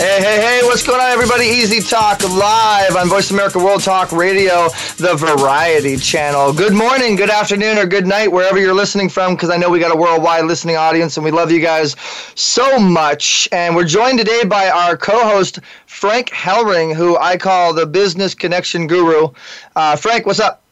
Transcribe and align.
Hey, 0.00 0.18
hey, 0.22 0.40
hey, 0.40 0.60
what's 0.62 0.86
going 0.86 0.98
on, 0.98 1.10
everybody? 1.10 1.44
Easy 1.44 1.86
Talk 1.86 2.22
live 2.22 2.96
on 2.96 3.10
Voice 3.10 3.30
America 3.30 3.58
World 3.58 3.82
Talk 3.82 4.12
Radio, 4.12 4.68
the 4.96 5.14
Variety 5.14 5.98
Channel. 5.98 6.54
Good 6.54 6.72
morning, 6.72 7.16
good 7.16 7.28
afternoon, 7.28 7.76
or 7.76 7.84
good 7.84 8.06
night, 8.06 8.32
wherever 8.32 8.58
you're 8.58 8.72
listening 8.72 9.10
from, 9.10 9.34
because 9.34 9.50
I 9.50 9.58
know 9.58 9.68
we 9.68 9.78
got 9.78 9.94
a 9.94 9.98
worldwide 9.98 10.46
listening 10.46 10.76
audience 10.76 11.18
and 11.18 11.24
we 11.24 11.30
love 11.30 11.52
you 11.52 11.60
guys 11.60 11.96
so 12.34 12.78
much. 12.78 13.46
And 13.52 13.76
we're 13.76 13.84
joined 13.84 14.16
today 14.16 14.42
by 14.44 14.70
our 14.70 14.96
co 14.96 15.22
host, 15.22 15.58
Frank 15.84 16.30
Hellring, 16.30 16.94
who 16.94 17.18
I 17.18 17.36
call 17.36 17.74
the 17.74 17.84
business 17.84 18.34
connection 18.34 18.86
guru. 18.86 19.28
Uh, 19.76 19.96
Frank, 19.96 20.24
what's 20.24 20.40
up? 20.40 20.62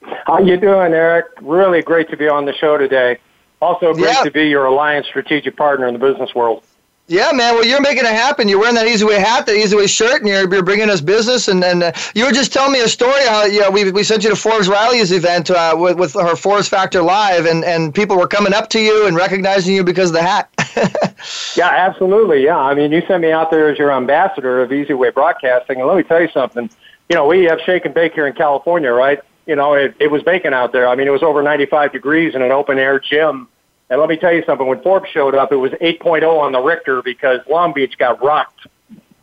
How 0.00 0.38
you 0.38 0.56
doing, 0.56 0.94
Eric? 0.94 1.26
Really 1.42 1.82
great 1.82 2.08
to 2.08 2.16
be 2.16 2.28
on 2.28 2.46
the 2.46 2.54
show 2.54 2.78
today. 2.78 3.18
Also 3.60 3.92
great 3.92 4.06
yeah. 4.06 4.22
to 4.22 4.30
be 4.30 4.48
your 4.48 4.64
alliance 4.64 5.06
strategic 5.06 5.54
partner 5.54 5.86
in 5.86 5.92
the 5.92 6.00
business 6.00 6.34
world. 6.34 6.62
Yeah, 7.06 7.32
man. 7.32 7.54
Well, 7.54 7.66
you're 7.66 7.82
making 7.82 8.06
it 8.06 8.12
happen. 8.12 8.48
You're 8.48 8.58
wearing 8.58 8.76
that 8.76 8.86
Easy 8.86 9.04
Way 9.04 9.20
hat, 9.20 9.44
that 9.44 9.54
Easy 9.54 9.76
Way 9.76 9.86
shirt, 9.86 10.20
and 10.20 10.28
you're, 10.28 10.50
you're 10.50 10.62
bringing 10.62 10.88
us 10.88 11.02
business. 11.02 11.48
And, 11.48 11.62
and 11.62 11.82
uh, 11.82 11.92
you 12.14 12.24
were 12.24 12.32
just 12.32 12.50
telling 12.50 12.72
me 12.72 12.80
a 12.80 12.88
story 12.88 13.26
how 13.26 13.44
you 13.44 13.60
know, 13.60 13.70
we, 13.70 13.90
we 13.90 14.02
sent 14.02 14.24
you 14.24 14.30
to 14.30 14.36
Forbes 14.36 14.68
Riley's 14.68 15.12
event 15.12 15.50
uh, 15.50 15.76
with, 15.78 15.98
with 15.98 16.14
her 16.14 16.34
Forbes 16.34 16.66
Factor 16.66 17.02
Live, 17.02 17.44
and, 17.44 17.62
and 17.62 17.94
people 17.94 18.16
were 18.16 18.26
coming 18.26 18.54
up 18.54 18.70
to 18.70 18.80
you 18.80 19.06
and 19.06 19.16
recognizing 19.16 19.74
you 19.74 19.84
because 19.84 20.10
of 20.10 20.14
the 20.14 20.22
hat. 20.22 20.48
yeah, 21.56 21.68
absolutely. 21.68 22.42
Yeah. 22.42 22.56
I 22.56 22.74
mean, 22.74 22.90
you 22.90 23.02
sent 23.06 23.20
me 23.20 23.32
out 23.32 23.50
there 23.50 23.68
as 23.68 23.78
your 23.78 23.92
ambassador 23.92 24.62
of 24.62 24.72
Easy 24.72 24.94
Way 24.94 25.10
Broadcasting. 25.10 25.80
And 25.80 25.86
let 25.86 25.98
me 25.98 26.04
tell 26.04 26.22
you 26.22 26.28
something. 26.28 26.70
You 27.10 27.16
know, 27.16 27.26
we 27.26 27.44
have 27.44 27.60
shake 27.60 27.84
and 27.84 27.92
bake 27.92 28.14
here 28.14 28.26
in 28.26 28.32
California, 28.32 28.90
right? 28.90 29.20
You 29.44 29.56
know, 29.56 29.74
it, 29.74 29.94
it 30.00 30.10
was 30.10 30.22
baking 30.22 30.54
out 30.54 30.72
there. 30.72 30.88
I 30.88 30.94
mean, 30.94 31.06
it 31.06 31.10
was 31.10 31.22
over 31.22 31.42
95 31.42 31.92
degrees 31.92 32.34
in 32.34 32.40
an 32.40 32.50
open 32.50 32.78
air 32.78 32.98
gym 32.98 33.48
and 33.94 34.00
let 34.00 34.10
me 34.10 34.16
tell 34.16 34.32
you 34.32 34.42
something, 34.44 34.66
when 34.66 34.82
Forbes 34.82 35.08
showed 35.08 35.36
up, 35.36 35.52
it 35.52 35.56
was 35.56 35.70
8.0 35.70 36.24
on 36.28 36.50
the 36.50 36.58
Richter 36.58 37.00
because 37.00 37.38
Long 37.48 37.72
Beach 37.72 37.96
got 37.96 38.20
rocked. 38.20 38.66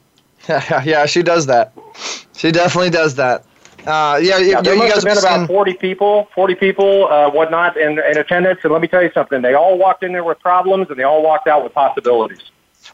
yeah, 0.48 1.06
she 1.06 1.22
does 1.22 1.46
that. 1.48 1.74
She 2.38 2.54
definitely 2.54 2.90
does 2.90 3.16
that. 3.16 3.44
Uh, 3.86 4.18
yeah, 4.24 4.38
yeah, 4.38 4.62
there 4.62 4.76
you 4.76 4.80
must 4.80 4.96
have 4.96 5.04
been 5.04 5.18
about 5.18 5.48
40 5.48 5.74
people, 5.74 6.30
40 6.34 6.56
people, 6.56 7.08
uh, 7.10 7.30
whatnot, 7.30 7.76
in, 7.76 8.00
in 8.00 8.18
attendance. 8.18 8.62
And 8.64 8.72
let 8.72 8.82
me 8.82 8.88
tell 8.88 9.04
you 9.04 9.12
something, 9.14 9.42
they 9.42 9.56
all 9.56 9.78
walked 9.78 10.04
in 10.04 10.14
there 10.14 10.24
with 10.24 10.40
problems 10.40 10.90
and 10.90 10.98
they 10.98 11.04
all 11.04 11.22
walked 11.22 11.50
out 11.50 11.66
with 11.66 11.74
possibilities. 11.74 12.40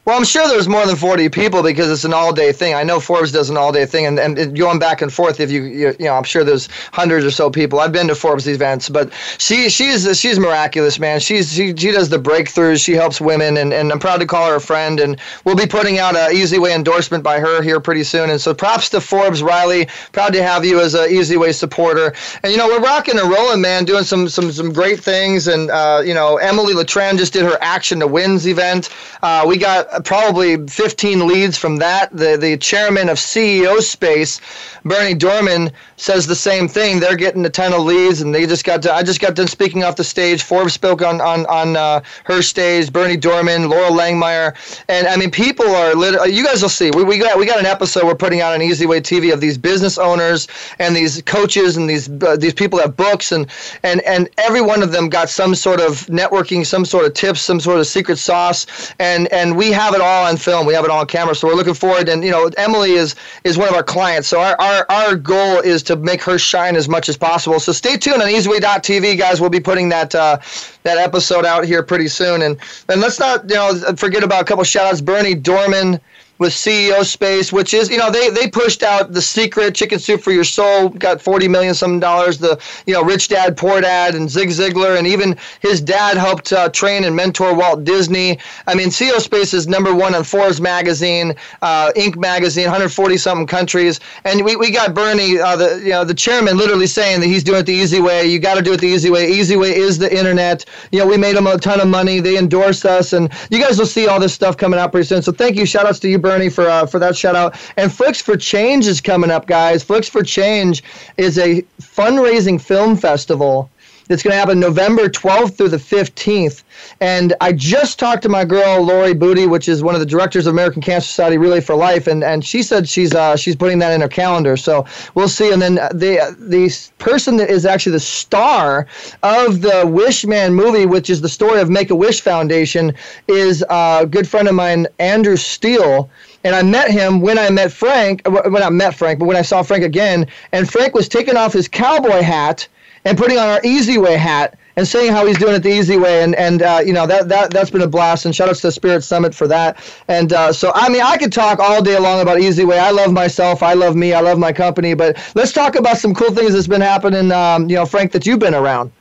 Well, 0.08 0.16
I'm 0.16 0.24
sure 0.24 0.48
there's 0.48 0.68
more 0.68 0.86
than 0.86 0.96
40 0.96 1.28
people 1.28 1.62
because 1.62 1.90
it's 1.90 2.06
an 2.06 2.14
all-day 2.14 2.52
thing. 2.52 2.72
I 2.72 2.82
know 2.82 2.98
Forbes 2.98 3.30
does 3.30 3.50
an 3.50 3.58
all-day 3.58 3.84
thing, 3.84 4.06
and, 4.06 4.18
and 4.18 4.56
going 4.56 4.78
back 4.78 5.02
and 5.02 5.12
forth. 5.12 5.38
If 5.38 5.50
you, 5.50 5.64
you, 5.64 5.94
you 5.98 6.06
know, 6.06 6.14
I'm 6.14 6.24
sure 6.24 6.44
there's 6.44 6.70
hundreds 6.94 7.26
or 7.26 7.30
so 7.30 7.50
people. 7.50 7.78
I've 7.78 7.92
been 7.92 8.08
to 8.08 8.14
Forbes 8.14 8.48
events, 8.48 8.88
but 8.88 9.12
she, 9.36 9.68
she's, 9.68 10.18
she's 10.18 10.38
miraculous, 10.38 10.98
man. 10.98 11.20
She's, 11.20 11.52
she, 11.52 11.76
she 11.76 11.90
does 11.90 12.08
the 12.08 12.16
breakthroughs. 12.16 12.82
She 12.82 12.94
helps 12.94 13.20
women, 13.20 13.58
and, 13.58 13.70
and 13.70 13.92
I'm 13.92 13.98
proud 13.98 14.20
to 14.20 14.26
call 14.26 14.48
her 14.48 14.54
a 14.56 14.60
friend. 14.62 14.98
And 14.98 15.20
we'll 15.44 15.56
be 15.56 15.66
putting 15.66 15.98
out 15.98 16.16
an 16.16 16.34
Easy 16.34 16.58
Way 16.58 16.74
endorsement 16.74 17.22
by 17.22 17.38
her 17.38 17.60
here 17.60 17.78
pretty 17.78 18.04
soon. 18.04 18.30
And 18.30 18.40
so, 18.40 18.54
props 18.54 18.88
to 18.88 19.02
Forbes 19.02 19.42
Riley. 19.42 19.88
Proud 20.12 20.32
to 20.32 20.42
have 20.42 20.64
you 20.64 20.80
as 20.80 20.94
an 20.94 21.10
Easy 21.10 21.36
Way 21.36 21.52
supporter. 21.52 22.14
And 22.42 22.50
you 22.50 22.56
know, 22.56 22.66
we're 22.66 22.80
rocking 22.80 23.18
and 23.18 23.30
rolling, 23.30 23.60
man. 23.60 23.84
Doing 23.84 24.04
some, 24.04 24.30
some, 24.30 24.52
some 24.52 24.72
great 24.72 25.00
things. 25.00 25.48
And 25.48 25.70
uh, 25.70 26.00
you 26.02 26.14
know, 26.14 26.38
Emily 26.38 26.72
Letran 26.72 27.18
just 27.18 27.34
did 27.34 27.44
her 27.44 27.58
Action 27.60 28.00
to 28.00 28.06
Wins 28.06 28.48
event. 28.48 28.88
Uh, 29.22 29.44
we 29.46 29.58
got 29.58 29.97
probably 30.04 30.66
15 30.66 31.26
leads 31.26 31.58
from 31.58 31.76
that. 31.76 32.10
The 32.16 32.36
the 32.36 32.56
chairman 32.56 33.08
of 33.08 33.16
CEO 33.18 33.80
Space, 33.80 34.40
Berny 34.84 35.14
Dohrmann, 35.14 35.72
says 35.96 36.26
the 36.26 36.34
same 36.34 36.68
thing. 36.68 37.00
They're 37.00 37.16
getting 37.16 37.44
a 37.44 37.50
ton 37.50 37.72
of 37.72 37.82
leads, 37.82 38.20
and 38.20 38.34
they 38.34 38.46
just 38.46 38.64
got 38.64 38.82
to. 38.82 38.92
I 38.92 39.02
just 39.02 39.20
got 39.20 39.34
done 39.34 39.48
speaking 39.48 39.84
off 39.84 39.96
the 39.96 40.04
stage. 40.04 40.42
Forbes 40.42 40.72
spoke 40.72 41.02
on 41.02 41.20
on 41.20 41.46
on 41.46 41.76
uh, 41.76 42.00
her 42.24 42.42
stage. 42.42 42.92
Berny 42.92 43.16
Dohrmann, 43.16 43.68
Loral 43.68 43.96
Langemeier, 43.98 44.54
and 44.88 45.06
I 45.06 45.16
mean, 45.16 45.30
people 45.30 45.66
are. 45.66 45.94
Lit- 45.94 46.32
you 46.32 46.44
guys 46.44 46.62
will 46.62 46.68
see. 46.68 46.90
We, 46.90 47.04
we 47.04 47.18
got 47.18 47.38
we 47.38 47.46
got 47.46 47.58
an 47.58 47.66
episode 47.66 48.04
we're 48.04 48.14
putting 48.14 48.40
out 48.40 48.54
on 48.54 48.62
Easy 48.62 48.86
Way 48.86 49.00
TV 49.00 49.32
of 49.32 49.40
these 49.40 49.58
business 49.58 49.98
owners 49.98 50.48
and 50.78 50.94
these 50.94 51.22
coaches 51.22 51.76
and 51.76 51.88
these 51.88 52.08
uh, 52.22 52.36
these 52.36 52.54
people 52.54 52.78
that 52.78 52.96
books 52.96 53.32
and 53.32 53.46
and 53.82 54.00
and 54.02 54.28
every 54.38 54.60
one 54.60 54.82
of 54.82 54.92
them 54.92 55.08
got 55.08 55.28
some 55.28 55.54
sort 55.54 55.80
of 55.80 56.06
networking, 56.06 56.64
some 56.64 56.84
sort 56.84 57.04
of 57.04 57.14
tips, 57.14 57.40
some 57.40 57.60
sort 57.60 57.78
of 57.80 57.86
secret 57.86 58.18
sauce, 58.18 58.92
and 58.98 59.30
and 59.32 59.56
we 59.56 59.72
have 59.72 59.87
it 59.94 60.00
all 60.00 60.26
on 60.26 60.36
film. 60.36 60.66
We 60.66 60.74
have 60.74 60.84
it 60.84 60.90
all 60.90 61.00
on 61.00 61.06
camera. 61.06 61.34
So 61.34 61.48
we're 61.48 61.54
looking 61.54 61.74
forward. 61.74 62.08
And 62.08 62.24
you 62.24 62.30
know, 62.30 62.50
Emily 62.56 62.92
is 62.92 63.14
is 63.44 63.58
one 63.58 63.68
of 63.68 63.74
our 63.74 63.82
clients. 63.82 64.28
So 64.28 64.40
our 64.40 64.56
our, 64.60 64.86
our 64.90 65.16
goal 65.16 65.60
is 65.60 65.82
to 65.84 65.96
make 65.96 66.22
her 66.22 66.38
shine 66.38 66.76
as 66.76 66.88
much 66.88 67.08
as 67.08 67.16
possible. 67.16 67.60
So 67.60 67.72
stay 67.72 67.96
tuned 67.96 68.22
on 68.22 68.28
EasyWay.tv, 68.28 69.18
guys. 69.18 69.40
We'll 69.40 69.50
be 69.50 69.60
putting 69.60 69.88
that 69.90 70.14
uh, 70.14 70.38
that 70.82 70.98
episode 70.98 71.44
out 71.44 71.64
here 71.64 71.82
pretty 71.82 72.08
soon. 72.08 72.42
And 72.42 72.58
and 72.88 73.00
let's 73.00 73.18
not 73.18 73.48
you 73.48 73.56
know 73.56 73.74
forget 73.96 74.22
about 74.22 74.42
a 74.42 74.44
couple 74.44 74.64
shout 74.64 74.86
outs. 74.86 75.00
Berny 75.00 75.34
Dohrmann 75.34 76.00
with 76.38 76.52
CEO 76.52 77.04
Space, 77.04 77.52
which 77.52 77.74
is 77.74 77.90
you 77.90 77.98
know 77.98 78.10
they 78.10 78.30
they 78.30 78.48
pushed 78.48 78.82
out 78.82 79.12
the 79.12 79.22
secret 79.22 79.74
chicken 79.74 79.98
soup 79.98 80.20
for 80.20 80.32
your 80.32 80.44
soul, 80.44 80.88
got 80.88 81.20
forty 81.20 81.48
million 81.48 81.74
some 81.74 82.00
dollars. 82.00 82.38
The 82.38 82.60
you 82.86 82.94
know 82.94 83.02
Rich 83.02 83.28
Dad 83.28 83.56
Poor 83.56 83.80
Dad 83.80 84.14
and 84.14 84.30
Zig 84.30 84.50
Ziglar, 84.50 84.98
and 84.98 85.06
even 85.06 85.36
his 85.60 85.80
dad 85.80 86.16
helped 86.16 86.52
uh, 86.52 86.68
train 86.68 87.04
and 87.04 87.14
mentor 87.14 87.54
Walt 87.54 87.84
Disney. 87.84 88.38
I 88.66 88.74
mean, 88.74 88.88
CEO 88.88 89.20
Space 89.20 89.54
is 89.54 89.66
number 89.66 89.94
one 89.94 90.14
on 90.14 90.24
Forbes 90.24 90.60
magazine, 90.60 91.34
uh, 91.62 91.92
Inc. 91.96 92.16
magazine, 92.16 92.64
140 92.64 93.16
something 93.16 93.46
countries, 93.46 94.00
and 94.24 94.44
we, 94.44 94.56
we 94.56 94.70
got 94.70 94.94
Bernie, 94.94 95.38
uh, 95.38 95.56
the 95.56 95.80
you 95.82 95.90
know 95.90 96.04
the 96.04 96.14
chairman, 96.14 96.56
literally 96.56 96.86
saying 96.86 97.20
that 97.20 97.26
he's 97.26 97.42
doing 97.42 97.60
it 97.60 97.66
the 97.66 97.72
easy 97.72 98.00
way. 98.00 98.26
You 98.26 98.38
got 98.38 98.54
to 98.54 98.62
do 98.62 98.72
it 98.72 98.80
the 98.80 98.86
easy 98.86 99.10
way. 99.10 99.28
Easy 99.30 99.56
way 99.56 99.74
is 99.74 99.98
the 99.98 100.14
internet. 100.16 100.64
You 100.92 101.00
know, 101.00 101.06
we 101.06 101.16
made 101.16 101.36
them 101.36 101.46
a 101.46 101.58
ton 101.58 101.80
of 101.80 101.88
money. 101.88 102.20
They 102.20 102.38
endorse 102.38 102.84
us, 102.84 103.12
and 103.12 103.32
you 103.50 103.60
guys 103.60 103.78
will 103.78 103.86
see 103.86 104.06
all 104.06 104.20
this 104.20 104.34
stuff 104.34 104.56
coming 104.56 104.78
out 104.78 104.92
pretty 104.92 105.06
soon. 105.06 105.22
So 105.22 105.32
thank 105.32 105.56
you. 105.56 105.66
Shout 105.66 105.86
outs 105.86 105.98
to 106.00 106.08
you, 106.08 106.18
Bernie, 106.18 106.27
for 106.48 106.68
uh, 106.68 106.86
for 106.86 106.98
that 106.98 107.16
shout 107.16 107.34
out. 107.34 107.56
And 107.76 107.92
Flicks 107.92 108.20
for 108.20 108.36
Change 108.36 108.86
is 108.86 109.00
coming 109.00 109.30
up, 109.30 109.46
guys. 109.46 109.82
Flicks 109.82 110.08
for 110.08 110.22
Change 110.22 110.82
is 111.16 111.38
a 111.38 111.62
fundraising 111.80 112.60
film 112.60 112.96
festival 112.96 113.70
it's 114.08 114.22
going 114.22 114.32
to 114.32 114.38
happen 114.38 114.58
November 114.58 115.08
12th 115.08 115.56
through 115.56 115.68
the 115.68 115.76
15th. 115.76 116.62
And 117.00 117.34
I 117.40 117.52
just 117.52 117.98
talked 117.98 118.22
to 118.22 118.28
my 118.28 118.44
girl 118.44 118.82
Lori 118.82 119.14
Booty, 119.14 119.46
which 119.46 119.68
is 119.68 119.82
one 119.82 119.94
of 119.94 120.00
the 120.00 120.06
directors 120.06 120.46
of 120.46 120.54
American 120.54 120.82
Cancer 120.82 121.06
Society 121.06 121.38
Relay 121.38 121.60
for 121.60 121.74
Life, 121.74 122.06
and, 122.06 122.24
and 122.24 122.44
she 122.44 122.62
said 122.62 122.88
she's 122.88 123.14
uh, 123.14 123.36
she's 123.36 123.56
putting 123.56 123.78
that 123.80 123.92
in 123.92 124.00
her 124.00 124.08
calendar. 124.08 124.56
So 124.56 124.86
we'll 125.14 125.28
see. 125.28 125.52
And 125.52 125.60
then 125.60 125.74
the 125.74 126.36
the 126.38 126.74
person 126.98 127.36
that 127.38 127.50
is 127.50 127.66
actually 127.66 127.92
the 127.92 128.00
star 128.00 128.86
of 129.22 129.60
the 129.60 129.84
Wish 129.86 130.24
Man 130.24 130.54
movie, 130.54 130.86
which 130.86 131.10
is 131.10 131.20
the 131.20 131.28
story 131.28 131.60
of 131.60 131.68
Make 131.68 131.90
a 131.90 131.96
Wish 131.96 132.20
Foundation, 132.20 132.94
is 133.26 133.64
a 133.68 134.06
good 134.08 134.28
friend 134.28 134.48
of 134.48 134.54
mine, 134.54 134.86
Andrew 134.98 135.36
Steel 135.36 136.10
and 136.44 136.54
I 136.54 136.62
met 136.62 136.90
him 136.90 137.20
when 137.20 137.38
I 137.38 137.50
met 137.50 137.72
Frank. 137.72 138.26
When 138.26 138.62
I 138.62 138.70
met 138.70 138.94
Frank, 138.94 139.18
but 139.18 139.26
when 139.26 139.36
I 139.36 139.42
saw 139.42 139.62
Frank 139.62 139.84
again, 139.84 140.26
and 140.52 140.70
Frank 140.70 140.94
was 140.94 141.08
taking 141.08 141.36
off 141.36 141.52
his 141.52 141.68
cowboy 141.68 142.22
hat 142.22 142.68
and 143.04 143.16
putting 143.16 143.38
on 143.38 143.48
our 143.48 143.60
Easy 143.64 143.98
Way 143.98 144.16
hat 144.16 144.58
and 144.78 144.86
saying 144.86 145.12
how 145.12 145.26
he's 145.26 145.38
doing 145.38 145.54
it 145.54 145.62
the 145.64 145.70
easy 145.70 145.96
way. 145.96 146.22
And 146.22 146.34
and 146.36 146.62
uh, 146.62 146.80
you 146.84 146.92
know 146.92 147.06
that 147.06 147.28
that 147.28 147.50
that's 147.50 147.70
been 147.70 147.82
a 147.82 147.88
blast. 147.88 148.24
And 148.24 148.34
shout 148.34 148.48
outs 148.48 148.60
to 148.60 148.68
the 148.68 148.72
Spirit 148.72 149.02
Summit 149.02 149.34
for 149.34 149.48
that. 149.48 149.78
And 150.06 150.32
uh, 150.32 150.52
so 150.52 150.70
I 150.74 150.88
mean 150.88 151.02
I 151.02 151.16
could 151.16 151.32
talk 151.32 151.58
all 151.58 151.82
day 151.82 151.98
long 151.98 152.20
about 152.20 152.40
Easy 152.40 152.64
Way. 152.64 152.78
I 152.78 152.90
love 152.90 153.12
myself. 153.12 153.62
I 153.62 153.74
love 153.74 153.96
me. 153.96 154.12
I 154.12 154.20
love 154.20 154.38
my 154.38 154.52
company. 154.52 154.94
But 154.94 155.18
let's 155.34 155.52
talk 155.52 155.74
about 155.74 155.98
some 155.98 156.14
cool 156.14 156.32
things 156.32 156.52
that's 156.52 156.68
been 156.68 156.80
happening. 156.80 157.32
Um, 157.32 157.68
you 157.68 157.76
know, 157.76 157.86
Frank, 157.86 158.12
that 158.12 158.24
you've 158.24 158.38
been 158.38 158.54
around. 158.54 158.92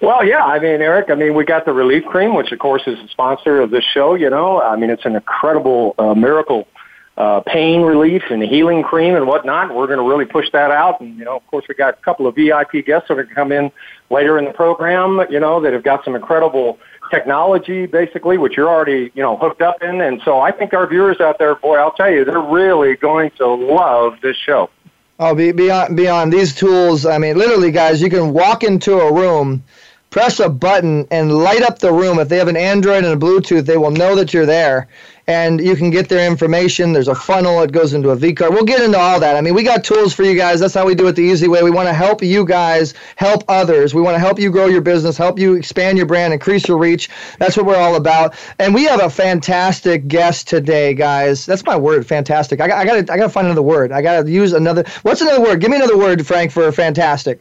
Well, 0.00 0.24
yeah, 0.24 0.44
I 0.44 0.58
mean, 0.58 0.82
Eric, 0.82 1.10
I 1.10 1.14
mean, 1.14 1.34
we 1.34 1.44
got 1.44 1.64
the 1.64 1.72
Relief 1.72 2.04
Cream, 2.06 2.34
which 2.34 2.50
of 2.50 2.58
course 2.58 2.82
is 2.88 2.98
the 2.98 3.08
sponsor 3.08 3.60
of 3.60 3.70
this 3.70 3.84
show, 3.84 4.14
you 4.14 4.30
know. 4.30 4.60
I 4.60 4.74
mean, 4.74 4.90
it's 4.90 5.04
an 5.04 5.14
incredible 5.14 5.94
uh, 5.96 6.14
miracle 6.14 6.66
uh, 7.16 7.40
pain 7.40 7.82
relief 7.82 8.22
and 8.30 8.42
healing 8.42 8.82
cream 8.82 9.14
and 9.14 9.26
whatnot. 9.26 9.74
We're 9.74 9.86
going 9.86 9.98
to 9.98 10.08
really 10.08 10.24
push 10.24 10.50
that 10.52 10.70
out. 10.70 11.00
And, 11.00 11.16
you 11.18 11.24
know, 11.24 11.36
of 11.36 11.46
course, 11.46 11.64
we 11.68 11.74
got 11.74 11.94
a 11.94 12.02
couple 12.02 12.26
of 12.26 12.34
VIP 12.34 12.86
guests 12.86 13.08
that 13.08 13.14
are 13.18 13.24
going 13.24 13.28
to 13.28 13.34
come 13.34 13.52
in 13.52 13.70
later 14.10 14.38
in 14.38 14.44
the 14.44 14.52
program, 14.52 15.20
you 15.30 15.40
know, 15.40 15.60
that 15.60 15.72
have 15.72 15.82
got 15.82 16.04
some 16.04 16.14
incredible 16.14 16.78
technology, 17.10 17.84
basically, 17.86 18.38
which 18.38 18.56
you're 18.56 18.68
already, 18.68 19.10
you 19.14 19.22
know, 19.22 19.36
hooked 19.36 19.60
up 19.60 19.82
in. 19.82 20.00
And 20.00 20.22
so 20.24 20.40
I 20.40 20.52
think 20.52 20.72
our 20.72 20.86
viewers 20.86 21.20
out 21.20 21.38
there, 21.38 21.54
boy, 21.54 21.76
I'll 21.76 21.92
tell 21.92 22.10
you, 22.10 22.24
they're 22.24 22.40
really 22.40 22.96
going 22.96 23.30
to 23.32 23.46
love 23.46 24.18
this 24.22 24.36
show. 24.36 24.70
Oh, 25.18 25.34
beyond, 25.34 25.96
beyond 25.96 26.32
these 26.32 26.54
tools, 26.54 27.04
I 27.04 27.18
mean, 27.18 27.36
literally, 27.36 27.70
guys, 27.70 28.00
you 28.00 28.08
can 28.08 28.32
walk 28.32 28.64
into 28.64 28.98
a 28.98 29.12
room 29.12 29.62
press 30.12 30.38
a 30.40 30.48
button 30.48 31.08
and 31.10 31.32
light 31.32 31.62
up 31.62 31.78
the 31.78 31.92
room. 31.92 32.18
If 32.18 32.28
they 32.28 32.36
have 32.36 32.46
an 32.46 32.56
Android 32.56 33.02
and 33.04 33.14
a 33.14 33.26
Bluetooth, 33.26 33.64
they 33.64 33.78
will 33.78 33.90
know 33.90 34.14
that 34.14 34.32
you're 34.32 34.46
there 34.46 34.86
and 35.26 35.58
you 35.58 35.74
can 35.74 35.88
get 35.90 36.08
their 36.08 36.30
information. 36.30 36.92
There's 36.92 37.08
a 37.08 37.14
funnel, 37.14 37.62
it 37.62 37.72
goes 37.72 37.94
into 37.94 38.10
a 38.10 38.16
V 38.16 38.34
card. 38.34 38.52
We'll 38.52 38.64
get 38.64 38.82
into 38.82 38.98
all 38.98 39.18
that. 39.20 39.36
I 39.36 39.40
mean, 39.40 39.54
we 39.54 39.62
got 39.62 39.84
tools 39.84 40.12
for 40.12 40.22
you 40.22 40.36
guys. 40.36 40.60
That's 40.60 40.74
how 40.74 40.84
we 40.84 40.94
do 40.94 41.06
it 41.08 41.12
the 41.12 41.22
easy 41.22 41.48
way. 41.48 41.62
We 41.62 41.70
want 41.70 41.88
to 41.88 41.94
help 41.94 42.22
you 42.22 42.44
guys 42.44 42.92
help 43.16 43.42
others. 43.48 43.94
We 43.94 44.02
want 44.02 44.14
to 44.14 44.18
help 44.18 44.38
you 44.38 44.50
grow 44.50 44.66
your 44.66 44.82
business, 44.82 45.16
help 45.16 45.38
you 45.38 45.54
expand 45.54 45.96
your 45.96 46.06
brand, 46.06 46.34
increase 46.34 46.68
your 46.68 46.76
reach. 46.76 47.08
That's 47.38 47.56
what 47.56 47.64
we're 47.64 47.76
all 47.76 47.96
about. 47.96 48.34
And 48.58 48.74
we 48.74 48.84
have 48.84 49.00
a 49.00 49.08
fantastic 49.08 50.08
guest 50.08 50.46
today, 50.46 50.92
guys. 50.92 51.46
That's 51.46 51.64
my 51.64 51.76
word, 51.76 52.06
fantastic. 52.06 52.60
I 52.60 52.64
I 52.64 52.84
got 52.84 53.10
I 53.10 53.16
got 53.16 53.24
to 53.24 53.30
find 53.30 53.46
another 53.46 53.62
word. 53.62 53.92
I 53.92 54.02
got 54.02 54.22
to 54.22 54.30
use 54.30 54.52
another 54.52 54.84
What's 55.02 55.22
another 55.22 55.40
word? 55.40 55.60
Give 55.60 55.70
me 55.70 55.76
another 55.76 55.96
word, 55.96 56.26
Frank, 56.26 56.50
for 56.52 56.70
fantastic. 56.70 57.40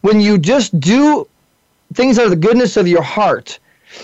when 0.02 0.22
you 0.22 0.38
just 0.38 0.80
do 0.80 1.28
things 1.94 2.20
out 2.20 2.26
of 2.26 2.32
the 2.32 2.38
goodness 2.38 2.78
of 2.78 2.88
your 2.88 3.04
heart 3.04 3.60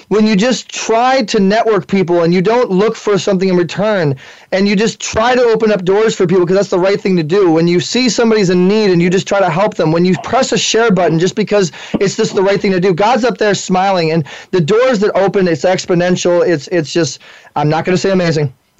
when 0.07 0.25
you 0.25 0.35
just 0.35 0.69
try 0.69 1.24
to 1.24 1.39
network 1.39 1.88
people 1.88 2.24
and 2.24 2.33
you 2.33 2.41
don't 2.41 2.69
look 2.69 2.95
for 2.95 3.18
something 3.18 3.50
in 3.50 3.56
return 3.56 4.15
and 4.51 4.68
you 4.68 4.75
just 4.75 5.00
try 5.00 5.35
to 5.35 5.41
open 5.41 5.71
up 5.71 5.83
doors 5.83 6.15
for 6.15 6.25
people 6.25 6.45
because 6.45 6.57
that's 6.57 6.69
the 6.69 6.80
right 6.80 7.00
thing 7.00 7.18
to 7.18 7.24
do. 7.24 7.51
When 7.51 7.68
you 7.68 7.80
see 7.80 8.09
somebody's 8.09 8.50
in 8.50 8.68
need 8.68 8.91
and 8.91 9.01
you 9.01 9.09
just 9.09 9.27
try 9.27 9.39
to 9.39 9.50
help 9.50 9.75
them 9.75 9.91
when 9.91 10.06
you 10.06 10.15
press 10.24 10.51
a 10.51 10.57
share 10.57 10.91
button 10.91 11.19
just 11.19 11.35
because 11.35 11.71
it's 12.00 12.15
just 12.15 12.35
the 12.35 12.44
right 12.44 12.59
thing 12.59 12.71
to 12.71 12.80
do 12.80 12.94
god's 12.94 13.24
up 13.24 13.38
there 13.38 13.53
smiling 13.53 14.12
and 14.12 14.25
the 14.51 14.62
doors 14.62 15.00
that 15.00 15.15
open 15.15 15.47
it's 15.47 15.65
exponential. 15.65 16.45
It's 16.47 16.68
it's 16.69 16.94
just 16.94 17.19
i'm 17.56 17.69
not 17.69 17.85
going 17.85 17.95
to 17.95 18.01
say 18.01 18.12
amazing 18.12 18.53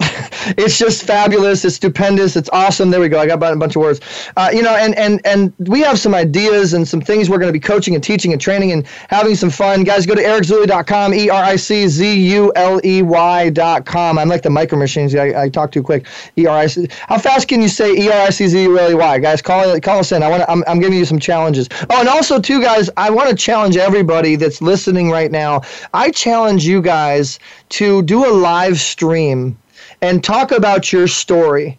it's 0.58 0.78
just 0.78 1.04
fabulous. 1.04 1.64
It's 1.64 1.76
stupendous. 1.76 2.36
It's 2.36 2.50
awesome. 2.52 2.90
There 2.90 3.00
we 3.00 3.08
go. 3.08 3.18
I 3.18 3.26
got 3.26 3.52
a 3.52 3.56
bunch 3.56 3.76
of 3.76 3.82
words. 3.82 4.00
Uh, 4.36 4.50
you 4.52 4.62
know, 4.62 4.74
and 4.74 4.94
and 4.96 5.24
and 5.24 5.52
we 5.58 5.80
have 5.80 5.98
some 5.98 6.14
ideas 6.14 6.74
and 6.74 6.86
some 6.86 7.00
things 7.00 7.30
we're 7.30 7.38
going 7.38 7.52
to 7.52 7.58
be 7.58 7.60
coaching 7.60 7.94
and 7.94 8.02
teaching 8.02 8.32
and 8.32 8.40
training 8.40 8.72
and 8.72 8.86
having 9.08 9.34
some 9.36 9.50
fun. 9.50 9.84
Guys, 9.84 10.04
go 10.04 10.14
to 10.14 10.22
ericzuley.com, 10.22 11.14
E 11.14 11.30
R 11.30 11.42
I 11.44 11.56
C 11.56 11.86
Z 11.86 12.18
U 12.34 12.52
L 12.56 12.80
E 12.84 13.02
Y.com. 13.02 14.18
I'm 14.18 14.28
like 14.28 14.42
the 14.42 14.50
micro 14.50 14.78
machines. 14.78 15.14
I, 15.14 15.44
I 15.44 15.48
talk 15.48 15.70
too 15.70 15.82
quick. 15.82 16.06
E 16.36 16.46
R 16.46 16.58
I 16.58 16.66
C. 16.66 16.88
How 17.08 17.18
fast 17.18 17.46
can 17.48 17.62
you 17.62 17.68
say 17.68 17.94
E 17.94 18.08
R 18.10 18.26
I 18.26 18.30
C 18.30 18.48
Z 18.48 18.62
U 18.62 18.78
L 18.78 18.90
E 18.90 18.94
Y? 18.94 19.18
Guys, 19.20 19.40
call 19.40 19.78
call 19.80 20.00
us 20.00 20.12
in. 20.12 20.22
I 20.22 20.28
want. 20.28 20.44
I'm, 20.48 20.64
I'm 20.66 20.80
giving 20.80 20.98
you 20.98 21.04
some 21.04 21.20
challenges. 21.20 21.68
Oh, 21.90 22.00
and 22.00 22.08
also 22.08 22.40
too, 22.40 22.60
guys, 22.60 22.90
I 22.96 23.10
want 23.10 23.30
to 23.30 23.36
challenge 23.36 23.76
everybody 23.76 24.36
that's 24.36 24.60
listening 24.60 25.10
right 25.10 25.30
now. 25.30 25.62
I 25.92 26.10
challenge 26.10 26.66
you 26.66 26.82
guys 26.82 27.38
to 27.70 28.02
do 28.02 28.26
a 28.26 28.32
live 28.32 28.80
stream 28.80 29.56
and 30.04 30.22
talk 30.22 30.52
about 30.52 30.92
your 30.92 31.08
story. 31.08 31.78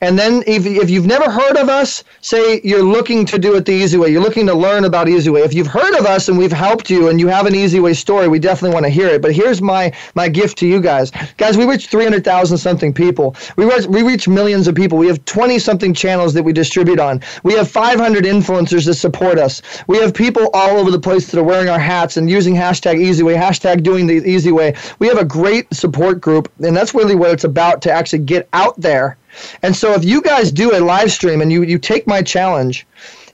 And 0.00 0.18
then 0.18 0.42
if, 0.46 0.66
if 0.66 0.90
you've 0.90 1.06
never 1.06 1.30
heard 1.30 1.56
of 1.56 1.68
us, 1.68 2.04
say 2.20 2.60
you're 2.62 2.82
looking 2.82 3.24
to 3.26 3.38
do 3.38 3.54
it 3.56 3.64
the 3.64 3.72
easy 3.72 3.96
way. 3.96 4.08
You're 4.08 4.22
looking 4.22 4.46
to 4.46 4.54
learn 4.54 4.84
about 4.84 5.08
easy 5.08 5.30
way. 5.30 5.40
If 5.40 5.54
you've 5.54 5.66
heard 5.66 5.94
of 5.98 6.04
us 6.04 6.28
and 6.28 6.36
we've 6.36 6.52
helped 6.52 6.90
you 6.90 7.08
and 7.08 7.18
you 7.18 7.28
have 7.28 7.46
an 7.46 7.54
easy 7.54 7.80
way 7.80 7.94
story, 7.94 8.28
we 8.28 8.38
definitely 8.38 8.74
want 8.74 8.84
to 8.84 8.90
hear 8.90 9.08
it. 9.08 9.22
But 9.22 9.32
here's 9.32 9.62
my 9.62 9.92
my 10.14 10.28
gift 10.28 10.58
to 10.58 10.66
you 10.66 10.80
guys. 10.80 11.10
Guys, 11.38 11.56
we 11.56 11.64
reach 11.64 11.86
300,000 11.86 12.58
something 12.58 12.92
people. 12.92 13.36
We 13.56 13.64
reach, 13.64 13.86
we 13.86 14.02
reach 14.02 14.28
millions 14.28 14.68
of 14.68 14.74
people. 14.74 14.98
We 14.98 15.06
have 15.06 15.24
20 15.24 15.58
something 15.58 15.94
channels 15.94 16.34
that 16.34 16.42
we 16.42 16.52
distribute 16.52 17.00
on. 17.00 17.22
We 17.42 17.54
have 17.54 17.70
500 17.70 18.24
influencers 18.24 18.86
that 18.86 18.94
support 18.94 19.38
us. 19.38 19.62
We 19.86 19.98
have 19.98 20.12
people 20.12 20.50
all 20.52 20.76
over 20.76 20.90
the 20.90 21.00
place 21.00 21.30
that 21.30 21.40
are 21.40 21.44
wearing 21.44 21.68
our 21.68 21.78
hats 21.78 22.16
and 22.16 22.28
using 22.28 22.54
hashtag 22.54 23.00
easy 23.00 23.22
way, 23.22 23.34
hashtag 23.34 23.82
doing 23.82 24.06
the 24.06 24.22
easy 24.28 24.52
way. 24.52 24.74
We 24.98 25.08
have 25.08 25.18
a 25.18 25.24
great 25.24 25.72
support 25.74 26.20
group 26.20 26.52
and 26.60 26.76
that's 26.76 26.94
really 26.94 27.14
what 27.14 27.30
it's 27.30 27.44
about 27.44 27.82
to 27.82 27.92
actually 27.92 28.20
get 28.20 28.48
out 28.52 28.78
there 28.80 29.16
and 29.62 29.74
so 29.74 29.92
if 29.92 30.04
you 30.04 30.22
guys 30.22 30.52
do 30.52 30.76
a 30.76 30.80
live 30.80 31.10
stream 31.12 31.40
and 31.40 31.52
you, 31.52 31.62
you 31.62 31.78
take 31.78 32.06
my 32.06 32.22
challenge, 32.22 32.86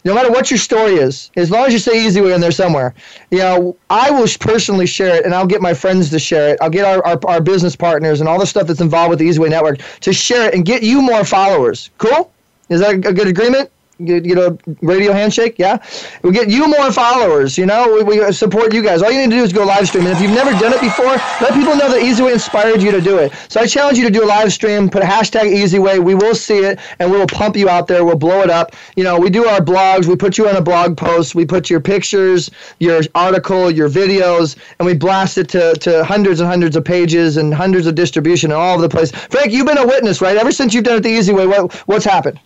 no 0.04 0.14
matter 0.14 0.30
what 0.30 0.50
your 0.50 0.58
story 0.58 0.94
is, 0.94 1.30
as 1.36 1.50
long 1.50 1.66
as 1.66 1.72
you 1.72 1.78
say 1.78 2.04
easy 2.04 2.20
way 2.20 2.32
in 2.32 2.40
there 2.40 2.50
somewhere, 2.50 2.94
you 3.30 3.38
know, 3.38 3.76
I 3.88 4.10
will 4.10 4.26
personally 4.40 4.86
share 4.86 5.16
it 5.16 5.24
and 5.24 5.34
I'll 5.34 5.46
get 5.46 5.62
my 5.62 5.74
friends 5.74 6.10
to 6.10 6.18
share 6.18 6.50
it. 6.50 6.58
I'll 6.60 6.70
get 6.70 6.84
our, 6.84 7.04
our, 7.06 7.20
our 7.26 7.40
business 7.40 7.76
partners 7.76 8.20
and 8.20 8.28
all 8.28 8.38
the 8.38 8.46
stuff 8.46 8.66
that's 8.66 8.80
involved 8.80 9.10
with 9.10 9.20
the 9.20 9.26
Easy 9.26 9.38
Way 9.38 9.50
Network 9.50 9.80
to 10.00 10.12
share 10.12 10.48
it 10.48 10.54
and 10.54 10.64
get 10.64 10.82
you 10.82 11.00
more 11.00 11.24
followers. 11.24 11.90
Cool? 11.98 12.32
Is 12.68 12.80
that 12.80 12.94
a 12.94 13.12
good 13.12 13.28
agreement? 13.28 13.70
Get 14.04 14.38
a 14.38 14.58
radio 14.80 15.12
handshake. 15.12 15.56
Yeah, 15.58 15.78
we 16.22 16.32
get 16.32 16.48
you 16.48 16.66
more 16.68 16.92
followers. 16.92 17.56
You 17.58 17.66
know, 17.66 18.02
we, 18.04 18.20
we, 18.20 18.32
support 18.32 18.74
you 18.74 18.82
guys. 18.82 19.02
All 19.02 19.10
you 19.10 19.20
need 19.20 19.30
to 19.30 19.36
do 19.36 19.42
is 19.42 19.52
go 19.52 19.64
live 19.64 19.88
stream. 19.88 20.06
And 20.06 20.14
if 20.14 20.20
you've 20.20 20.32
never 20.32 20.50
done 20.52 20.72
it 20.72 20.80
before, 20.80 21.16
let 21.40 21.52
people 21.54 21.76
know 21.76 21.90
that 21.90 22.02
Easy 22.02 22.22
Way 22.22 22.32
inspired 22.32 22.82
you 22.82 22.90
to 22.90 23.00
do 23.00 23.18
it. 23.18 23.32
So 23.48 23.60
I 23.60 23.66
challenge 23.66 23.98
you 23.98 24.04
to 24.04 24.10
do 24.10 24.24
a 24.24 24.26
live 24.26 24.52
stream. 24.52 24.88
Put 24.88 25.02
a 25.02 25.06
hashtag 25.06 25.52
Easy 25.52 25.78
Way. 25.78 25.98
We 25.98 26.14
will 26.14 26.34
see 26.34 26.58
it, 26.58 26.78
and 26.98 27.10
we 27.10 27.18
will 27.18 27.26
pump 27.26 27.56
you 27.56 27.68
out 27.68 27.86
there. 27.86 28.04
We'll 28.04 28.16
blow 28.16 28.42
it 28.42 28.50
up. 28.50 28.74
You 28.96 29.04
know, 29.04 29.18
we 29.18 29.30
do 29.30 29.46
our 29.46 29.60
blogs. 29.60 30.06
We 30.06 30.16
put 30.16 30.38
you 30.38 30.48
on 30.48 30.56
a 30.56 30.62
blog 30.62 30.96
post. 30.96 31.34
We 31.34 31.44
put 31.44 31.70
your 31.70 31.80
pictures, 31.80 32.50
your 32.78 33.02
article, 33.14 33.70
your 33.70 33.88
videos, 33.88 34.56
and 34.78 34.86
we 34.86 34.94
blast 34.94 35.38
it 35.38 35.48
to, 35.50 35.74
to 35.74 36.04
hundreds 36.04 36.40
and 36.40 36.48
hundreds 36.48 36.76
of 36.76 36.84
pages 36.84 37.36
and 37.36 37.52
hundreds 37.52 37.86
of 37.86 37.94
distribution 37.94 38.50
and 38.50 38.60
all 38.60 38.74
over 38.74 38.82
the 38.82 38.88
place. 38.88 39.10
Frank, 39.10 39.52
you've 39.52 39.66
been 39.66 39.78
a 39.78 39.86
witness, 39.86 40.20
right? 40.20 40.36
Ever 40.36 40.52
since 40.52 40.74
you've 40.74 40.84
done 40.84 40.96
it 40.96 41.02
the 41.02 41.10
easy 41.10 41.32
way, 41.32 41.46
what, 41.46 41.72
what's 41.86 42.04
happened? 42.04 42.38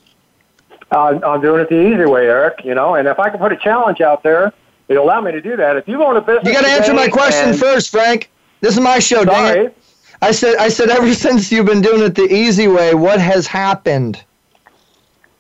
Uh, 0.91 1.19
I'm 1.25 1.41
doing 1.41 1.61
it 1.61 1.69
the 1.69 1.81
easy 1.81 2.05
way, 2.05 2.27
Eric. 2.27 2.65
You 2.65 2.75
know, 2.75 2.95
and 2.95 3.09
if 3.09 3.19
I 3.19 3.31
can 3.31 3.39
put 3.39 3.53
a 3.53 3.57
challenge 3.57 4.01
out 4.01 4.23
there, 4.23 4.53
it'll 4.89 5.05
allow 5.05 5.21
me 5.21 5.33
to 5.33 5.41
do 5.41 5.57
that. 5.57 5.77
If 5.77 5.89
you 5.89 6.03
own 6.03 6.17
a 6.17 6.21
business, 6.21 6.47
you 6.47 6.53
got 6.53 6.65
to 6.65 6.71
answer 6.71 6.95
my 6.95 7.09
question 7.09 7.55
first, 7.55 7.91
Frank. 7.91 8.31
This 8.61 8.75
is 8.75 8.81
my 8.81 8.99
show, 8.99 9.25
sorry. 9.25 9.55
dang 9.55 9.67
it. 9.67 9.79
I 10.23 10.31
said, 10.31 10.57
I 10.57 10.69
said, 10.69 10.89
ever 10.89 11.13
since 11.27 11.53
you've 11.53 11.67
been 11.67 11.83
doing 11.83 12.03
it 12.03 12.15
the 12.15 12.33
easy 12.33 12.69
way, 12.69 12.95
what 12.95 13.21
has 13.21 13.47
happened? 13.47 14.23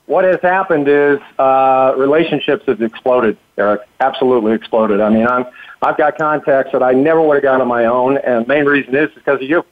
What 0.06 0.24
has 0.24 0.40
happened 0.40 0.86
is 0.86 1.18
uh, 1.38 1.94
relationships 1.96 2.64
have 2.66 2.80
exploded, 2.80 3.36
Eric. 3.58 3.80
Absolutely 3.98 4.52
exploded. 4.52 5.00
I 5.00 5.08
mean, 5.08 5.26
I'm 5.26 5.46
I've 5.82 5.96
got 5.96 6.16
contacts 6.16 6.72
that 6.72 6.82
I 6.82 6.92
never 6.92 7.20
would 7.20 7.34
have 7.34 7.42
got 7.42 7.60
on 7.60 7.68
my 7.68 7.86
own, 7.86 8.18
and 8.18 8.44
the 8.44 8.48
main 8.48 8.64
reason 8.64 8.94
is 8.94 9.10
because 9.14 9.42
of 9.42 9.48
you. 9.48 9.64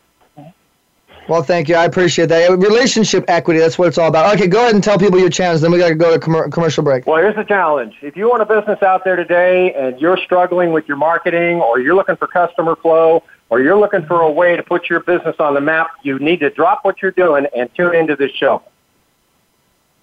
Well, 1.29 1.43
thank 1.43 1.69
you. 1.69 1.75
I 1.75 1.85
appreciate 1.85 2.27
that. 2.27 2.51
Relationship 2.51 3.25
equity, 3.29 3.59
that's 3.59 3.79
what 3.79 3.89
it's 3.89 3.97
all 3.97 4.09
about. 4.09 4.35
Okay, 4.35 4.47
go 4.47 4.61
ahead 4.61 4.75
and 4.75 4.85
tell 4.85 4.99
people 4.99 5.19
your 5.19 5.31
challenge, 5.31 5.63
then 5.63 5.73
we 5.73 5.79
got 5.79 5.89
to 5.89 5.95
go 5.95 6.13
to 6.13 6.19
com- 6.19 6.51
commercial 6.51 6.85
break. 6.85 7.07
Well, 7.07 7.17
here's 7.17 7.37
the 7.37 7.45
challenge. 7.45 7.97
If 8.03 8.17
you 8.17 8.33
own 8.33 8.41
a 8.43 8.47
business 8.47 8.83
out 8.83 9.05
there 9.05 9.17
today 9.17 9.73
and 9.73 9.99
you're 10.01 10.19
struggling 10.19 10.73
with 10.73 10.87
your 10.87 10.99
marketing 10.99 11.61
or 11.61 11.81
you're 11.81 11.95
looking 11.95 12.17
for 12.17 12.27
customer 12.27 12.77
flow 12.77 13.23
or 13.49 13.61
you're 13.61 13.79
looking 13.79 14.05
for 14.05 14.21
a 14.21 14.31
way 14.31 14.57
to 14.57 14.63
put 14.63 14.91
your 14.91 15.01
business 15.01 15.37
on 15.39 15.55
the 15.55 15.61
map, 15.61 15.91
you 16.03 16.19
need 16.19 16.41
to 16.41 16.51
drop 16.51 16.85
what 16.85 17.01
you're 17.01 17.11
doing 17.11 17.47
and 17.57 17.75
tune 17.75 17.95
into 17.95 18.17
this 18.17 18.31
show. 18.33 18.63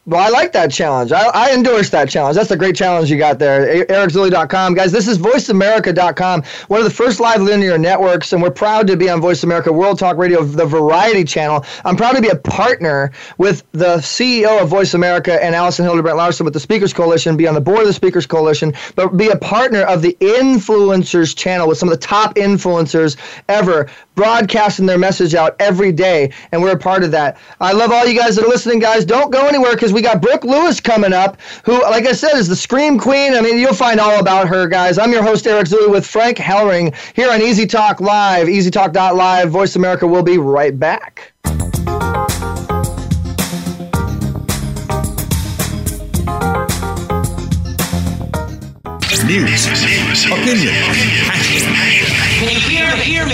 Well, 0.08 0.20
I 0.20 0.30
like 0.30 0.52
that 0.54 0.72
challenge. 0.72 1.12
I, 1.12 1.28
I 1.28 1.54
endorse 1.54 1.92
that 1.92 2.10
challenge. 2.10 2.36
That's 2.36 2.50
a 2.50 2.58
great 2.58 2.76
challenge 2.76 3.12
you 3.12 3.20
got 3.20 3.38
there. 3.38 3.86
EricZuley.com. 3.86 4.74
Guys, 4.74 4.92
this 4.92 5.08
is 5.08 5.20
VoiceAmerica.com, 5.20 6.44
one 6.70 6.80
of 6.80 6.86
the 6.86 6.90
first 6.90 7.20
live 7.20 7.40
linear 7.40 7.78
networks, 7.78 8.34
and 8.34 8.42
we're 8.42 8.50
proud 8.50 8.88
to 8.88 8.98
be 8.98 9.12
on 9.12 9.22
Voice 9.22 9.44
America 9.44 9.72
World 9.72 10.00
Talk 10.00 10.18
Radio, 10.18 10.44
the 10.44 10.66
Variety 10.66 11.24
Channel. 11.24 11.64
I'm 11.86 11.96
proud 11.96 12.14
to 12.14 12.22
be 12.22 12.30
a 12.30 12.36
partner 12.36 13.12
with 13.38 13.64
the 13.74 13.98
CEO 13.98 14.64
of 14.64 14.70
Voice 14.70 14.96
America 14.96 15.42
and 15.44 15.54
Allison 15.54 15.86
Hildebrandt 15.86 16.18
Larson 16.18 16.46
with 16.46 16.56
the 16.56 16.60
Speakers 16.60 16.94
Coalition, 16.94 17.38
be 17.38 17.48
on 17.48 17.54
the 17.54 17.62
board 17.62 17.82
of 17.82 17.88
the 17.88 17.94
Speakers 17.94 18.26
Coalition, 18.26 18.74
but 18.96 19.16
be 19.16 19.30
a 19.30 19.38
partner 19.38 19.82
of 19.82 20.02
the 20.02 20.18
Influencers 20.20 21.38
Channel 21.38 21.68
with 21.68 21.78
some 21.78 21.88
of 21.88 21.94
the 21.94 22.04
top 22.04 22.34
influencers 22.36 23.18
ever, 23.48 23.88
broadcasting 24.16 24.86
their 24.86 24.98
message 24.98 25.36
out 25.36 25.56
every 25.60 25.92
day, 25.92 26.32
and 26.52 26.62
we're 26.62 26.74
a 26.74 26.78
part 26.78 27.04
of 27.04 27.12
that. 27.12 27.38
I 27.60 27.72
love 27.72 27.92
all 27.92 28.06
you 28.06 28.18
guys 28.18 28.36
that 28.36 28.46
are 28.46 28.50
listening, 28.50 28.80
guys. 28.80 29.06
Don't 29.06 29.32
go 29.32 29.48
anywhere 29.48 29.74
because 29.74 29.94
we 29.94 30.02
got 30.02 30.22
Brooke 30.22 30.44
Lewis 30.44 30.80
coming 30.80 31.14
up, 31.14 31.40
who, 31.64 31.82
like 31.84 32.06
I 32.06 32.12
said, 32.12 32.36
is 32.36 32.48
the 32.48 32.56
Scream 32.56 33.00
Queen. 33.00 33.34
I 33.34 33.42
mean, 33.42 33.58
you'll 33.58 33.74
find 33.74 34.00
all 34.00 34.20
about 34.20 34.48
her, 34.48 34.68
guys. 34.68 34.98
I'm 34.98 35.12
your 35.12 35.24
host, 35.24 35.48
Eric 35.48 35.68
Zuley, 35.68 35.90
with 35.90 36.06
Frank 36.06 36.38
Hellring 36.38 36.96
here 37.16 37.32
on 37.32 37.42
Easy 37.42 37.66
Talk 37.66 38.02
Live, 38.02 38.48
EasyTalk.live. 38.48 39.50
Voice 39.50 39.76
America 39.76 40.08
will 40.08 40.24
be 40.24 40.38
right 40.38 40.78
back. 40.78 41.34
News, 49.32 49.68
opinion, 50.26 50.74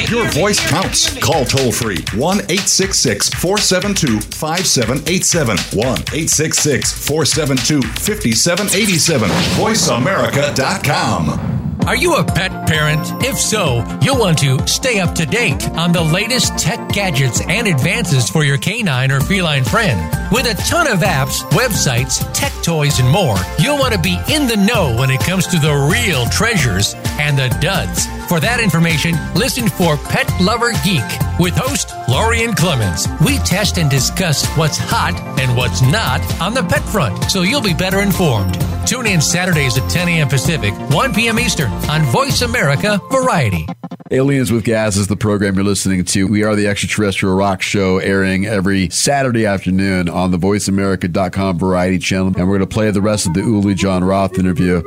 your 0.09 0.29
voice 0.31 0.59
counts. 0.69 1.17
Call 1.19 1.45
toll 1.45 1.71
free 1.71 2.03
1 2.15 2.37
866 2.37 3.29
472 3.29 4.19
5787. 4.19 5.57
1 5.57 5.87
866 5.87 7.07
472 7.07 7.81
5787. 7.81 9.29
VoiceAmerica.com. 9.29 11.57
Are 11.87 11.95
you 11.95 12.15
a 12.15 12.23
pet 12.23 12.67
parent? 12.67 12.99
If 13.23 13.37
so, 13.37 13.81
you'll 14.01 14.19
want 14.19 14.37
to 14.39 14.67
stay 14.67 14.99
up 14.99 15.15
to 15.15 15.25
date 15.25 15.69
on 15.69 15.93
the 15.93 16.01
latest 16.01 16.57
tech 16.57 16.89
gadgets 16.89 17.39
and 17.47 17.65
advances 17.65 18.29
for 18.29 18.43
your 18.43 18.57
canine 18.57 19.09
or 19.09 19.21
feline 19.21 19.63
friend. 19.63 19.97
With 20.29 20.47
a 20.47 20.61
ton 20.63 20.87
of 20.87 20.99
apps, 20.99 21.43
websites, 21.51 22.29
tech 22.33 22.51
toys, 22.61 22.99
and 22.99 23.09
more, 23.09 23.37
you'll 23.57 23.79
want 23.79 23.93
to 23.93 24.01
be 24.01 24.19
in 24.29 24.47
the 24.47 24.57
know 24.57 24.93
when 24.97 25.09
it 25.09 25.21
comes 25.21 25.47
to 25.47 25.59
the 25.59 25.73
real 25.89 26.25
treasures 26.25 26.93
and 27.19 27.37
the 27.37 27.47
duds. 27.61 28.05
For 28.27 28.41
that 28.41 28.59
information, 28.59 29.15
listen 29.35 29.69
for 29.69 29.95
Pet 29.95 30.29
Lover 30.41 30.73
Geek 30.83 31.01
with 31.39 31.55
host 31.55 31.93
Lorian 32.09 32.53
Clemens. 32.53 33.07
We 33.25 33.37
test 33.37 33.77
and 33.77 33.89
discuss 33.89 34.45
what's 34.57 34.77
hot 34.77 35.15
and 35.39 35.55
what's 35.55 35.81
not 35.81 36.19
on 36.41 36.53
the 36.53 36.63
pet 36.63 36.83
front, 36.83 37.31
so 37.31 37.43
you'll 37.43 37.61
be 37.61 37.73
better 37.73 38.01
informed. 38.01 38.59
Tune 38.85 39.07
in 39.07 39.21
Saturdays 39.21 39.77
at 39.77 39.89
10 39.89 40.09
a.m. 40.09 40.27
Pacific, 40.27 40.73
1 40.91 41.13
p.m. 41.13 41.39
Eastern 41.39 41.71
on 41.89 42.01
Voice 42.03 42.41
America 42.41 42.99
Variety. 43.11 43.65
Aliens 44.11 44.51
with 44.51 44.65
Gas 44.65 44.97
is 44.97 45.07
the 45.07 45.15
program 45.15 45.55
you're 45.55 45.63
listening 45.63 46.03
to. 46.05 46.27
We 46.27 46.43
are 46.43 46.55
the 46.55 46.67
extraterrestrial 46.67 47.35
rock 47.35 47.61
show 47.61 47.99
airing 47.99 48.45
every 48.45 48.89
Saturday 48.89 49.45
afternoon 49.45 50.09
on 50.09 50.31
the 50.31 50.37
voiceamerica.com 50.37 51.59
variety 51.59 51.99
channel. 51.99 52.27
And 52.27 52.47
we're 52.47 52.57
going 52.57 52.59
to 52.59 52.67
play 52.67 52.91
the 52.91 53.01
rest 53.01 53.25
of 53.25 53.33
the 53.33 53.41
Uli 53.41 53.73
Jon 53.73 54.03
Roth 54.03 54.37
interview 54.37 54.77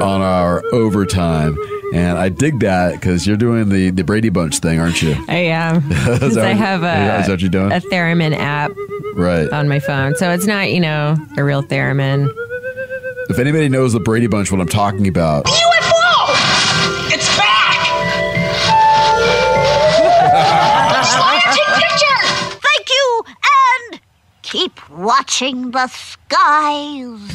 on 0.00 0.22
our 0.22 0.62
overtime. 0.72 1.56
And 1.94 2.18
I 2.18 2.28
dig 2.28 2.58
that 2.58 2.94
because 2.94 3.24
you're 3.24 3.36
doing 3.36 3.68
the, 3.68 3.90
the 3.90 4.02
Brady 4.02 4.28
Bunch 4.28 4.58
thing, 4.58 4.80
aren't 4.80 5.00
you? 5.00 5.14
I 5.28 5.36
am. 5.36 5.88
Because 5.88 6.36
I 6.36 6.48
have 6.48 6.82
a, 6.82 7.20
is 7.20 7.26
that 7.26 7.32
what 7.34 7.40
you're 7.40 7.48
doing? 7.48 7.70
a 7.70 7.80
theremin 7.80 8.34
app 8.36 8.72
right. 9.14 9.48
on 9.52 9.68
my 9.68 9.78
phone. 9.78 10.16
So 10.16 10.32
it's 10.32 10.44
not, 10.44 10.72
you 10.72 10.80
know, 10.80 11.16
a 11.36 11.44
real 11.44 11.62
theremin. 11.62 12.28
If 13.30 13.38
anybody 13.38 13.68
knows 13.68 13.92
the 13.92 14.00
Brady 14.00 14.26
Bunch, 14.26 14.50
what 14.50 14.60
I'm 14.60 14.66
talking 14.66 15.06
about, 15.06 15.44
UFO! 15.44 17.12
It's 17.14 17.28
back! 17.38 17.86
Scientific 21.06 21.64
picture! 21.80 22.60
Thank 22.60 22.90
you, 22.90 23.24
and 23.90 24.00
keep 24.42 24.90
watching 24.90 25.70
the 25.70 25.86
skies. 25.86 27.32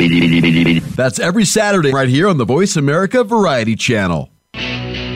that's 0.97 1.17
every 1.17 1.45
Saturday 1.45 1.93
right 1.93 2.09
here 2.09 2.27
on 2.27 2.37
the 2.37 2.45
Voice 2.45 2.75
America 2.75 3.23
Variety 3.23 3.77
Channel. 3.77 4.29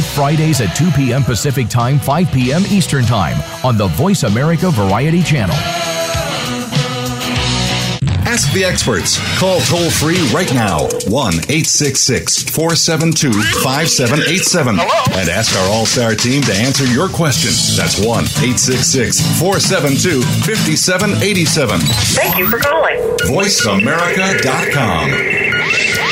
Fridays 0.00 0.60
at 0.60 0.74
2 0.76 0.90
p.m. 0.92 1.24
Pacific 1.24 1.68
Time, 1.68 1.98
5 1.98 2.32
p.m. 2.32 2.62
Eastern 2.70 3.04
Time 3.04 3.36
on 3.64 3.76
the 3.76 3.88
Voice 3.88 4.22
America 4.22 4.70
Variety 4.70 5.22
Channel. 5.22 5.56
Ask 8.32 8.48
the 8.54 8.64
experts. 8.64 9.18
Call 9.38 9.60
toll 9.60 9.90
free 9.90 10.16
right 10.32 10.50
now 10.54 10.88
1 11.06 11.34
866 11.52 12.44
472 12.44 13.30
5787 13.60 14.80
and 14.80 15.28
ask 15.28 15.54
our 15.54 15.68
All 15.68 15.84
Star 15.84 16.14
team 16.14 16.40
to 16.44 16.54
answer 16.54 16.86
your 16.86 17.10
question. 17.10 17.50
That's 17.76 17.98
1 18.00 18.08
866 18.08 19.20
472 19.38 20.22
5787. 20.48 21.80
Thank 22.16 22.38
you 22.38 22.48
for 22.48 22.58
calling. 22.58 22.96
VoiceAmerica.com. 23.28 26.11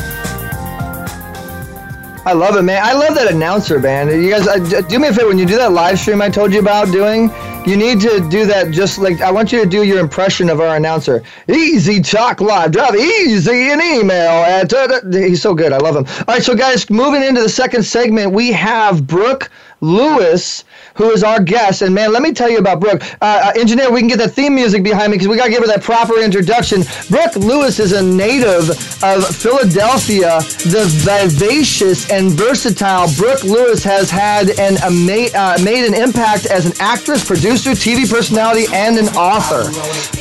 I 2.23 2.33
love 2.33 2.55
it, 2.55 2.61
man. 2.61 2.79
I 2.83 2.93
love 2.93 3.15
that 3.15 3.31
announcer, 3.31 3.79
man. 3.79 4.07
You 4.09 4.29
guys, 4.29 4.47
uh, 4.47 4.81
do 4.81 4.99
me 4.99 5.07
a 5.07 5.13
favor 5.13 5.29
when 5.29 5.39
you 5.39 5.45
do 5.45 5.55
that 5.55 5.71
live 5.71 5.97
stream 5.97 6.21
I 6.21 6.29
told 6.29 6.53
you 6.53 6.59
about 6.59 6.91
doing. 6.91 7.31
You 7.65 7.75
need 7.75 7.99
to 8.01 8.27
do 8.29 8.45
that 8.45 8.69
just 8.69 8.99
like 8.99 9.21
I 9.21 9.31
want 9.31 9.51
you 9.51 9.59
to 9.63 9.67
do 9.67 9.83
your 9.83 9.97
impression 9.97 10.47
of 10.47 10.59
our 10.59 10.75
announcer. 10.75 11.23
Easy 11.49 11.99
Talk 11.99 12.39
Live. 12.39 12.71
Drop 12.73 12.93
easy 12.93 13.71
an 13.71 13.81
email. 13.81 14.43
At, 14.43 14.71
uh, 14.71 15.01
he's 15.09 15.41
so 15.41 15.55
good. 15.55 15.73
I 15.73 15.77
love 15.77 15.95
him. 15.95 16.05
All 16.27 16.35
right, 16.35 16.43
so 16.43 16.55
guys, 16.55 16.87
moving 16.91 17.23
into 17.23 17.41
the 17.41 17.49
second 17.49 17.83
segment, 17.83 18.31
we 18.33 18.51
have 18.51 19.07
Brooke 19.07 19.49
Lewis, 19.81 20.63
who 20.95 21.09
is 21.11 21.23
our 21.23 21.41
guest. 21.41 21.81
And 21.81 21.93
man, 21.93 22.13
let 22.13 22.21
me 22.21 22.31
tell 22.33 22.49
you 22.49 22.59
about 22.59 22.79
Brooke. 22.79 23.01
Uh, 23.21 23.51
uh, 23.51 23.51
engineer, 23.59 23.91
we 23.91 23.99
can 23.99 24.07
get 24.07 24.19
the 24.19 24.27
theme 24.27 24.55
music 24.55 24.83
behind 24.83 25.11
me 25.11 25.17
because 25.17 25.27
we 25.27 25.37
got 25.37 25.45
to 25.45 25.51
give 25.51 25.61
her 25.61 25.67
that 25.67 25.81
proper 25.83 26.19
introduction. 26.19 26.83
Brooke 27.09 27.35
Lewis 27.35 27.79
is 27.79 27.91
a 27.93 28.03
native 28.03 28.69
of 29.03 29.25
Philadelphia, 29.35 30.39
the 30.69 30.85
vivacious 31.03 32.09
and 32.11 32.31
versatile 32.31 33.09
Brooke 33.17 33.43
Lewis 33.43 33.83
has 33.83 34.09
had 34.09 34.51
an 34.59 34.77
ama- 34.83 35.31
uh, 35.35 35.57
made 35.63 35.85
an 35.85 35.93
impact 35.93 36.45
as 36.45 36.65
an 36.65 36.73
actress, 36.79 37.25
producer, 37.25 37.71
TV 37.71 38.09
personality, 38.09 38.65
and 38.73 38.97
an 38.97 39.07
author. 39.09 39.63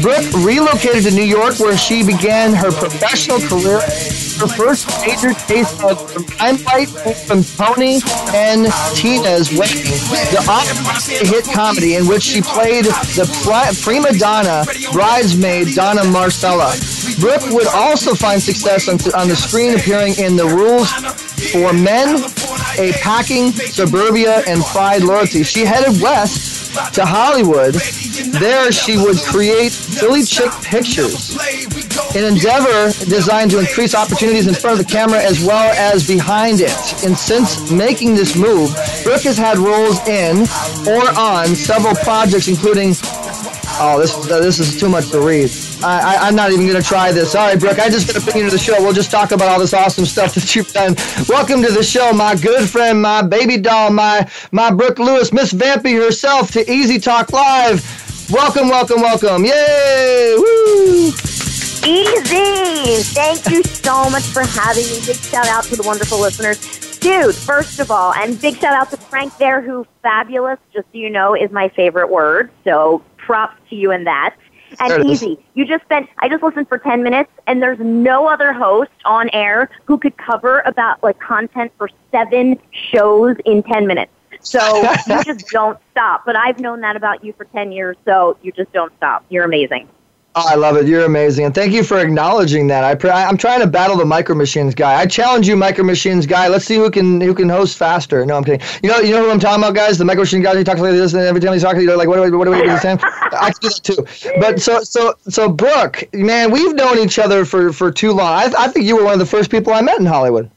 Brooke 0.01 0.27
relocated 0.45 1.05
to 1.05 1.11
New 1.11 1.23
York 1.25 1.59
where 1.61 1.77
she 1.77 2.05
began 2.05 2.55
her 2.55 2.73
professional 2.73 3.41
career. 3.41 3.81
Her 4.41 4.49
first 4.49 4.89
major 5.07 5.35
taste 5.35 5.83
of 5.85 6.01
limelight 6.41 6.89
from 7.27 7.45
Tony 7.45 8.01
and 8.33 8.73
Tina's 8.95 9.50
The 9.51 10.45
off 10.49 10.69
hit 11.09 11.45
comedy 11.53 11.97
in 11.97 12.07
which 12.07 12.23
she 12.23 12.41
played 12.41 12.85
the 12.85 13.27
prima 13.83 14.13
donna 14.13 14.65
bridesmaid 14.93 15.75
Donna 15.75 16.05
Marcella. 16.05 16.75
Brooke 17.19 17.51
would 17.51 17.67
also 17.67 18.15
find 18.15 18.41
success 18.41 18.89
on, 18.89 18.95
on 19.15 19.29
the 19.29 19.37
screen 19.37 19.75
appearing 19.75 20.15
in 20.19 20.37
The 20.37 20.47
Rules 20.47 20.91
for 21.51 21.73
Men, 21.73 22.23
A 22.79 22.93
Packing, 23.01 23.53
Suburbia, 23.53 24.43
and 24.47 24.63
Pride 24.63 25.03
Loyalty. 25.03 25.43
She 25.43 25.65
headed 25.65 26.01
west 26.01 26.95
to 26.95 27.05
Hollywood. 27.05 27.75
There 28.39 28.71
she 28.71 28.97
would 28.97 29.19
create 29.19 29.73
Philly 29.73 30.23
Chick 30.23 30.51
Pictures. 30.63 31.37
An 32.15 32.25
endeavor 32.25 32.91
designed 33.05 33.51
to 33.53 33.61
increase 33.61 33.95
opportunities 33.95 34.47
in 34.47 34.55
front 34.55 34.81
of 34.81 34.85
the 34.85 34.91
camera 34.91 35.23
as 35.23 35.45
well 35.45 35.73
as 35.75 36.07
behind 36.07 36.61
it. 36.61 37.05
And 37.05 37.17
since 37.17 37.71
making 37.71 38.15
this 38.15 38.37
move, 38.37 38.75
Brooke 39.05 39.23
has 39.23 39.39
had 39.39 39.59
roles 39.59 39.99
in 40.09 40.41
or 40.89 41.09
on 41.17 41.55
several 41.55 41.95
projects, 41.97 42.49
including. 42.49 42.95
Oh, 43.83 43.99
this 43.99 44.15
this 44.27 44.59
is 44.59 44.79
too 44.79 44.89
much 44.89 45.11
to 45.11 45.21
read. 45.21 45.51
I, 45.83 46.17
I'm 46.21 46.35
not 46.35 46.51
even 46.51 46.67
going 46.67 46.81
to 46.81 46.87
try 46.87 47.13
this. 47.13 47.35
All 47.35 47.47
right, 47.47 47.59
Brooke, 47.59 47.79
I 47.79 47.89
just 47.89 48.07
got 48.07 48.21
to 48.21 48.25
bring 48.25 48.39
you 48.39 48.45
to 48.45 48.51
the 48.51 48.59
show. 48.59 48.75
We'll 48.83 48.93
just 48.93 49.11
talk 49.11 49.31
about 49.31 49.49
all 49.49 49.59
this 49.59 49.73
awesome 49.73 50.05
stuff 50.05 50.35
that 50.37 50.55
you've 50.55 50.71
done. 50.73 50.97
Welcome 51.29 51.63
to 51.63 51.73
the 51.73 51.83
show, 51.83 52.13
my 52.13 52.35
good 52.35 52.69
friend, 52.69 53.01
my 53.01 53.23
baby 53.23 53.57
doll, 53.57 53.91
my 53.91 54.29
my 54.53 54.71
Brooke 54.71 54.99
Lewis, 54.99 55.33
Miss 55.33 55.53
Vampy 55.53 55.95
herself 55.95 56.51
to 56.53 56.71
Easy 56.71 56.99
Talk 56.99 57.33
Live. 57.33 57.81
Welcome, 58.31 58.69
welcome, 58.69 59.01
welcome. 59.01 59.45
Yay! 59.45 60.35
Woo! 60.37 61.30
Easy. 61.85 63.03
Thank 63.15 63.47
you 63.49 63.63
so 63.63 64.11
much 64.11 64.25
for 64.25 64.43
having 64.43 64.85
me. 64.85 65.01
Big 65.07 65.17
shout 65.17 65.47
out 65.47 65.65
to 65.65 65.77
the 65.77 65.83
wonderful 65.83 66.21
listeners. 66.21 66.59
Dude, 66.99 67.35
first 67.35 67.81
of 67.81 67.91
all, 67.91 68.13
and 68.13 68.39
big 68.41 68.57
shout 68.57 68.75
out 68.75 68.91
to 68.91 68.99
Frank 68.99 69.37
there, 69.39 69.63
who 69.63 69.87
fabulous, 70.03 70.59
just 70.75 70.87
so 70.93 70.99
you 70.99 71.09
know, 71.09 71.35
is 71.35 71.51
my 71.51 71.71
favorite 71.71 72.11
word. 72.11 72.51
So 72.65 73.03
props 73.17 73.57
to 73.71 73.77
you 73.77 73.93
in 73.93 74.05
that. 74.05 74.37
And 74.79 75.05
easy. 75.07 75.43
You 75.55 75.65
just 75.65 75.83
spent, 75.85 76.09
I 76.19 76.29
just 76.29 76.43
listened 76.43 76.69
for 76.69 76.79
10 76.79 77.03
minutes, 77.03 77.31
and 77.47 77.63
there's 77.63 77.81
no 77.81 78.29
other 78.29 78.53
host 78.53 78.91
on 79.05 79.31
air 79.31 79.71
who 79.87 79.99
could 79.99 80.17
cover 80.17 80.61
about 80.61 81.03
like 81.03 81.19
content 81.19 81.73
for 81.79 81.89
seven 82.13 82.59
shows 82.93 83.37
in 83.47 83.63
10 83.63 83.87
minutes. 83.87 84.13
So 84.43 84.83
you 85.09 85.25
just 85.25 85.49
don't 85.49 85.79
stop. 85.91 86.25
But 86.27 86.37
I've 86.37 86.61
known 86.61 86.83
that 86.83 86.97
about 86.97 87.25
you 87.25 87.33
for 87.33 87.47
10 87.47 87.73
years, 87.73 87.97
so 88.05 88.37
you 88.43 88.53
just 88.53 88.73
don't 88.73 88.93
stop. 88.99 89.25
You're 89.31 89.45
amazing. 89.45 89.89
Oh, 90.37 90.47
I 90.49 90.55
love 90.55 90.77
it. 90.77 90.87
You're 90.87 91.07
amazing, 91.07 91.47
and 91.47 91.55
thank 91.55 91.73
you 91.73 91.83
for 91.83 91.99
acknowledging 91.99 92.69
that. 92.69 92.85
I 92.85 92.95
pr- 92.95 93.11
I'm 93.11 93.37
trying 93.37 93.61
to 93.63 93.67
battle 93.67 93.97
the 93.97 94.05
Micro 94.05 94.37
Machines 94.37 94.77
guy. 94.77 94.95
I 95.01 95.05
challenge 95.05 95.49
you, 95.49 95.57
Micro 95.57 95.83
Machines 95.83 96.25
guy. 96.25 96.47
Let's 96.47 96.65
see 96.65 96.77
who 96.77 96.89
can 96.89 97.21
who 97.21 97.35
can 97.35 97.49
host 97.49 97.77
faster. 97.77 98.25
No, 98.25 98.37
I'm 98.37 98.45
kidding. 98.45 98.61
You 98.81 98.91
know, 98.91 98.99
you 98.99 99.11
know 99.13 99.25
who 99.25 99.31
I'm 99.33 99.41
talking 99.41 99.61
about, 99.61 99.75
guys. 99.75 99.99
The 99.99 100.05
Micro 100.05 100.23
Machine 100.23 100.41
guy. 100.41 100.57
He 100.57 100.63
talks 100.63 100.81
like 100.81 100.93
this, 100.93 101.15
and 101.15 101.23
every 101.23 101.41
time 101.41 101.53
he's 101.53 101.63
talking, 101.63 101.83
you're 101.83 101.97
like, 101.97 102.07
what 102.07 102.15
do 102.15 102.23
we, 102.23 102.31
what 102.31 102.45
do 102.45 102.53
we 102.53 102.63
do 102.63 102.69
this 102.69 102.83
time? 102.83 102.99
I 103.03 103.53
do 103.61 103.69
that 103.69 103.81
too. 103.83 104.31
But 104.41 104.61
so 104.61 104.83
so 104.85 105.15
so 105.29 105.49
Brooke, 105.49 106.05
man, 106.15 106.53
we've 106.53 106.75
known 106.77 106.99
each 106.99 107.19
other 107.19 107.45
for 107.45 107.73
for 107.73 107.91
too 107.91 108.13
long. 108.13 108.29
I, 108.33 108.53
I 108.57 108.69
think 108.69 108.87
you 108.87 108.97
were 108.97 109.05
one 109.05 109.15
of 109.15 109.19
the 109.19 109.27
first 109.27 109.51
people 109.51 109.73
I 109.73 109.81
met 109.81 109.99
in 109.99 110.07
Hollywood. 110.07 110.49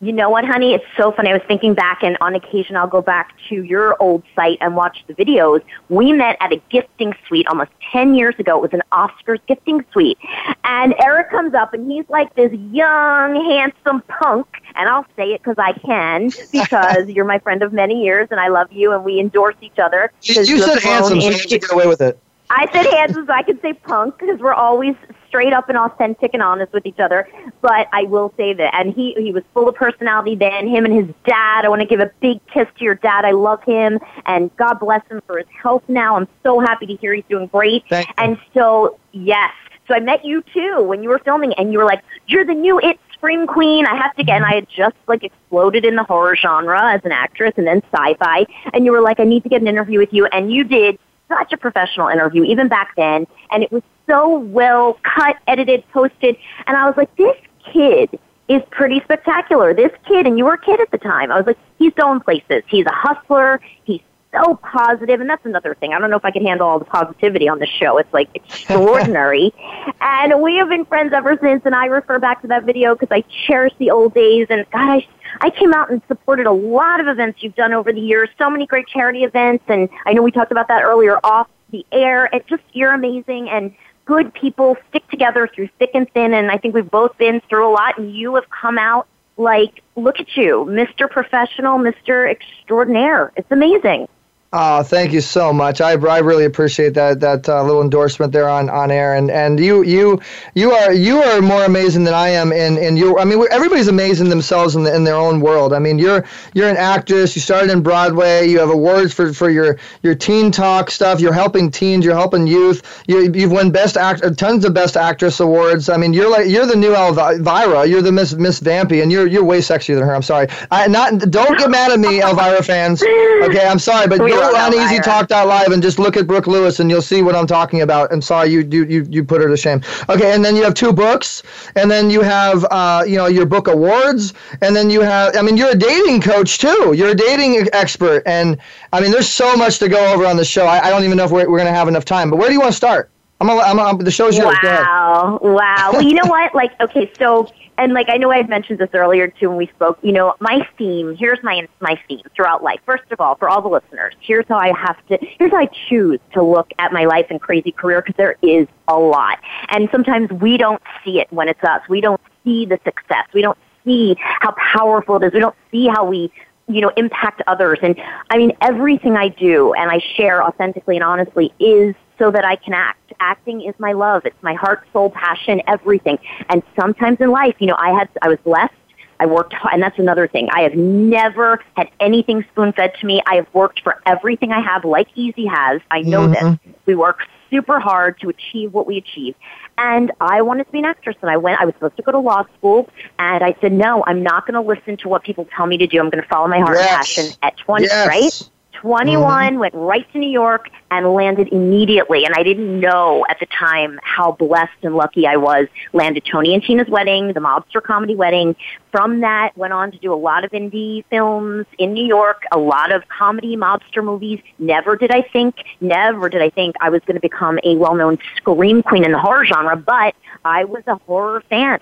You 0.00 0.12
know 0.12 0.30
what, 0.30 0.44
honey? 0.44 0.74
It's 0.74 0.84
so 0.96 1.10
funny. 1.10 1.30
I 1.30 1.32
was 1.32 1.42
thinking 1.48 1.74
back, 1.74 2.04
and 2.04 2.16
on 2.20 2.36
occasion, 2.36 2.76
I'll 2.76 2.86
go 2.86 3.02
back 3.02 3.34
to 3.48 3.64
your 3.64 4.00
old 4.00 4.22
site 4.36 4.58
and 4.60 4.76
watch 4.76 5.04
the 5.08 5.14
videos. 5.14 5.60
We 5.88 6.12
met 6.12 6.36
at 6.40 6.52
a 6.52 6.62
gifting 6.70 7.14
suite 7.26 7.48
almost 7.48 7.72
10 7.90 8.14
years 8.14 8.36
ago. 8.38 8.58
It 8.58 8.62
was 8.62 8.72
an 8.72 8.82
Oscars 8.92 9.40
gifting 9.48 9.84
suite. 9.92 10.18
And 10.62 10.94
Eric 11.02 11.30
comes 11.30 11.52
up, 11.52 11.74
and 11.74 11.90
he's 11.90 12.08
like 12.08 12.32
this 12.36 12.52
young, 12.52 13.44
handsome 13.50 14.02
punk. 14.02 14.46
And 14.76 14.88
I'll 14.88 15.06
say 15.16 15.32
it 15.32 15.42
because 15.42 15.56
I 15.58 15.72
can, 15.72 16.30
because 16.52 17.08
you're 17.08 17.24
my 17.24 17.40
friend 17.40 17.64
of 17.64 17.72
many 17.72 18.04
years, 18.04 18.28
and 18.30 18.38
I 18.38 18.48
love 18.48 18.70
you, 18.70 18.92
and 18.92 19.04
we 19.04 19.18
endorse 19.18 19.56
each 19.60 19.80
other. 19.80 20.12
You, 20.22 20.42
you 20.42 20.58
said 20.58 20.78
handsome, 20.78 21.20
so 21.20 21.26
you 21.26 21.36
should 21.36 21.50
get 21.50 21.72
away 21.72 21.88
with 21.88 22.00
it. 22.00 22.20
I 22.50 22.70
said 22.72 22.86
handsome, 22.86 23.26
so 23.26 23.32
I 23.32 23.42
can 23.42 23.60
say 23.60 23.72
punk 23.72 24.18
because 24.18 24.38
we're 24.38 24.54
always 24.54 24.94
straight 25.28 25.52
up 25.52 25.68
and 25.68 25.78
authentic 25.78 26.32
and 26.34 26.42
honest 26.42 26.72
with 26.72 26.86
each 26.86 26.98
other. 26.98 27.28
But 27.60 27.88
I 27.92 28.04
will 28.04 28.32
say 28.36 28.52
that, 28.54 28.74
and 28.74 28.92
he 28.92 29.14
he 29.14 29.32
was 29.32 29.44
full 29.54 29.68
of 29.68 29.74
personality 29.74 30.34
then. 30.34 30.68
Him 30.68 30.84
and 30.84 30.94
his 30.94 31.14
dad. 31.26 31.64
I 31.64 31.68
want 31.68 31.82
to 31.82 31.86
give 31.86 32.00
a 32.00 32.10
big 32.20 32.44
kiss 32.46 32.66
to 32.78 32.84
your 32.84 32.96
dad. 32.96 33.24
I 33.24 33.32
love 33.32 33.62
him, 33.62 34.00
and 34.26 34.54
God 34.56 34.74
bless 34.80 35.06
him 35.08 35.22
for 35.26 35.38
his 35.38 35.46
health. 35.62 35.82
Now 35.88 36.16
I'm 36.16 36.28
so 36.42 36.60
happy 36.60 36.86
to 36.86 36.96
hear 36.96 37.14
he's 37.14 37.24
doing 37.28 37.46
great. 37.46 37.84
Thank 37.88 38.08
you. 38.08 38.14
And 38.18 38.38
so 38.54 38.98
yes, 39.12 39.52
so 39.86 39.94
I 39.94 40.00
met 40.00 40.24
you 40.24 40.42
too 40.54 40.82
when 40.82 41.02
you 41.02 41.08
were 41.08 41.20
filming, 41.20 41.52
and 41.54 41.72
you 41.72 41.78
were 41.78 41.86
like, 41.86 42.02
"You're 42.26 42.44
the 42.44 42.54
new 42.54 42.78
It 42.80 42.98
Scream 43.12 43.46
Queen." 43.46 43.86
I 43.86 43.96
have 43.96 44.14
to 44.16 44.24
get. 44.24 44.36
And 44.36 44.44
I 44.44 44.54
had 44.54 44.68
just 44.68 44.96
like 45.06 45.24
exploded 45.24 45.84
in 45.84 45.96
the 45.96 46.04
horror 46.04 46.36
genre 46.36 46.92
as 46.92 47.04
an 47.04 47.12
actress, 47.12 47.52
and 47.56 47.66
then 47.66 47.82
sci-fi. 47.92 48.46
And 48.72 48.84
you 48.84 48.92
were 48.92 49.00
like, 49.00 49.20
"I 49.20 49.24
need 49.24 49.42
to 49.42 49.48
get 49.48 49.60
an 49.60 49.68
interview 49.68 49.98
with 49.98 50.12
you," 50.12 50.26
and 50.26 50.52
you 50.52 50.64
did 50.64 50.98
such 51.28 51.52
a 51.52 51.58
professional 51.58 52.08
interview 52.08 52.42
even 52.42 52.68
back 52.68 52.94
then 52.96 53.26
and 53.50 53.62
it 53.62 53.70
was 53.70 53.82
so 54.08 54.38
well 54.38 54.98
cut 55.02 55.36
edited 55.46 55.84
posted 55.92 56.36
and 56.66 56.76
i 56.76 56.86
was 56.86 56.96
like 56.96 57.14
this 57.16 57.36
kid 57.72 58.18
is 58.48 58.62
pretty 58.70 59.00
spectacular. 59.04 59.74
This 59.74 59.92
kid 60.06 60.26
and 60.26 60.38
you 60.38 60.46
were 60.46 60.54
a 60.54 60.58
kid 60.58 60.80
at 60.80 60.90
the 60.90 60.98
time. 60.98 61.30
I 61.30 61.36
was 61.36 61.46
like 61.46 61.58
he's 61.78 61.92
going 61.94 62.20
places. 62.20 62.62
He's 62.68 62.86
a 62.86 62.92
hustler. 62.92 63.60
He's 63.84 64.00
so 64.32 64.56
positive 64.56 65.20
and 65.20 65.28
that's 65.28 65.44
another 65.46 65.74
thing. 65.74 65.94
I 65.94 65.98
don't 65.98 66.10
know 66.10 66.16
if 66.16 66.24
i 66.24 66.30
can 66.30 66.44
handle 66.44 66.66
all 66.66 66.78
the 66.78 66.84
positivity 66.84 67.48
on 67.48 67.58
the 67.58 67.66
show. 67.66 67.98
It's 67.98 68.12
like 68.12 68.28
extraordinary. 68.34 69.52
And 70.00 70.40
we 70.40 70.56
have 70.56 70.68
been 70.68 70.84
friends 70.84 71.12
ever 71.12 71.36
since 71.42 71.62
and 71.64 71.74
i 71.74 71.86
refer 71.86 72.18
back 72.18 72.40
to 72.42 72.48
that 72.48 72.64
video 72.64 72.94
because 72.94 73.08
i 73.10 73.24
cherish 73.46 73.72
the 73.78 73.90
old 73.90 74.14
days. 74.14 74.46
And 74.48 74.64
god 74.70 74.88
i 74.88 75.06
I 75.40 75.50
came 75.50 75.74
out 75.74 75.90
and 75.90 76.00
supported 76.08 76.46
a 76.46 76.52
lot 76.52 77.00
of 77.00 77.06
events 77.06 77.42
you've 77.42 77.54
done 77.54 77.72
over 77.72 77.92
the 77.92 78.00
years, 78.00 78.30
so 78.38 78.48
many 78.48 78.66
great 78.66 78.86
charity 78.88 79.24
events, 79.24 79.62
and 79.68 79.88
I 80.06 80.14
know 80.14 80.22
we 80.22 80.32
talked 80.32 80.50
about 80.50 80.68
that 80.68 80.82
earlier 80.82 81.20
off 81.22 81.48
the 81.70 81.84
air. 81.92 82.30
It 82.32 82.46
just 82.46 82.62
you're 82.72 82.92
amazing. 82.92 83.50
And 83.50 83.74
good 84.08 84.32
people 84.32 84.74
stick 84.88 85.06
together 85.10 85.46
through 85.54 85.68
thick 85.78 85.90
and 85.92 86.10
thin, 86.12 86.32
and 86.32 86.50
I 86.50 86.56
think 86.56 86.74
we've 86.74 86.90
both 86.90 87.16
been 87.18 87.42
through 87.48 87.68
a 87.68 87.70
lot, 87.70 87.98
and 87.98 88.16
you 88.16 88.34
have 88.36 88.48
come 88.48 88.78
out 88.78 89.06
like, 89.36 89.82
look 89.96 90.18
at 90.18 90.34
you, 90.34 90.66
Mr. 90.68 91.08
Professional, 91.08 91.78
Mr. 91.78 92.28
Extraordinaire. 92.28 93.32
It's 93.36 93.52
amazing. 93.52 94.08
Oh, 94.50 94.82
thank 94.82 95.12
you 95.12 95.20
so 95.20 95.52
much. 95.52 95.82
I, 95.82 95.90
I 95.90 96.20
really 96.20 96.46
appreciate 96.46 96.94
that 96.94 97.20
that 97.20 97.46
uh, 97.50 97.62
little 97.64 97.82
endorsement 97.82 98.32
there 98.32 98.48
on, 98.48 98.70
on 98.70 98.90
air, 98.90 99.14
and, 99.14 99.30
and 99.30 99.60
you 99.60 99.82
you 99.82 100.22
you 100.54 100.72
are 100.72 100.90
you 100.90 101.18
are 101.18 101.42
more 101.42 101.66
amazing 101.66 102.04
than 102.04 102.14
I 102.14 102.30
am, 102.30 102.50
and 102.52 102.78
and 102.78 102.96
you 102.96 103.18
I 103.18 103.26
mean 103.26 103.44
everybody's 103.50 103.88
amazing 103.88 104.30
themselves 104.30 104.74
in, 104.74 104.84
the, 104.84 104.96
in 104.96 105.04
their 105.04 105.16
own 105.16 105.40
world. 105.40 105.74
I 105.74 105.78
mean 105.78 105.98
you're 105.98 106.24
you're 106.54 106.70
an 106.70 106.78
actress. 106.78 107.36
You 107.36 107.42
started 107.42 107.70
in 107.70 107.82
Broadway. 107.82 108.48
You 108.48 108.58
have 108.60 108.70
awards 108.70 109.12
for, 109.12 109.34
for 109.34 109.50
your 109.50 109.76
your 110.02 110.14
teen 110.14 110.50
talk 110.50 110.90
stuff. 110.90 111.20
You're 111.20 111.34
helping 111.34 111.70
teens. 111.70 112.06
You're 112.06 112.16
helping 112.16 112.46
youth. 112.46 113.04
You 113.06 113.30
you've 113.30 113.52
won 113.52 113.70
best 113.70 113.98
act 113.98 114.22
tons 114.38 114.64
of 114.64 114.72
best 114.72 114.96
actress 114.96 115.40
awards. 115.40 115.90
I 115.90 115.98
mean 115.98 116.14
you're 116.14 116.30
like 116.30 116.48
you're 116.48 116.64
the 116.64 116.74
new 116.74 116.94
Elvira. 116.94 117.84
You're 117.84 118.00
the 118.00 118.12
Miss 118.12 118.32
Miss 118.32 118.60
Vampy, 118.60 119.02
and 119.02 119.12
you're 119.12 119.26
you're 119.26 119.44
way 119.44 119.58
sexier 119.58 119.96
than 119.96 120.04
her. 120.04 120.14
I'm 120.14 120.22
sorry. 120.22 120.46
I 120.70 120.86
not 120.88 121.18
don't 121.18 121.58
get 121.58 121.68
mad 121.68 121.92
at 121.92 122.00
me, 122.00 122.22
Elvira 122.22 122.62
fans. 122.62 123.02
Okay, 123.02 123.66
I'm 123.66 123.78
sorry, 123.78 124.08
but 124.08 124.20
go 124.40 124.56
on 124.56 124.74
Elvira. 124.74 125.46
Live 125.46 125.68
and 125.68 125.82
just 125.82 125.98
look 125.98 126.16
at 126.16 126.26
Brooke 126.26 126.46
Lewis 126.46 126.80
and 126.80 126.90
you'll 126.90 127.02
see 127.02 127.22
what 127.22 127.34
I'm 127.34 127.46
talking 127.46 127.82
about. 127.82 128.12
And 128.12 128.22
sorry, 128.22 128.50
you 128.50 128.60
you 128.70 128.84
you, 128.84 129.06
you 129.10 129.24
put 129.24 129.40
her 129.40 129.48
to 129.48 129.56
shame. 129.56 129.82
Okay, 130.08 130.32
and 130.32 130.44
then 130.44 130.56
you 130.56 130.62
have 130.64 130.74
two 130.74 130.92
books, 130.92 131.42
and 131.76 131.90
then 131.90 132.10
you 132.10 132.22
have 132.22 132.64
uh, 132.70 133.04
you 133.06 133.16
know 133.16 133.26
your 133.26 133.46
book 133.46 133.68
awards, 133.68 134.34
and 134.62 134.74
then 134.74 134.90
you 134.90 135.00
have 135.00 135.36
I 135.36 135.42
mean 135.42 135.56
you're 135.56 135.72
a 135.72 135.78
dating 135.78 136.20
coach 136.20 136.58
too. 136.58 136.94
You're 136.96 137.10
a 137.10 137.14
dating 137.14 137.68
expert, 137.72 138.22
and 138.26 138.58
I 138.92 139.00
mean 139.00 139.10
there's 139.10 139.28
so 139.28 139.56
much 139.56 139.78
to 139.78 139.88
go 139.88 140.12
over 140.12 140.26
on 140.26 140.36
the 140.36 140.44
show. 140.44 140.66
I, 140.66 140.86
I 140.86 140.90
don't 140.90 141.04
even 141.04 141.16
know 141.16 141.24
if 141.24 141.30
we're, 141.30 141.48
we're 141.48 141.58
gonna 141.58 141.70
have 141.70 141.88
enough 141.88 142.04
time. 142.04 142.30
But 142.30 142.36
where 142.36 142.48
do 142.48 142.54
you 142.54 142.60
want 142.60 142.72
to 142.72 142.76
start? 142.76 143.10
I'm 143.40 143.46
gonna, 143.46 143.60
I'm, 143.60 143.98
the 143.98 144.10
show's 144.10 144.36
yours. 144.36 144.56
Go 144.60 144.68
ahead. 144.68 144.80
Wow. 144.80 145.38
Wow. 145.42 145.90
Well, 145.92 146.02
you 146.02 146.14
know 146.14 146.24
what? 146.28 146.54
Like, 146.54 146.78
okay, 146.80 147.10
so, 147.18 147.48
and 147.78 147.92
like, 147.94 148.08
I 148.10 148.16
know 148.16 148.30
I 148.30 148.38
had 148.38 148.48
mentioned 148.48 148.80
this 148.80 148.90
earlier 148.92 149.28
too 149.28 149.48
when 149.48 149.56
we 149.56 149.68
spoke. 149.68 149.98
You 150.02 150.12
know, 150.12 150.34
my 150.40 150.66
theme, 150.76 151.16
here's 151.16 151.38
my, 151.42 151.66
my 151.80 151.98
theme 152.08 152.22
throughout 152.34 152.62
life. 152.62 152.80
First 152.84 153.04
of 153.12 153.20
all, 153.20 153.36
for 153.36 153.48
all 153.48 153.62
the 153.62 153.68
listeners, 153.68 154.14
here's 154.20 154.44
how 154.48 154.58
I 154.58 154.72
have 154.76 154.96
to, 155.06 155.18
here's 155.38 155.52
how 155.52 155.58
I 155.58 155.70
choose 155.88 156.18
to 156.34 156.42
look 156.42 156.70
at 156.78 156.92
my 156.92 157.04
life 157.04 157.26
and 157.30 157.40
crazy 157.40 157.70
career 157.70 158.02
because 158.02 158.16
there 158.16 158.36
is 158.42 158.66
a 158.88 158.98
lot. 158.98 159.38
And 159.70 159.88
sometimes 159.92 160.30
we 160.32 160.56
don't 160.56 160.82
see 161.04 161.20
it 161.20 161.28
when 161.32 161.48
it's 161.48 161.62
us. 161.62 161.80
We 161.88 162.00
don't 162.00 162.20
see 162.44 162.66
the 162.66 162.80
success. 162.84 163.26
We 163.32 163.42
don't 163.42 163.58
see 163.84 164.16
how 164.18 164.52
powerful 164.52 165.16
it 165.16 165.26
is. 165.26 165.32
We 165.32 165.40
don't 165.40 165.56
see 165.70 165.86
how 165.86 166.04
we 166.04 166.32
you 166.70 166.82
know, 166.82 166.92
impact 166.98 167.40
others. 167.46 167.78
And 167.82 167.98
I 168.28 168.36
mean, 168.36 168.52
everything 168.60 169.16
I 169.16 169.28
do 169.28 169.72
and 169.72 169.90
I 169.90 170.00
share 170.16 170.44
authentically 170.44 170.96
and 170.96 171.04
honestly 171.04 171.50
is 171.58 171.94
so 172.18 172.30
that 172.30 172.44
I 172.44 172.56
can 172.56 172.74
act. 172.74 173.12
Acting 173.20 173.62
is 173.62 173.74
my 173.78 173.92
love. 173.92 174.26
It's 174.26 174.42
my 174.42 174.54
heart, 174.54 174.86
soul, 174.92 175.10
passion, 175.10 175.62
everything. 175.66 176.18
And 176.48 176.62
sometimes 176.78 177.20
in 177.20 177.30
life, 177.30 177.56
you 177.58 177.66
know, 177.66 177.76
I 177.78 177.90
had, 177.90 178.08
I 178.22 178.28
was 178.28 178.38
blessed. 178.44 178.74
I 179.20 179.26
worked, 179.26 179.52
hard, 179.52 179.74
and 179.74 179.82
that's 179.82 179.98
another 179.98 180.28
thing. 180.28 180.48
I 180.52 180.60
have 180.62 180.74
never 180.76 181.60
had 181.76 181.90
anything 181.98 182.44
spoon 182.52 182.72
fed 182.72 182.94
to 183.00 183.06
me. 183.06 183.20
I 183.26 183.34
have 183.36 183.48
worked 183.52 183.80
for 183.82 184.00
everything 184.06 184.52
I 184.52 184.60
have, 184.60 184.84
like 184.84 185.08
Easy 185.16 185.44
has. 185.46 185.80
I 185.90 186.02
know 186.02 186.28
this. 186.28 186.38
Mm-hmm. 186.38 186.70
We 186.86 186.94
work 186.94 187.22
super 187.50 187.80
hard 187.80 188.20
to 188.20 188.28
achieve 188.28 188.72
what 188.72 188.86
we 188.86 188.96
achieve. 188.96 189.34
And 189.76 190.12
I 190.20 190.42
wanted 190.42 190.66
to 190.66 190.70
be 190.72 190.78
an 190.78 190.84
actress, 190.84 191.16
and 191.20 191.30
I 191.32 191.36
went. 191.36 191.60
I 191.60 191.64
was 191.64 191.74
supposed 191.74 191.96
to 191.96 192.02
go 192.02 192.12
to 192.12 192.18
law 192.20 192.44
school, 192.58 192.88
and 193.18 193.42
I 193.42 193.56
said, 193.60 193.72
no, 193.72 194.04
I'm 194.06 194.22
not 194.22 194.46
going 194.46 194.54
to 194.54 194.60
listen 194.60 194.96
to 194.98 195.08
what 195.08 195.24
people 195.24 195.48
tell 195.56 195.66
me 195.66 195.78
to 195.78 195.86
do. 195.88 195.98
I'm 195.98 196.10
going 196.10 196.22
to 196.22 196.28
follow 196.28 196.46
my 196.46 196.60
heart 196.60 196.76
Yes. 196.78 197.18
and 197.18 197.26
passion. 197.26 197.38
At 197.42 197.56
20, 197.56 197.84
Yes. 197.86 198.06
right? 198.06 198.50
21, 198.80 199.22
mm-hmm. 199.22 199.58
went 199.58 199.74
right 199.74 200.10
to 200.12 200.18
New 200.18 200.30
York 200.30 200.70
and 200.90 201.12
landed 201.12 201.48
immediately. 201.48 202.24
And 202.24 202.34
I 202.34 202.42
didn't 202.42 202.80
know 202.80 203.26
at 203.28 203.38
the 203.40 203.46
time 203.46 203.98
how 204.02 204.32
blessed 204.32 204.72
and 204.82 204.94
lucky 204.94 205.26
I 205.26 205.36
was. 205.36 205.66
Landed 205.92 206.24
Tony 206.24 206.54
and 206.54 206.62
Tina's 206.62 206.88
wedding, 206.88 207.32
the 207.32 207.40
mobster 207.40 207.82
comedy 207.82 208.14
wedding. 208.14 208.56
From 208.90 209.20
that, 209.20 209.56
went 209.56 209.72
on 209.72 209.90
to 209.92 209.98
do 209.98 210.12
a 210.12 210.16
lot 210.16 210.44
of 210.44 210.52
indie 210.52 211.04
films 211.10 211.66
in 211.78 211.92
New 211.92 212.06
York, 212.06 212.44
a 212.52 212.58
lot 212.58 212.92
of 212.92 213.06
comedy 213.08 213.56
mobster 213.56 214.02
movies. 214.02 214.40
Never 214.58 214.96
did 214.96 215.10
I 215.10 215.22
think, 215.22 215.56
never 215.80 216.28
did 216.28 216.40
I 216.40 216.50
think 216.50 216.76
I 216.80 216.88
was 216.90 217.02
going 217.02 217.16
to 217.16 217.20
become 217.20 217.58
a 217.64 217.76
well-known 217.76 218.18
scream 218.36 218.82
queen 218.82 219.04
in 219.04 219.12
the 219.12 219.18
horror 219.18 219.44
genre, 219.44 219.76
but 219.76 220.14
I 220.44 220.64
was 220.64 220.82
a 220.86 220.96
horror 220.96 221.42
fan. 221.50 221.80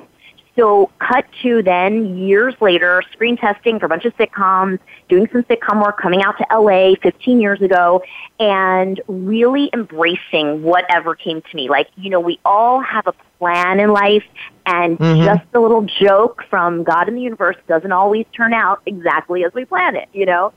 So 0.56 0.90
cut 0.98 1.26
to 1.42 1.62
then 1.62 2.16
years 2.16 2.54
later, 2.60 3.02
screen 3.12 3.36
testing 3.36 3.78
for 3.78 3.86
a 3.86 3.88
bunch 3.90 4.06
of 4.06 4.16
sitcoms, 4.16 4.78
doing 5.08 5.28
some 5.30 5.42
sitcom 5.44 5.82
work, 5.84 6.00
coming 6.00 6.22
out 6.22 6.38
to 6.38 6.46
LA 6.50 6.94
15 7.02 7.40
years 7.40 7.60
ago, 7.60 8.02
and 8.40 9.00
really 9.06 9.68
embracing 9.74 10.62
whatever 10.62 11.14
came 11.14 11.42
to 11.42 11.56
me. 11.56 11.68
Like, 11.68 11.88
you 11.96 12.08
know, 12.08 12.20
we 12.20 12.38
all 12.44 12.80
have 12.80 13.06
a 13.06 13.12
plan 13.38 13.80
in 13.80 13.90
life, 13.92 14.24
and 14.64 14.98
Mhm. 14.98 15.24
just 15.24 15.44
a 15.52 15.60
little 15.60 15.82
joke 15.82 16.42
from 16.48 16.84
God 16.84 17.06
in 17.06 17.16
the 17.16 17.22
universe 17.22 17.56
doesn't 17.68 17.92
always 17.92 18.24
turn 18.34 18.54
out 18.54 18.80
exactly 18.86 19.44
as 19.44 19.52
we 19.52 19.66
plan 19.66 19.94
it, 19.94 20.08
you 20.14 20.24
know? 20.24 20.52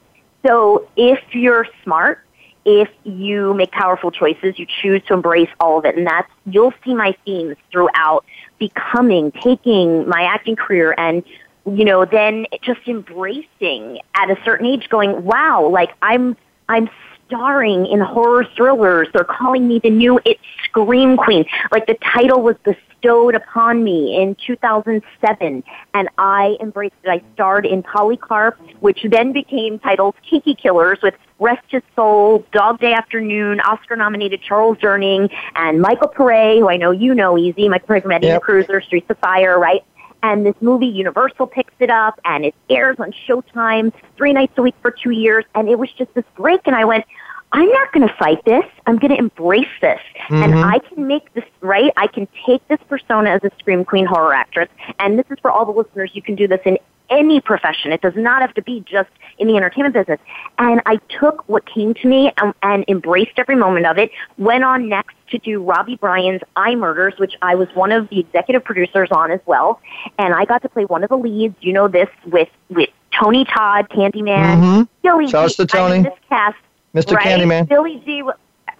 So 0.46 0.88
if 0.96 1.20
you're 1.34 1.68
smart, 1.84 2.20
if 2.64 2.90
you 3.04 3.54
make 3.54 3.72
powerful 3.72 4.12
choices, 4.12 4.60
you 4.60 4.66
choose 4.82 5.02
to 5.08 5.14
embrace 5.14 5.50
all 5.60 5.80
of 5.80 5.86
it. 5.86 5.98
And 5.98 6.06
that's, 6.08 6.30
you'll 6.46 6.74
see 6.86 6.94
my 6.94 7.16
themes 7.26 7.56
throughout 7.72 8.24
becoming, 8.60 9.32
taking 9.32 10.08
my 10.08 10.24
acting 10.24 10.56
career 10.56 10.93
and, 10.98 11.24
you 11.65 11.86
know, 11.86 12.06
then 12.06 12.45
just 12.62 12.82
embracing 12.88 14.00
at 14.15 14.30
a 14.30 14.38
certain 14.43 14.65
age 14.65 14.89
going, 14.89 15.24
wow, 15.24 15.67
like 15.67 15.91
I'm, 16.02 16.36
I'm 16.67 16.89
starring 17.28 17.86
in 17.86 18.00
horror 18.00 18.45
thrillers. 18.56 19.08
They're 19.13 19.24
calling 19.24 19.67
me 19.67 19.80
the 19.80 19.89
new 19.89 20.19
It 20.26 20.39
Scream 20.63 21.17
Queen. 21.17 21.45
Like 21.72 21.88
the 21.88 21.95
title 21.95 22.41
was 22.41 22.56
bestowed 23.02 23.36
upon 23.36 23.84
me 23.84 24.22
in 24.22 24.36
2007 24.46 25.64
and 25.94 26.10
I 26.18 26.58
embraced 26.60 26.96
it. 27.04 27.10
I 27.10 27.22
starred 27.34 27.66
in 27.66 27.84
Polycarp, 27.84 28.60
which 28.80 29.06
then 29.10 29.32
became 29.32 29.80
titled 29.80 30.16
Kinky 30.28 30.56
Killers 30.56 31.00
with 31.02 31.16
Rest 31.40 31.66
His 31.70 31.84
Soul, 31.96 32.46
Dog 32.52 32.80
Day 32.80 32.94
Afternoon, 32.94 33.62
Oscar 33.62 33.96
nominated 33.96 34.42
Charles 34.42 34.78
Durning, 34.78 35.32
and 35.56 35.82
Michael 35.82 36.10
Paré, 36.10 36.60
who 36.60 36.70
I 36.70 36.78
know 36.78 36.92
you 36.92 37.16
know 37.16 37.38
easy, 37.38 37.70
Michael 37.70 37.88
Paré 37.88 38.02
from 38.02 38.12
Eddie 38.12 38.28
Yep. 38.28 38.42
Cruiser, 38.42 38.82
Streets 38.82 39.10
of 39.10 39.18
Fire, 39.20 39.58
right? 39.58 39.84
And 40.22 40.46
this 40.46 40.56
movie, 40.60 40.88
Universal 40.88 41.48
picks 41.48 41.74
it 41.80 41.90
up 41.90 42.20
and 42.26 42.44
it 42.44 42.54
airs 42.70 42.98
on 43.00 43.14
Showtime 43.26 43.94
three 44.18 44.34
nights 44.34 44.52
a 44.58 44.62
week 44.62 44.76
for 44.82 44.92
two 44.92 45.12
years. 45.12 45.46
And 45.56 45.70
it 45.70 45.80
was 45.80 45.90
just 45.94 46.14
this 46.14 46.26
break. 46.36 46.60
And 46.66 46.76
I 46.76 46.84
went, 46.84 47.06
I'm 47.52 47.70
not 47.70 47.92
going 47.92 48.08
to 48.08 48.14
fight 48.16 48.44
this. 48.46 48.64
I'm 48.86 48.98
going 48.98 49.12
to 49.12 49.18
embrace 49.18 49.68
this. 49.82 50.00
And 50.30 50.54
Mhm. 50.54 50.64
I 50.64 50.80
can 50.80 51.08
make 51.08 51.34
this, 51.34 51.44
right? 51.62 51.92
I 51.98 52.06
can 52.08 52.28
take 52.46 52.66
this 52.68 52.80
persona 52.88 53.32
as 53.32 53.44
a 53.44 53.50
Scream 53.60 53.84
Queen 53.86 54.06
horror 54.06 54.34
actress. 54.34 54.70
And 55.00 55.18
this 55.18 55.26
is 55.32 55.38
for 55.42 55.50
all 55.50 55.66
the 55.66 55.72
listeners. 55.72 56.12
You 56.14 56.22
can 56.22 56.36
do 56.36 56.48
this 56.48 56.60
in 56.66 56.78
any 57.10 57.42
profession. 57.42 57.92
It 57.92 58.02
does 58.02 58.16
not 58.16 58.42
have 58.44 58.54
to 58.54 58.62
be 58.62 58.82
just 58.82 59.10
in 59.40 59.48
the 59.48 59.58
entertainment 59.58 59.96
business. 59.96 60.20
And 60.60 60.80
I 60.86 60.98
took 61.20 61.44
what 61.50 61.66
came 61.66 61.96
to 61.96 62.08
me 62.08 62.32
and, 62.38 62.54
and 62.62 62.86
embraced 62.88 63.32
every 63.38 63.56
moment 63.56 63.88
of 63.88 63.98
it. 63.98 64.12
Went 64.38 64.64
on 64.64 64.88
next 64.88 65.16
to 65.32 65.40
do 65.40 65.64
Robbie 65.64 65.96
Bryan's 65.96 66.42
iMurders, 66.56 67.18
which 67.20 67.34
I 67.42 67.56
was 67.56 67.68
one 67.74 67.92
of 67.92 68.10
the 68.10 68.20
executive 68.20 68.64
producers 68.64 69.10
on 69.12 69.32
as 69.32 69.40
well. 69.48 69.82
And 70.20 70.36
I 70.36 70.46
got 70.46 70.62
to 70.62 70.70
play 70.70 70.86
one 70.86 71.04
of 71.04 71.10
the 71.10 71.18
leads. 71.18 71.56
You 71.62 71.74
know 71.74 71.88
this 71.88 72.10
with 72.28 72.50
with 72.70 72.90
Tony 73.12 73.44
Todd, 73.44 73.90
Candyman, 73.90 74.62
Mhm. 74.62 74.88
Billy. 75.02 75.28
Shouts 75.28 75.56
D, 75.56 75.66
to 75.66 75.78
I 75.78 75.82
mean, 75.82 75.90
Tony. 75.90 76.04
this 76.04 76.20
cast, 76.30 76.58
Mr. 77.06 77.16
right? 77.16 77.26
Candyman. 77.26 77.68
Billy 77.68 77.98
Dee. 78.06 78.24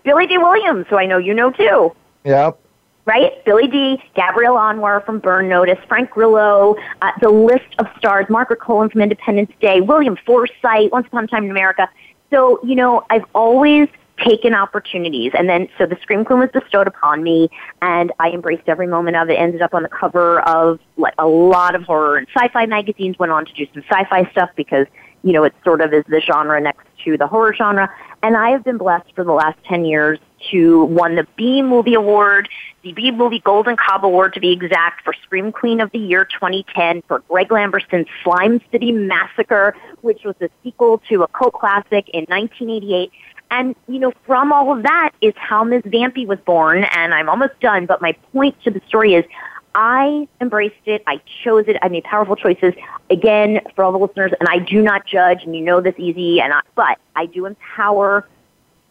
Billy 0.04 0.28
Dee. 0.28 0.38
Williams, 0.38 0.86
who 0.90 0.98
I 0.98 1.06
know 1.06 1.18
you 1.18 1.34
know 1.34 1.52
too 1.52 1.94
Yep. 2.24 2.60
right? 3.06 3.44
Billy 3.46 3.68
Dee, 3.68 4.02
Gabrielle 4.16 4.56
Anwar 4.56 5.04
from 5.06 5.20
Burn 5.20 5.50
Notice, 5.50 5.80
Frank 5.88 6.12
Grillo, 6.12 6.76
uh, 7.02 7.12
the 7.22 7.30
list 7.30 7.76
of 7.80 7.88
stars, 7.98 8.26
Margaret 8.30 8.60
Colin 8.60 8.90
from 8.90 9.02
Independence 9.02 9.52
Day, 9.62 9.82
William 9.82 10.18
Forsythe, 10.26 10.92
Once 10.92 11.08
Upon 11.08 11.24
a 11.24 11.28
Time 11.28 11.46
in 11.46 11.52
America. 11.52 11.90
So, 12.30 12.60
you 12.64 12.76
know, 12.76 13.04
I've 13.10 13.26
always 13.34 13.88
taken 14.24 14.54
opportunities. 14.54 15.32
And 15.38 15.50
then, 15.50 15.70
so 15.78 15.86
the 15.86 15.98
Scream 16.02 16.26
Queen 16.26 16.40
was 16.40 16.50
bestowed 16.52 16.88
upon 16.88 17.24
me, 17.24 17.50
and 17.82 18.12
I 18.20 18.30
embraced 18.32 18.68
every 18.68 18.88
moment 18.88 19.16
of 19.18 19.30
it. 19.30 19.36
Ended 19.36 19.62
up 19.62 19.74
on 19.74 19.84
the 19.84 19.90
cover 19.90 20.42
of 20.42 20.80
like 20.98 21.14
a 21.18 21.28
lot 21.28 21.74
of 21.76 21.84
horror 21.84 22.18
and 22.18 22.28
sci-fi 22.36 22.66
magazines. 22.66 23.18
Went 23.18 23.32
on 23.32 23.46
to 23.46 23.54
do 23.54 23.66
some 23.74 23.84
sci-fi 23.90 24.30
stuff 24.32 24.50
because 24.56 24.88
you 25.24 25.34
know 25.34 25.44
it 25.44 25.54
sort 25.64 25.82
of 25.82 25.94
is 25.94 26.04
the 26.08 26.22
genre 26.22 26.60
next 26.60 26.86
to 27.06 27.18
the 27.18 27.28
horror 27.28 27.54
genre. 27.54 27.94
And 28.22 28.36
I 28.36 28.50
have 28.50 28.64
been 28.64 28.78
blessed 28.78 29.14
for 29.16 29.24
the 29.24 29.32
last 29.32 29.58
ten 29.66 29.86
years 29.86 30.20
to 30.52 30.86
won 30.86 31.16
the 31.16 31.28
B 31.36 31.62
Movie 31.62 31.94
Award, 31.94 32.50
the 32.84 32.94
B 32.94 33.12
Movie 33.12 33.40
Golden 33.40 33.76
Cob 33.78 34.06
Award 34.06 34.34
to 34.34 34.40
be 34.40 34.52
exact, 34.52 35.04
for 35.04 35.14
Scream 35.24 35.52
Queen 35.52 35.82
of 35.82 35.92
the 35.92 36.00
Year 36.00 36.26
2010 36.26 37.04
for 37.08 37.20
Greg 37.28 37.50
Lamberson's 37.50 38.08
Slime 38.24 38.62
City 38.72 38.92
Massacre, 38.92 39.76
which 40.02 40.24
was 40.24 40.36
a 40.42 40.50
sequel 40.64 41.02
to 41.10 41.24
a 41.24 41.28
cult 41.28 41.54
classic 41.54 42.10
in 42.10 42.26
1988. 42.26 43.12
And, 43.52 43.76
you 43.88 44.00
know, 44.00 44.14
from 44.26 44.54
all 44.54 44.76
of 44.76 44.84
that 44.84 45.12
is 45.22 45.34
how 45.36 45.64
Ms. 45.64 45.82
Vampy 45.84 46.28
was 46.28 46.38
born, 46.46 46.84
and 46.84 47.14
I'm 47.14 47.30
almost 47.30 47.60
done, 47.60 47.88
but 47.88 48.02
my 48.02 48.12
point 48.32 48.56
to 48.64 48.72
the 48.72 48.82
story 48.88 49.16
is 49.16 49.26
I 49.76 50.28
embraced 50.42 50.76
it, 50.86 51.04
I 51.08 51.22
chose 51.44 51.66
it, 51.68 51.78
I 51.82 51.90
made 51.90 52.04
powerful 52.04 52.36
choices. 52.36 52.74
Again, 53.10 53.62
for 53.76 53.84
all 53.84 53.92
the 53.92 53.98
listeners, 53.98 54.32
and 54.40 54.50
I 54.50 54.60
do 54.60 54.82
not 54.82 55.06
judge, 55.06 55.44
and 55.44 55.56
you 55.56 55.62
know 55.62 55.82
this 55.82 55.96
easy, 55.98 56.42
and 56.42 56.54
I, 56.54 56.62
but 56.76 56.98
I 57.16 57.26
do 57.28 57.46
empower 57.46 58.28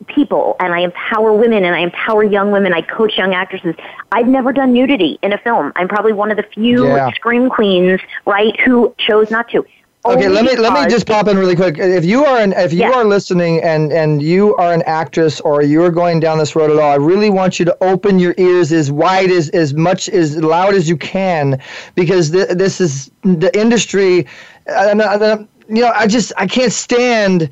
people 0.06 0.54
and 0.60 0.72
I 0.72 0.80
empower 0.80 1.32
women 1.32 1.64
and 1.64 1.74
I 1.74 1.80
empower 1.80 2.22
young 2.22 2.52
women. 2.52 2.72
I 2.72 2.82
coach 2.82 3.18
young 3.18 3.34
actresses. 3.34 3.74
I've 4.12 4.28
never 4.28 4.52
done 4.52 4.72
nudity 4.72 5.18
in 5.22 5.32
a 5.32 5.38
film. 5.38 5.72
I'm 5.74 5.88
probably 5.88 6.12
one 6.12 6.30
of 6.30 6.36
the 6.36 6.44
few 6.44 6.86
Yeah. 6.86 7.10
scream 7.14 7.50
queens, 7.50 8.00
right, 8.24 8.58
who 8.60 8.94
chose 8.98 9.30
not 9.30 9.48
to. 9.50 9.66
Okay, 10.06 10.28
let 10.28 10.44
me 10.44 10.56
let 10.56 10.72
me 10.72 10.88
just 10.88 11.06
pop 11.06 11.28
in 11.28 11.36
really 11.36 11.56
quick. 11.56 11.76
If 11.78 12.04
you 12.04 12.24
are 12.24 12.38
an 12.38 12.52
if 12.54 12.72
you 12.72 12.80
Yeah. 12.80 12.92
are 12.92 13.04
listening 13.04 13.60
and 13.62 13.92
and 13.92 14.22
you 14.22 14.54
are 14.56 14.72
an 14.72 14.82
actress 14.86 15.40
or 15.40 15.62
you're 15.62 15.90
going 15.90 16.20
down 16.20 16.38
this 16.38 16.54
road 16.56 16.70
at 16.70 16.78
all, 16.78 16.90
I 16.90 16.94
really 16.96 17.30
want 17.30 17.58
you 17.58 17.64
to 17.66 17.76
open 17.82 18.18
your 18.18 18.34
ears 18.38 18.72
as 18.72 18.90
wide 18.92 19.30
as 19.30 19.50
as 19.50 19.74
much 19.74 20.08
as 20.08 20.36
loud 20.36 20.74
as 20.74 20.88
you 20.88 20.96
can, 20.96 21.60
because 21.94 22.30
th- 22.30 22.50
this 22.50 22.80
is 22.80 23.10
the 23.22 23.50
industry. 23.58 24.26
Uh, 24.68 24.88
and, 24.90 25.02
and, 25.02 25.48
you 25.68 25.82
know, 25.82 25.92
I 25.94 26.06
just 26.06 26.32
I 26.36 26.46
can't 26.46 26.72
stand 26.72 27.50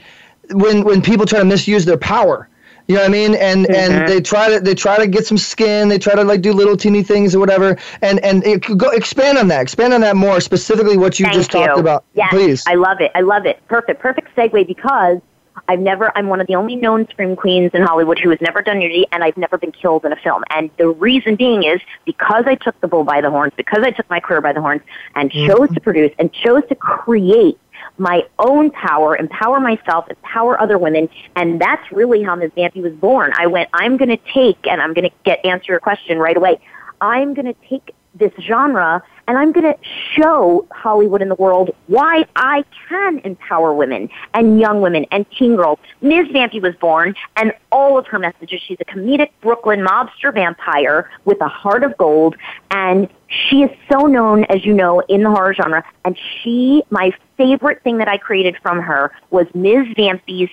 when 0.53 0.85
when 0.85 1.03
people 1.03 1.27
try 1.27 1.41
to 1.41 1.45
misuse 1.45 1.85
their 1.85 1.99
power. 1.99 2.49
You 2.89 2.95
know 2.95 3.01
what 3.03 3.09
I 3.09 3.13
mean? 3.13 3.35
And 3.35 3.67
Mhm. 3.67 3.75
and 3.75 4.09
they 4.09 4.21
try 4.21 4.49
to 4.49 4.61
they 4.61 4.75
try 4.75 4.99
to 4.99 5.07
get 5.07 5.27
some 5.27 5.39
skin. 5.39 5.89
They 5.89 5.99
try 5.99 6.15
to 6.15 6.23
like 6.25 6.41
do 6.41 6.53
little 6.53 6.77
teeny 6.77 7.03
things 7.03 7.35
or 7.35 7.41
whatever. 7.41 7.77
And 8.03 8.25
and 8.25 8.47
it, 8.47 8.63
could 8.63 8.79
go 8.79 8.91
expand 8.91 9.39
on 9.39 9.49
that. 9.49 9.63
Expand 9.63 9.93
on 9.93 10.03
that 10.03 10.17
more 10.17 10.41
specifically 10.41 10.97
what 10.97 11.19
you 11.19 11.25
Thank 11.27 11.37
just 11.37 11.53
you. 11.53 11.67
talked 11.67 11.81
about. 11.81 12.05
Yes, 12.15 12.31
Please. 12.31 12.65
I 12.67 12.75
love 12.75 13.01
it. 13.01 13.11
I 13.15 13.23
love 13.23 13.45
it. 13.47 13.61
Perfect. 13.69 14.01
Perfect 14.01 14.35
segue 14.37 14.67
because 14.67 15.21
I've 15.69 15.81
never, 15.81 16.13
I'm 16.17 16.29
one 16.29 16.41
of 16.41 16.47
the 16.47 16.55
only 16.55 16.77
known 16.77 17.09
scream 17.09 17.35
queens 17.35 17.73
in 17.75 17.83
Hollywood 17.83 18.19
who 18.21 18.31
has 18.31 18.41
never 18.41 18.63
done 18.63 18.79
nudity 18.79 19.07
and 19.11 19.25
I've 19.25 19.37
never 19.37 19.59
been 19.59 19.73
killed 19.73 20.05
in 20.05 20.13
a 20.13 20.17
film. 20.17 20.45
And 20.55 20.71
the 20.77 20.89
reason 20.89 21.35
being 21.35 21.65
is 21.65 21.81
because 22.05 22.45
I 22.47 22.55
took 22.55 22.79
the 22.83 22.89
bull 22.89 23.05
by 23.05 23.21
the 23.21 23.31
horns, 23.31 23.53
because 23.57 23.83
I 23.83 23.91
took 23.91 24.09
my 24.09 24.21
career 24.21 24.41
by 24.41 24.53
the 24.53 24.61
horns 24.61 24.83
and 25.15 25.33
chose 25.33 25.71
to 25.71 25.81
produce 25.81 26.13
and 26.19 26.33
chose 26.33 26.63
to 26.69 26.75
create 26.75 27.59
my 27.99 28.27
own 28.39 28.71
power, 28.71 29.17
empower 29.17 29.61
myself, 29.61 30.09
empower 30.11 30.61
other 30.61 30.79
women, 30.79 31.09
and 31.35 31.61
that's 31.61 31.91
really 31.93 32.23
how 32.23 32.35
Ms. 32.35 32.51
Vampy 32.57 32.83
was 32.83 32.93
born. 32.93 33.33
I 33.37 33.47
went, 33.47 33.69
I'm 33.73 33.97
going 33.97 34.11
to 34.11 34.21
take, 34.33 34.67
and 34.67 34.81
I'm 34.83 34.93
going 34.93 35.09
to 35.09 35.15
get 35.25 35.45
answer 35.45 35.73
your 35.73 35.81
question 35.81 36.19
right 36.19 36.37
away. 36.37 36.61
I'm 37.01 37.35
going 37.35 37.47
to 37.47 37.57
take 37.69 37.95
this 38.15 38.33
genre 38.41 39.03
and 39.27 39.39
I'm 39.39 39.53
going 39.53 39.73
to 39.73 39.79
show 40.15 40.67
Hollywood 40.71 41.23
and 41.23 41.31
the 41.31 41.37
world 41.37 41.71
why 41.87 42.27
I 42.37 42.65
can 42.89 43.19
empower 43.21 43.73
women 43.73 44.09
and 44.35 44.61
young 44.61 44.81
women 44.81 45.07
and 45.11 45.27
teen 45.31 45.57
girls. 45.57 45.79
Ms. 46.01 46.29
Vampy 46.29 46.61
was 46.61 46.75
born 46.77 47.15
and 47.37 47.53
all 47.73 47.99
of 47.99 48.07
her 48.07 48.19
messages, 48.19 48.61
she's 48.67 48.79
a 48.81 48.85
comedic 48.85 49.31
Brooklyn 49.41 49.81
mobster 49.81 50.33
vampire 50.33 51.11
with 51.25 51.41
a 51.41 51.49
heart 51.49 51.83
of 51.83 51.97
gold 51.97 52.37
and 52.71 53.09
she 53.29 53.63
is 53.63 53.71
so 53.91 54.07
known, 54.07 54.45
as 54.45 54.65
you 54.65 54.73
know, 54.73 55.01
in 55.09 55.23
the 55.23 55.31
horror 55.31 55.55
genre. 55.55 55.85
And 56.05 56.17
she, 56.19 56.83
my 56.91 57.13
favorite 57.37 57.83
thing 57.83 57.99
that 57.99 58.09
I 58.09 58.19
created 58.19 58.57
from 58.63 58.81
her 58.81 59.13
was 59.31 59.47
Ms. 59.55 59.89
Vampy's 59.97 60.51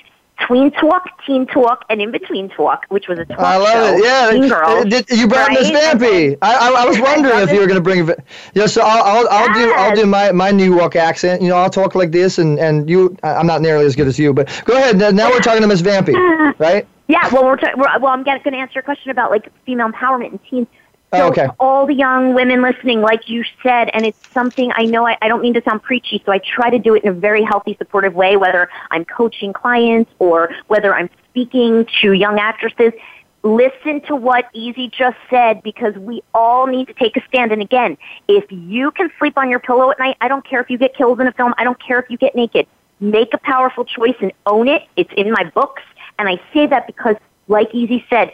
Tween 0.47 0.71
Talk, 0.71 1.03
Teen 1.25 1.45
Talk, 1.47 1.85
and 1.89 2.01
In 2.01 2.11
Between 2.11 2.49
Talk, 2.49 2.85
which 2.89 3.07
was 3.07 3.19
a 3.19 3.25
talk 3.25 3.39
I 3.39 3.57
love 3.57 3.67
show. 3.73 3.95
it. 3.97 4.03
Yeah, 4.03 4.31
Teen 4.31 4.43
uh, 4.43 4.47
Girls, 4.49 4.85
did- 4.85 5.09
you 5.09 5.27
brought 5.27 5.51
Miss 5.51 5.69
right? 5.71 5.83
And 5.93 5.99
Vampy. 6.01 6.37
I, 6.41 6.55
I, 6.69 6.83
I 6.83 6.85
was 6.85 6.99
wondering 6.99 7.39
if 7.39 7.51
you 7.51 7.59
were 7.59 7.67
going 7.67 7.81
to 7.81 7.81
bring. 7.81 8.09
Yeah, 8.53 8.65
so 8.65 8.81
I'll, 8.83 9.03
I'll, 9.03 9.27
I'll 9.29 9.53
do 9.53 9.73
I'll 9.73 9.95
do 9.95 10.05
my, 10.05 10.31
my 10.31 10.51
New 10.51 10.75
York 10.75 10.95
accent. 10.95 11.41
You 11.41 11.49
know, 11.49 11.55
I'll 11.57 11.69
talk 11.69 11.95
like 11.95 12.11
this, 12.11 12.37
and 12.39 12.59
and 12.59 12.89
you. 12.89 13.15
I- 13.23 13.35
I'm 13.35 13.47
not 13.47 13.61
nearly 13.61 13.85
as 13.85 13.95
good 13.95 14.07
as 14.07 14.17
you, 14.19 14.33
but 14.33 14.49
go 14.65 14.75
ahead. 14.75 14.97
Now 14.97 15.11
now 15.11 15.29
we're 15.29 15.39
talking 15.39 15.61
to 15.61 15.67
Miss 15.67 15.81
Vampy, 15.81 16.13
right? 16.59 16.87
Yeah, 17.07 17.29
well, 17.33 17.43
we're, 17.43 17.57
ta- 17.57 17.73
we're 17.75 17.99
well. 17.99 18.11
I'm 18.13 18.23
going 18.23 18.41
to 18.41 18.49
answer 18.55 18.73
your 18.75 18.83
question 18.83 19.11
about 19.11 19.29
like 19.31 19.49
female 19.65 19.89
empowerment 19.91 20.31
and 20.31 20.39
teens. 20.49 20.67
Oh, 21.13 21.27
okay. 21.27 21.47
all 21.59 21.85
the 21.85 21.93
young 21.93 22.33
women 22.33 22.61
listening, 22.61 23.01
like 23.01 23.29
you 23.29 23.43
said, 23.61 23.89
and 23.93 24.05
it's 24.05 24.17
something 24.33 24.71
I 24.75 24.85
know 24.85 25.05
I, 25.07 25.15
I 25.21 25.27
don't 25.27 25.41
mean 25.41 25.53
to 25.53 25.61
sound 25.63 25.83
preachy, 25.83 26.21
so 26.25 26.31
I 26.31 26.39
try 26.39 26.71
to 26.71 26.79
do 26.79 26.95
it 26.95 27.03
in 27.03 27.09
a 27.09 27.13
very 27.13 27.43
healthy, 27.43 27.75
supportive 27.77 28.15
way, 28.15 28.35
whether 28.35 28.67
I'm 28.89 29.05
coaching 29.05 29.53
clients 29.53 30.11
or 30.17 30.49
whether 30.67 30.95
I'm 30.95 31.09
speaking 31.29 31.85
to 32.01 32.13
young 32.13 32.39
actresses. 32.39 32.93
Listen 33.43 34.01
to 34.07 34.15
what 34.15 34.45
Easy 34.53 34.89
just 34.89 35.17
said 35.29 35.61
because 35.61 35.93
we 35.95 36.23
all 36.33 36.65
need 36.65 36.87
to 36.87 36.93
take 36.93 37.15
a 37.15 37.21
stand. 37.27 37.51
And 37.51 37.61
again, 37.61 37.97
if 38.27 38.45
you 38.49 38.89
can 38.91 39.11
sleep 39.19 39.37
on 39.37 39.49
your 39.49 39.59
pillow 39.59 39.91
at 39.91 39.99
night, 39.99 40.17
I 40.19 40.27
don't 40.27 40.47
care 40.47 40.61
if 40.61 40.69
you 40.69 40.77
get 40.77 40.95
killed 40.95 41.21
in 41.21 41.27
a 41.27 41.33
film, 41.33 41.53
I 41.57 41.63
don't 41.63 41.81
care 41.81 41.99
if 41.99 42.09
you 42.09 42.17
get 42.17 42.35
naked. 42.35 42.65
Make 42.99 43.33
a 43.33 43.37
powerful 43.37 43.85
choice 43.85 44.15
and 44.21 44.31
own 44.45 44.67
it. 44.67 44.83
It's 44.95 45.11
in 45.15 45.31
my 45.31 45.43
books. 45.53 45.83
And 46.17 46.27
I 46.27 46.41
say 46.53 46.67
that 46.67 46.87
because, 46.87 47.17
like 47.47 47.69
Easy 47.73 48.03
said, 48.09 48.31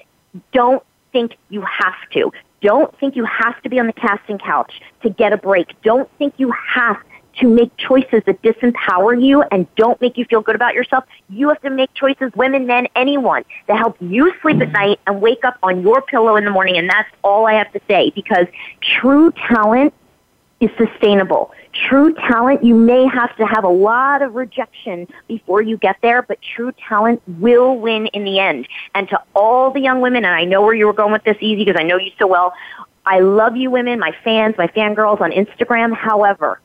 don't 0.53 0.83
think 1.11 1.35
you 1.49 1.61
have 1.61 2.09
to. 2.11 2.31
Don't 2.61 2.97
think 2.99 3.15
you 3.15 3.25
have 3.25 3.61
to 3.63 3.69
be 3.69 3.79
on 3.79 3.87
the 3.87 3.93
casting 3.93 4.37
couch 4.37 4.81
to 5.03 5.09
get 5.09 5.33
a 5.33 5.37
break. 5.37 5.81
Don't 5.81 6.09
think 6.17 6.33
you 6.37 6.51
have 6.51 6.97
to 7.39 7.47
make 7.47 7.75
choices 7.77 8.21
that 8.25 8.41
disempower 8.41 9.21
you 9.21 9.43
and 9.51 9.65
don't 9.75 9.99
make 10.01 10.17
you 10.17 10.25
feel 10.25 10.41
good 10.41 10.55
about 10.55 10.73
yourself. 10.73 11.05
You 11.29 11.49
have 11.49 11.61
to 11.61 11.69
make 11.69 11.93
choices, 11.93 12.31
women, 12.35 12.67
men, 12.67 12.87
anyone, 12.95 13.45
that 13.67 13.77
help 13.77 13.95
you 14.01 14.33
sleep 14.41 14.61
at 14.61 14.71
night 14.71 14.99
and 15.07 15.21
wake 15.21 15.45
up 15.45 15.57
on 15.63 15.81
your 15.81 16.01
pillow 16.01 16.35
in 16.35 16.43
the 16.43 16.51
morning. 16.51 16.77
And 16.77 16.89
that's 16.89 17.09
all 17.23 17.47
I 17.47 17.53
have 17.53 17.71
to 17.73 17.81
say 17.87 18.11
because 18.13 18.47
true 18.81 19.31
talent 19.31 19.93
is 20.59 20.69
sustainable. 20.77 21.51
True 21.71 22.13
talent, 22.15 22.63
you 22.63 22.73
may 22.73 23.05
have 23.07 23.35
to 23.37 23.45
have 23.45 23.63
a 23.63 23.69
lot 23.69 24.21
of 24.21 24.33
rejection 24.33 25.07
before 25.27 25.61
you 25.61 25.77
get 25.77 25.97
there, 26.01 26.23
but 26.23 26.39
true 26.41 26.71
talent 26.87 27.21
will 27.27 27.77
win 27.77 28.07
in 28.07 28.23
the 28.23 28.39
end. 28.39 28.67
And 28.95 29.07
to 29.09 29.21
all 29.35 29.71
the 29.71 29.79
young 29.79 30.01
women, 30.01 30.25
and 30.25 30.33
I 30.33 30.45
know 30.45 30.61
where 30.61 30.73
you 30.73 30.87
were 30.87 30.93
going 30.93 31.11
with 31.11 31.23
this 31.23 31.37
easy 31.39 31.65
because 31.65 31.79
I 31.79 31.83
know 31.83 31.97
you 31.97 32.11
so 32.17 32.25
well, 32.25 32.53
I 33.05 33.19
love 33.19 33.55
you 33.55 33.69
women, 33.69 33.99
my 33.99 34.15
fans, 34.23 34.55
my 34.57 34.67
fangirls 34.67 35.21
on 35.21 35.31
Instagram. 35.31 35.95
However, 35.95 36.59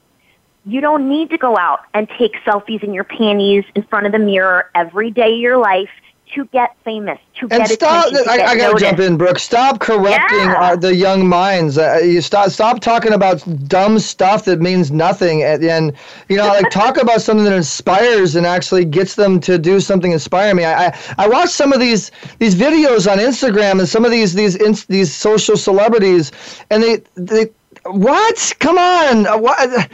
you 0.64 0.80
don't 0.80 1.08
need 1.08 1.30
to 1.30 1.38
go 1.38 1.56
out 1.56 1.80
and 1.92 2.08
take 2.18 2.34
selfies 2.46 2.82
in 2.82 2.94
your 2.94 3.04
panties 3.04 3.64
in 3.74 3.82
front 3.84 4.06
of 4.06 4.12
the 4.12 4.18
mirror 4.18 4.70
every 4.74 5.10
day 5.10 5.34
of 5.34 5.38
your 5.38 5.58
life 5.58 5.90
to 6.34 6.44
get 6.46 6.76
famous, 6.84 7.18
to 7.40 7.48
And 7.50 7.64
get 7.64 7.70
stop! 7.70 8.06
attention, 8.06 8.24
to 8.24 8.28
I, 8.28 8.42
I 8.50 8.56
gotta 8.56 8.74
jump 8.74 8.98
in, 8.98 9.16
Brooke. 9.16 9.38
Stop 9.38 9.78
corrupting 9.78 10.50
Yeah. 10.50 10.54
our, 10.54 10.76
the 10.76 10.94
young 10.94 11.28
minds. 11.28 11.78
Uh, 11.78 12.00
you 12.02 12.20
stop 12.20 12.50
stop 12.50 12.80
talking 12.80 13.12
about 13.12 13.44
dumb 13.68 13.98
stuff 14.00 14.44
that 14.46 14.60
means 14.60 14.90
nothing, 14.90 15.42
and, 15.42 15.62
and 15.62 15.92
you 16.28 16.36
know, 16.36 16.48
like 16.48 16.70
talk 16.70 16.96
about 16.96 17.22
something 17.22 17.44
that 17.44 17.52
inspires 17.52 18.34
and 18.34 18.46
actually 18.46 18.84
gets 18.84 19.14
them 19.14 19.38
to 19.40 19.58
do 19.58 19.78
something 19.80 20.10
inspiring. 20.12 20.56
Me, 20.56 20.64
I, 20.64 20.86
I 20.88 20.98
I 21.18 21.28
watch 21.28 21.50
some 21.50 21.72
of 21.72 21.80
these 21.80 22.10
these 22.38 22.54
videos 22.56 23.10
on 23.10 23.18
Instagram 23.18 23.78
and 23.78 23.88
some 23.88 24.04
of 24.04 24.10
these 24.10 24.34
these 24.34 24.56
these 24.86 25.14
social 25.14 25.56
celebrities, 25.56 26.32
and 26.70 26.82
they 26.82 27.02
they. 27.14 27.50
What? 27.86 28.54
Come 28.60 28.78
on! 28.78 29.26
Uh, 29.26 29.36
What? 29.36 29.90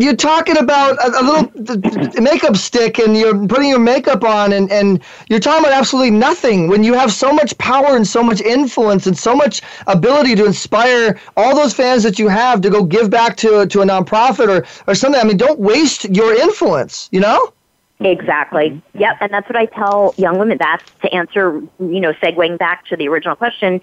You're 0.00 0.16
talking 0.16 0.56
about 0.56 0.96
a, 0.98 1.20
a 1.20 1.22
little 1.22 2.22
makeup 2.22 2.56
stick, 2.56 2.98
and 2.98 3.14
you're 3.14 3.46
putting 3.46 3.68
your 3.68 3.78
makeup 3.78 4.24
on, 4.24 4.54
and, 4.54 4.72
and 4.72 5.02
you're 5.28 5.38
talking 5.38 5.64
about 5.64 5.76
absolutely 5.76 6.12
nothing. 6.12 6.68
When 6.68 6.82
you 6.82 6.94
have 6.94 7.12
so 7.12 7.30
much 7.30 7.56
power 7.58 7.94
and 7.94 8.06
so 8.06 8.22
much 8.22 8.40
influence 8.40 9.06
and 9.06 9.18
so 9.18 9.36
much 9.36 9.60
ability 9.86 10.34
to 10.36 10.46
inspire 10.46 11.20
all 11.36 11.54
those 11.54 11.74
fans 11.74 12.02
that 12.04 12.18
you 12.18 12.28
have 12.28 12.62
to 12.62 12.70
go 12.70 12.84
give 12.84 13.10
back 13.10 13.36
to 13.38 13.66
to 13.66 13.82
a 13.82 13.84
nonprofit 13.84 14.48
or 14.48 14.66
or 14.86 14.94
something. 14.94 15.20
I 15.20 15.24
mean, 15.24 15.36
don't 15.36 15.60
waste 15.60 16.04
your 16.08 16.34
influence. 16.34 17.10
You 17.12 17.20
know? 17.20 17.52
Exactly. 18.00 18.80
Yep. 18.94 19.18
And 19.20 19.30
that's 19.30 19.46
what 19.46 19.56
I 19.56 19.66
tell 19.66 20.14
young 20.16 20.38
women. 20.38 20.56
That's 20.58 20.90
to 21.02 21.12
answer, 21.12 21.60
you 21.78 22.00
know, 22.00 22.14
segueing 22.14 22.56
back 22.56 22.86
to 22.86 22.96
the 22.96 23.08
original 23.08 23.36
question 23.36 23.82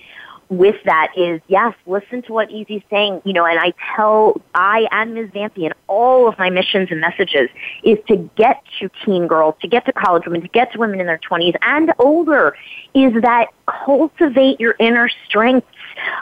with 0.49 0.75
that 0.85 1.11
is 1.17 1.41
yes, 1.47 1.73
listen 1.85 2.21
to 2.23 2.33
what 2.33 2.49
Easy's 2.49 2.81
saying, 2.89 3.21
you 3.25 3.33
know, 3.33 3.45
and 3.45 3.59
I 3.59 3.73
tell 3.95 4.41
I 4.55 4.87
and 4.91 5.13
Ms. 5.13 5.29
Vampy 5.31 5.65
and 5.65 5.73
all 5.87 6.27
of 6.27 6.37
my 6.37 6.49
missions 6.49 6.89
and 6.91 7.01
messages 7.01 7.49
is 7.83 7.97
to 8.07 8.29
get 8.35 8.63
to 8.79 8.89
teen 9.03 9.27
girls, 9.27 9.55
to 9.61 9.67
get 9.67 9.85
to 9.85 9.93
college 9.93 10.25
women, 10.25 10.41
to 10.41 10.47
get 10.47 10.71
to 10.71 10.79
women 10.79 10.99
in 10.99 11.07
their 11.07 11.17
twenties 11.17 11.55
and 11.61 11.91
older, 11.99 12.55
is 12.93 13.13
that 13.21 13.47
cultivate 13.65 14.59
your 14.59 14.75
inner 14.79 15.09
strengths, 15.25 15.67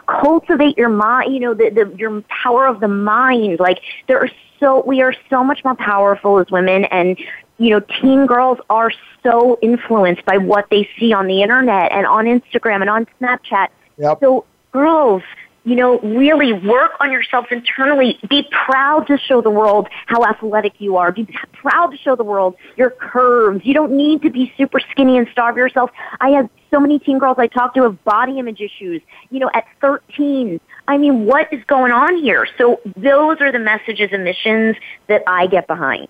cultivate 0.07 0.77
your 0.77 0.89
mind, 0.89 1.33
you 1.33 1.39
know, 1.39 1.53
the, 1.53 1.69
the 1.69 1.95
your 1.97 2.21
power 2.23 2.65
of 2.67 2.79
the 2.79 2.87
mind. 2.87 3.59
Like 3.59 3.79
there 4.07 4.19
are 4.19 4.29
so 4.59 4.83
we 4.85 5.01
are 5.01 5.13
so 5.29 5.43
much 5.43 5.63
more 5.63 5.75
powerful 5.75 6.39
as 6.39 6.49
women 6.49 6.85
and 6.85 7.17
you 7.57 7.69
know, 7.69 7.79
teen 8.01 8.25
girls 8.25 8.57
are 8.69 8.91
so 9.23 9.57
influenced 9.61 10.25
by 10.25 10.37
what 10.37 10.69
they 10.69 10.89
see 10.99 11.13
on 11.13 11.27
the 11.27 11.41
internet 11.41 11.91
and 11.91 12.05
on 12.05 12.25
Instagram 12.25 12.81
and 12.81 12.89
on 12.89 13.07
Snapchat. 13.21 13.69
Yep. 13.97 14.19
So 14.21 14.45
girls, 14.71 15.23
you 15.63 15.75
know, 15.75 15.99
really 15.99 16.53
work 16.53 16.91
on 16.99 17.11
yourselves 17.11 17.47
internally. 17.49 18.19
Be 18.29 18.47
proud 18.51 19.07
to 19.07 19.17
show 19.17 19.41
the 19.41 19.49
world 19.49 19.87
how 20.05 20.23
athletic 20.23 20.73
you 20.79 20.97
are. 20.97 21.11
Be 21.11 21.27
proud 21.53 21.87
to 21.87 21.97
show 21.97 22.15
the 22.15 22.23
world 22.23 22.55
your 22.77 22.91
curves. 22.91 23.65
You 23.65 23.73
don't 23.73 23.93
need 23.93 24.21
to 24.21 24.29
be 24.29 24.53
super 24.57 24.79
skinny 24.91 25.17
and 25.17 25.27
starve 25.31 25.57
yourself. 25.57 25.91
I 26.19 26.29
have 26.29 26.49
so 26.69 26.79
many 26.79 26.99
teen 26.99 27.17
girls 27.17 27.37
I 27.39 27.47
talk 27.47 27.73
to 27.75 27.83
have 27.83 28.03
body 28.03 28.37
image 28.37 28.61
issues, 28.61 29.01
you 29.31 29.39
know, 29.39 29.49
at 29.53 29.65
13. 29.81 30.59
I 30.87 30.97
mean, 30.97 31.25
what 31.25 31.51
is 31.51 31.63
going 31.65 31.91
on 31.91 32.17
here? 32.17 32.47
So 32.57 32.79
those 32.95 33.41
are 33.41 33.51
the 33.51 33.59
messages 33.59 34.09
and 34.11 34.23
missions 34.23 34.75
that 35.07 35.23
I 35.25 35.47
get 35.47 35.65
behind. 35.65 36.07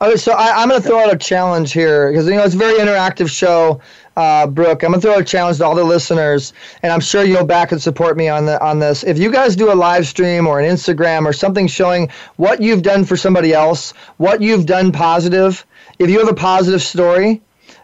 Okay, 0.00 0.16
so 0.16 0.32
I, 0.32 0.60
I'm 0.60 0.68
going 0.68 0.82
to 0.82 0.86
throw 0.86 0.98
out 0.98 1.12
a 1.12 1.16
challenge 1.16 1.72
here 1.72 2.10
because 2.10 2.26
you 2.26 2.34
know 2.34 2.44
it's 2.44 2.54
a 2.54 2.58
very 2.58 2.78
interactive 2.78 3.28
show, 3.28 3.80
uh, 4.18 4.48
Brooke. 4.48 4.82
I'm 4.82 4.92
to 4.92 5.00
throw 5.00 5.18
a 5.18 5.24
challenge 5.24 5.58
to 5.58 5.64
all 5.64 5.76
the 5.76 5.84
listeners, 5.84 6.52
and 6.82 6.92
I'm 6.92 7.00
sure 7.00 7.24
you'll 7.24 7.46
back 7.46 7.70
and 7.70 7.80
support 7.80 8.16
me 8.16 8.28
on 8.28 8.46
the 8.46 8.60
on 8.62 8.80
this. 8.80 9.04
If 9.04 9.16
you 9.16 9.30
guys 9.30 9.54
do 9.54 9.72
a 9.72 9.74
live 9.74 10.08
stream 10.08 10.46
or 10.48 10.58
an 10.58 10.68
Instagram 10.68 11.24
or 11.24 11.32
something 11.32 11.68
showing 11.68 12.10
what 12.36 12.60
you've 12.60 12.82
done 12.82 13.04
for 13.04 13.16
somebody 13.16 13.54
else, 13.54 13.92
what 14.16 14.42
you've 14.42 14.66
done 14.66 14.90
positive, 14.90 15.64
if 16.00 16.10
you 16.10 16.18
have 16.18 16.28
a 16.28 16.34
positive 16.34 16.82
story, 16.82 17.40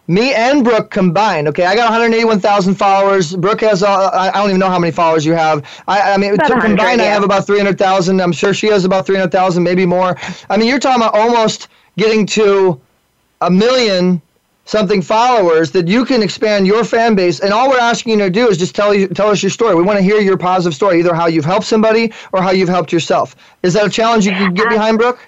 me 0.08 0.34
and 0.34 0.64
Brooke 0.64 0.90
combined, 0.90 1.46
okay, 1.48 1.66
I 1.66 1.76
got 1.76 1.84
181,000 1.84 2.74
followers. 2.74 3.36
Brooke 3.36 3.60
has, 3.60 3.84
uh, 3.84 4.10
I 4.12 4.30
I 4.30 4.32
don't 4.32 4.48
even 4.48 4.58
know 4.58 4.68
how 4.68 4.80
many 4.80 4.90
followers 4.90 5.24
you 5.24 5.34
have. 5.34 5.64
I, 5.86 6.14
I 6.14 6.18
mean, 6.18 6.34
About 6.34 6.48
to 6.48 6.52
100, 6.54 6.68
combined, 6.68 7.00
I 7.00 7.04
have 7.04 7.22
about 7.22 7.46
300,000. 7.46 8.20
I'm 8.20 8.32
sure 8.32 8.52
she 8.52 8.66
has 8.66 8.84
about 8.84 9.06
300,000, 9.06 9.62
maybe 9.62 9.86
more. 9.86 10.16
I 10.50 10.56
mean, 10.56 10.68
you're 10.68 10.80
talking 10.80 11.00
about 11.00 11.14
almost 11.14 11.68
getting 11.96 12.26
to 12.26 12.80
a 13.40 13.50
million 13.50 14.20
something 14.64 15.02
followers 15.02 15.70
that 15.72 15.88
you 15.88 16.04
can 16.04 16.22
expand 16.22 16.66
your 16.66 16.84
fan 16.84 17.14
base. 17.14 17.40
And 17.40 17.52
all 17.52 17.68
we're 17.68 17.78
asking 17.78 18.18
you 18.18 18.24
to 18.24 18.30
do 18.30 18.48
is 18.48 18.56
just 18.56 18.74
tell 18.74 18.94
you, 18.94 19.08
tell 19.08 19.28
us 19.28 19.42
your 19.42 19.50
story. 19.50 19.74
We 19.74 19.82
want 19.82 19.98
to 19.98 20.02
hear 20.02 20.20
your 20.20 20.36
positive 20.36 20.74
story, 20.74 21.00
either 21.00 21.14
how 21.14 21.26
you've 21.26 21.44
helped 21.44 21.66
somebody 21.66 22.12
or 22.32 22.42
how 22.42 22.50
you've 22.50 22.68
helped 22.68 22.92
yourself. 22.92 23.36
Is 23.62 23.74
that 23.74 23.86
a 23.86 23.90
challenge 23.90 24.26
you 24.26 24.32
can 24.32 24.54
get 24.54 24.68
behind, 24.68 24.98
Brooke? 24.98 25.20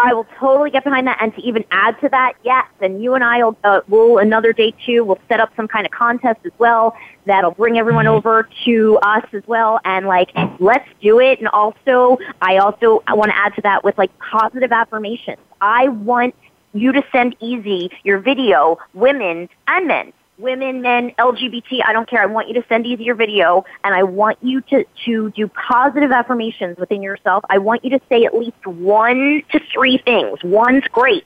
I 0.00 0.14
will 0.14 0.26
totally 0.38 0.70
get 0.70 0.84
behind 0.84 1.08
that. 1.08 1.18
And 1.20 1.34
to 1.34 1.42
even 1.42 1.64
add 1.72 2.00
to 2.02 2.08
that, 2.10 2.34
yes, 2.44 2.66
and 2.80 3.02
you 3.02 3.14
and 3.14 3.24
I 3.24 3.42
will, 3.42 3.56
uh, 3.64 3.80
will 3.88 4.18
another 4.18 4.52
day 4.52 4.72
too, 4.86 5.02
we'll 5.02 5.18
set 5.28 5.40
up 5.40 5.50
some 5.56 5.66
kind 5.66 5.84
of 5.84 5.90
contest 5.90 6.38
as 6.44 6.52
well 6.58 6.96
that'll 7.26 7.50
bring 7.50 7.78
everyone 7.78 8.06
over 8.06 8.48
to 8.64 8.98
us 9.02 9.24
as 9.32 9.42
well. 9.48 9.80
And 9.84 10.06
like, 10.06 10.30
let's 10.60 10.88
do 11.02 11.18
it. 11.18 11.40
And 11.40 11.48
also, 11.48 12.18
I 12.40 12.58
also 12.58 13.02
I 13.08 13.14
want 13.14 13.32
to 13.32 13.36
add 13.36 13.56
to 13.56 13.62
that 13.62 13.82
with 13.82 13.98
like 13.98 14.16
positive 14.18 14.70
affirmations. 14.70 15.38
I 15.60 15.88
want 15.88 16.36
you 16.72 16.92
to 16.92 17.02
send 17.12 17.36
easy 17.40 17.90
your 18.04 18.18
video, 18.18 18.78
women 18.94 19.48
and 19.66 19.86
men. 19.86 20.12
Women, 20.38 20.82
men, 20.82 21.10
LGBT, 21.18 21.80
I 21.84 21.92
don't 21.92 22.08
care. 22.08 22.22
I 22.22 22.26
want 22.26 22.46
you 22.46 22.54
to 22.54 22.64
send 22.68 22.86
easy 22.86 23.02
your 23.02 23.16
video 23.16 23.64
and 23.82 23.92
I 23.92 24.04
want 24.04 24.38
you 24.40 24.60
to, 24.60 24.84
to 25.04 25.30
do 25.30 25.48
positive 25.48 26.12
affirmations 26.12 26.78
within 26.78 27.02
yourself. 27.02 27.44
I 27.50 27.58
want 27.58 27.84
you 27.84 27.90
to 27.90 28.00
say 28.08 28.24
at 28.24 28.36
least 28.36 28.64
one 28.64 29.42
to 29.50 29.60
three 29.72 29.98
things. 29.98 30.38
One's 30.44 30.84
great. 30.92 31.24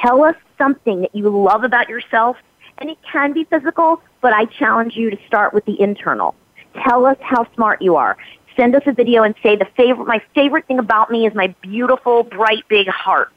Tell 0.00 0.22
us 0.22 0.36
something 0.58 1.00
that 1.00 1.14
you 1.14 1.28
love 1.28 1.64
about 1.64 1.88
yourself 1.88 2.36
and 2.78 2.88
it 2.88 2.98
can 3.10 3.32
be 3.32 3.44
physical, 3.44 4.00
but 4.20 4.32
I 4.32 4.44
challenge 4.44 4.96
you 4.96 5.10
to 5.10 5.18
start 5.26 5.52
with 5.52 5.64
the 5.64 5.80
internal. 5.80 6.36
Tell 6.86 7.04
us 7.04 7.18
how 7.20 7.52
smart 7.54 7.82
you 7.82 7.96
are. 7.96 8.16
Send 8.56 8.76
us 8.76 8.82
a 8.86 8.92
video 8.92 9.24
and 9.24 9.34
say 9.42 9.56
the 9.56 9.66
favorite, 9.76 10.06
my 10.06 10.22
favorite 10.34 10.66
thing 10.66 10.78
about 10.78 11.10
me 11.10 11.26
is 11.26 11.34
my 11.34 11.48
beautiful, 11.62 12.22
bright, 12.22 12.62
big 12.68 12.86
heart. 12.86 13.32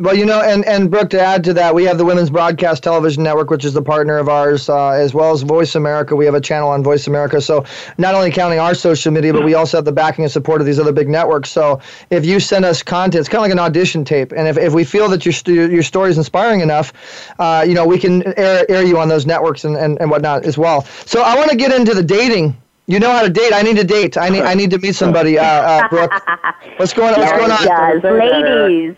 Well, 0.00 0.14
you 0.14 0.26
know, 0.26 0.40
and, 0.40 0.64
and 0.64 0.92
Brooke, 0.92 1.10
to 1.10 1.20
add 1.20 1.42
to 1.42 1.52
that, 1.54 1.74
we 1.74 1.82
have 1.82 1.98
the 1.98 2.04
Women's 2.04 2.30
Broadcast 2.30 2.84
Television 2.84 3.24
Network, 3.24 3.50
which 3.50 3.64
is 3.64 3.72
the 3.72 3.82
partner 3.82 4.16
of 4.18 4.28
ours, 4.28 4.68
uh, 4.68 4.90
as 4.90 5.12
well 5.12 5.32
as 5.32 5.42
Voice 5.42 5.74
America. 5.74 6.14
We 6.14 6.24
have 6.24 6.36
a 6.36 6.40
channel 6.40 6.68
on 6.68 6.84
Voice 6.84 7.08
America. 7.08 7.40
So 7.40 7.64
not 7.98 8.14
only 8.14 8.30
counting 8.30 8.60
our 8.60 8.76
social 8.76 9.10
media, 9.10 9.32
but 9.32 9.44
we 9.44 9.54
also 9.54 9.76
have 9.78 9.84
the 9.84 9.90
backing 9.90 10.22
and 10.22 10.30
support 10.30 10.60
of 10.60 10.68
these 10.68 10.78
other 10.78 10.92
big 10.92 11.08
networks. 11.08 11.50
So 11.50 11.80
if 12.10 12.24
you 12.24 12.38
send 12.38 12.64
us 12.64 12.80
content, 12.80 13.18
it's 13.18 13.28
kind 13.28 13.38
of 13.38 13.42
like 13.42 13.50
an 13.50 13.58
audition 13.58 14.04
tape. 14.04 14.30
And 14.30 14.46
if, 14.46 14.56
if 14.56 14.72
we 14.72 14.84
feel 14.84 15.08
that 15.08 15.26
your, 15.26 15.32
st- 15.32 15.72
your 15.72 15.82
story 15.82 16.10
is 16.10 16.18
inspiring 16.18 16.60
enough, 16.60 16.92
uh, 17.40 17.64
you 17.66 17.74
know, 17.74 17.84
we 17.84 17.98
can 17.98 18.22
air, 18.38 18.64
air 18.70 18.84
you 18.84 19.00
on 19.00 19.08
those 19.08 19.26
networks 19.26 19.64
and, 19.64 19.76
and, 19.76 20.00
and 20.00 20.12
whatnot 20.12 20.44
as 20.44 20.56
well. 20.56 20.82
So 21.06 21.22
I 21.22 21.34
want 21.34 21.50
to 21.50 21.56
get 21.56 21.72
into 21.72 21.92
the 21.92 22.04
dating. 22.04 22.56
You 22.86 23.00
know 23.00 23.10
how 23.10 23.22
to 23.22 23.28
date. 23.30 23.52
I 23.52 23.62
need 23.62 23.76
to 23.78 23.84
date. 23.84 24.16
I 24.16 24.28
need 24.28 24.42
I 24.42 24.54
need 24.54 24.70
to 24.70 24.78
meet 24.78 24.94
somebody. 24.94 25.38
Uh, 25.38 25.44
uh, 25.44 25.88
Brooke, 25.88 26.12
what's 26.76 26.94
going 26.94 27.12
on? 27.14 27.20
What's 27.20 27.32
going 27.32 27.50
on? 27.50 27.58
Yes, 27.64 28.04
ladies. 28.04 28.96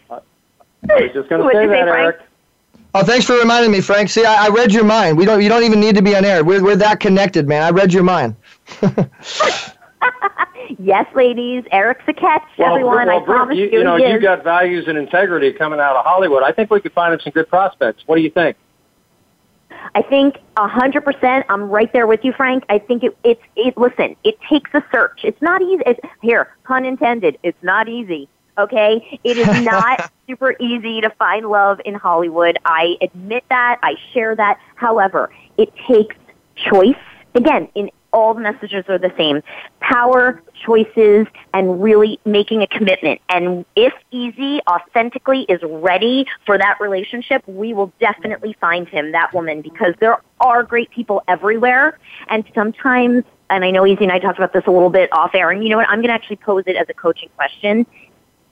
I 0.89 0.95
was 1.03 1.13
just 1.13 1.29
going 1.29 1.43
to 1.43 1.49
say 1.53 1.63
you 1.65 1.69
say, 1.69 1.85
that, 1.85 1.89
Eric. 1.89 2.21
Oh, 2.95 3.05
thanks 3.05 3.25
for 3.25 3.35
reminding 3.39 3.71
me, 3.71 3.81
Frank. 3.81 4.11
See, 4.11 4.25
I, 4.25 4.47
I 4.47 4.49
read 4.49 4.73
your 4.73 4.85
mind. 4.85 5.17
We 5.17 5.25
don't. 5.25 5.43
You 5.43 5.49
don't 5.49 5.63
even 5.63 5.79
need 5.79 5.95
to 5.95 6.03
be 6.03 6.17
on 6.17 6.25
air. 6.25 6.43
We're, 6.43 6.63
we're 6.63 6.77
that 6.77 6.99
connected, 7.01 7.47
man. 7.47 7.63
I 7.63 7.71
read 7.71 7.93
your 7.93 8.03
mind. 8.03 8.35
yes, 10.79 11.07
ladies. 11.15 11.65
Eric's 11.71 12.05
a 12.09 12.13
catch, 12.13 12.43
Well, 12.59 12.73
everyone. 12.73 13.07
well, 13.07 13.23
I 13.23 13.25
Brooke, 13.25 13.37
promise 13.37 13.59
you, 13.59 13.67
you, 13.67 13.79
you 13.79 13.85
know, 13.85 13.97
you 13.97 14.17
is. 14.17 14.23
got 14.23 14.43
values 14.43 14.89
and 14.89 14.99
integrity 14.99 15.53
coming 15.53 15.79
out 15.79 15.97
of 15.97 16.05
Hollywood. 16.05 16.43
I 16.43 16.53
think 16.53 16.71
we 16.71 16.81
could 16.81 16.93
find 16.93 17.15
him 17.15 17.21
some 17.21 17.33
good 17.33 17.49
prospects. 17.49 18.03
What 18.07 18.17
do 18.17 18.23
you 18.23 18.31
think? 18.31 18.57
I 19.95 20.03
think 20.03 20.39
a 20.57 20.69
hundred 20.69 21.05
percent. 21.05 21.47
I'm 21.49 21.71
right 21.71 21.93
there 21.93 22.07
with 22.07 22.25
you, 22.25 22.33
Frank. 22.33 22.65
I 22.69 22.79
think 22.79 23.05
it, 23.05 23.17
it's 23.25 23.43
it. 23.57 23.77
Listen, 23.77 24.17
it 24.25 24.41
takes 24.49 24.71
a 24.75 24.85
search. 24.93 25.21
It's 25.25 25.41
not 25.41 25.63
easy. 25.63 25.83
It's, 25.87 26.01
here, 26.23 26.55
pun 26.65 26.85
intended. 26.85 27.39
It's 27.43 27.63
not 27.63 27.89
easy. 27.89 28.29
Okay, 28.59 29.21
it 29.25 29.39
is 29.39 29.63
not 29.65 30.11
super 30.27 30.55
easy 30.61 31.01
to 31.01 31.11
find 31.11 31.47
love 31.47 31.81
in 31.85 31.95
Hollywood. 31.95 32.59
I 32.65 32.97
admit 33.01 33.45
that. 33.49 33.79
I 33.83 33.95
share 34.13 34.37
that. 34.37 34.59
However, 34.75 35.31
it 35.57 35.73
takes 35.89 36.17
choice. 36.57 36.97
Again, 37.35 37.69
in 37.75 37.91
all 38.13 38.35
the 38.35 38.41
messages 38.41 38.85
are 38.89 38.99
the 38.99 39.13
same. 39.17 39.43
Power, 39.81 40.43
choices, 40.65 41.27
and 41.55 41.83
really 41.83 42.19
making 42.25 42.63
a 42.63 42.67
commitment. 42.67 43.21
And 43.29 43.65
if 43.77 43.93
Easy 44.11 44.61
authentically 44.69 45.43
is 45.43 45.61
ready 45.63 46.27
for 46.45 46.59
that 46.59 46.79
relationship, 46.81 47.47
we 47.47 47.73
will 47.73 47.93
definitely 48.01 48.57
find 48.61 48.89
him, 48.89 49.13
that 49.13 49.33
woman, 49.33 49.63
because 49.63 49.95
there 50.01 50.19
are 50.41 50.63
great 50.63 50.91
people 50.91 51.23
everywhere. 51.29 51.99
And 52.29 52.45
sometimes, 52.55 53.25
and 53.49 53.65
I 53.65 53.71
know 53.71 53.87
Easy 53.87 54.05
and 54.05 54.13
I 54.13 54.19
talked 54.19 54.39
about 54.39 54.53
this 54.53 54.65
a 54.67 54.71
little 54.71 54.91
bit 54.91 55.13
off 55.13 55.35
air, 55.35 55.51
and 55.51 55.63
you 55.63 55.71
know 55.71 55.77
what? 55.77 55.89
I'm 55.89 55.99
going 55.99 56.09
to 56.09 56.15
actually 56.15 56.37
pose 56.37 56.65
it 56.67 56.77
as 56.77 56.87
a 56.89 56.95
coaching 56.95 57.29
question. 57.37 57.87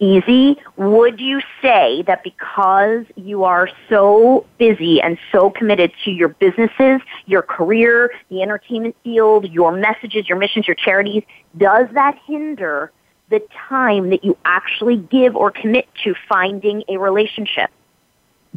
Easy, 0.01 0.57
would 0.77 1.21
you 1.21 1.41
say 1.61 2.03
that 2.03 2.23
because 2.23 3.05
you 3.17 3.43
are 3.43 3.69
so 3.89 4.47
busy 4.57 5.01
and 5.01 5.19
so 5.33 5.51
committed 5.51 5.93
to 6.05 6.13
your 6.13 6.29
businesses, 6.29 7.01
your 7.27 7.43
career, 7.43 8.13
the 8.31 8.41
entertainment 8.41 8.95
field, 9.03 9.51
your 9.51 9.73
messages, 9.73 10.29
your 10.29 10.39
missions, 10.39 10.69
your 10.69 10.77
charities, 10.77 11.25
does 11.57 11.89
that 11.95 12.17
hinder 12.27 12.93
the 13.31 13.43
time 13.69 14.11
that 14.11 14.23
you 14.23 14.39
actually 14.45 14.99
give 14.99 15.35
or 15.35 15.51
commit 15.51 15.89
to 16.05 16.15
finding 16.29 16.85
a 16.89 16.97
relationship? 16.97 17.71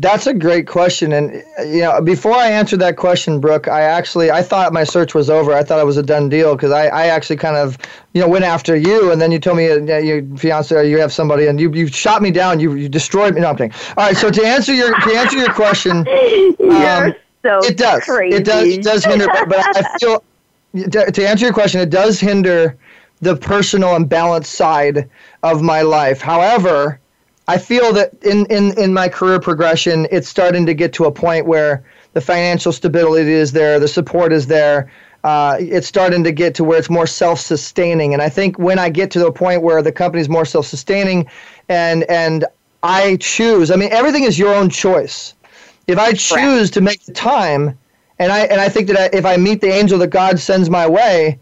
That's 0.02 0.26
a 0.26 0.34
great 0.34 0.66
question, 0.66 1.14
and 1.14 1.44
you 1.60 1.82
know, 1.82 2.02
before 2.02 2.34
I 2.34 2.50
answered 2.50 2.80
that 2.80 2.98
question, 2.98 3.40
Brooke, 3.40 3.68
I 3.68 3.82
actually 3.82 4.32
I 4.32 4.42
thought 4.42 4.74
my 4.74 4.84
search 4.84 5.14
was 5.14 5.30
over. 5.30 5.54
I 5.54 5.62
thought 5.64 5.80
it 5.80 5.86
was 5.86 5.98
a 5.98 6.02
done 6.02 6.28
deal 6.28 6.56
because 6.56 6.72
I, 6.72 6.88
I 6.88 7.06
actually 7.06 7.36
kind 7.36 7.56
of 7.56 7.78
you 8.14 8.22
know 8.22 8.28
went 8.28 8.44
after 8.44 8.76
you, 8.76 9.12
and 9.12 9.22
then 9.22 9.32
you 9.32 9.38
told 9.38 9.58
me 9.58 9.70
uh, 9.70 9.98
your 10.00 10.24
fiance 10.38 10.76
or 10.76 10.82
you 10.82 10.98
have 10.98 11.14
somebody, 11.14 11.46
and 11.46 11.60
you 11.60 11.72
you 11.74 11.86
shot 11.86 12.24
me 12.24 12.32
down. 12.32 12.60
You 12.60 12.74
you 12.74 12.90
destroyed 12.90 13.36
me. 13.36 13.42
No, 13.42 13.50
I'm 13.50 13.58
kidding. 13.58 13.74
All 13.96 14.08
right, 14.08 14.18
so 14.18 14.32
to 14.32 14.44
answer 14.44 14.74
your 14.74 14.92
to 14.92 15.12
answer 15.16 15.38
your 15.38 15.54
question, 15.54 15.98
um, 16.00 17.14
so 17.44 17.60
it 17.60 17.78
does 17.78 18.04
crazy. 18.04 18.38
it 18.38 18.44
does 18.44 18.68
it 18.70 18.84
does 18.84 19.06
hinder, 19.06 19.28
but, 19.28 19.50
but 19.50 19.78
I 19.78 19.98
feel 20.00 20.24
to 20.74 21.12
to 21.12 21.30
answer 21.30 21.46
your 21.46 21.54
question, 21.54 21.80
it 21.80 21.92
does 21.92 22.20
hinder 22.20 22.76
the 23.22 23.36
personal 23.36 23.96
and 23.96 24.10
balanced 24.10 24.54
side 24.54 25.10
of 25.44 25.62
my 25.62 25.84
life. 25.84 26.22
However, 26.22 27.00
I 27.48 27.58
feel 27.58 27.94
that 27.94 28.14
in, 28.24 28.46
in, 28.48 28.78
in 28.78 28.94
my 28.94 29.10
career 29.10 29.40
progression, 29.40 30.08
it's 30.12 30.30
starting 30.30 30.66
to 30.66 30.74
get 30.74 30.94
to 30.94 31.06
a 31.06 31.12
point 31.12 31.46
where 31.46 31.84
the 32.14 32.22
financial 32.22 32.72
stability 32.72 33.32
is 33.32 33.52
there, 33.52 33.80
the 33.80 33.88
support 33.88 34.32
is 34.34 34.48
there. 34.48 34.92
Uh, 35.24 35.58
it's 35.60 35.88
starting 35.88 36.24
to 36.24 36.32
get 36.32 36.56
to 36.56 36.64
where 36.64 36.80
it's 36.80 36.90
more 36.90 37.06
self-sustaining, 37.06 38.14
and 38.14 38.24
I 38.24 38.30
think 38.30 38.58
when 38.58 38.80
I 38.80 38.90
get 38.90 39.12
to 39.12 39.20
the 39.20 39.32
point 39.32 39.62
where 39.62 39.84
the 39.84 39.92
company's 39.92 40.28
more 40.28 40.46
self-sustaining, 40.46 41.30
and 41.70 42.04
and 42.06 42.46
I 42.82 43.18
choose, 43.18 43.70
I 43.70 43.76
mean, 43.76 43.92
everything 43.92 44.24
is 44.24 44.40
your 44.40 44.52
own 44.52 44.72
choice. 44.72 45.36
If 45.86 46.00
I 46.00 46.14
choose 46.14 46.72
to 46.72 46.82
make 46.82 47.06
the 47.06 47.14
time, 47.14 47.78
and 48.18 48.32
I 48.32 48.42
and 48.46 48.60
I 48.60 48.68
think 48.68 48.88
that 48.88 48.98
I, 48.98 49.16
if 49.16 49.26
I 49.26 49.38
meet 49.38 49.62
the 49.62 49.70
angel 49.70 50.00
that 50.00 50.08
God 50.08 50.40
sends 50.40 50.72
my 50.72 50.88
way, 50.88 51.40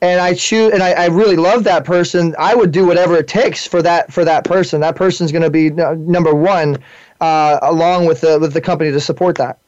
and 0.00 0.20
I 0.20 0.34
choose 0.34 0.72
and 0.72 0.82
I, 0.82 0.92
I 0.92 1.06
really 1.06 1.36
love 1.36 1.64
that 1.64 1.84
person, 1.84 2.34
I 2.38 2.54
would 2.54 2.70
do 2.70 2.86
whatever 2.86 3.16
it 3.16 3.28
takes 3.28 3.66
for 3.66 3.82
that 3.82 4.12
for 4.12 4.24
that 4.24 4.44
person. 4.44 4.80
That 4.80 4.96
person's 4.96 5.32
going 5.32 5.42
to 5.42 5.50
be 5.50 5.70
no, 5.70 5.94
number 5.94 6.34
one, 6.34 6.78
uh, 7.20 7.58
along 7.62 8.06
with 8.06 8.20
the 8.20 8.38
with 8.38 8.52
the 8.52 8.60
company 8.60 8.92
to 8.92 9.00
support 9.00 9.36
that. 9.36 9.58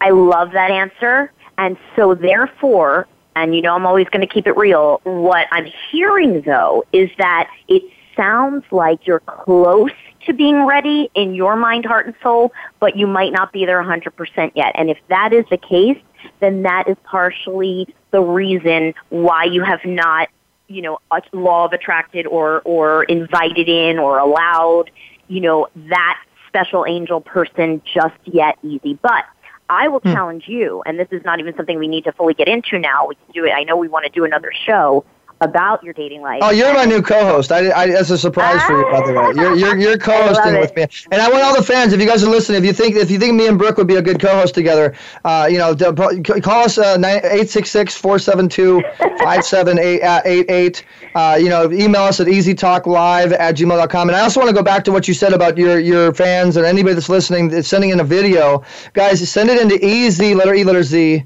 I 0.00 0.10
love 0.10 0.52
that 0.52 0.70
answer. 0.70 1.32
And 1.58 1.78
so 1.94 2.14
therefore, 2.14 3.06
and 3.34 3.54
you 3.54 3.62
know 3.62 3.74
I'm 3.74 3.86
always 3.86 4.08
going 4.08 4.26
to 4.26 4.32
keep 4.32 4.46
it 4.46 4.56
real, 4.56 5.00
what 5.04 5.46
I'm 5.50 5.66
hearing 5.90 6.42
though 6.42 6.84
is 6.92 7.10
that 7.18 7.50
it 7.68 7.82
sounds 8.14 8.64
like 8.70 9.06
you're 9.06 9.20
close 9.20 9.92
to 10.26 10.32
being 10.32 10.66
ready 10.66 11.08
in 11.14 11.34
your 11.34 11.56
mind, 11.56 11.86
heart, 11.86 12.06
and 12.06 12.14
soul, 12.22 12.52
but 12.80 12.96
you 12.96 13.06
might 13.06 13.32
not 13.32 13.52
be 13.52 13.64
there 13.64 13.82
100% 13.82 14.52
yet. 14.54 14.72
And 14.74 14.90
if 14.90 14.98
that 15.08 15.32
is 15.32 15.44
the 15.50 15.56
case, 15.56 15.98
then 16.40 16.62
that 16.62 16.88
is 16.88 16.96
partially 17.04 17.94
the 18.16 18.22
reason 18.22 18.94
why 19.10 19.44
you 19.44 19.62
have 19.62 19.84
not, 19.84 20.30
you 20.68 20.80
know, 20.80 20.98
a 21.10 21.20
law 21.34 21.66
of 21.66 21.74
attracted 21.74 22.26
or, 22.26 22.62
or 22.62 23.04
invited 23.04 23.68
in 23.68 23.98
or 23.98 24.18
allowed, 24.18 24.90
you 25.28 25.42
know, 25.42 25.68
that 25.74 26.18
special 26.48 26.86
angel 26.88 27.20
person 27.20 27.82
just 27.84 28.16
yet 28.24 28.56
easy. 28.62 28.98
But 29.02 29.26
I 29.68 29.88
will 29.88 29.98
hmm. 29.98 30.14
challenge 30.14 30.44
you, 30.46 30.82
and 30.86 30.98
this 30.98 31.08
is 31.10 31.22
not 31.26 31.40
even 31.40 31.54
something 31.56 31.78
we 31.78 31.88
need 31.88 32.04
to 32.04 32.12
fully 32.12 32.32
get 32.32 32.48
into 32.48 32.78
now. 32.78 33.06
We 33.06 33.16
can 33.16 33.32
do 33.34 33.44
it. 33.44 33.50
I 33.50 33.64
know 33.64 33.76
we 33.76 33.88
want 33.88 34.06
to 34.06 34.10
do 34.10 34.24
another 34.24 34.50
show 34.64 35.04
about 35.40 35.82
your 35.82 35.92
dating 35.92 36.22
life. 36.22 36.40
Oh, 36.42 36.50
you're 36.50 36.72
my 36.72 36.84
new 36.84 37.02
co-host. 37.02 37.52
I, 37.52 37.70
I 37.72 37.86
that's 37.88 38.10
a 38.10 38.18
surprise 38.18 38.62
for 38.64 38.78
you, 38.78 38.84
by 38.90 39.06
the 39.06 39.12
way. 39.12 39.42
You're 39.42 39.56
you're, 39.56 39.76
you're 39.76 39.98
co-hosting 40.10 40.58
with 40.58 40.74
me, 40.74 40.86
and 41.10 41.20
I 41.20 41.28
want 41.28 41.42
all 41.42 41.54
the 41.54 41.62
fans. 41.62 41.92
If 41.92 42.00
you 42.00 42.06
guys 42.06 42.24
are 42.24 42.30
listening, 42.30 42.58
if 42.58 42.64
you 42.64 42.72
think 42.72 42.96
if 42.96 43.10
you 43.10 43.18
think 43.18 43.34
me 43.34 43.46
and 43.46 43.58
Brooke 43.58 43.76
would 43.76 43.86
be 43.86 43.96
a 43.96 44.02
good 44.02 44.20
co-host 44.20 44.54
together, 44.54 44.94
uh, 45.24 45.48
you 45.50 45.58
know, 45.58 45.74
call 45.74 46.64
us 46.64 46.78
uh, 46.78 47.20
eight 47.24 47.50
six 47.50 47.70
six 47.70 47.96
four 47.96 48.18
seven 48.18 48.48
two 48.48 48.82
five 49.18 49.44
seven 49.44 49.78
eight 49.78 50.00
eight 50.24 50.50
eight. 50.50 50.84
Uh, 51.14 51.36
you 51.40 51.48
know, 51.48 51.70
email 51.72 52.02
us 52.02 52.20
at 52.20 52.26
easytalklive 52.26 53.32
at 53.38 53.56
gmail.com. 53.56 54.08
And 54.08 54.16
I 54.16 54.20
also 54.20 54.38
want 54.40 54.50
to 54.50 54.54
go 54.54 54.62
back 54.62 54.84
to 54.84 54.92
what 54.92 55.08
you 55.08 55.14
said 55.14 55.32
about 55.32 55.56
your 55.56 55.78
your 55.78 56.14
fans 56.14 56.56
and 56.56 56.66
anybody 56.66 56.94
that's 56.94 57.08
listening 57.08 57.48
that's 57.48 57.68
sending 57.68 57.90
in 57.90 58.00
a 58.00 58.04
video. 58.04 58.64
Guys, 58.94 59.28
send 59.30 59.50
it 59.50 59.60
into 59.60 59.84
easy 59.84 60.34
letter 60.34 60.54
E 60.54 60.64
letter 60.64 60.82
Z, 60.82 61.24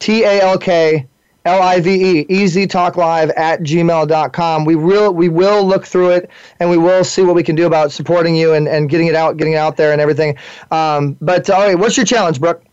T 0.00 0.24
A 0.24 0.40
L 0.40 0.58
K. 0.58 1.06
L 1.44 1.60
I 1.62 1.78
V 1.78 2.20
E, 2.20 2.26
easy 2.30 2.66
talk 2.66 2.96
live 2.96 3.28
at 3.30 3.60
gmail.com. 3.60 4.64
We 4.64 4.76
will 4.76 5.12
we 5.12 5.28
will 5.28 5.62
look 5.62 5.84
through 5.84 6.10
it 6.10 6.30
and 6.58 6.70
we 6.70 6.78
will 6.78 7.04
see 7.04 7.22
what 7.22 7.34
we 7.34 7.42
can 7.42 7.54
do 7.54 7.66
about 7.66 7.92
supporting 7.92 8.34
you 8.34 8.54
and, 8.54 8.66
and 8.66 8.88
getting 8.88 9.08
it 9.08 9.14
out, 9.14 9.36
getting 9.36 9.52
it 9.52 9.56
out 9.56 9.76
there 9.76 9.92
and 9.92 10.00
everything. 10.00 10.38
Um, 10.70 11.18
but 11.20 11.50
all 11.50 11.60
right, 11.60 11.78
what's 11.78 11.98
your 11.98 12.06
challenge, 12.06 12.40
Brooke? 12.40 12.64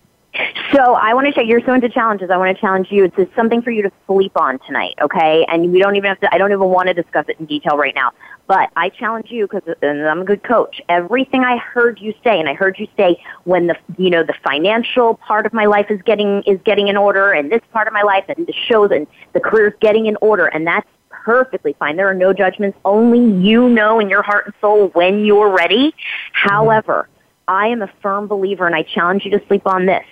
So 0.73 0.93
I 0.93 1.13
want 1.13 1.27
to 1.27 1.33
say 1.33 1.45
you're 1.45 1.59
so 1.65 1.73
into 1.73 1.89
challenges. 1.89 2.29
I 2.29 2.37
want 2.37 2.55
to 2.55 2.61
challenge 2.61 2.87
you. 2.89 3.11
It's 3.17 3.35
something 3.35 3.61
for 3.61 3.71
you 3.71 3.83
to 3.83 3.91
sleep 4.07 4.31
on 4.37 4.59
tonight, 4.59 4.93
okay? 5.01 5.45
And 5.49 5.73
we 5.73 5.79
don't 5.79 5.97
even 5.97 6.07
have 6.07 6.21
to. 6.21 6.33
I 6.33 6.37
don't 6.37 6.51
even 6.51 6.69
want 6.69 6.87
to 6.87 6.93
discuss 6.93 7.25
it 7.27 7.37
in 7.39 7.47
detail 7.47 7.77
right 7.77 7.93
now. 7.93 8.13
But 8.51 8.69
I 8.75 8.89
challenge 8.89 9.27
you 9.31 9.47
because 9.47 9.75
uh, 9.81 9.87
I'm 9.87 10.23
a 10.23 10.25
good 10.25 10.43
coach. 10.43 10.81
Everything 10.89 11.41
I 11.41 11.55
heard 11.55 12.01
you 12.01 12.13
say, 12.21 12.37
and 12.37 12.49
I 12.49 12.53
heard 12.53 12.77
you 12.77 12.87
say 12.97 13.23
when 13.45 13.67
the 13.67 13.77
you 13.97 14.09
know 14.09 14.23
the 14.23 14.33
financial 14.43 15.13
part 15.15 15.45
of 15.45 15.53
my 15.53 15.63
life 15.63 15.85
is 15.89 16.01
getting 16.01 16.43
is 16.45 16.59
getting 16.65 16.89
in 16.89 16.97
order, 16.97 17.31
and 17.31 17.49
this 17.49 17.61
part 17.71 17.87
of 17.87 17.93
my 17.93 18.01
life, 18.01 18.25
and 18.27 18.45
the 18.45 18.53
shows 18.67 18.91
and 18.91 19.07
the 19.31 19.39
career 19.39 19.69
is 19.69 19.73
getting 19.79 20.07
in 20.07 20.17
order, 20.19 20.47
and 20.47 20.67
that's 20.67 20.89
perfectly 21.09 21.77
fine. 21.79 21.95
There 21.95 22.09
are 22.09 22.13
no 22.13 22.33
judgments. 22.33 22.77
Only 22.83 23.41
you 23.41 23.69
know 23.69 24.01
in 24.01 24.09
your 24.09 24.21
heart 24.21 24.47
and 24.47 24.53
soul 24.59 24.89
when 24.89 25.23
you're 25.23 25.55
ready. 25.55 25.95
However, 26.33 27.07
I 27.47 27.67
am 27.67 27.81
a 27.81 27.89
firm 28.01 28.27
believer, 28.27 28.65
and 28.65 28.75
I 28.75 28.83
challenge 28.83 29.23
you 29.23 29.31
to 29.31 29.41
sleep 29.47 29.65
on 29.65 29.85
this 29.85 30.03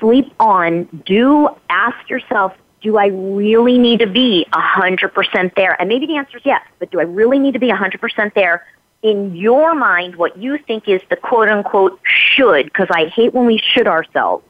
sleep 0.00 0.34
on, 0.38 0.84
do 1.06 1.48
ask 1.70 2.10
yourself, 2.10 2.52
do 2.82 2.98
I 2.98 3.06
really 3.06 3.78
need 3.78 4.00
to 4.00 4.06
be 4.06 4.46
100% 4.52 5.54
there? 5.54 5.80
And 5.80 5.88
maybe 5.88 6.06
the 6.06 6.16
answer 6.16 6.38
is 6.38 6.42
yes, 6.44 6.62
but 6.78 6.90
do 6.90 7.00
I 7.00 7.04
really 7.04 7.38
need 7.38 7.54
to 7.54 7.58
be 7.58 7.68
100% 7.68 8.34
there? 8.34 8.66
In 9.02 9.36
your 9.36 9.74
mind, 9.74 10.16
what 10.16 10.36
you 10.36 10.58
think 10.58 10.88
is 10.88 11.00
the 11.10 11.16
quote 11.16 11.48
unquote 11.48 12.00
should, 12.04 12.66
because 12.66 12.88
I 12.90 13.06
hate 13.06 13.34
when 13.34 13.46
we 13.46 13.58
should 13.58 13.86
ourselves, 13.86 14.44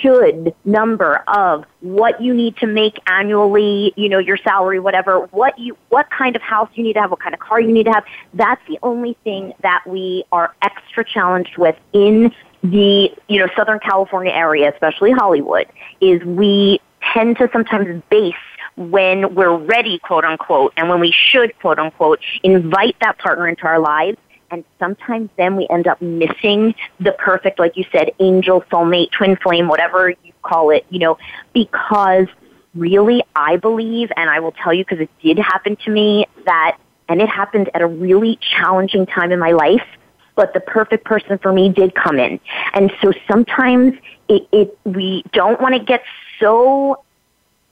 should 0.00 0.54
number 0.64 1.24
of 1.26 1.64
what 1.80 2.20
you 2.20 2.32
need 2.34 2.56
to 2.58 2.66
make 2.66 2.98
annually, 3.06 3.92
you 3.96 4.08
know, 4.08 4.18
your 4.18 4.36
salary, 4.36 4.78
whatever, 4.78 5.26
what 5.32 5.58
you, 5.58 5.76
what 5.88 6.08
kind 6.10 6.36
of 6.36 6.42
house 6.42 6.68
you 6.74 6.84
need 6.84 6.92
to 6.94 7.00
have, 7.00 7.10
what 7.10 7.20
kind 7.20 7.34
of 7.34 7.40
car 7.40 7.60
you 7.60 7.72
need 7.72 7.84
to 7.84 7.92
have. 7.92 8.04
That's 8.34 8.60
the 8.68 8.78
only 8.82 9.16
thing 9.24 9.52
that 9.62 9.82
we 9.86 10.24
are 10.30 10.54
extra 10.62 11.04
challenged 11.04 11.58
with 11.58 11.76
in 11.92 12.32
the 12.62 13.12
you 13.28 13.38
know 13.40 13.48
Southern 13.56 13.80
California 13.80 14.32
area, 14.32 14.70
especially 14.72 15.10
Hollywood, 15.10 15.66
is 16.00 16.22
we 16.22 16.80
tend 17.12 17.38
to 17.38 17.48
sometimes 17.52 18.02
base 18.10 18.34
when 18.76 19.34
we're 19.34 19.56
ready, 19.56 19.98
quote 19.98 20.24
unquote, 20.24 20.72
and 20.76 20.88
when 20.88 21.00
we 21.00 21.12
should, 21.12 21.56
quote 21.58 21.78
unquote, 21.78 22.20
invite 22.42 22.96
that 23.00 23.18
partner 23.18 23.48
into 23.48 23.64
our 23.64 23.78
lives. 23.78 24.18
And 24.50 24.64
sometimes 24.78 25.30
then 25.38 25.56
we 25.56 25.66
end 25.70 25.86
up 25.86 26.00
missing 26.02 26.74
the 27.00 27.12
perfect, 27.12 27.58
like 27.58 27.76
you 27.76 27.84
said, 27.90 28.10
angel, 28.20 28.62
soulmate, 28.70 29.10
twin 29.10 29.36
flame, 29.36 29.66
whatever 29.66 30.10
you 30.10 30.32
call 30.42 30.70
it, 30.70 30.84
you 30.90 30.98
know, 30.98 31.16
because 31.54 32.26
really 32.74 33.22
I 33.34 33.56
believe, 33.56 34.10
and 34.16 34.28
I 34.28 34.40
will 34.40 34.52
tell 34.52 34.74
you 34.74 34.84
because 34.84 35.00
it 35.00 35.10
did 35.22 35.38
happen 35.38 35.76
to 35.84 35.90
me 35.90 36.26
that, 36.44 36.76
and 37.08 37.20
it 37.22 37.28
happened 37.28 37.70
at 37.74 37.80
a 37.80 37.86
really 37.86 38.38
challenging 38.56 39.06
time 39.06 39.32
in 39.32 39.38
my 39.38 39.52
life 39.52 39.86
but 40.34 40.54
the 40.54 40.60
perfect 40.60 41.04
person 41.04 41.38
for 41.38 41.52
me 41.52 41.68
did 41.68 41.94
come 41.94 42.18
in. 42.18 42.40
And 42.72 42.90
so 43.02 43.12
sometimes 43.30 43.94
it, 44.28 44.48
it 44.52 44.78
we 44.84 45.22
don't 45.32 45.60
want 45.60 45.74
to 45.74 45.78
get 45.78 46.02
so 46.42 47.02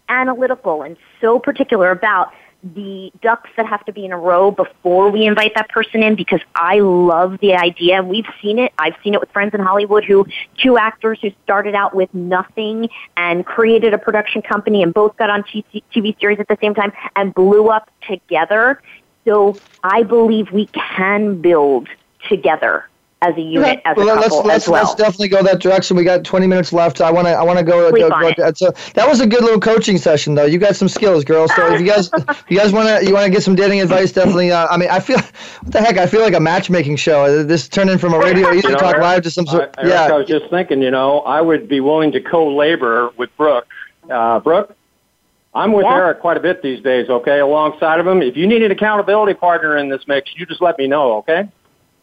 analytical 0.09 0.83
and 0.83 0.97
so 1.21 1.39
particular 1.39 1.91
about 1.91 2.33
the 2.63 3.11
ducks 3.23 3.49
that 3.57 3.67
have 3.67 3.85
to 3.87 3.93
be 3.93 4.05
in 4.05 4.13
a 4.13 4.19
row 4.19 4.51
before 4.51 5.11
we 5.11 5.27
invite 5.27 5.55
that 5.55 5.69
person 5.71 6.03
in 6.03 6.15
because 6.15 6.41
I 6.55 6.81
love 6.81 7.39
the 7.41 7.55
idea 7.55 7.97
and 7.97 8.09
we've 8.09 8.27
seen 8.43 8.59
it. 8.59 8.73
I've 8.79 8.97
seen 9.03 9.15
it 9.15 9.21
with 9.21 9.31
friends 9.31 9.55
in 9.55 9.61
Hollywood 9.61 10.05
who 10.05 10.27
two 10.59 10.77
actors 10.77 11.19
who 11.23 11.31
started 11.43 11.75
out 11.75 11.95
with 11.95 12.13
nothing 12.13 12.91
and 13.17 13.47
created 13.47 13.95
a 13.95 13.99
production 13.99 14.43
company 14.43 14.83
and 14.83 14.93
both 14.93 15.17
got 15.17 15.31
on 15.31 15.43
TV 15.43 16.21
series 16.21 16.39
at 16.39 16.49
the 16.49 16.59
same 16.61 16.75
time 16.75 16.93
and 17.17 17.33
blew 17.33 17.69
up 17.69 17.91
together. 18.07 18.83
So 19.25 19.57
I 19.83 20.03
believe 20.03 20.53
we 20.53 20.67
can 20.67 21.41
build 21.41 21.89
together 22.29 22.87
as 23.23 23.37
a 23.37 23.41
unit, 23.41 23.79
Okay. 23.79 23.83
as 23.85 23.93
a 23.93 23.95
couple 23.95 24.05
let's, 24.07 24.35
let's, 24.47 24.65
as 24.65 24.69
well. 24.71 24.83
let's 24.85 24.95
definitely 24.95 25.29
go 25.29 25.43
that 25.43 25.61
direction. 25.61 25.97
We 25.97 26.05
got 26.05 26.25
20 26.25 26.47
minutes 26.47 26.73
left. 26.73 27.01
I 27.03 27.11
want 27.11 27.27
to 27.27 27.33
I 27.33 27.43
want 27.43 27.59
to 27.59 27.65
go. 27.65 27.91
Sleep 27.91 28.09
go, 28.09 28.15
on 28.15 28.23
go 28.23 28.29
it. 28.29 28.37
that. 28.39 28.57
So 28.57 28.71
that 28.95 29.07
was 29.09 29.21
a 29.21 29.27
good 29.27 29.43
little 29.43 29.61
coaching 29.61 29.99
session, 29.99 30.35
though. 30.35 30.47
You 30.47 30.59
got 30.59 30.75
some 30.77 30.89
skills, 30.89 31.25
girl. 31.25 31.47
So 31.49 31.75
if 31.75 31.81
you 31.81 31.87
guys 31.87 32.11
if 32.17 32.45
you 32.49 32.57
guys 32.59 32.73
want 32.73 32.89
to 32.89 33.07
you 33.07 33.13
want 33.13 33.27
to 33.27 33.31
get 33.31 33.43
some 33.43 33.55
dating 33.55 33.81
advice, 33.83 34.13
definitely. 34.13 34.53
Uh, 34.53 34.67
I 34.69 34.77
mean, 34.79 34.89
I 34.89 35.01
feel 35.01 35.19
what 35.19 35.73
the 35.73 35.81
heck? 35.81 35.99
I 35.99 36.07
feel 36.07 36.23
like 36.23 36.35
a 36.35 36.41
matchmaking 36.41 36.97
show. 36.97 37.43
This 37.43 37.69
turning 37.69 37.99
from 37.99 38.15
a 38.15 38.19
radio 38.19 38.53
easy 38.53 38.69
You 38.69 38.75
know, 38.75 38.79
talk 38.79 38.95
Eric, 38.95 39.03
live 39.03 39.23
to 39.25 39.31
some 39.31 39.47
sort. 39.47 39.75
I, 39.77 39.83
Eric, 39.83 39.93
yeah. 39.93 40.07
I 40.07 40.13
was 40.17 40.27
just 40.27 40.49
thinking, 40.49 40.81
you 40.81 40.91
know, 40.91 41.21
I 41.21 41.41
would 41.41 41.69
be 41.69 41.81
willing 41.81 42.13
to 42.13 42.21
co-labor 42.21 43.11
with 43.19 43.29
Brooke. 43.37 43.67
Uh, 44.09 44.41
Brooke, 44.41 44.75
I'm 45.55 45.73
with 45.73 45.85
Yeah. 45.85 45.97
Eric 45.97 46.21
quite 46.21 46.37
a 46.37 46.41
bit 46.41 46.63
these 46.63 46.83
days, 46.83 47.11
okay, 47.11 47.41
alongside 47.41 48.01
of 48.01 48.07
him. 48.07 48.23
If 48.23 48.37
you 48.37 48.47
need 48.47 48.63
an 48.63 48.71
accountability 48.71 49.35
partner 49.35 49.77
in 49.77 49.89
this 49.89 50.07
mix, 50.09 50.31
you 50.37 50.47
just 50.47 50.63
let 50.63 50.79
me 50.79 50.87
know, 50.87 51.17
okay? 51.19 51.49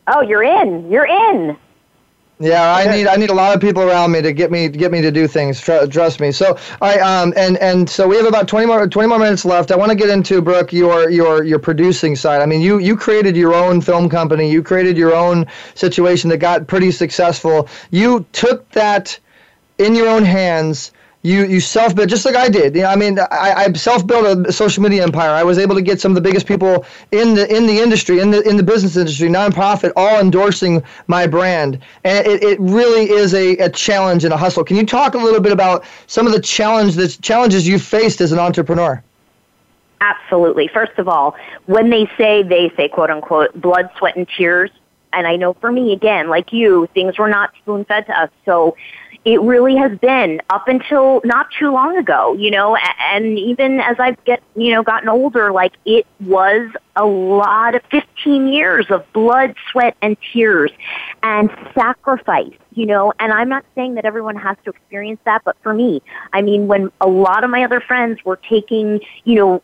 Oh, 0.08 0.22
you're 0.22 0.44
in. 0.44 0.90
You're 0.92 1.08
in. 1.08 1.58
Yeah, 2.40 2.76
I 2.76 2.96
need 2.96 3.08
I 3.08 3.16
need 3.16 3.32
a 3.32 3.34
lot 3.34 3.56
of 3.56 3.62
people 3.62 3.82
around 3.82 4.12
me 4.12 4.22
to 4.22 4.32
get 4.32 4.52
me 4.52 4.70
get 4.70 4.92
me 4.92 5.02
to 5.02 5.12
do 5.12 5.28
things. 5.28 5.60
Tr- 5.60 5.88
trust 5.88 6.20
me. 6.20 6.32
So, 6.32 6.56
I 6.82 7.00
um, 7.00 7.34
and 7.36 7.58
and 7.58 7.90
so 7.90 8.08
we 8.08 8.16
have 8.18 8.28
about 8.28 8.48
twenty 8.48 8.68
more 8.68 8.88
twenty 8.88 9.10
more 9.10 9.18
minutes 9.18 9.44
left. 9.44 9.72
I 9.72 9.76
want 9.76 9.90
to 9.90 9.98
get 9.98 10.10
into 10.10 10.40
Brooke 10.40 10.72
your 10.72 11.10
your 11.10 11.44
your 11.44 11.58
producing 11.58 12.16
side. 12.16 12.44
I 12.44 12.46
mean, 12.46 12.62
you 12.62 12.78
you 12.78 12.96
created 12.96 13.36
your 13.36 13.56
own 13.56 13.82
film 13.82 14.08
company. 14.08 14.52
You 14.52 14.62
created 14.62 14.98
your 14.98 15.16
own 15.16 15.48
situation 15.74 16.30
that 16.30 16.38
got 16.38 16.68
pretty 16.68 16.92
successful. 16.92 17.70
You 17.90 18.24
took 18.34 18.70
that 18.72 19.20
in 19.80 19.96
your 19.96 20.08
own 20.08 20.24
hands. 20.24 20.92
You 21.28 21.46
you 21.46 21.60
self 21.60 21.94
built 21.94 22.08
just 22.08 22.24
like 22.24 22.38
I 22.38 22.48
did. 22.48 22.74
You 22.74 22.84
know, 22.84 22.88
I 22.88 22.96
mean, 22.96 23.20
I, 23.20 23.54
I 23.66 23.74
self 23.74 24.08
built 24.08 24.48
a 24.48 24.54
social 24.54 24.82
media 24.82 25.04
empire. 25.04 25.32
I 25.32 25.44
was 25.44 25.58
able 25.58 25.76
to 25.76 25.82
get 25.82 26.00
some 26.00 26.12
of 26.12 26.16
the 26.16 26.22
biggest 26.22 26.48
people 26.48 26.86
in 27.12 27.34
the 27.34 27.54
in 27.54 27.68
the 27.68 27.78
industry, 27.80 28.20
in 28.20 28.32
the 28.32 28.42
in 28.48 28.56
the 28.56 28.64
business 28.64 28.96
industry, 28.96 29.28
nonprofit, 29.28 29.92
all 29.98 30.22
endorsing 30.22 30.82
my 31.08 31.28
brand. 31.28 31.80
And 32.06 32.26
it, 32.26 32.42
it 32.44 32.58
really 32.62 33.10
is 33.10 33.34
a, 33.34 33.58
a 33.58 33.70
challenge 33.70 34.24
and 34.24 34.34
a 34.34 34.38
hustle. 34.38 34.64
Can 34.64 34.78
you 34.78 34.86
talk 34.86 35.16
a 35.16 35.18
little 35.18 35.42
bit 35.42 35.52
about 35.52 35.84
some 36.08 36.26
of 36.28 36.32
the 36.32 36.40
challenge 36.40 36.96
the 36.96 37.10
challenges 37.10 37.68
you 37.68 37.78
faced 37.78 38.22
as 38.22 38.32
an 38.32 38.40
entrepreneur? 38.40 39.04
Absolutely. 40.00 40.70
First 40.70 40.98
of 40.98 41.10
all, 41.10 41.36
when 41.66 41.90
they 41.90 42.10
say, 42.18 42.44
they 42.44 42.72
say, 42.78 42.88
quote 42.88 43.10
unquote, 43.10 43.60
blood, 43.60 43.90
sweat, 43.98 44.16
and 44.16 44.30
tears, 44.30 44.72
and 45.12 45.28
I 45.28 45.36
know 45.36 45.54
for 45.56 45.72
me, 45.72 45.92
again, 45.92 46.30
like 46.30 46.54
you, 46.54 46.88
things 46.94 47.18
were 47.18 47.28
not 47.28 47.52
spoon 47.58 47.84
fed 47.84 48.06
to 48.06 48.18
us. 48.18 48.30
So 48.46 48.78
it 49.28 49.42
really 49.42 49.76
has 49.76 49.92
been 50.00 50.42
up 50.50 50.70
until 50.70 51.20
not 51.26 51.48
too 51.60 51.70
long 51.70 51.98
ago, 51.98 52.34
you 52.36 52.50
know, 52.50 52.78
and 53.12 53.38
even 53.38 53.82
as 53.82 53.98
I've 54.00 54.24
get, 54.24 54.42
you 54.56 54.72
know, 54.72 54.84
gotten 54.84 55.10
older, 55.10 55.52
like 55.52 55.74
it 55.84 56.08
was 56.22 56.72
a 56.96 57.06
lot 57.06 57.76
of 57.76 57.82
15 57.92 58.48
years 58.48 58.86
of 58.90 59.04
blood, 59.12 59.54
sweat, 59.70 59.98
and 60.02 60.16
tears 60.32 60.72
and 61.24 61.50
sacrifice, 61.76 62.56
you 62.72 62.86
know, 62.86 63.12
and 63.20 63.34
I'm 63.34 63.50
not 63.50 63.66
saying 63.76 63.96
that 63.96 64.06
everyone 64.06 64.38
has 64.38 64.56
to 64.64 64.70
experience 64.70 65.20
that, 65.26 65.42
but 65.44 65.58
for 65.62 65.74
me, 65.74 66.02
I 66.32 66.42
mean, 66.42 66.68
when 66.68 66.90
a 67.02 67.08
lot 67.10 67.44
of 67.44 67.50
my 67.50 67.66
other 67.66 67.82
friends 67.82 68.24
were 68.24 68.38
taking, 68.38 69.02
you 69.26 69.36
know, 69.36 69.64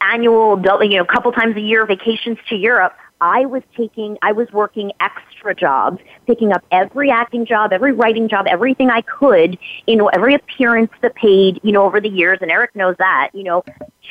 annual, 0.00 0.58
you 0.82 0.96
know, 0.96 1.02
a 1.02 1.06
couple 1.12 1.30
times 1.32 1.56
a 1.56 1.60
year 1.60 1.84
vacations 1.84 2.38
to 2.48 2.56
Europe, 2.56 2.96
I 3.24 3.46
was 3.46 3.62
taking, 3.74 4.18
I 4.20 4.32
was 4.32 4.52
working 4.52 4.92
extra 5.00 5.54
jobs, 5.54 5.98
picking 6.26 6.52
up 6.52 6.62
every 6.70 7.10
acting 7.10 7.46
job, 7.46 7.72
every 7.72 7.92
writing 7.92 8.28
job, 8.28 8.44
everything 8.46 8.90
I 8.90 9.00
could, 9.00 9.56
you 9.86 9.96
know, 9.96 10.08
every 10.08 10.34
appearance 10.34 10.90
that 11.00 11.14
paid, 11.14 11.58
you 11.62 11.72
know, 11.72 11.84
over 11.84 12.02
the 12.02 12.08
years, 12.10 12.38
and 12.42 12.50
Eric 12.50 12.76
knows 12.76 12.96
that, 12.98 13.30
you 13.32 13.42
know, 13.42 13.64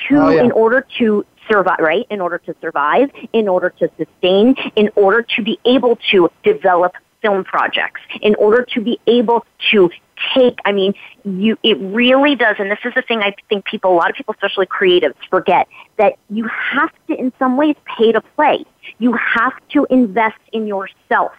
to, 0.09 0.17
Oh, 0.17 0.29
yeah. 0.31 0.43
in 0.43 0.51
order 0.51 0.87
to 0.97 1.23
survive, 1.47 1.77
right? 1.79 2.07
In 2.09 2.21
order 2.21 2.39
to 2.39 2.55
survive, 2.59 3.11
in 3.33 3.47
order 3.47 3.69
to 3.77 3.87
sustain, 3.97 4.55
in 4.75 4.89
order 4.95 5.21
to 5.35 5.43
be 5.43 5.59
able 5.63 5.99
to 6.09 6.31
develop 6.43 6.93
film 7.21 7.43
projects, 7.43 8.01
in 8.21 8.33
order 8.35 8.65
to 8.73 8.81
be 8.81 8.99
able 9.05 9.45
to 9.71 9.91
take, 10.33 10.59
I 10.65 10.71
mean, 10.71 10.93
you, 11.23 11.57
it 11.63 11.77
really 11.79 12.35
does, 12.35 12.55
and 12.59 12.69
this 12.69 12.79
is 12.85 12.93
the 12.95 13.01
thing 13.01 13.19
I 13.21 13.35
think 13.49 13.65
people, 13.65 13.93
a 13.93 13.95
lot 13.95 14.09
of 14.09 14.15
people, 14.15 14.33
especially 14.33 14.65
creatives, 14.65 15.15
forget, 15.29 15.67
that 15.97 16.13
you 16.29 16.47
have 16.47 16.91
to, 17.07 17.15
in 17.15 17.31
some 17.39 17.57
ways, 17.57 17.75
pay 17.97 18.11
to 18.11 18.21
play. 18.21 18.65
You 18.99 19.13
have 19.13 19.53
to 19.69 19.85
invest 19.89 20.39
in 20.51 20.67
yourself. 20.67 21.31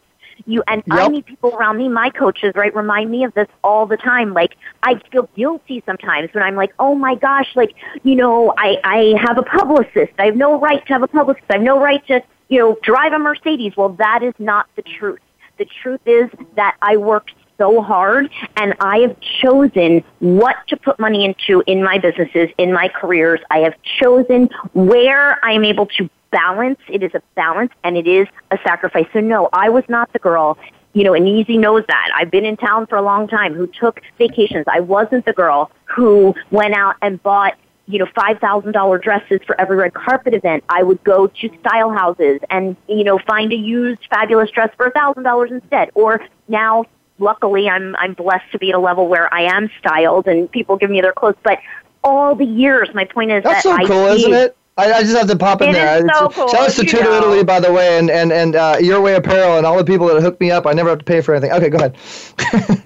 You 0.47 0.63
and 0.67 0.83
I 0.91 1.03
Yep. 1.03 1.11
need 1.13 1.27
people 1.27 1.55
around 1.55 1.79
me, 1.79 1.89
my 1.89 2.11
coaches, 2.11 2.53
right, 2.57 2.75
remind 2.75 3.11
me 3.11 3.25
of 3.25 3.33
this 3.35 3.47
all 3.63 3.87
the 3.87 3.97
time. 3.97 4.35
Like 4.35 4.57
I 4.83 5.01
feel 5.11 5.29
guilty 5.37 5.83
sometimes 5.87 6.35
when 6.35 6.43
I'm 6.43 6.57
like, 6.57 6.73
oh 6.79 6.95
my 6.95 7.15
gosh, 7.15 7.49
like, 7.55 7.75
you 8.03 8.17
know, 8.17 8.53
I, 8.59 8.77
I 8.85 9.15
have 9.25 9.39
a 9.39 9.43
publicist. 9.43 10.13
I 10.19 10.27
have 10.27 10.37
no 10.37 10.59
right 10.59 10.85
to 10.87 10.93
have 10.93 11.03
a 11.03 11.09
publicist. 11.09 11.45
I 11.51 11.55
have 11.55 11.63
no 11.63 11.81
right 11.81 12.05
to, 12.09 12.21
you 12.49 12.59
know, 12.59 12.77
drive 12.83 13.13
a 13.13 13.19
Mercedes. 13.19 13.75
Well, 13.77 13.91
that 13.91 14.23
is 14.23 14.35
not 14.39 14.67
the 14.77 14.83
truth. 14.83 15.21
The 15.57 15.67
truth 15.83 16.01
is 16.05 16.29
that 16.57 16.77
I 16.83 16.97
worked 16.97 17.33
so 17.59 17.83
hard 17.83 18.31
and 18.57 18.75
I 18.81 18.99
have 18.99 19.17
chosen 19.43 20.03
what 20.19 20.57
to 20.69 20.77
put 20.77 20.99
money 20.99 21.25
into 21.25 21.63
in 21.67 21.83
my 21.83 21.99
businesses, 21.99 22.49
in 22.59 22.73
my 22.73 22.89
careers. 22.89 23.41
I 23.51 23.59
have 23.59 23.75
chosen 24.01 24.49
where 24.73 25.45
I 25.45 25.53
am 25.53 25.65
able 25.65 25.87
to 25.99 26.11
balance. 26.31 26.81
It 26.89 27.03
is 27.03 27.15
a 27.15 27.23
balance 27.37 27.73
and 27.85 27.97
it 27.97 28.07
is 28.07 28.27
a 28.51 28.59
sacrifice. 28.65 29.07
So 29.13 29.21
no, 29.21 29.49
I 29.53 29.69
was 29.69 29.85
not 29.89 30.13
the 30.13 30.19
girl 30.19 30.59
you 30.95 31.03
know, 31.03 31.13
and 31.13 31.29
Easy 31.29 31.59
knows 31.59 31.85
that. 31.89 32.09
I've 32.15 32.31
been 32.31 32.45
in 32.45 32.57
town 32.57 32.87
for 32.87 32.97
a 32.97 33.03
long 33.03 33.29
time 33.29 33.53
who 33.53 33.67
took 33.67 34.01
vacations. 34.17 34.65
I 34.69 34.81
wasn't 34.81 35.27
the 35.27 35.33
girl 35.33 35.71
who 35.85 36.35
went 36.51 36.75
out 36.75 36.95
and 37.03 37.23
bought, 37.23 37.55
you 37.87 37.99
know, 37.99 38.07
$5,000 38.07 39.03
dresses 39.03 39.41
for 39.45 39.61
every 39.61 39.77
red 39.77 39.93
carpet 39.93 40.35
event. 40.35 40.65
I 40.69 40.83
would 40.83 41.03
go 41.05 41.27
to 41.27 41.51
style 41.61 41.91
houses 41.91 42.41
and, 42.49 42.77
you 42.89 43.05
know, 43.05 43.19
find 43.27 43.53
a 43.53 43.57
used 43.57 44.07
fabulous 44.09 44.51
dress 44.53 44.71
for 44.77 44.89
$1,000 44.91 45.51
instead. 45.51 45.91
Or 45.95 46.21
now, 46.49 46.85
luckily, 47.19 47.69
I'm, 47.69 47.95
I'm 47.97 48.15
blessed 48.15 48.51
to 48.53 48.59
be 48.59 48.71
at 48.71 48.77
a 48.77 48.81
level 48.81 49.09
where 49.09 49.33
I 49.33 49.43
am 49.43 49.71
styled 49.79 50.27
and 50.27 50.51
people 50.51 50.77
give 50.77 50.91
me 50.91 51.01
their 51.01 51.13
clothes. 51.13 51.37
But 51.43 51.59
all 52.03 52.35
the 52.35 52.45
years, 52.47 52.89
my 52.95 53.05
point 53.05 53.31
is 53.31 53.43
That's 53.45 53.63
that 53.63 53.63
so 53.63 53.73
I 53.73 53.85
cool, 53.87 54.07
did- 54.09 54.17
isn't 54.21 54.33
it? 54.35 54.57
I, 54.77 54.93
I 54.93 55.03
just 55.03 55.17
have 55.17 55.29
to 55.29 55.37
pop 55.37 55.63
in 55.63 55.69
It 55.69 55.75
there. 55.75 56.01
so 56.01 56.05
It's- 56.27 56.35
cool, 56.35 56.49
Shout 56.49 56.63
out 56.69 56.71
to 56.73 56.83
you 56.83 56.89
Tudor 56.89 57.05
know. 57.05 57.19
Italy, 57.19 57.45
by 57.45 57.61
the 57.61 57.73
way, 57.73 57.97
and 57.97 58.11
and 58.11 58.33
and 58.33 58.57
uh, 58.57 58.77
Your 58.81 59.01
Way 59.01 59.15
Apparel, 59.15 59.57
and 59.57 59.65
all 59.65 59.77
the 59.79 59.85
people 59.85 60.09
that 60.09 60.21
hooked 60.21 60.41
me 60.41 60.51
up. 60.51 60.67
I 60.67 60.73
never 60.73 60.89
have 60.89 60.99
to 60.99 61.05
pay 61.05 61.21
for 61.21 61.33
anything. 61.33 61.53
Okay, 61.53 61.69
go 61.71 61.77
ahead. 61.77 61.97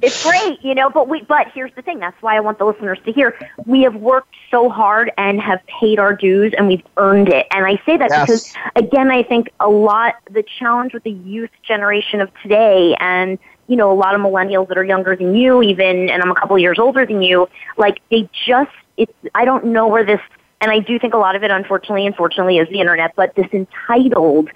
it's 0.02 0.22
great, 0.22 0.62
you 0.62 0.74
know, 0.74 0.90
but 0.90 1.08
we 1.08 1.22
but 1.22 1.46
here's 1.54 1.72
the 1.76 1.80
thing, 1.80 1.98
that's 1.98 2.20
why 2.20 2.36
I 2.36 2.40
want 2.40 2.58
the 2.58 2.66
listeners 2.66 2.98
to 3.06 3.12
hear. 3.12 3.38
We 3.64 3.84
have 3.84 3.94
worked 3.94 4.34
so 4.50 4.68
hard 4.68 5.10
and 5.16 5.40
have 5.40 5.60
paid 5.80 5.98
our 5.98 6.12
dues 6.14 6.52
and 6.58 6.68
we've 6.68 6.82
earned 6.98 7.30
it. 7.30 7.46
And 7.50 7.64
I 7.64 7.80
say 7.86 7.96
that 7.96 8.10
Yes. 8.10 8.26
because 8.26 8.54
again, 8.76 9.10
I 9.10 9.22
think 9.22 9.48
a 9.58 9.70
lot 9.70 10.16
the 10.30 10.42
challenge 10.58 10.92
with 10.92 11.04
the 11.04 11.12
youth 11.12 11.50
generation 11.62 12.20
of 12.20 12.30
today 12.42 12.96
and 13.00 13.38
you 13.68 13.76
know, 13.76 13.92
a 13.92 13.94
lot 13.94 14.14
of 14.14 14.20
millennials 14.20 14.66
that 14.68 14.78
are 14.78 14.84
younger 14.84 15.14
than 15.14 15.34
you 15.34 15.62
even 15.62 16.10
and 16.10 16.22
I'm 16.22 16.30
a 16.30 16.34
couple 16.34 16.58
years 16.58 16.78
older 16.78 17.06
than 17.06 17.22
you, 17.22 17.48
like 17.76 18.00
they 18.10 18.28
just 18.46 18.72
it's 18.96 19.12
I 19.34 19.44
don't 19.44 19.66
know 19.66 19.86
where 19.86 20.04
this 20.04 20.20
and 20.60 20.72
I 20.72 20.80
do 20.80 20.98
think 20.98 21.14
a 21.14 21.18
lot 21.18 21.36
of 21.36 21.44
it 21.44 21.50
unfortunately 21.50 22.06
unfortunately 22.06 22.58
is 22.58 22.68
the 22.68 22.80
internet, 22.80 23.14
but 23.14 23.34
this 23.36 23.46
entitled 23.52 24.48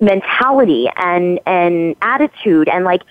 mentality 0.00 0.88
and 0.96 1.40
and 1.46 1.96
attitude 2.02 2.68
and 2.68 2.84
like 2.84 3.02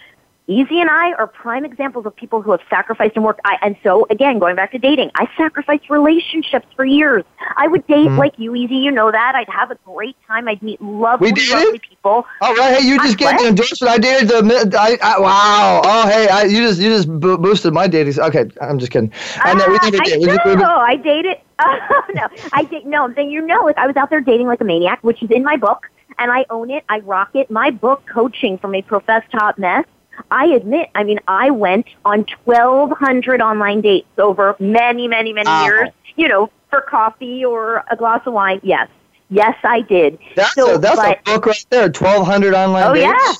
Easy 0.50 0.82
and 0.82 0.90
I 0.90 1.14
are 1.14 1.28
prime 1.28 1.64
examples 1.64 2.08
of 2.08 2.16
people 2.16 2.42
who 2.42 2.50
have 2.50 2.62
sacrificed 2.72 3.16
and 3.16 3.24
worked. 3.24 3.40
I, 3.46 3.58
and 3.62 3.76
so, 3.84 4.08
again, 4.10 4.40
going 4.40 4.56
back 4.56 4.72
to 4.72 4.80
dating, 4.80 5.12
I 5.14 5.30
sacrificed 5.38 5.92
relationships 5.92 6.66
for 6.76 6.84
years. 6.86 7.24
I 7.56 7.68
would 7.68 7.86
date 7.86 8.08
Mhm. 8.08 8.18
like 8.18 8.34
you, 8.40 8.56
Easy. 8.56 8.78
You 8.78 8.90
know 8.90 9.12
that. 9.12 9.34
I'd 9.36 9.48
have 9.50 9.70
a 9.70 9.78
great 9.86 10.16
time. 10.28 10.48
I'd 10.48 10.64
meet 10.64 10.82
lovely, 10.82 11.32
lovely 11.52 11.78
people. 11.78 12.26
All 12.42 12.56
right, 12.56 12.80
hey, 12.80 12.88
you 12.88 12.98
just 12.98 13.14
I- 13.14 13.18
get 13.18 13.40
the 13.40 13.48
endorsement. 13.50 13.94
I 13.94 13.98
dated 14.00 14.28
the. 14.30 14.78
I, 14.80 14.98
I, 15.04 15.20
wow. 15.20 15.82
Oh, 15.86 16.08
hey, 16.08 16.28
I, 16.28 16.44
you 16.46 16.62
just 16.68 16.80
you 16.82 16.90
just 16.90 17.08
boosted 17.20 17.72
my 17.72 17.86
dating. 17.88 18.20
Okay, 18.20 18.46
I'm 18.60 18.80
just 18.80 18.92
kidding. 18.92 19.14
I 19.42 19.54
know 19.54 19.66
we 19.68 19.76
Ah, 19.76 19.86
I 19.86 19.90
did. 19.92 20.20
We 20.20 20.26
know. 20.26 20.38
we- 20.46 20.56
we- 20.56 20.64
I 20.64 20.96
dated. 20.96 21.38
Oh 21.62 22.04
no, 22.16 22.28
I 22.54 22.64
date. 22.64 22.88
No, 22.88 23.08
then 23.10 23.30
you 23.30 23.46
know, 23.46 23.66
like 23.66 23.78
I 23.78 23.86
was 23.86 23.96
out 23.98 24.10
there 24.10 24.22
dating 24.22 24.48
like 24.48 24.62
a 24.62 24.64
maniac, 24.64 24.98
which 25.04 25.22
is 25.22 25.30
in 25.30 25.44
my 25.44 25.58
book, 25.58 25.88
and 26.18 26.32
I 26.32 26.46
own 26.50 26.72
it. 26.72 26.84
I 26.90 27.02
rock 27.02 27.30
it. 27.36 27.52
My 27.52 27.70
book, 27.70 28.02
Coaching 28.12 28.58
from 28.58 28.74
a 28.74 28.82
Professed 28.82 29.30
top 29.32 29.60
Mess. 29.60 29.86
I 30.32 30.46
admit, 30.48 30.90
I 30.96 31.04
mean, 31.04 31.20
I 31.28 31.52
went 31.52 31.88
on 32.06 32.26
1,200 32.46 33.42
online 33.42 33.82
dates 33.82 34.08
over 34.18 34.56
many, 34.60 35.08
many, 35.08 35.34
many 35.34 35.50
years. 35.66 35.90
You 36.16 36.28
know, 36.28 36.52
for 36.70 36.82
coffee 36.82 37.44
or 37.46 37.84
a 37.90 37.96
glass 37.96 38.22
of 38.26 38.34
wine. 38.34 38.60
Yes, 38.64 38.90
yes, 39.30 39.56
I 39.64 39.82
did. 39.82 40.18
That's 40.36 40.54
so, 40.54 40.76
a 40.76 40.78
that's 40.78 40.96
but, 40.98 41.20
a 41.20 41.24
book 41.24 41.46
right 41.46 41.66
there. 41.70 41.90
Twelve 41.90 42.26
hundred 42.26 42.54
online 42.54 42.84
Oh 42.88 42.94
dates. 42.94 43.06
Oh, 43.06 43.22
yeah. 43.22 43.36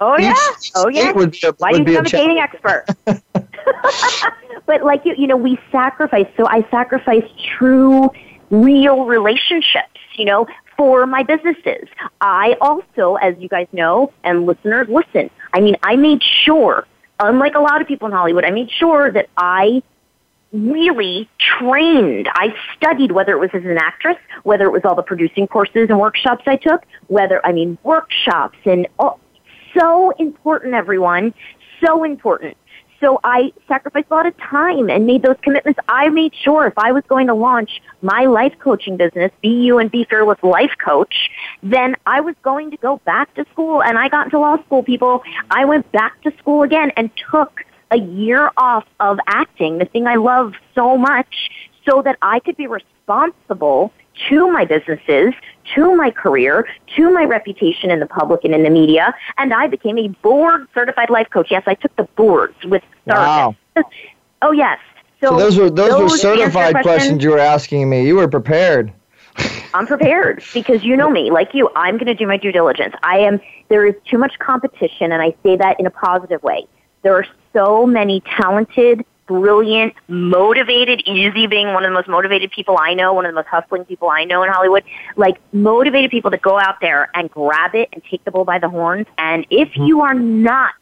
Oh 0.00 0.18
yeah, 0.18 0.34
oh 0.74 0.88
yeah. 0.88 1.12
would 1.12 1.30
be 1.32 1.40
a- 1.44 1.52
Why 1.52 1.72
do 1.72 1.78
you 1.78 1.82
a 1.82 2.02
become 2.02 2.06
a 2.06 2.08
dating 2.08 2.38
expert? 2.38 2.84
but 4.66 4.84
like 4.84 5.04
you, 5.04 5.14
you 5.16 5.26
know, 5.26 5.36
we 5.36 5.58
sacrifice. 5.70 6.26
So 6.36 6.46
I 6.46 6.68
sacrifice 6.70 7.24
true, 7.58 8.10
real 8.50 9.04
relationships. 9.04 9.88
You 10.16 10.26
know, 10.26 10.46
for 10.76 11.06
my 11.06 11.22
businesses. 11.22 11.88
I 12.20 12.56
also, 12.60 13.14
as 13.16 13.34
you 13.38 13.48
guys 13.48 13.66
know, 13.72 14.12
and 14.24 14.46
listeners, 14.46 14.88
listen. 14.88 15.30
I 15.54 15.60
mean, 15.60 15.76
I 15.84 15.94
made 15.94 16.22
sure, 16.22 16.86
unlike 17.20 17.54
a 17.54 17.60
lot 17.60 17.80
of 17.80 17.86
people 17.86 18.06
in 18.08 18.12
Hollywood, 18.12 18.44
I 18.44 18.50
made 18.50 18.70
sure 18.72 19.10
that 19.12 19.28
I 19.36 19.82
really 20.52 21.28
trained. 21.38 22.28
I 22.34 22.54
studied 22.76 23.12
whether 23.12 23.32
it 23.32 23.38
was 23.38 23.50
as 23.54 23.64
an 23.64 23.78
actress, 23.78 24.16
whether 24.42 24.64
it 24.64 24.70
was 24.70 24.82
all 24.84 24.96
the 24.96 25.02
producing 25.02 25.46
courses 25.46 25.88
and 25.90 25.98
workshops 25.98 26.42
I 26.46 26.56
took, 26.56 26.82
whether, 27.06 27.44
I 27.46 27.52
mean, 27.52 27.78
workshops 27.84 28.58
and 28.64 28.88
all, 28.98 29.20
so 29.78 30.10
important, 30.18 30.74
everyone. 30.74 31.32
So 31.84 32.04
important. 32.04 32.56
So 33.04 33.20
I 33.22 33.52
sacrificed 33.68 34.06
a 34.10 34.14
lot 34.14 34.24
of 34.24 34.34
time 34.38 34.88
and 34.88 35.04
made 35.04 35.22
those 35.22 35.36
commitments. 35.42 35.78
I 35.88 36.08
made 36.08 36.32
sure 36.34 36.66
if 36.66 36.72
I 36.78 36.92
was 36.92 37.04
going 37.06 37.26
to 37.26 37.34
launch 37.34 37.82
my 38.00 38.24
life 38.24 38.54
coaching 38.58 38.96
business, 38.96 39.30
Be 39.42 39.50
You 39.50 39.78
and 39.78 39.90
Be 39.90 40.04
Fearless 40.04 40.42
Life 40.42 40.70
Coach, 40.82 41.14
then 41.62 41.96
I 42.06 42.22
was 42.22 42.34
going 42.42 42.70
to 42.70 42.78
go 42.78 43.02
back 43.04 43.34
to 43.34 43.44
school 43.52 43.82
and 43.82 43.98
I 43.98 44.08
got 44.08 44.28
into 44.28 44.38
law 44.38 44.56
school, 44.64 44.82
people. 44.82 45.22
I 45.50 45.66
went 45.66 45.92
back 45.92 46.18
to 46.22 46.32
school 46.38 46.62
again 46.62 46.92
and 46.96 47.10
took 47.30 47.60
a 47.90 47.98
year 47.98 48.50
off 48.56 48.86
of 49.00 49.18
acting, 49.26 49.76
the 49.76 49.84
thing 49.84 50.06
I 50.06 50.14
love 50.14 50.54
so 50.74 50.96
much, 50.96 51.50
so 51.86 52.00
that 52.00 52.16
I 52.22 52.40
could 52.40 52.56
be 52.56 52.68
responsible 52.68 53.92
to 54.28 54.50
my 54.50 54.64
businesses, 54.64 55.34
to 55.74 55.94
my 55.96 56.10
career, 56.10 56.66
to 56.96 57.12
my 57.12 57.24
reputation 57.24 57.90
in 57.90 58.00
the 58.00 58.06
public 58.06 58.44
and 58.44 58.54
in 58.54 58.62
the 58.62 58.70
media, 58.70 59.14
and 59.38 59.52
I 59.52 59.66
became 59.66 59.98
a 59.98 60.08
board 60.08 60.66
certified 60.74 61.10
life 61.10 61.28
coach. 61.30 61.48
Yes, 61.50 61.64
I 61.66 61.74
took 61.74 61.94
the 61.96 62.04
boards 62.16 62.54
with 62.64 62.82
Wow. 63.06 63.56
oh 64.42 64.52
yes. 64.52 64.78
So, 65.20 65.28
So 65.28 65.38
those 65.38 65.58
were 65.58 65.70
those, 65.70 65.90
were 65.90 66.02
answer 66.04 66.34
your 66.34 66.36
certified 66.36 66.72
question, 66.72 66.82
questions 66.82 67.24
you 67.24 67.30
were 67.30 67.38
asking 67.38 67.88
me. 67.88 68.06
You 68.06 68.16
were 68.16 68.28
prepared. 68.28 68.92
I'm 69.74 69.86
prepared 69.86 70.44
because 70.52 70.84
you 70.84 70.96
know 70.96 71.10
me, 71.10 71.30
like 71.30 71.54
you, 71.54 71.70
I'm 71.74 71.94
going 71.94 72.06
to 72.06 72.14
do 72.14 72.26
my 72.26 72.36
due 72.36 72.52
diligence. 72.52 72.94
I 73.02 73.18
am, 73.18 73.40
there 73.68 73.84
is 73.86 73.94
too 74.08 74.18
much 74.18 74.38
competition, 74.38 75.12
and 75.12 75.20
I 75.20 75.34
say 75.42 75.56
that 75.56 75.80
in 75.80 75.86
a 75.86 75.90
positive 75.90 76.42
way. 76.42 76.66
There 77.02 77.14
are 77.14 77.26
so 77.52 77.84
many 77.84 78.20
talented, 78.20 79.04
brilliant, 79.26 79.94
motivated, 80.08 81.02
easy 81.06 81.46
being 81.46 81.72
one 81.72 81.84
of 81.84 81.90
the 81.90 81.94
most 81.94 82.08
motivated 82.08 82.50
people 82.50 82.76
I 82.78 82.94
know, 82.94 83.12
one 83.12 83.26
of 83.26 83.32
the 83.32 83.36
most 83.36 83.48
hustling 83.48 83.84
people 83.84 84.10
I 84.10 84.24
know 84.24 84.42
in 84.42 84.50
Hollywood, 84.50 84.84
like 85.16 85.36
motivated 85.52 86.10
people 86.10 86.30
that 86.30 86.42
go 86.42 86.58
out 86.58 86.80
there 86.80 87.10
and 87.14 87.30
grab 87.30 87.74
it 87.74 87.88
and 87.92 88.02
take 88.04 88.24
the 88.24 88.30
bull 88.30 88.44
by 88.44 88.58
the 88.58 88.68
horns. 88.68 89.06
And 89.18 89.46
if 89.50 89.70
mm-hmm. 89.70 89.84
you 89.84 90.02
are 90.02 90.14
not 90.14 90.74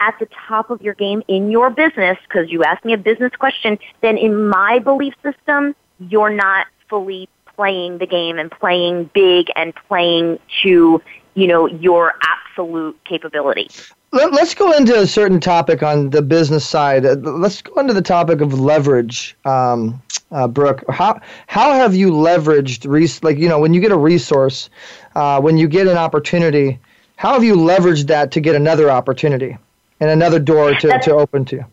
at 0.00 0.18
the 0.18 0.28
top 0.46 0.70
of 0.70 0.82
your 0.82 0.94
game 0.94 1.22
in 1.28 1.50
your 1.50 1.70
business, 1.70 2.18
because 2.28 2.50
you 2.50 2.64
asked 2.64 2.84
me 2.84 2.92
a 2.92 2.98
business 2.98 3.32
question, 3.38 3.78
then 4.02 4.18
in 4.18 4.48
my 4.48 4.78
belief 4.78 5.14
system, 5.22 5.74
you're 5.98 6.34
not 6.34 6.66
fully 6.88 7.28
playing 7.54 7.98
the 7.98 8.06
game 8.06 8.38
and 8.38 8.50
playing 8.50 9.10
big 9.14 9.46
and 9.56 9.74
playing 9.88 10.38
to, 10.62 11.02
you 11.34 11.46
know, 11.46 11.66
your 11.66 12.14
absolute 12.22 13.02
capability. 13.04 13.68
Let, 14.12 14.32
us 14.34 14.54
go 14.54 14.72
into 14.72 14.98
a 14.98 15.06
certain 15.06 15.40
topic 15.40 15.82
on 15.82 16.10
the 16.10 16.22
business 16.22 16.66
side. 16.66 17.04
Uh, 17.04 17.16
Let's 17.16 17.60
go 17.60 17.80
into 17.80 17.92
the 17.92 18.02
topic 18.02 18.40
of 18.40 18.58
leverage, 18.58 19.36
um, 19.44 20.00
uh, 20.30 20.48
Brooke. 20.48 20.84
How 20.88 21.20
how 21.46 21.72
have 21.72 21.94
you 21.94 22.10
leveraged, 22.10 22.88
res- 22.88 23.22
like 23.22 23.36
you 23.38 23.48
know, 23.48 23.58
when 23.58 23.74
you 23.74 23.80
get 23.80 23.92
a 23.92 23.96
resource, 23.96 24.70
uh, 25.14 25.40
when 25.40 25.58
you 25.58 25.68
get 25.68 25.86
an 25.86 25.96
opportunity, 25.96 26.78
how 27.16 27.34
have 27.34 27.44
you 27.44 27.56
leveraged 27.56 28.06
that 28.06 28.32
to 28.32 28.40
get 28.40 28.54
another 28.54 28.90
opportunity 28.90 29.58
and 30.00 30.10
another 30.10 30.38
door 30.38 30.74
to, 30.74 30.98
to 31.00 31.12
open 31.12 31.44
to? 31.46 31.64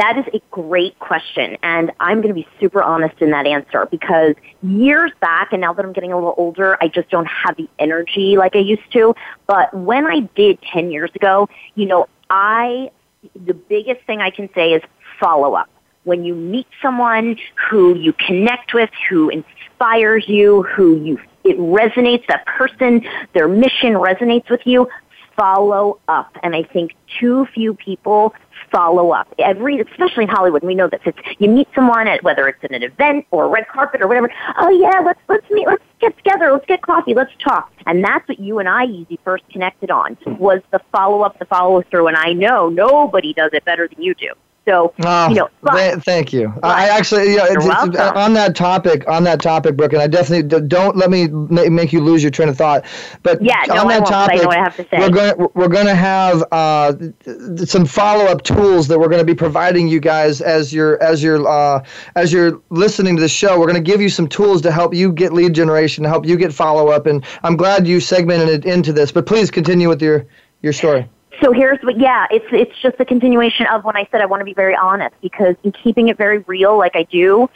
That 0.00 0.16
is 0.16 0.24
a 0.32 0.40
great 0.50 0.98
question, 0.98 1.58
and 1.62 1.92
I'm 2.00 2.22
going 2.22 2.34
to 2.34 2.34
be 2.34 2.48
super 2.58 2.82
honest 2.82 3.20
in 3.20 3.32
that 3.32 3.46
answer 3.46 3.84
because 3.84 4.34
years 4.62 5.12
back, 5.20 5.52
and 5.52 5.60
now 5.60 5.74
that 5.74 5.84
I'm 5.84 5.92
getting 5.92 6.10
a 6.10 6.14
little 6.14 6.32
older, 6.38 6.78
I 6.80 6.88
just 6.88 7.10
don't 7.10 7.26
have 7.26 7.58
the 7.58 7.68
energy 7.78 8.38
like 8.38 8.56
I 8.56 8.60
used 8.60 8.90
to. 8.94 9.14
But 9.46 9.74
when 9.74 10.06
I 10.06 10.20
did 10.34 10.58
10 10.72 10.90
years 10.90 11.10
ago, 11.14 11.50
you 11.74 11.84
know, 11.84 12.08
I, 12.30 12.90
the 13.44 13.52
biggest 13.52 14.00
thing 14.06 14.22
I 14.22 14.30
can 14.30 14.48
say 14.54 14.72
is 14.72 14.82
follow 15.20 15.52
up. 15.52 15.68
When 16.04 16.24
you 16.24 16.34
meet 16.34 16.66
someone 16.80 17.36
who 17.68 17.94
you 17.94 18.14
connect 18.14 18.72
with, 18.72 18.88
who 19.10 19.28
inspires 19.28 20.26
you, 20.26 20.62
who 20.62 20.96
you, 20.96 21.20
it 21.44 21.58
resonates, 21.58 22.26
that 22.28 22.46
person, 22.46 23.06
their 23.34 23.48
mission 23.48 23.92
resonates 23.92 24.48
with 24.48 24.62
you, 24.64 24.88
follow 25.36 25.98
up. 26.08 26.36
And 26.42 26.54
I 26.54 26.62
think 26.62 26.94
too 27.18 27.46
few 27.54 27.74
people 27.74 28.34
follow 28.70 29.10
up. 29.10 29.32
Every, 29.38 29.80
especially 29.80 30.24
in 30.24 30.30
Hollywood, 30.30 30.62
we 30.62 30.74
know 30.74 30.88
that 30.88 31.00
it's, 31.04 31.18
you 31.38 31.48
meet 31.48 31.68
someone 31.74 32.06
at 32.08 32.22
whether 32.22 32.48
it's 32.48 32.62
at 32.62 32.72
an 32.72 32.82
event 32.82 33.26
or 33.30 33.44
a 33.44 33.48
red 33.48 33.68
carpet 33.68 34.00
or 34.02 34.08
whatever. 34.08 34.30
Oh 34.58 34.70
yeah, 34.70 35.00
let's 35.04 35.20
let's 35.28 35.48
meet, 35.50 35.66
let's 35.66 35.82
get 36.00 36.16
together, 36.16 36.52
let's 36.52 36.66
get 36.66 36.82
coffee, 36.82 37.14
let's 37.14 37.32
talk. 37.42 37.72
And 37.86 38.04
that's 38.04 38.26
what 38.28 38.38
you 38.40 38.58
and 38.58 38.68
I 38.68 38.84
easy 38.84 39.18
first 39.24 39.44
connected 39.50 39.90
on 39.90 40.14
hmm. 40.14 40.36
was 40.36 40.60
the 40.70 40.80
follow 40.92 41.22
up, 41.22 41.38
the 41.38 41.44
follow 41.46 41.82
through. 41.82 42.08
And 42.08 42.16
I 42.16 42.32
know 42.32 42.68
nobody 42.68 43.32
does 43.32 43.50
it 43.52 43.64
better 43.64 43.88
than 43.88 44.02
you 44.02 44.14
do. 44.14 44.30
So 44.68 44.92
Oh, 45.02 45.28
you 45.28 45.36
know, 45.36 45.48
but, 45.62 45.76
th- 45.76 46.04
thank 46.04 46.32
you. 46.32 46.52
I 46.62 46.88
actually, 46.88 47.30
you 47.30 47.36
know, 47.38 47.46
it's- 47.46 47.66
on 48.14 48.34
that 48.34 48.54
topic, 48.54 49.08
on 49.08 49.24
that 49.24 49.40
topic, 49.40 49.76
Brooke, 49.76 49.94
and 49.94 50.02
I 50.02 50.06
definitely 50.06 50.42
don't 50.68 50.96
let 50.96 51.10
me 51.10 51.28
make 51.28 51.92
you 51.92 52.00
lose 52.00 52.22
your 52.22 52.30
train 52.30 52.48
of 52.48 52.56
thought. 52.56 52.84
But 53.22 53.42
Yeah, 53.42 53.56
on 53.70 53.90
I 53.90 53.98
that 53.98 54.06
topic, 54.06 54.46
I 54.46 54.56
have 54.56 54.76
to 54.76 54.86
say. 54.88 54.98
we're 54.98 55.08
going 55.10 55.48
we're 55.54 55.68
going 55.68 55.86
to 55.86 55.94
have 55.94 56.44
uh, 56.52 56.92
some 57.64 57.86
follow 57.86 58.26
up 58.26 58.42
tools 58.42 58.86
that 58.88 58.98
we're 58.98 59.08
going 59.08 59.20
to 59.20 59.24
be 59.24 59.34
providing 59.34 59.88
you 59.88 59.98
guys 59.98 60.40
as 60.40 60.72
you're 60.72 61.02
as 61.02 61.22
you're 61.22 61.46
uh, 61.48 61.82
as 62.14 62.32
you're 62.32 62.60
listening 62.70 63.16
to 63.16 63.22
the 63.22 63.28
show. 63.28 63.58
We're 63.58 63.66
going 63.66 63.82
to 63.82 63.90
give 63.90 64.00
you 64.00 64.08
some 64.10 64.28
tools 64.28 64.60
to 64.62 64.70
help 64.70 64.94
you 64.94 65.12
get 65.12 65.32
lead 65.32 65.54
generation, 65.54 66.04
to 66.04 66.10
help 66.10 66.26
you 66.26 66.36
get 66.36 66.52
follow 66.52 66.88
up, 66.88 67.06
and 67.06 67.24
I'm 67.42 67.56
glad 67.56 67.86
you 67.86 67.98
segmented 67.98 68.48
it 68.48 68.64
into 68.64 68.92
this. 68.92 69.10
But 69.10 69.26
please 69.26 69.50
continue 69.50 69.88
with 69.88 70.02
your 70.02 70.26
your 70.62 70.72
story. 70.72 71.08
So 71.42 71.52
here's 71.52 71.78
what, 71.82 71.98
yeah, 71.98 72.26
it's 72.30 72.46
it's 72.52 72.76
just 72.82 72.96
a 73.00 73.04
continuation 73.04 73.66
of 73.66 73.84
when 73.84 73.96
I 73.96 74.06
said 74.10 74.20
I 74.20 74.26
want 74.26 74.40
to 74.40 74.44
be 74.44 74.52
very 74.52 74.76
honest 74.76 75.14
because 75.22 75.56
in 75.64 75.72
keeping 75.72 76.08
it 76.08 76.18
very 76.18 76.38
real, 76.38 76.76
like 76.76 76.94
I 76.94 77.04
do, 77.04 77.48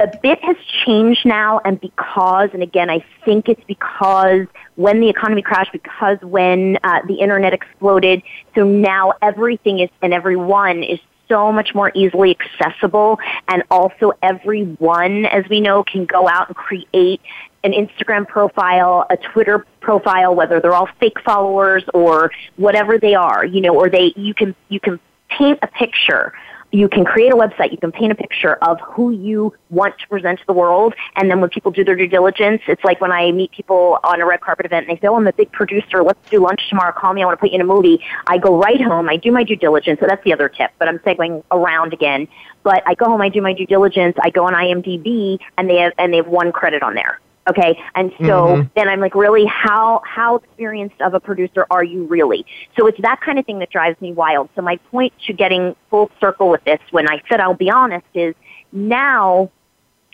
a 0.00 0.08
bit 0.22 0.42
has 0.42 0.56
changed 0.84 1.24
now, 1.24 1.60
and 1.64 1.80
because, 1.80 2.50
and 2.52 2.62
again, 2.62 2.90
I 2.90 3.04
think 3.24 3.48
it's 3.48 3.62
because 3.66 4.46
when 4.76 5.00
the 5.00 5.08
economy 5.08 5.42
crashed, 5.42 5.72
because 5.72 6.18
when 6.22 6.78
uh, 6.84 7.00
the 7.06 7.14
internet 7.14 7.52
exploded, 7.52 8.22
so 8.54 8.64
now 8.64 9.12
everything 9.22 9.80
is 9.80 9.90
and 10.02 10.12
everyone 10.12 10.82
is 10.82 10.98
so 11.28 11.50
much 11.52 11.74
more 11.74 11.90
easily 11.94 12.36
accessible, 12.38 13.18
and 13.48 13.62
also 13.70 14.12
everyone, 14.22 15.24
as 15.26 15.44
we 15.48 15.60
know, 15.60 15.82
can 15.82 16.04
go 16.04 16.28
out 16.28 16.48
and 16.48 16.56
create 16.56 17.20
an 17.64 17.72
Instagram 17.72 18.28
profile, 18.28 19.06
a 19.10 19.16
Twitter 19.16 19.66
profile, 19.80 20.34
whether 20.34 20.60
they're 20.60 20.74
all 20.74 20.88
fake 21.00 21.18
followers 21.24 21.82
or 21.94 22.30
whatever 22.56 22.98
they 22.98 23.14
are, 23.14 23.44
you 23.44 23.60
know, 23.60 23.74
or 23.74 23.88
they 23.88 24.12
you 24.16 24.34
can 24.34 24.54
you 24.68 24.78
can 24.78 25.00
paint 25.30 25.58
a 25.62 25.66
picture. 25.66 26.32
You 26.70 26.88
can 26.88 27.04
create 27.04 27.32
a 27.32 27.36
website, 27.36 27.70
you 27.70 27.78
can 27.78 27.92
paint 27.92 28.10
a 28.10 28.16
picture 28.16 28.56
of 28.56 28.80
who 28.80 29.12
you 29.12 29.54
want 29.70 29.96
to 30.00 30.08
present 30.08 30.40
to 30.40 30.46
the 30.46 30.52
world, 30.52 30.92
and 31.14 31.30
then 31.30 31.40
when 31.40 31.48
people 31.48 31.70
do 31.70 31.84
their 31.84 31.94
due 31.94 32.08
diligence, 32.08 32.62
it's 32.66 32.82
like 32.82 33.00
when 33.00 33.12
I 33.12 33.30
meet 33.30 33.52
people 33.52 34.00
on 34.02 34.20
a 34.20 34.26
red 34.26 34.40
carpet 34.40 34.66
event 34.66 34.88
and 34.88 34.96
they 34.96 35.00
say, 35.00 35.06
Oh, 35.06 35.14
I'm 35.14 35.26
a 35.28 35.32
big 35.32 35.52
producer, 35.52 36.02
let's 36.02 36.18
do 36.30 36.40
lunch 36.40 36.68
tomorrow, 36.68 36.92
call 36.92 37.12
me, 37.12 37.22
I 37.22 37.26
want 37.26 37.38
to 37.38 37.40
put 37.40 37.50
you 37.50 37.56
in 37.56 37.60
a 37.60 37.64
movie. 37.64 38.04
I 38.26 38.38
go 38.38 38.58
right 38.58 38.80
home, 38.80 39.08
I 39.08 39.16
do 39.18 39.30
my 39.30 39.44
due 39.44 39.54
diligence, 39.54 40.00
so 40.00 40.06
that's 40.08 40.24
the 40.24 40.32
other 40.32 40.48
tip, 40.48 40.72
but 40.80 40.88
I'm 40.88 40.98
segueing 40.98 41.44
around 41.52 41.92
again. 41.92 42.26
But 42.64 42.82
I 42.86 42.94
go 42.94 43.04
home, 43.04 43.20
I 43.20 43.28
do 43.28 43.40
my 43.40 43.52
due 43.52 43.66
diligence, 43.66 44.16
I 44.20 44.30
go 44.30 44.44
on 44.46 44.54
IMDb, 44.54 45.38
and 45.56 45.70
they 45.70 45.76
have, 45.76 45.92
and 45.96 46.12
they 46.12 46.16
have 46.16 46.26
one 46.26 46.50
credit 46.50 46.82
on 46.82 46.94
there. 46.94 47.20
Okay, 47.48 47.78
and 47.94 48.10
so 48.20 48.56
Mhm. 48.56 48.70
then 48.74 48.88
I'm 48.88 49.00
like, 49.00 49.14
really, 49.14 49.44
how 49.44 50.00
how 50.06 50.36
experienced 50.36 51.00
of 51.02 51.12
a 51.12 51.20
producer 51.20 51.66
are 51.70 51.84
you 51.84 52.04
really? 52.04 52.46
So 52.76 52.86
it's 52.86 53.00
that 53.02 53.20
kind 53.20 53.38
of 53.38 53.44
thing 53.44 53.58
that 53.58 53.68
drives 53.70 54.00
me 54.00 54.12
wild. 54.12 54.48
So 54.56 54.62
my 54.62 54.76
point 54.90 55.12
to 55.26 55.34
getting 55.34 55.76
full 55.90 56.10
circle 56.20 56.48
with 56.48 56.64
this, 56.64 56.80
when 56.90 57.08
I 57.08 57.20
said 57.28 57.40
I'll 57.40 57.52
be 57.54 57.70
honest, 57.70 58.06
is 58.14 58.34
now 58.72 59.50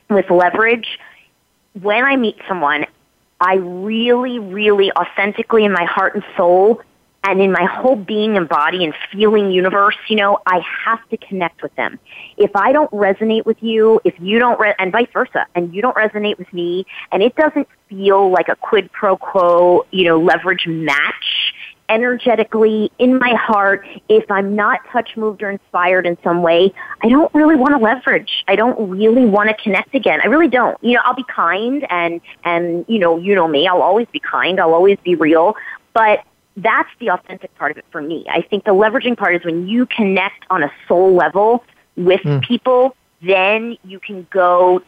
with 0.08 0.28
leverage, 0.28 0.98
when 1.80 2.04
I 2.04 2.16
meet 2.16 2.36
someone, 2.48 2.84
I 3.40 3.54
really, 3.54 4.40
really 4.40 4.90
authentically 4.92 5.64
in 5.64 5.72
my 5.72 5.84
heart 5.84 6.16
and 6.16 6.24
soul 6.36 6.82
and 7.24 7.40
in 7.40 7.52
my 7.52 7.64
whole 7.64 7.96
being 7.96 8.36
and 8.36 8.48
body 8.48 8.84
and 8.84 8.94
feeling 9.12 9.50
universe, 9.50 9.96
you 10.08 10.16
know, 10.16 10.38
I 10.46 10.60
have 10.84 11.06
to 11.10 11.16
connect 11.18 11.62
with 11.62 11.74
them. 11.76 11.98
If 12.38 12.50
I 12.54 12.72
don't 12.72 12.90
resonate 12.92 13.44
with 13.44 13.62
you, 13.62 14.00
if 14.04 14.14
you 14.18 14.38
don't, 14.38 14.58
re- 14.58 14.74
and 14.78 14.90
vice 14.90 15.08
versa, 15.12 15.46
and 15.54 15.74
you 15.74 15.82
don't 15.82 15.96
resonate 15.96 16.38
with 16.38 16.50
me, 16.52 16.86
and 17.12 17.22
it 17.22 17.34
doesn't 17.36 17.68
feel 17.88 18.30
like 18.30 18.48
a 18.48 18.56
quid 18.56 18.90
pro 18.92 19.16
quo, 19.16 19.84
you 19.90 20.04
know, 20.04 20.18
leverage 20.18 20.66
match, 20.66 21.52
energetically 21.90 22.90
in 22.98 23.18
my 23.18 23.34
heart, 23.34 23.86
if 24.08 24.30
I'm 24.30 24.54
not 24.54 24.80
touch 24.90 25.16
moved 25.16 25.42
or 25.42 25.50
inspired 25.50 26.06
in 26.06 26.16
some 26.22 26.40
way, 26.40 26.72
I 27.02 27.08
don't 27.08 27.34
really 27.34 27.56
want 27.56 27.72
to 27.72 27.78
leverage. 27.78 28.44
I 28.48 28.56
don't 28.56 28.88
really 28.88 29.26
want 29.26 29.50
to 29.50 29.62
connect 29.62 29.94
again. 29.94 30.20
I 30.22 30.28
really 30.28 30.48
don't. 30.48 30.82
You 30.82 30.94
know, 30.94 31.00
I'll 31.04 31.16
be 31.16 31.24
kind 31.24 31.84
and 31.90 32.20
and 32.44 32.84
you 32.88 32.98
know, 32.98 33.18
you 33.18 33.34
know 33.34 33.48
me, 33.48 33.66
I'll 33.66 33.82
always 33.82 34.06
be 34.12 34.20
kind, 34.20 34.60
I'll 34.60 34.72
always 34.72 34.98
be 35.04 35.16
real, 35.16 35.56
but 35.92 36.20
that's 36.62 36.90
the 36.98 37.10
authentic 37.10 37.54
part 37.56 37.70
of 37.72 37.78
it 37.78 37.84
for 37.90 38.00
me. 38.02 38.24
I 38.30 38.42
think 38.42 38.64
the 38.64 38.72
leveraging 38.74 39.16
part 39.16 39.34
is 39.36 39.44
when 39.44 39.66
you 39.68 39.86
connect 39.86 40.44
on 40.50 40.62
a 40.62 40.70
soul 40.88 41.14
level 41.14 41.64
with 41.96 42.20
Mm. 42.22 42.42
people, 42.42 42.96
then 43.22 43.76
you 43.84 43.98
can 44.00 44.26
go 44.30 44.82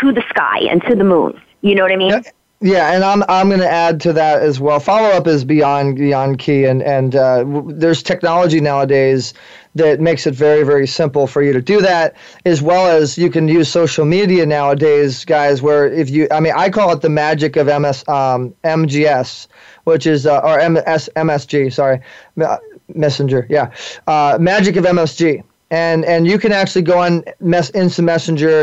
to 0.00 0.12
the 0.12 0.22
sky 0.28 0.60
and 0.70 0.82
to 0.84 0.94
the 0.94 1.04
moon. 1.04 1.40
You 1.62 1.74
know 1.74 1.82
what 1.82 1.92
I 1.92 1.96
mean? 1.96 2.10
Yeah, 2.10 2.20
Yeah, 2.60 2.92
and 2.92 3.04
I'm 3.04 3.22
I'm 3.28 3.48
going 3.48 3.60
to 3.60 3.68
add 3.70 4.00
to 4.02 4.12
that 4.14 4.42
as 4.42 4.58
well. 4.60 4.80
Follow 4.80 5.08
up 5.10 5.26
is 5.26 5.44
beyond 5.44 5.96
beyond 5.96 6.38
key, 6.38 6.64
and 6.64 6.82
and 6.82 7.14
uh, 7.14 7.38
w- 7.44 7.72
there's 7.72 8.02
technology 8.02 8.60
nowadays 8.60 9.32
that 9.76 10.00
makes 10.00 10.26
it 10.26 10.34
very 10.34 10.64
very 10.64 10.86
simple 10.86 11.26
for 11.28 11.40
you 11.42 11.52
to 11.52 11.62
do 11.62 11.80
that, 11.80 12.14
as 12.46 12.60
well 12.62 12.86
as 12.88 13.16
you 13.16 13.30
can 13.30 13.46
use 13.48 13.68
social 13.68 14.04
media 14.04 14.44
nowadays, 14.46 15.24
guys. 15.24 15.62
Where 15.62 15.86
if 15.86 16.10
you, 16.10 16.26
I 16.32 16.40
mean, 16.40 16.52
I 16.56 16.68
call 16.70 16.92
it 16.92 17.00
the 17.00 17.08
magic 17.10 17.56
of 17.56 17.66
MS 17.66 18.04
um, 18.08 18.52
MGS, 18.64 19.46
which 19.88 20.06
is 20.06 20.26
uh, 20.26 20.40
or 20.48 20.56
MS 20.68 21.10
MSG, 21.16 21.72
sorry, 21.72 22.00
uh, 22.44 22.58
Messenger, 22.94 23.46
yeah, 23.50 23.66
uh, 24.06 24.38
magic 24.40 24.76
of 24.76 24.84
MSG 24.84 25.42
and 25.70 26.04
and 26.04 26.26
you 26.26 26.38
can 26.38 26.52
actually 26.52 26.82
go 26.82 26.98
on 26.98 27.24
mess 27.40 27.70
instant 27.74 28.06
messenger 28.06 28.54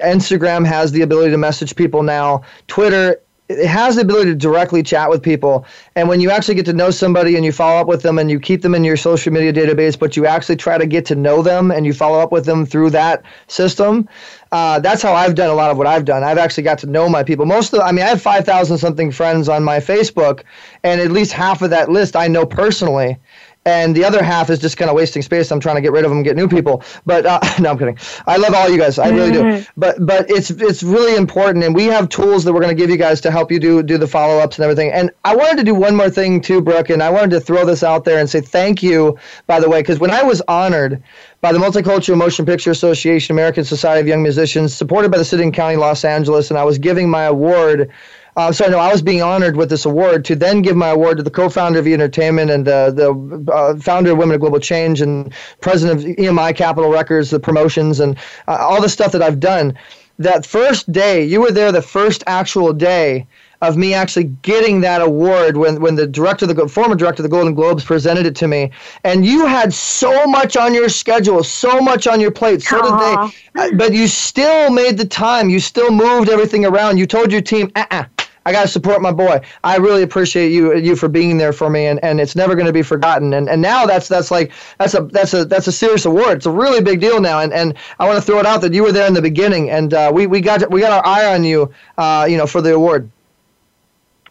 Uh, 0.00 0.06
instagram 0.16 0.66
has 0.66 0.92
the 0.92 1.02
ability 1.02 1.30
to 1.30 1.38
message 1.38 1.76
people 1.76 2.02
now. 2.02 2.42
Twitter 2.68 3.20
it 3.58 3.66
has 3.66 3.96
the 3.96 4.02
ability 4.02 4.30
to 4.30 4.36
directly 4.36 4.82
chat 4.82 5.08
with 5.10 5.22
people 5.22 5.66
and 5.96 6.08
when 6.08 6.20
you 6.20 6.30
actually 6.30 6.54
get 6.54 6.66
to 6.66 6.72
know 6.72 6.90
somebody 6.90 7.36
and 7.36 7.44
you 7.44 7.52
follow 7.52 7.80
up 7.80 7.86
with 7.86 8.02
them 8.02 8.18
and 8.18 8.30
you 8.30 8.38
keep 8.38 8.62
them 8.62 8.74
in 8.74 8.84
your 8.84 8.96
social 8.96 9.32
media 9.32 9.52
database 9.52 9.98
but 9.98 10.16
you 10.16 10.26
actually 10.26 10.56
try 10.56 10.78
to 10.78 10.86
get 10.86 11.04
to 11.06 11.14
know 11.14 11.42
them 11.42 11.70
and 11.70 11.86
you 11.86 11.92
follow 11.92 12.18
up 12.20 12.32
with 12.32 12.44
them 12.44 12.66
through 12.66 12.90
that 12.90 13.22
system 13.48 14.08
uh, 14.54 14.78
that's 14.78 15.02
how 15.02 15.12
I've 15.12 15.34
done 15.34 15.50
a 15.50 15.54
lot 15.54 15.72
of 15.72 15.78
what 15.78 15.88
I've 15.88 16.04
done. 16.04 16.22
I've 16.22 16.38
actually 16.38 16.62
got 16.62 16.78
to 16.78 16.86
know 16.86 17.08
my 17.08 17.24
people. 17.24 17.44
Most 17.44 17.72
of, 17.72 17.80
the, 17.80 17.84
I 17.84 17.90
mean, 17.90 18.04
I 18.04 18.08
have 18.10 18.22
five 18.22 18.44
thousand 18.44 18.78
something 18.78 19.10
friends 19.10 19.48
on 19.48 19.64
my 19.64 19.78
Facebook, 19.78 20.44
and 20.84 21.00
at 21.00 21.10
least 21.10 21.32
half 21.32 21.60
of 21.60 21.70
that 21.70 21.88
list 21.90 22.14
I 22.14 22.28
know 22.28 22.46
personally 22.46 23.18
and 23.66 23.96
the 23.96 24.04
other 24.04 24.22
half 24.22 24.50
is 24.50 24.58
just 24.58 24.76
kind 24.76 24.90
of 24.90 24.96
wasting 24.96 25.22
space. 25.22 25.50
I'm 25.50 25.60
trying 25.60 25.76
to 25.76 25.82
get 25.82 25.92
rid 25.92 26.04
of 26.04 26.10
them, 26.10 26.22
get 26.22 26.36
new 26.36 26.48
people. 26.48 26.82
But 27.06 27.26
uh, 27.26 27.40
no, 27.60 27.70
I'm 27.70 27.78
kidding. 27.78 27.98
I 28.26 28.36
love 28.36 28.54
all 28.54 28.68
you 28.68 28.78
guys. 28.78 28.98
I 28.98 29.08
really 29.08 29.32
do. 29.32 29.64
But 29.76 30.04
but 30.04 30.30
it's 30.30 30.50
it's 30.50 30.82
really 30.82 31.16
important, 31.16 31.64
and 31.64 31.74
we 31.74 31.86
have 31.86 32.08
tools 32.08 32.44
that 32.44 32.52
we're 32.52 32.60
going 32.60 32.76
to 32.76 32.80
give 32.80 32.90
you 32.90 32.96
guys 32.96 33.20
to 33.22 33.30
help 33.30 33.50
you 33.50 33.58
do 33.58 33.82
do 33.82 33.98
the 33.98 34.06
follow 34.06 34.38
ups 34.38 34.58
and 34.58 34.64
everything. 34.64 34.92
And 34.92 35.10
I 35.24 35.34
wanted 35.34 35.56
to 35.58 35.64
do 35.64 35.74
one 35.74 35.96
more 35.96 36.10
thing 36.10 36.40
too, 36.40 36.60
Brooke, 36.60 36.90
and 36.90 37.02
I 37.02 37.10
wanted 37.10 37.30
to 37.30 37.40
throw 37.40 37.64
this 37.64 37.82
out 37.82 38.04
there 38.04 38.18
and 38.18 38.28
say 38.28 38.40
thank 38.40 38.82
you, 38.82 39.18
by 39.46 39.60
the 39.60 39.68
way, 39.68 39.80
because 39.80 39.98
when 39.98 40.10
I 40.10 40.22
was 40.22 40.42
honored 40.48 41.02
by 41.40 41.52
the 41.52 41.58
Multicultural 41.58 42.16
Motion 42.16 42.46
Picture 42.46 42.70
Association, 42.70 43.34
American 43.34 43.64
Society 43.64 44.00
of 44.00 44.06
Young 44.06 44.22
Musicians, 44.22 44.74
supported 44.74 45.10
by 45.10 45.18
the 45.18 45.24
City 45.24 45.42
and 45.42 45.52
County, 45.52 45.74
of 45.74 45.80
Los 45.80 46.04
Angeles, 46.04 46.50
and 46.50 46.58
I 46.58 46.64
was 46.64 46.78
giving 46.78 47.08
my 47.08 47.24
award. 47.24 47.90
Uh, 48.36 48.50
sorry, 48.50 48.70
no, 48.70 48.78
I 48.78 48.90
was 48.90 49.00
being 49.02 49.22
honored 49.22 49.56
with 49.56 49.70
this 49.70 49.84
award 49.84 50.24
to 50.24 50.34
then 50.34 50.60
give 50.62 50.76
my 50.76 50.88
award 50.90 51.18
to 51.18 51.22
the 51.22 51.30
co-founder 51.30 51.78
of 51.78 51.86
E 51.86 51.94
Entertainment 51.94 52.50
and 52.50 52.66
uh, 52.66 52.90
the 52.90 53.12
uh, 53.52 53.76
founder 53.76 54.10
of 54.12 54.18
Women 54.18 54.34
of 54.34 54.40
Global 54.40 54.58
Change 54.58 55.00
and 55.00 55.32
president 55.60 56.00
of 56.00 56.06
EMI 56.16 56.56
Capital 56.56 56.90
Records, 56.90 57.30
the 57.30 57.38
promotions 57.38 58.00
and 58.00 58.16
uh, 58.48 58.56
all 58.60 58.80
the 58.82 58.88
stuff 58.88 59.12
that 59.12 59.22
I've 59.22 59.38
done. 59.40 59.78
That 60.18 60.46
first 60.46 60.90
day, 60.92 61.24
you 61.24 61.40
were 61.40 61.50
there 61.50 61.72
the 61.72 61.82
first 61.82 62.22
actual 62.26 62.72
day 62.72 63.26
of 63.62 63.76
me 63.76 63.94
actually 63.94 64.24
getting 64.42 64.80
that 64.82 65.00
award 65.00 65.56
when, 65.56 65.80
when 65.80 65.94
the 65.94 66.06
director, 66.06 66.46
the 66.46 66.68
former 66.68 66.94
director 66.94 67.22
of 67.22 67.24
the 67.24 67.34
Golden 67.34 67.54
Globes 67.54 67.82
presented 67.84 68.26
it 68.26 68.36
to 68.36 68.46
me. 68.48 68.70
And 69.04 69.24
you 69.24 69.46
had 69.46 69.72
so 69.72 70.26
much 70.26 70.56
on 70.56 70.74
your 70.74 70.88
schedule, 70.88 71.42
so 71.42 71.80
much 71.80 72.06
on 72.06 72.20
your 72.20 72.30
plate. 72.30 72.62
So 72.62 72.80
did 72.82 72.98
they. 72.98 73.14
Uh, 73.56 73.70
But 73.74 73.92
you 73.94 74.06
still 74.06 74.70
made 74.70 74.98
the 74.98 75.04
time. 75.06 75.48
You 75.50 75.60
still 75.60 75.90
moved 75.90 76.28
everything 76.28 76.64
around. 76.64 76.98
You 76.98 77.06
told 77.06 77.32
your 77.32 77.40
team, 77.40 77.70
uh-uh. 77.74 78.04
I 78.46 78.52
got 78.52 78.62
to 78.62 78.68
support 78.68 79.00
my 79.02 79.12
boy. 79.12 79.40
I 79.62 79.76
really 79.76 80.02
appreciate 80.02 80.50
you 80.50 80.76
you 80.76 80.96
for 80.96 81.08
being 81.08 81.38
there 81.38 81.52
for 81.52 81.70
me, 81.70 81.86
and, 81.86 82.02
and 82.04 82.20
it's 82.20 82.36
never 82.36 82.54
going 82.54 82.66
to 82.66 82.72
be 82.72 82.82
forgotten. 82.82 83.34
And 83.34 83.48
and 83.48 83.62
now 83.62 83.86
that's 83.86 84.08
that's 84.08 84.30
like 84.30 84.52
that's 84.78 84.94
a 84.94 85.02
that's 85.02 85.34
a 85.34 85.44
that's 85.44 85.66
a 85.66 85.72
serious 85.72 86.04
award. 86.04 86.38
It's 86.38 86.46
a 86.46 86.50
really 86.50 86.80
big 86.82 87.00
deal 87.00 87.20
now. 87.20 87.40
And 87.40 87.52
and 87.52 87.74
I 87.98 88.06
want 88.06 88.16
to 88.16 88.22
throw 88.22 88.38
it 88.38 88.46
out 88.46 88.60
that 88.62 88.74
you 88.74 88.82
were 88.82 88.92
there 88.92 89.06
in 89.06 89.14
the 89.14 89.22
beginning, 89.22 89.70
and 89.70 89.94
uh, 89.94 90.10
we 90.14 90.26
we 90.26 90.40
got 90.40 90.70
we 90.70 90.80
got 90.80 90.92
our 90.92 91.06
eye 91.06 91.34
on 91.34 91.44
you, 91.44 91.72
uh, 91.98 92.26
you 92.28 92.36
know, 92.36 92.46
for 92.46 92.60
the 92.60 92.74
award. 92.74 93.10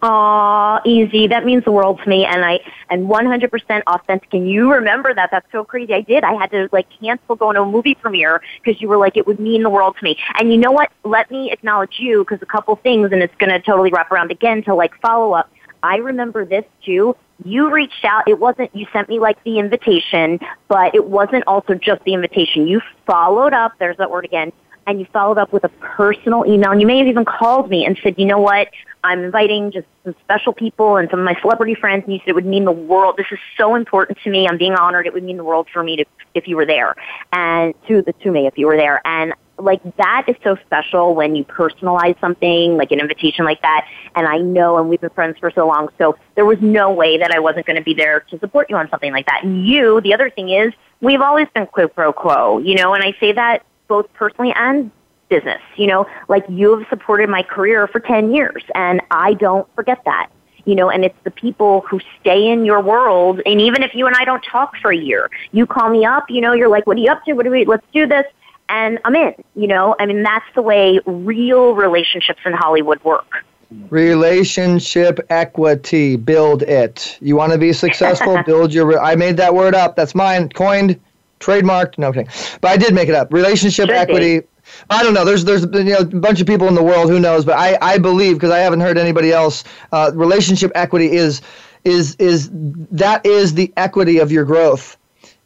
Aw, 0.05 0.81
easy. 0.83 1.27
That 1.27 1.45
means 1.45 1.63
the 1.63 1.71
world 1.71 1.97
to 2.03 2.09
me, 2.09 2.25
and 2.25 2.43
I 2.43 2.59
and 2.89 3.07
100% 3.07 3.81
authentic. 3.87 4.33
And 4.33 4.49
you 4.49 4.69
remember 4.69 5.13
that? 5.13 5.29
That's 5.31 5.49
so 5.49 5.63
crazy. 5.63 5.93
I 5.93 6.01
did. 6.01 6.25
I 6.25 6.33
had 6.33 6.51
to 6.51 6.67
like 6.73 6.87
cancel 6.99 7.37
going 7.37 7.55
to 7.55 7.61
a 7.61 7.65
movie 7.65 7.95
premiere 7.95 8.41
because 8.61 8.81
you 8.81 8.89
were 8.89 8.97
like, 8.97 9.15
it 9.15 9.25
would 9.25 9.39
mean 9.39 9.63
the 9.63 9.69
world 9.69 9.95
to 9.97 10.03
me. 10.03 10.17
And 10.37 10.51
you 10.51 10.57
know 10.57 10.73
what? 10.73 10.91
Let 11.05 11.31
me 11.31 11.53
acknowledge 11.53 11.99
you 11.99 12.25
because 12.25 12.41
a 12.41 12.45
couple 12.45 12.75
things, 12.75 13.13
and 13.13 13.23
it's 13.23 13.33
going 13.35 13.49
to 13.49 13.61
totally 13.61 13.91
wrap 13.91 14.11
around 14.11 14.29
again 14.29 14.61
to 14.63 14.75
like 14.75 14.91
follow 14.99 15.31
up. 15.31 15.49
I 15.83 15.97
remember 15.97 16.43
this 16.43 16.65
too. 16.83 17.15
You 17.45 17.71
reached 17.71 18.03
out. 18.03 18.27
It 18.27 18.39
wasn't, 18.39 18.75
you 18.75 18.85
sent 18.91 19.07
me 19.07 19.19
like 19.19 19.41
the 19.45 19.57
invitation, 19.57 20.37
but 20.67 20.93
it 20.93 21.05
wasn't 21.05 21.45
also 21.47 21.75
just 21.75 22.03
the 22.03 22.13
invitation. 22.13 22.67
You 22.67 22.81
followed 23.05 23.53
up. 23.53 23.73
There's 23.79 23.97
that 23.97 24.11
word 24.11 24.25
again. 24.25 24.51
And 24.85 24.99
you 24.99 25.05
followed 25.13 25.37
up 25.37 25.53
with 25.53 25.63
a 25.63 25.69
personal 25.69 26.45
email. 26.45 26.71
And 26.71 26.81
you 26.81 26.87
may 26.87 26.97
have 26.97 27.07
even 27.07 27.23
called 27.23 27.69
me 27.69 27.85
and 27.85 27.97
said, 28.03 28.15
you 28.17 28.25
know 28.25 28.39
what? 28.39 28.67
I'm 29.03 29.23
inviting 29.23 29.71
just 29.71 29.87
some 30.03 30.15
special 30.23 30.53
people 30.53 30.97
and 30.97 31.09
some 31.09 31.19
of 31.19 31.25
my 31.25 31.39
celebrity 31.41 31.75
friends. 31.75 32.03
And 32.05 32.13
you 32.13 32.19
said 32.19 32.29
it 32.29 32.35
would 32.35 32.45
mean 32.45 32.65
the 32.65 32.71
world. 32.71 33.15
This 33.17 33.27
is 33.31 33.39
so 33.57 33.75
important 33.75 34.17
to 34.23 34.29
me. 34.29 34.47
I'm 34.47 34.57
being 34.57 34.73
honored. 34.73 35.05
It 35.07 35.13
would 35.13 35.23
mean 35.23 35.37
the 35.37 35.43
world 35.43 35.67
for 35.71 35.83
me 35.83 35.97
to, 35.97 36.05
if 36.33 36.47
you 36.47 36.55
were 36.55 36.65
there 36.65 36.95
and 37.31 37.73
to 37.87 38.01
the, 38.01 38.13
to 38.13 38.31
me 38.31 38.47
if 38.47 38.57
you 38.57 38.67
were 38.67 38.77
there. 38.77 39.01
And 39.05 39.33
like 39.59 39.81
that 39.97 40.25
is 40.27 40.35
so 40.43 40.57
special 40.65 41.15
when 41.15 41.35
you 41.35 41.43
personalize 41.43 42.19
something 42.19 42.75
like 42.77 42.91
an 42.91 42.99
invitation 42.99 43.45
like 43.45 43.61
that. 43.61 43.87
And 44.15 44.27
I 44.27 44.37
know, 44.37 44.77
and 44.77 44.89
we've 44.89 45.01
been 45.01 45.11
friends 45.11 45.37
for 45.39 45.51
so 45.51 45.67
long, 45.67 45.89
so 45.97 46.17
there 46.35 46.45
was 46.45 46.57
no 46.61 46.91
way 46.91 47.17
that 47.17 47.31
I 47.31 47.39
wasn't 47.39 47.65
going 47.65 47.77
to 47.77 47.83
be 47.83 47.93
there 47.93 48.21
to 48.31 48.39
support 48.39 48.69
you 48.69 48.75
on 48.77 48.89
something 48.89 49.11
like 49.11 49.25
that. 49.27 49.43
And 49.43 49.67
you, 49.67 50.01
the 50.01 50.13
other 50.13 50.29
thing 50.29 50.49
is, 50.49 50.73
we've 51.01 51.21
always 51.21 51.47
been 51.53 51.67
quid 51.67 51.93
pro 51.93 52.13
quo, 52.13 52.59
you 52.59 52.75
know, 52.75 52.93
and 52.93 53.03
I 53.03 53.15
say 53.19 53.33
that 53.33 53.63
both 53.87 54.11
personally 54.13 54.53
and 54.55 54.91
business. 55.33 55.61
You 55.75 55.87
know, 55.87 56.05
like 56.27 56.45
you 56.47 56.77
have 56.77 56.87
supported 56.89 57.27
my 57.29 57.41
career 57.41 57.87
for 57.87 57.99
10 57.99 58.33
years, 58.33 58.63
and 58.75 59.01
I 59.09 59.33
don't 59.33 59.67
forget 59.75 59.99
that. 60.05 60.29
You 60.65 60.75
know, 60.75 60.89
and 60.89 61.03
it's 61.03 61.17
the 61.23 61.31
people 61.31 61.81
who 61.81 61.99
stay 62.21 62.47
in 62.49 62.63
your 62.63 62.81
world. 62.81 63.41
And 63.45 63.59
even 63.59 63.83
if 63.83 63.93
you 63.93 64.07
and 64.07 64.15
I 64.15 64.23
don't 64.23 64.43
talk 64.49 64.77
for 64.81 64.91
a 64.91 64.95
year, 64.95 65.29
you 65.51 65.65
call 65.65 65.89
me 65.89 66.05
up, 66.05 66.29
you 66.29 66.39
know, 66.39 66.53
you're 66.53 66.69
like, 66.69 66.87
what 66.87 66.95
are 66.95 67.01
you 67.01 67.11
up 67.11 67.25
to? 67.25 67.33
What 67.33 67.43
do 67.43 67.51
we, 67.51 67.65
let's 67.65 67.85
do 67.91 68.07
this. 68.07 68.25
And 68.69 68.97
I'm 69.03 69.13
in, 69.13 69.33
you 69.55 69.67
know, 69.67 69.93
I 69.99 70.05
mean, 70.05 70.23
that's 70.23 70.45
the 70.55 70.61
way 70.61 71.01
real 71.05 71.75
relationships 71.75 72.39
in 72.45 72.53
Hollywood 72.53 73.03
work. 73.03 73.43
Relationship 73.89 75.19
equity, 75.29 76.15
build 76.15 76.61
it. 76.61 77.17
You 77.19 77.35
want 77.35 77.51
to 77.51 77.57
be 77.57 77.73
successful, 77.73 78.41
build 78.45 78.73
your. 78.73 79.01
I 79.01 79.15
made 79.15 79.35
that 79.37 79.53
word 79.53 79.75
up. 79.75 79.97
That's 79.97 80.15
mine, 80.15 80.47
coined, 80.49 80.97
trademarked. 81.39 81.97
No 81.97 82.13
kidding, 82.13 82.29
but 82.61 82.71
I 82.71 82.77
did 82.77 82.93
make 82.93 83.09
it 83.09 83.15
up. 83.15 83.33
Relationship 83.33 83.89
Should 83.89 84.07
be. 84.07 84.41
Equity. 84.89 84.99
I 84.99 85.03
don't 85.03 85.13
know. 85.13 85.25
There's 85.25 85.43
there's 85.45 85.63
you 85.87 85.93
know, 85.93 85.99
a 85.99 86.05
bunch 86.05 86.41
of 86.41 86.47
people 86.47 86.67
in 86.67 86.75
the 86.75 86.83
world 86.83 87.09
who 87.09 87.19
knows, 87.19 87.45
but 87.45 87.57
I, 87.57 87.77
I 87.81 87.97
believe 87.97 88.35
because 88.35 88.51
I 88.51 88.59
haven't 88.59 88.81
heard 88.81 88.97
anybody 88.97 89.31
else. 89.31 89.63
Uh, 89.91 90.11
relationship 90.13 90.71
equity 90.75 91.11
is 91.11 91.41
is 91.85 92.15
is 92.15 92.49
that 92.91 93.25
is 93.25 93.53
the 93.55 93.71
equity 93.77 94.19
of 94.19 94.31
your 94.31 94.45
growth, 94.45 94.97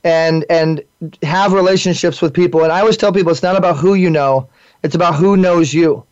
and 0.04 0.46
and 0.50 0.84
have 1.24 1.54
relationships 1.54 2.22
with 2.22 2.34
people. 2.34 2.64
And 2.64 2.72
I 2.72 2.80
always 2.82 2.98
tell 2.98 3.14
people 3.14 3.32
it's 3.32 3.44
not 3.44 3.56
about 3.58 3.78
who 3.78 3.96
you 3.96 4.10
know, 4.10 4.50
it's 4.84 4.96
about 4.96 5.16
who 5.16 5.38
knows 5.38 5.74
you. 5.74 6.06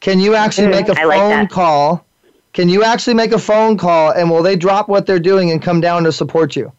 Can 0.00 0.20
you 0.20 0.34
actually 0.34 0.68
Mm, 0.68 0.72
make 0.72 0.88
a 0.88 0.96
I 0.98 1.04
phone 1.10 1.30
that. 1.30 1.50
call? 1.50 2.06
Can 2.52 2.68
you 2.68 2.84
actually 2.84 3.14
make 3.14 3.32
a 3.32 3.38
phone 3.38 3.76
call 3.78 4.12
and 4.12 4.30
will 4.30 4.42
they 4.42 4.56
drop 4.56 4.88
what 4.88 5.06
they're 5.06 5.18
doing 5.20 5.50
and 5.50 5.62
come 5.62 5.80
down 5.80 6.04
to 6.04 6.12
support 6.12 6.56
you? 6.56 6.72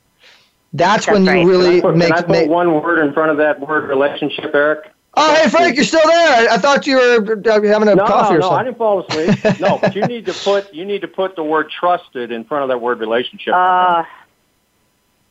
That's, 0.74 1.08
when 1.08 1.26
right. 1.26 1.42
you 1.42 1.50
really 1.50 1.82
Can 1.82 1.90
I 1.90 1.92
put, 1.92 1.96
make. 1.96 2.08
can 2.08 2.18
I 2.18 2.22
put 2.22 2.30
make 2.30 2.50
one 2.50 2.74
word 2.82 3.06
in 3.06 3.14
front 3.14 3.32
of 3.32 3.38
that 3.38 3.60
word 3.60 3.90
relationship, 3.90 4.54
Eric? 4.54 4.92
Oh, 5.18 5.36
hey 5.36 5.50
Frank, 5.50 5.76
you're 5.76 5.86
still 5.86 6.06
there. 6.08 6.50
I, 6.50 6.56
I 6.56 6.58
thought 6.58 6.86
you 6.88 6.96
were 6.98 7.42
uh, 7.46 7.62
having 7.64 7.88
a 7.88 7.96
No, 7.96 8.06
coffee 8.06 8.36
no, 8.36 8.38
or 8.38 8.42
something. 8.42 8.50
no, 8.50 8.52
I 8.52 8.64
didn't 8.64 8.78
fall 8.78 9.06
asleep. 9.06 9.40
no, 9.60 9.78
but 9.78 9.96
you 9.96 10.06
need 10.06 10.26
to 10.26 10.34
put 10.34 10.74
you 10.74 10.86
need 10.86 11.02
to 11.02 11.08
put 11.08 11.36
the 11.36 11.44
word 11.44 11.70
trusted 11.72 12.32
in 12.32 12.44
front 12.46 12.64
of 12.64 12.70
that 12.70 12.80
word 12.80 13.00
relationship. 13.00 13.54
Uh, 13.54 14.04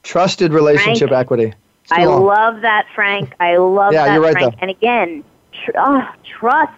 Trusted 0.03 0.53
relationship 0.53 1.09
Frank, 1.09 1.21
equity. 1.21 1.55
I 1.91 2.05
long. 2.05 2.25
love 2.25 2.61
that, 2.63 2.87
Frank. 2.95 3.35
I 3.41 3.57
love 3.57 3.93
Yeah, 3.93 4.07
that, 4.07 4.13
you're 4.15 4.23
right, 4.23 4.33
Frank. 4.33 4.55
though. 4.55 4.59
And 4.61 4.71
again, 4.71 5.25
tr- 5.65 5.71
oh, 5.79 6.09
trust 6.39 6.73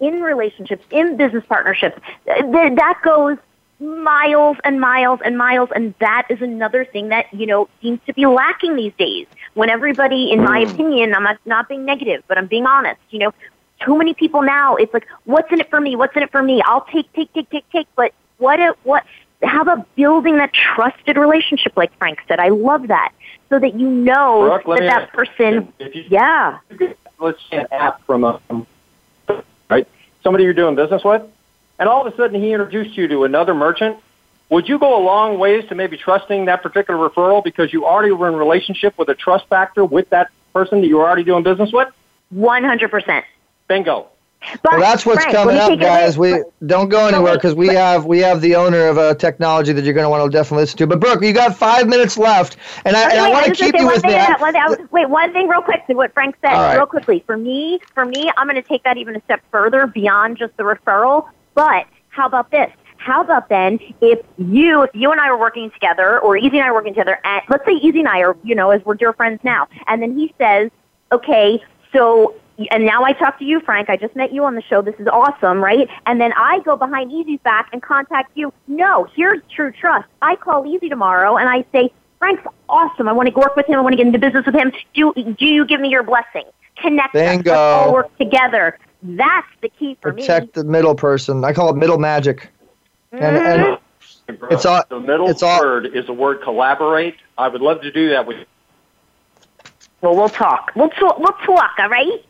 in 0.00 0.20
relationships, 0.20 0.84
in 0.90 1.16
business 1.16 1.44
partnerships. 1.48 2.00
Th- 2.26 2.38
th- 2.40 2.76
that 2.76 3.00
goes 3.04 3.36
miles 3.80 4.56
and 4.64 4.80
miles 4.80 5.20
and 5.24 5.36
miles, 5.36 5.70
and 5.74 5.94
that 6.00 6.26
is 6.30 6.40
another 6.40 6.84
thing 6.84 7.08
that 7.08 7.26
you 7.32 7.46
know 7.46 7.68
seems 7.82 8.00
to 8.06 8.14
be 8.14 8.26
lacking 8.26 8.76
these 8.76 8.92
days. 8.98 9.26
When 9.58 9.70
everybody, 9.70 10.30
in 10.30 10.44
my 10.44 10.64
mm. 10.64 10.72
opinion, 10.72 11.16
I'm 11.16 11.24
not, 11.24 11.38
not 11.44 11.68
being 11.68 11.84
negative, 11.84 12.22
but 12.28 12.38
I'm 12.38 12.46
being 12.46 12.64
honest. 12.64 13.00
You 13.10 13.18
know, 13.18 13.34
too 13.84 13.98
many 13.98 14.14
people 14.14 14.40
now. 14.40 14.76
It's 14.76 14.94
like, 14.94 15.04
what's 15.24 15.50
in 15.50 15.60
it 15.60 15.68
for 15.68 15.80
me? 15.80 15.96
What's 15.96 16.14
in 16.14 16.22
it 16.22 16.30
for 16.30 16.40
me? 16.40 16.62
I'll 16.64 16.84
take, 16.84 17.12
take, 17.12 17.32
take, 17.32 17.50
take, 17.50 17.68
take. 17.70 17.88
But 17.96 18.14
what? 18.36 18.60
It, 18.60 18.76
what? 18.84 19.04
How 19.42 19.62
about 19.62 19.92
building 19.96 20.36
that 20.36 20.52
trusted 20.52 21.16
relationship, 21.16 21.76
like 21.76 21.92
Frank 21.98 22.20
said? 22.28 22.38
I 22.38 22.50
love 22.50 22.86
that, 22.86 23.12
so 23.48 23.58
that 23.58 23.74
you 23.74 23.90
know 23.90 24.60
Brooke, 24.62 24.78
that 24.78 24.86
that 24.86 25.02
ask- 25.02 25.12
person, 25.12 25.72
if 25.80 25.92
you, 25.92 26.04
yeah, 26.08 26.58
let's 27.18 27.40
say 27.50 27.56
an 27.56 27.66
app 27.72 28.00
from 28.06 28.22
a 28.22 28.40
right 29.68 29.88
somebody 30.22 30.44
you're 30.44 30.54
doing 30.54 30.76
business 30.76 31.02
with, 31.02 31.22
and 31.80 31.88
all 31.88 32.06
of 32.06 32.12
a 32.12 32.16
sudden 32.16 32.40
he 32.40 32.52
introduced 32.52 32.96
you 32.96 33.08
to 33.08 33.24
another 33.24 33.54
merchant 33.54 33.98
would 34.50 34.68
you 34.68 34.78
go 34.78 34.98
a 34.98 35.02
long 35.02 35.38
ways 35.38 35.64
to 35.68 35.74
maybe 35.74 35.96
trusting 35.96 36.46
that 36.46 36.62
particular 36.62 37.08
referral 37.08 37.42
because 37.44 37.72
you 37.72 37.84
already 37.86 38.12
were 38.12 38.28
in 38.28 38.34
relationship 38.36 38.96
with 38.98 39.08
a 39.08 39.14
trust 39.14 39.46
factor 39.48 39.84
with 39.84 40.08
that 40.10 40.28
person 40.54 40.80
that 40.80 40.86
you 40.86 40.96
were 40.96 41.06
already 41.06 41.24
doing 41.24 41.42
business 41.42 41.70
with? 41.72 41.88
100%. 42.34 43.22
Bingo. 43.68 44.06
But 44.62 44.72
Well, 44.72 44.80
that's 44.80 45.04
what's 45.04 45.24
Frank, 45.24 45.36
coming 45.36 45.56
up, 45.56 45.68
me 45.70 45.76
take 45.76 45.82
it 45.82 45.88
guys. 45.88 46.16
away. 46.16 46.34
We 46.60 46.66
don't 46.68 46.88
go 46.88 47.08
anywhere 47.08 47.34
because 47.34 47.56
we 47.56 47.66
have 47.68 48.04
we 48.04 48.20
have 48.20 48.40
the 48.40 48.54
owner 48.54 48.86
of 48.86 48.96
a 48.96 49.12
technology 49.16 49.72
that 49.72 49.84
you're 49.84 49.94
going 49.94 50.04
to 50.04 50.08
want 50.08 50.30
to 50.30 50.30
definitely 50.30 50.62
listen 50.62 50.78
to. 50.78 50.86
But 50.86 51.00
Brooke, 51.00 51.22
you 51.24 51.32
got 51.32 51.56
five 51.56 51.88
minutes 51.88 52.16
left, 52.16 52.56
and 52.84 52.96
I, 52.96 53.10
and 53.10 53.18
I 53.20 53.24
Wait, 53.24 53.32
want 53.32 53.44
to 53.46 53.50
wanna 53.50 53.72
keep 53.72 53.80
you 53.80 53.86
with 53.88 54.04
me. 54.04 54.10
that, 54.12 54.40
one 54.40 54.52
thing- 54.52 54.62
was- 54.68 54.78
wait, 54.92 55.10
one 55.10 55.32
thing 55.32 55.48
real 55.48 55.60
quick 55.60 55.84
to 55.88 55.94
what 55.94 56.14
Frank 56.14 56.36
said, 56.40 56.52
All 56.54 56.62
right. 56.62 56.76
real 56.76 56.86
quickly. 56.86 57.24
For 57.26 57.36
me, 57.36 57.80
for 57.94 58.06
me, 58.06 58.30
I'm 58.36 58.46
going 58.46 58.62
to 58.62 58.66
take 58.66 58.84
that 58.84 58.96
even 58.96 59.16
a 59.16 59.20
step 59.22 59.40
further 59.50 59.88
beyond 59.88 60.36
just 60.38 60.56
the 60.56 60.62
referral. 60.62 61.26
But 61.54 61.86
how 62.10 62.26
about 62.26 62.52
this? 62.52 62.70
How 63.08 63.22
about 63.22 63.48
then 63.48 63.78
if 64.02 64.20
you, 64.36 64.82
if 64.82 64.90
you 64.94 65.10
and 65.10 65.20
I 65.20 65.28
are 65.28 65.38
working 65.38 65.70
together, 65.70 66.18
or 66.18 66.36
Easy 66.36 66.58
and 66.58 66.64
I 66.64 66.68
are 66.68 66.74
working 66.74 66.92
together, 66.92 67.18
and 67.24 67.42
let's 67.48 67.64
say 67.64 67.72
Easy 67.72 68.00
and 68.00 68.08
I 68.08 68.20
are, 68.20 68.36
you 68.44 68.54
know, 68.54 68.70
as 68.70 68.84
we're 68.84 68.96
dear 68.96 69.14
friends 69.14 69.40
now, 69.42 69.66
and 69.86 70.02
then 70.02 70.16
he 70.16 70.34
says, 70.36 70.70
okay, 71.10 71.62
so, 71.92 72.34
and 72.70 72.84
now 72.84 73.04
I 73.04 73.14
talk 73.14 73.38
to 73.38 73.46
you, 73.46 73.60
Frank. 73.60 73.88
I 73.88 73.96
just 73.96 74.14
met 74.14 74.30
you 74.30 74.44
on 74.44 74.54
the 74.56 74.62
show. 74.62 74.82
This 74.82 74.94
is 74.98 75.06
awesome, 75.06 75.64
right? 75.64 75.88
And 76.04 76.20
then 76.20 76.34
I 76.36 76.60
go 76.60 76.76
behind 76.76 77.10
Easy's 77.10 77.40
back 77.40 77.70
and 77.72 77.80
contact 77.80 78.30
you. 78.34 78.52
No, 78.66 79.08
here's 79.16 79.40
true 79.54 79.72
trust. 79.72 80.06
I 80.20 80.36
call 80.36 80.66
Easy 80.66 80.90
tomorrow 80.90 81.38
and 81.38 81.48
I 81.48 81.64
say, 81.72 81.90
Frank's 82.18 82.42
awesome. 82.68 83.08
I 83.08 83.12
want 83.12 83.28
to 83.28 83.34
work 83.34 83.56
with 83.56 83.66
him. 83.66 83.78
I 83.78 83.80
want 83.80 83.92
to 83.92 83.96
get 83.96 84.06
into 84.06 84.18
business 84.18 84.44
with 84.44 84.54
him. 84.54 84.72
Do 84.92 85.14
do 85.14 85.46
you 85.46 85.64
give 85.64 85.80
me 85.80 85.88
your 85.88 86.02
blessing? 86.02 86.44
Connect 86.76 87.14
us. 87.14 87.20
Bingo. 87.20 87.50
Let's 87.50 87.86
all 87.86 87.92
work 87.92 88.18
together. 88.18 88.78
That's 89.02 89.46
the 89.62 89.68
key 89.68 89.96
for 90.02 90.12
protect 90.12 90.46
me. 90.46 90.62
the 90.62 90.64
middle 90.64 90.94
person. 90.94 91.44
I 91.44 91.52
call 91.52 91.70
it 91.70 91.76
middle 91.76 91.98
magic. 91.98 92.50
And, 93.12 93.22
and 93.36 93.78
It's 94.50 94.66
all- 94.66 94.84
the 94.88 95.00
middle 95.00 95.28
it's 95.28 95.42
all- 95.42 95.60
word 95.60 95.86
is 95.94 96.06
the 96.06 96.12
word 96.12 96.42
collaborate. 96.42 97.16
I 97.36 97.48
would 97.48 97.60
love 97.62 97.80
to 97.82 97.90
do 97.90 98.10
that 98.10 98.26
with 98.26 98.38
you. 98.38 98.44
Well, 100.00 100.14
we'll 100.14 100.28
talk. 100.28 100.70
We'll 100.76 100.90
talk. 100.90 101.18
We'll 101.18 101.32
talk. 101.44 101.72
All 101.78 101.88
right. 101.88 102.24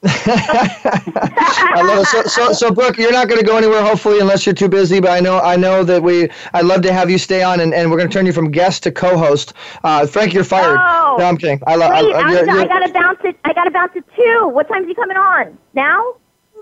I 0.04 1.82
love 1.82 2.00
it. 2.00 2.06
So, 2.06 2.22
so, 2.22 2.52
so 2.52 2.70
Brooke, 2.70 2.98
you're 2.98 3.10
not 3.12 3.28
going 3.28 3.40
to 3.40 3.46
go 3.46 3.56
anywhere, 3.56 3.82
hopefully, 3.82 4.20
unless 4.20 4.46
you're 4.46 4.54
too 4.54 4.68
busy. 4.68 5.00
But 5.00 5.10
I 5.10 5.20
know, 5.20 5.40
I 5.40 5.56
know 5.56 5.82
that 5.84 6.02
we. 6.02 6.28
I'd 6.54 6.66
love 6.66 6.82
to 6.82 6.92
have 6.92 7.10
you 7.10 7.18
stay 7.18 7.42
on, 7.42 7.60
and, 7.60 7.74
and 7.74 7.90
we're 7.90 7.96
going 7.96 8.08
to 8.08 8.12
turn 8.12 8.26
you 8.26 8.32
from 8.32 8.50
guest 8.50 8.82
to 8.84 8.92
co-host. 8.92 9.54
Uh, 9.82 10.06
Frank, 10.06 10.34
you're 10.34 10.44
fired. 10.44 10.78
Oh. 10.78 11.16
No, 11.18 11.24
I'm 11.24 11.36
kidding. 11.36 11.60
I 11.66 11.76
love. 11.76 11.90
I, 11.90 11.98
I'm, 12.12 12.30
you're- 12.30 12.48
I 12.60 12.66
gotta 12.66 12.92
bounce 12.92 13.20
it. 13.24 13.36
I 13.44 13.52
gotta 13.52 13.70
bounce 13.70 13.92
it 13.96 14.04
too. 14.14 14.48
What 14.48 14.68
time's 14.68 14.86
he 14.86 14.94
coming 14.94 15.16
on? 15.16 15.58
Now? 15.74 16.14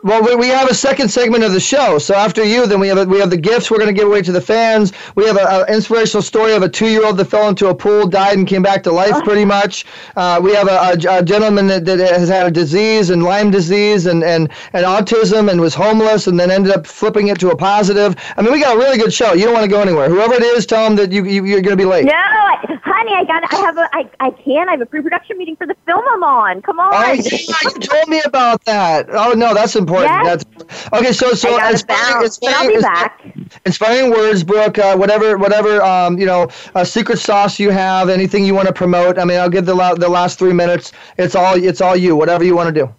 Well, 0.07 0.23
we, 0.23 0.37
we 0.37 0.49
have 0.51 0.71
a 0.71 0.75
second 0.75 1.09
segment 1.09 1.43
of 1.43 1.53
the 1.53 1.59
show. 1.59 1.99
So 1.99 2.15
after 2.15 2.45
you, 2.45 2.65
then 2.69 2.79
we 2.79 2.87
have 2.87 2.99
a, 2.99 3.05
we 3.07 3.19
have 3.19 3.29
the 3.29 3.37
gifts 3.37 3.73
we're 3.73 3.79
going 3.79 3.89
to 3.89 3.93
give 3.93 4.07
away 4.07 4.23
to 4.23 4.31
the 4.31 4.41
fans. 4.41 4.93
We 5.17 5.27
have 5.27 5.37
an 5.37 5.67
inspirational 5.69 6.23
story 6.23 6.55
of 6.55 6.63
a 6.63 6.69
two-year-old 6.69 7.17
that 7.17 7.25
fell 7.25 7.49
into 7.49 7.67
a 7.71 7.75
pool, 7.75 8.07
died, 8.07 8.39
and 8.39 8.47
came 8.47 8.63
back 8.63 8.85
to 8.85 8.93
life, 8.93 9.21
pretty 9.25 9.45
much. 9.45 9.85
Uh, 10.15 10.41
we 10.41 10.55
have 10.55 10.69
a, 10.69 11.09
a, 11.09 11.19
a 11.19 11.23
gentleman 11.25 11.67
that, 11.67 11.85
that 11.87 11.99
has 11.99 12.29
had 12.29 12.47
a 12.47 12.53
disease 12.53 13.11
and 13.11 13.25
Lyme 13.25 13.51
disease 13.51 14.07
and, 14.07 14.23
and, 14.23 14.49
and 14.75 14.87
autism 14.87 15.51
and 15.51 15.61
was 15.61 15.75
homeless 15.75 16.29
and 16.29 16.39
then 16.39 16.53
ended 16.53 16.73
up 16.73 16.87
flipping 16.87 17.27
it 17.27 17.41
to 17.41 17.51
a 17.51 17.57
positive. 17.57 18.15
I 18.37 18.43
mean, 18.43 18.53
we 18.53 18.61
got 18.61 18.77
a 18.77 18.79
really 18.79 18.99
good 18.99 19.13
show. 19.13 19.33
You 19.33 19.47
don't 19.47 19.55
want 19.55 19.65
to 19.65 19.71
go 19.71 19.81
anywhere. 19.81 20.09
Whoever 20.09 20.35
it 20.35 20.43
is, 20.45 20.67
tell 20.67 20.85
them 20.85 20.95
that 20.97 21.11
you, 21.11 21.25
you 21.25 21.45
you're 21.45 21.63
going 21.63 21.77
to 21.77 21.83
be 21.83 21.85
late. 21.85 22.05
No, 22.05 22.13
I, 22.13 22.79
honey, 22.85 23.13
I 23.13 23.25
got. 23.25 23.43
I 23.53 23.57
have 23.57 23.77
a. 23.77 23.89
I, 23.93 24.09
I 24.21 24.31
can. 24.31 24.69
I 24.69 24.73
have 24.73 24.81
a 24.83 24.87
pre-production 24.87 25.37
meeting 25.37 25.57
for 25.57 25.67
the 25.67 25.75
film 25.85 26.05
I'm 26.09 26.23
on. 26.23 26.63
Come 26.63 26.79
on. 26.79 26.95
Oh, 26.95 27.13
yeah, 27.13 27.41
you 27.65 27.81
told 27.81 28.09
me 28.09 28.23
about 28.25 28.65
that. 28.67 29.09
Oh 29.11 29.33
no, 29.33 29.53
that's 29.53 29.75
important. 29.75 29.96
Yes. 30.03 30.45
That's 30.59 30.93
okay. 30.93 31.13
So, 31.13 31.33
so 31.35 31.57
inspiring, 31.69 32.25
inspiring, 32.25 32.81
back. 32.81 33.25
inspiring 33.65 34.11
words, 34.11 34.45
Brooke. 34.45 34.79
Uh, 34.79 34.97
whatever, 34.97 35.37
whatever. 35.39 35.83
Um, 35.83 36.19
you 36.19 36.27
know, 36.27 36.49
a 36.75 36.85
secret 36.85 37.19
sauce 37.19 37.59
you 37.59 37.71
have, 37.71 38.09
anything 38.09 38.45
you 38.45 38.55
want 38.55 38.69
to 38.69 38.75
promote. 38.75 39.19
I 39.19 39.25
mean, 39.25 39.39
I'll 39.39 39.51
give 39.51 39.67
the 39.67 39.75
la- 39.75 39.95
the 39.95 40.09
last 40.09 40.39
three 40.39 40.53
minutes. 40.53 40.93
It's 41.19 41.35
all, 41.35 41.55
it's 41.63 41.81
all 41.81 41.97
you. 41.97 42.17
Whatever 42.17 42.45
you 42.45 42.57
want 42.57 42.75
to 42.75 42.81
do. 42.87 42.95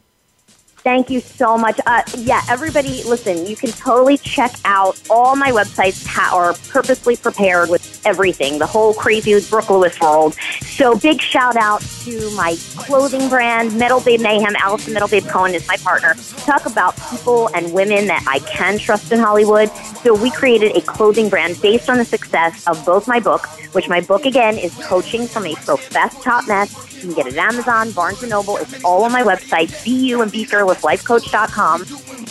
Thank 0.83 1.09
you 1.09 1.19
so 1.19 1.57
much. 1.57 1.79
Uh, 1.85 2.01
yeah, 2.17 2.41
everybody, 2.49 3.03
listen, 3.03 3.45
you 3.45 3.57
can 3.57 3.71
totally 3.71 4.17
check 4.17 4.53
out 4.63 5.01
all 5.09 5.35
my 5.35 5.51
websites 5.51 6.07
are 6.31 6.53
purposely 6.69 7.17
prepared 7.17 7.69
with 7.69 8.01
everything, 8.05 8.57
the 8.57 8.65
whole 8.65 8.93
crazy 8.93 9.37
Brooke 9.49 9.69
Lewis 9.69 9.99
world. 9.99 10.35
So 10.61 10.97
big 10.97 11.21
shout 11.21 11.57
out 11.57 11.81
to 12.03 12.31
my 12.35 12.55
clothing 12.75 13.27
brand, 13.27 13.77
Metal 13.77 13.99
Babe 13.99 14.21
Mayhem. 14.21 14.55
Allison 14.57 14.93
Metal 14.93 15.07
Babe 15.07 15.25
Cohen 15.27 15.53
is 15.53 15.67
my 15.67 15.77
partner. 15.77 16.13
Talk 16.37 16.65
about 16.65 16.95
people 17.09 17.49
and 17.53 17.73
women 17.73 18.07
that 18.07 18.23
I 18.27 18.39
can 18.39 18.77
trust 18.77 19.11
in 19.11 19.19
Hollywood. 19.19 19.69
So 20.03 20.13
we 20.13 20.31
created 20.31 20.77
a 20.77 20.81
clothing 20.81 21.27
brand 21.27 21.61
based 21.61 21.89
on 21.89 21.97
the 21.97 22.05
success 22.05 22.65
of 22.67 22.85
both 22.85 23.07
my 23.07 23.19
books, 23.19 23.49
which 23.73 23.89
my 23.89 23.99
book 23.99 24.25
again 24.25 24.57
is 24.57 24.73
Coaching 24.75 25.27
from 25.27 25.45
a 25.47 25.55
Professed 25.55 26.21
Top 26.21 26.47
Mess. 26.47 26.85
You 26.97 27.01
can 27.01 27.13
get 27.13 27.27
it 27.27 27.37
at 27.37 27.53
Amazon, 27.53 27.91
Barnes 27.91 28.23
& 28.23 28.27
Noble. 28.27 28.57
It's 28.57 28.83
all 28.83 29.03
on 29.03 29.11
my 29.11 29.21
website, 29.21 29.85
You 29.85 30.21
and 30.23 30.31
Be 30.31 30.45
Fearless 30.67 31.03
lifecoach.com. 31.03 31.85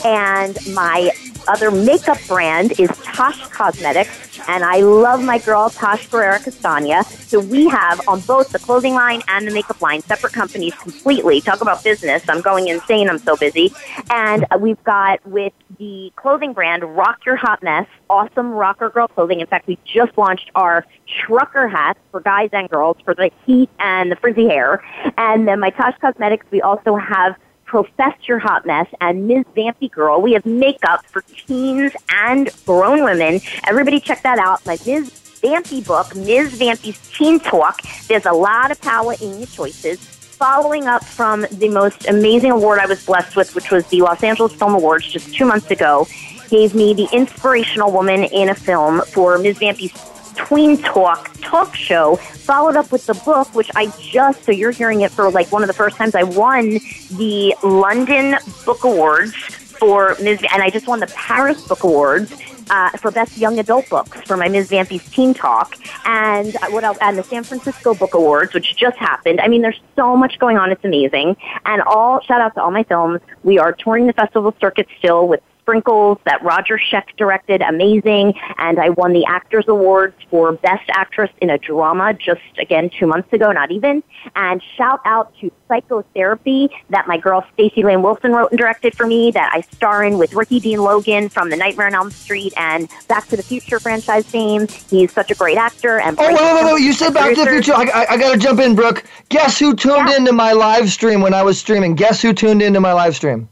And 0.05 0.59
my 0.75 1.11
other 1.49 1.71
makeup 1.71 2.19
brand 2.27 2.79
is 2.79 2.91
Tosh 3.05 3.47
Cosmetics, 3.49 4.41
and 4.49 4.65
I 4.65 4.81
love 4.81 5.23
my 5.23 5.39
girl 5.39 5.71
Tosh 5.71 6.05
Ferreira 6.07 6.41
Castagna. 6.41 7.05
So 7.05 7.41
we 7.41 7.69
have 7.69 8.01
on 8.09 8.21
both 8.21 8.51
the 8.51 8.59
clothing 8.59 8.95
line 8.95 9.23
and 9.29 9.47
the 9.47 9.53
makeup 9.53 9.81
line 9.81 10.03
separate 10.03 10.33
companies 10.33 10.75
completely. 10.75 11.41
Talk 11.41 11.61
about 11.61 11.85
business. 11.85 12.29
I'm 12.29 12.41
going 12.41 12.69
insane. 12.69 13.09
I'm 13.09 13.19
so 13.19 13.37
busy. 13.37 13.73
And 14.11 14.45
we've 14.59 14.83
got 14.85 15.25
with 15.25 15.53
the 15.79 16.13
clothing 16.17 16.53
brand 16.53 16.83
Rock 16.85 17.25
Your 17.25 17.37
Hot 17.37 17.63
Mess, 17.63 17.87
awesome 18.11 18.51
rocker 18.51 18.91
girl 18.91 19.09
clothing. 19.09 19.41
In 19.41 19.47
fact, 19.47 19.67
we 19.67 19.79
just 19.85 20.19
launched 20.19 20.51
our 20.55 20.85
trucker 21.07 21.69
hats 21.69 22.01
for 22.11 22.21
guys 22.21 22.51
and 22.53 22.69
girls 22.69 22.97
for 23.05 23.15
the 23.15 23.31
heat 23.45 23.71
and 23.79 24.11
the 24.11 24.17
frizzy 24.17 24.49
hair. 24.49 24.85
And 25.17 25.47
then 25.47 25.61
my 25.61 25.71
Tosh 25.71 25.97
Cosmetics, 26.01 26.47
we 26.51 26.61
also 26.61 26.97
have 26.97 27.37
Profess 27.67 28.15
Your 28.27 28.39
Hot 28.39 28.65
Mess 28.65 28.87
and 29.01 29.27
Ms. 29.27 29.45
Vampy 29.57 29.91
Girl. 29.91 30.23
We 30.23 30.33
have 30.33 30.47
makeup 30.47 31.05
for 31.07 31.23
teens 31.23 31.93
and 32.11 32.49
grown 32.65 33.05
women. 33.05 33.41
Everybody 33.67 34.01
check 34.01 34.23
that 34.23 34.39
out. 34.39 34.65
My 34.65 34.79
Ms. 34.87 35.11
Vampy 35.43 35.87
book, 35.87 36.15
Ms. 36.15 36.59
Vampy's 36.59 36.99
Teen 37.17 37.41
Talk. 37.41 37.81
There's 38.07 38.25
a 38.27 38.33
lot 38.33 38.71
of 38.71 38.81
power 38.81 39.15
in 39.21 39.39
your 39.39 39.47
choices. 39.47 39.99
Following 39.99 40.87
up 40.87 41.05
from 41.05 41.47
the 41.51 41.69
most 41.69 42.09
amazing 42.09 42.53
award 42.53 42.79
I 42.79 42.87
was 42.87 43.05
blessed 43.05 43.37
with, 43.37 43.55
which 43.55 43.71
was 43.71 43.87
the 43.89 44.01
Los 44.01 44.23
Angeles 44.23 44.53
Film 44.53 44.75
Awards 44.75 45.07
just 45.07 45.35
two 45.35 45.45
months 45.45 45.71
ago, 45.71 46.07
gave 46.49 46.75
me 46.75 46.95
the 46.95 47.09
inspirational 47.13 47.91
woman 47.91 48.25
in 48.25 48.49
a 48.49 48.55
film 48.55 49.01
for 49.13 49.39
Ms. 49.39 49.59
Vampy's 49.59 49.93
Tween 50.37 50.81
Talk 50.83 51.37
talk 51.41 51.75
show, 51.75 52.17
followed 52.17 52.77
up 52.77 52.93
with 52.93 53.07
the 53.07 53.15
book, 53.15 53.55
which 53.55 53.71
I 53.75 53.87
just, 54.01 54.45
so 54.45 54.53
you're 54.53 54.73
hearing 54.73 55.03
it 55.03 55.11
for 55.11 55.31
like 55.31 55.51
one 55.53 55.63
of 55.63 55.69
the 55.69 55.75
first 55.75 55.97
times 55.97 56.15
I 56.15 56.25
won 56.25 56.79
the 57.13 57.55
London 57.63 58.37
Book 58.65 58.85
Awards 58.85 59.35
for 59.35 60.17
Ms. 60.21 60.45
and 60.53 60.63
I 60.63 60.71
just 60.71 60.87
won 60.87 61.01
the 61.01 61.07
Paris 61.09 61.67
Book 61.67 61.85
Awards. 61.85 62.35
Uh, 62.69 62.91
for 62.97 63.13
best 63.13 63.39
young 63.39 63.61
adult 63.61 63.89
books 63.89 64.21
for 64.23 64.37
my 64.37 64.49
Ms. 64.49 64.71
Vampy's 64.71 65.09
Teen 65.11 65.33
Talk, 65.33 65.77
and 66.05 66.57
what 66.71 66.83
else? 66.83 66.99
And 67.01 67.17
the 67.17 67.23
San 67.23 67.45
Francisco 67.45 67.95
Book 67.95 68.15
Awards, 68.15 68.55
which 68.55 68.75
just 68.77 68.97
happened. 68.97 69.41
I 69.41 69.47
mean, 69.47 69.63
there's 69.63 69.81
so 69.95 70.17
much 70.17 70.41
going 70.41 70.59
on; 70.59 70.73
it's 70.73 70.85
amazing. 70.85 71.37
And 71.65 71.81
all 71.83 72.19
shout 72.23 72.41
out 72.41 72.57
to 72.57 72.63
all 72.63 72.73
my 72.73 72.83
films. 72.83 73.21
We 73.45 73.61
are 73.61 73.73
touring 73.73 74.09
the 74.09 74.13
festival 74.15 74.53
circuit 74.61 74.89
still 74.99 75.29
with 75.29 75.43
Sprinkles 75.77 76.19
that 76.25 76.41
Roger 76.45 76.79
Sheck 76.79 77.17
directed, 77.17 77.61
amazing. 77.61 78.35
And 78.57 78.79
I 78.79 78.91
won 78.91 79.13
the 79.13 79.25
Actors 79.27 79.65
Awards 79.67 80.15
for 80.31 80.53
Best 80.53 80.89
Actress 80.91 81.31
in 81.43 81.51
a 81.51 81.59
Drama 81.59 82.15
just 82.15 82.41
again 82.59 82.89
two 82.89 83.09
months 83.09 83.33
ago, 83.33 83.51
not 83.51 83.73
even. 83.73 84.05
And 84.37 84.63
shout 84.77 85.01
out 85.05 85.35
to 85.41 85.51
Psychotherapy 85.67 86.71
that 86.91 87.09
my 87.09 87.19
girl 87.19 87.45
Stacey 87.55 87.83
Lane 87.83 88.01
Wilson 88.03 88.31
wrote 88.31 88.53
and 88.53 88.59
directed 88.59 88.97
for 88.97 89.09
me 89.09 89.33
that 89.33 89.51
I 89.53 89.63
star 89.63 90.05
in 90.05 90.19
with 90.19 90.35
Ricky 90.35 90.61
Dean 90.61 90.79
Logan 90.79 91.29
from 91.29 91.51
The 91.51 91.57
Nightmare 91.57 91.89
on 91.89 91.95
Elm 91.97 92.11
Street 92.13 92.53
and 92.57 92.89
Back 93.09 93.27
to 93.27 93.37
the 93.37 93.43
Future 93.43 93.81
franchise 93.81 94.25
fame. 94.25 94.69
He's 94.89 95.13
such 95.13 95.33
a 95.33 95.35
great 95.35 95.59
actor. 95.59 95.99
And 95.99 96.17
Oh, 96.21 96.29
wait, 96.29 96.35
wait, 96.65 96.75
wait. 96.75 96.83
You 96.83 96.93
said 96.93 97.13
Back 97.13 97.35
to 97.35 97.45
the. 97.45 97.51
Future. 97.51 97.75
I, 97.75 97.87
I, 97.93 98.07
I 98.11 98.17
got 98.17 98.33
to 98.33 98.39
jump 98.39 98.61
in, 98.61 98.77
Brooke. 98.77 99.03
Guess 99.31 99.59
who 99.59 99.75
tuned 99.75 100.11
into 100.11 100.33
my 100.33 100.53
live 100.53 100.93
stream 100.93 101.23
when 101.23 101.35
I 101.35 101.43
was 101.43 101.59
streaming? 101.59 101.97
Guess 101.97 102.23
who 102.23 102.33
tuned 102.33 102.63
into 102.63 102.79
my 102.79 102.93
live 102.93 103.17
stream? 103.17 103.49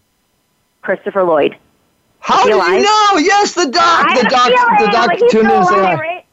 Christopher 0.82 1.24
Lloyd. 1.24 1.56
How 2.24 2.42
do 2.44 2.50
you 2.50 2.82
know? 2.82 3.18
Yes, 3.18 3.52
the 3.54 3.66
doc. 3.66 4.08
The 4.16 4.26
doc. 4.30 4.50
The 4.80 4.86
doc 4.90 5.06
like 5.08 5.18
tuned 5.30 5.46
in. 5.46 5.50
and 5.50 5.64
still 5.66 5.66
said 5.66 5.78
alive, 5.78 5.98
hi. 5.98 6.00
right? 6.00 6.26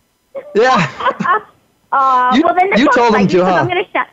Yeah. 0.55 1.39
Uh, 1.93 2.31
You- 2.33 2.43
well, 2.45 2.55
then 2.55 2.71
you 2.79 2.87
told 2.93 3.13
him 3.13 3.27
to, 3.27 3.43
huh? 3.43 3.51
I'm 3.51 3.67
gonna 3.67 3.83
shout. 3.91 4.07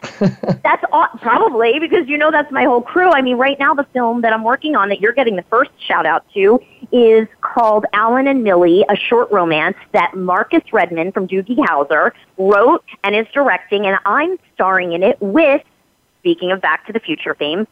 That's 0.64 0.82
all, 0.90 1.06
probably 1.22 1.78
because 1.78 2.08
you 2.08 2.18
know 2.18 2.32
that's 2.32 2.50
my 2.50 2.64
whole 2.64 2.82
crew. 2.82 3.08
I 3.08 3.22
mean, 3.22 3.36
right 3.36 3.56
now 3.56 3.72
the 3.72 3.84
film 3.92 4.22
that 4.22 4.32
I'm 4.32 4.42
working 4.42 4.74
on 4.74 4.88
that 4.88 5.00
you're 5.00 5.12
getting 5.12 5.36
the 5.36 5.44
first 5.44 5.70
shout 5.78 6.04
out 6.04 6.24
to 6.34 6.60
is 6.90 7.28
called 7.40 7.86
Alan 7.92 8.26
and 8.26 8.42
Millie, 8.42 8.84
a 8.88 8.96
short 8.96 9.30
romance 9.30 9.76
that 9.92 10.16
Marcus 10.16 10.72
Redmond 10.72 11.14
from 11.14 11.28
Doogie 11.28 11.56
Howser 11.56 12.10
wrote 12.36 12.84
and 13.04 13.14
is 13.14 13.28
directing, 13.32 13.86
and 13.86 13.96
I'm 14.04 14.40
starring 14.54 14.92
in 14.94 15.04
it 15.04 15.16
with. 15.20 15.62
Speaking 16.18 16.50
of 16.50 16.60
Back 16.60 16.84
to 16.88 16.92
the 16.92 16.98
Future 16.98 17.34
fame, 17.36 17.68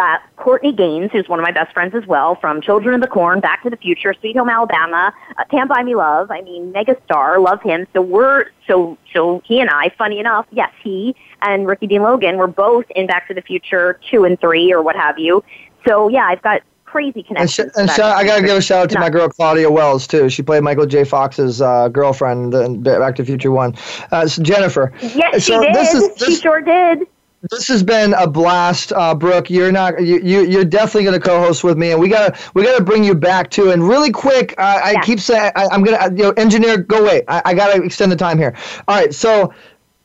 uh, 0.00 0.18
Courtney 0.36 0.72
Gaines, 0.72 1.10
who's 1.12 1.28
one 1.28 1.38
of 1.38 1.44
my 1.44 1.52
best 1.52 1.72
friends 1.74 1.94
as 1.94 2.06
well, 2.06 2.34
from 2.36 2.60
Children 2.60 2.94
of 2.94 3.00
the 3.02 3.06
Corn, 3.06 3.40
Back 3.40 3.62
to 3.64 3.70
the 3.70 3.76
Future, 3.76 4.14
Sweet 4.18 4.36
Home 4.36 4.48
Alabama, 4.48 5.12
uh, 5.38 5.44
Can't 5.50 5.68
Buy 5.68 5.82
Me 5.82 5.94
Love. 5.94 6.30
I 6.30 6.40
mean, 6.40 6.72
megastar, 6.72 7.42
love 7.42 7.62
him. 7.62 7.86
So 7.92 8.00
we're 8.00 8.46
so 8.66 8.96
so 9.12 9.42
he 9.44 9.60
and 9.60 9.68
I, 9.68 9.90
funny 9.98 10.18
enough, 10.18 10.46
yes, 10.50 10.72
he 10.82 11.14
and 11.42 11.66
Ricky 11.66 11.86
Dean 11.86 12.02
Logan 12.02 12.36
were 12.38 12.46
both 12.46 12.86
in 12.96 13.06
Back 13.06 13.28
to 13.28 13.34
the 13.34 13.42
Future 13.42 14.00
two 14.10 14.24
and 14.24 14.40
three 14.40 14.72
or 14.72 14.82
what 14.82 14.96
have 14.96 15.18
you. 15.18 15.44
So 15.86 16.08
yeah, 16.08 16.24
I've 16.24 16.42
got 16.42 16.62
crazy 16.84 17.20
And, 17.20 17.26
connections. 17.28 17.72
sh- 17.72 17.78
and 17.78 17.90
sh- 17.90 18.00
I 18.00 18.24
gotta 18.24 18.42
give 18.42 18.56
a 18.56 18.60
shout 18.60 18.84
out 18.84 18.90
to 18.90 18.98
my 18.98 19.10
girl 19.10 19.28
Claudia 19.28 19.70
Wells 19.70 20.06
too. 20.06 20.28
She 20.28 20.42
played 20.42 20.62
Michael 20.62 20.86
J. 20.86 21.04
Fox's 21.04 21.62
uh, 21.62 21.88
girlfriend 21.88 22.52
in 22.54 22.82
Back 22.82 23.16
to 23.16 23.22
the 23.22 23.26
Future 23.26 23.50
One. 23.52 23.76
Uh, 24.10 24.26
so 24.26 24.42
Jennifer. 24.42 24.92
Yes, 25.00 25.44
so 25.44 25.60
she 25.60 25.66
did. 25.66 25.74
This 25.74 25.94
is, 25.94 26.26
she 26.26 26.34
sure 26.36 26.60
did. 26.60 27.06
This 27.50 27.68
has 27.68 27.82
been 27.82 28.12
a 28.14 28.26
blast, 28.26 28.92
uh, 28.92 29.14
Brooke. 29.14 29.48
You're 29.50 29.72
not 29.72 30.02
you, 30.02 30.20
you 30.20 30.42
you're 30.42 30.64
definitely 30.64 31.04
going 31.04 31.18
to 31.20 31.26
co-host 31.26 31.64
with 31.64 31.78
me, 31.78 31.92
and 31.92 32.00
we 32.00 32.08
gotta 32.08 32.36
we 32.54 32.62
gotta 32.64 32.82
bring 32.84 33.02
you 33.04 33.14
back 33.14 33.50
too. 33.50 33.70
And 33.70 33.86
really 33.86 34.10
quick, 34.10 34.54
uh, 34.58 34.80
I 34.84 34.92
Yeah. 34.92 35.00
keep 35.00 35.20
saying 35.20 35.52
I, 35.56 35.68
I'm 35.72 35.82
gonna 35.82 35.96
uh, 35.98 36.10
you 36.14 36.24
know 36.24 36.30
engineer 36.32 36.78
go 36.78 36.98
away. 37.02 37.22
I, 37.28 37.42
I 37.46 37.54
gotta 37.54 37.82
extend 37.82 38.12
the 38.12 38.16
time 38.16 38.38
here. 38.38 38.54
All 38.88 38.96
right, 38.96 39.12
so. 39.14 39.52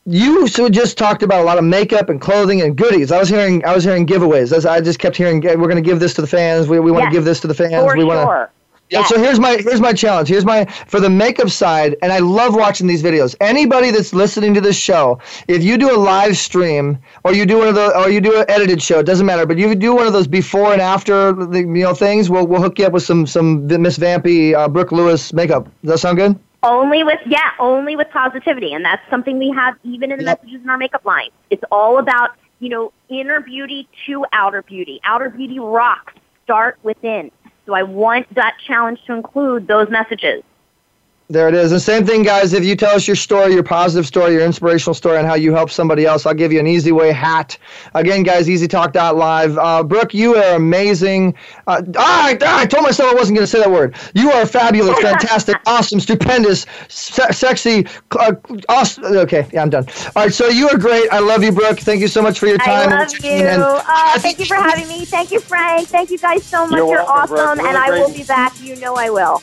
You 0.07 0.47
so 0.47 0.69
just 0.69 0.99
talked 0.99 1.23
about 1.23 1.41
a 1.41 1.43
lot 1.43 1.57
of 1.57 1.63
makeup 1.63 2.09
and 2.09 2.21
clothing 2.21 2.61
and 2.61 2.77
goodies. 2.77 3.11
I 3.11 3.17
was 3.17 3.27
hearing 3.27 3.65
I 3.65 3.73
was 3.73 3.83
hearing 3.83 4.05
giveaways. 4.05 4.65
I 4.67 4.79
just 4.79 4.99
kept 4.99 5.15
hearing 5.17 5.41
we're 5.41 5.55
going 5.55 5.77
to 5.77 5.81
give 5.81 5.99
this 5.99 6.13
to 6.13 6.21
the 6.21 6.27
fans. 6.27 6.67
We, 6.67 6.79
we 6.79 6.91
want 6.91 7.05
to 7.05 7.09
Yes, 7.09 7.11
give 7.11 7.25
this 7.25 7.39
to 7.39 7.47
the 7.47 7.55
fans. 7.55 7.73
For 7.75 7.95
we 7.95 8.03
want 8.03 8.19
to 8.19 8.27
sure. 8.27 8.51
Yeah, 8.89 9.03
so 9.03 9.17
here's 9.17 9.39
my 9.39 9.57
here's 9.57 9.81
my 9.81 9.93
challenge. 9.93 10.29
Here's 10.29 10.45
my 10.45 10.65
for 10.65 10.99
the 10.99 11.09
makeup 11.09 11.49
side, 11.49 11.95
and 12.01 12.11
I 12.11 12.19
love 12.19 12.55
watching 12.55 12.85
these 12.87 13.01
videos. 13.01 13.35
Anybody 13.41 13.89
that's 13.91 14.13
listening 14.13 14.53
to 14.53 14.61
this 14.61 14.77
show, 14.77 15.19
if 15.47 15.63
you 15.63 15.77
do 15.77 15.95
a 15.95 15.97
live 15.97 16.37
stream 16.37 16.99
or 17.23 17.33
you 17.33 17.45
do 17.45 17.57
one 17.57 17.67
of 17.67 17.75
the 17.75 17.97
or 17.97 18.09
you 18.09 18.21
do 18.21 18.39
an 18.39 18.45
edited 18.47 18.81
show, 18.81 18.99
it 18.99 19.05
doesn't 19.05 19.25
matter. 19.25 19.45
But 19.45 19.57
you 19.57 19.73
do 19.75 19.95
one 19.95 20.05
of 20.05 20.13
those 20.13 20.27
before 20.27 20.71
and 20.73 20.81
after 20.81 21.33
the 21.33 21.59
you 21.59 21.65
know 21.65 21.93
things, 21.95 22.29
we'll 22.29 22.45
we'll 22.45 22.61
hook 22.61 22.77
you 22.77 22.85
up 22.85 22.93
with 22.93 23.03
some 23.03 23.25
some 23.25 23.65
Miss 23.67 23.97
Vampy, 23.97 24.53
uh, 24.53 24.67
Brooke 24.67 24.91
Lewis 24.91 25.33
makeup. 25.33 25.65
Does 25.81 25.91
that 25.91 25.97
sound 25.99 26.17
good? 26.17 26.39
Only 26.61 27.03
with 27.03 27.19
yeah, 27.25 27.51
only 27.59 27.95
with 27.95 28.09
positivity, 28.11 28.73
and 28.73 28.85
that's 28.85 29.07
something 29.09 29.37
we 29.39 29.49
have 29.51 29.75
even 29.83 30.11
in 30.11 30.19
the 30.19 30.25
Yep. 30.25 30.43
messages 30.43 30.61
in 30.63 30.69
our 30.69 30.77
makeup 30.77 31.05
line. 31.05 31.29
It's 31.49 31.63
all 31.71 31.97
about 31.97 32.31
you 32.59 32.69
know 32.69 32.91
inner 33.09 33.39
beauty 33.41 33.87
to 34.05 34.25
outer 34.31 34.61
beauty. 34.61 34.99
Outer 35.03 35.29
beauty 35.29 35.59
rocks. 35.59 36.13
Start 36.43 36.77
within. 36.83 37.31
So 37.65 37.73
I 37.73 37.83
want 37.83 38.33
that 38.35 38.57
challenge 38.65 38.99
to 39.07 39.13
include 39.13 39.67
those 39.67 39.89
messages. 39.89 40.43
There 41.27 41.49
it 41.49 41.55
is. 41.55 41.71
And 41.71 41.81
same 41.81 42.05
thing, 42.05 42.21
guys. 42.21 42.53
If 42.53 42.63
you 42.63 42.75
tell 42.75 42.95
us 42.95 43.07
your 43.07 43.15
story, 43.15 43.53
your 43.53 43.63
positive 43.63 44.05
story, 44.05 44.33
your 44.33 44.45
inspirational 44.45 44.93
story, 44.93 45.17
and 45.17 45.25
how 45.25 45.33
you 45.33 45.53
help 45.55 45.71
somebody 45.71 46.05
else, 46.05 46.27
I'll 46.27 46.35
give 46.35 46.53
you 46.53 46.59
an 46.59 46.67
easy 46.67 46.91
way 46.91 47.11
hat. 47.11 47.57
Again, 47.95 48.21
guys, 48.21 48.47
easytalk.live. 48.47 49.57
Uh, 49.57 49.83
Brooke, 49.83 50.13
you 50.13 50.35
are 50.35 50.55
amazing. 50.55 51.33
Uh, 51.65 51.81
ah, 51.97 52.35
ah, 52.43 52.59
I 52.59 52.65
told 52.67 52.83
myself 52.83 53.11
I 53.11 53.15
wasn't 53.15 53.37
going 53.37 53.43
to 53.43 53.51
say 53.51 53.57
that 53.57 53.71
word. 53.71 53.95
You 54.13 54.31
are 54.33 54.45
fabulous, 54.45 54.99
fantastic, 55.01 55.57
awesome, 55.65 55.99
stupendous, 55.99 56.67
se- 56.89 57.31
sexy, 57.31 57.87
uh, 58.19 58.33
awesome. 58.69 59.05
Okay, 59.05 59.47
yeah, 59.51 59.63
I'm 59.63 59.71
done. 59.71 59.87
All 60.15 60.25
right, 60.25 60.33
so 60.33 60.47
you 60.49 60.69
are 60.69 60.77
great. 60.77 61.11
I 61.11 61.19
love 61.19 61.43
you, 61.43 61.51
Brooke. 61.51 61.79
Thank 61.79 62.01
you 62.01 62.07
so 62.07 62.21
much 62.21 62.37
for 62.37 62.45
your 62.45 62.59
time. 62.59 62.69
I 62.69 63.01
and 63.01 63.11
love 63.11 63.23
you. 63.23 63.31
and- 63.31 63.63
Uh, 63.63 64.19
thank 64.19 64.37
you 64.37 64.45
for 64.45 64.55
having 64.55 64.87
me. 64.87 65.05
Thank 65.05 65.31
you, 65.31 65.39
Frank. 65.39 65.87
Thank 65.87 66.11
you 66.11 66.19
guys 66.19 66.43
so 66.43 66.67
much. 66.67 66.77
You're 66.77 66.87
You're, 66.87 66.97
welcome, 66.97 67.35
awesome, 67.35 67.57
Really 67.57 67.69
and 67.69 67.77
I 67.79 67.89
will 67.89 68.13
be 68.13 68.23
back. 68.23 68.53
You 68.61 68.75
know 68.75 68.95
I 68.95 69.09
will. 69.09 69.41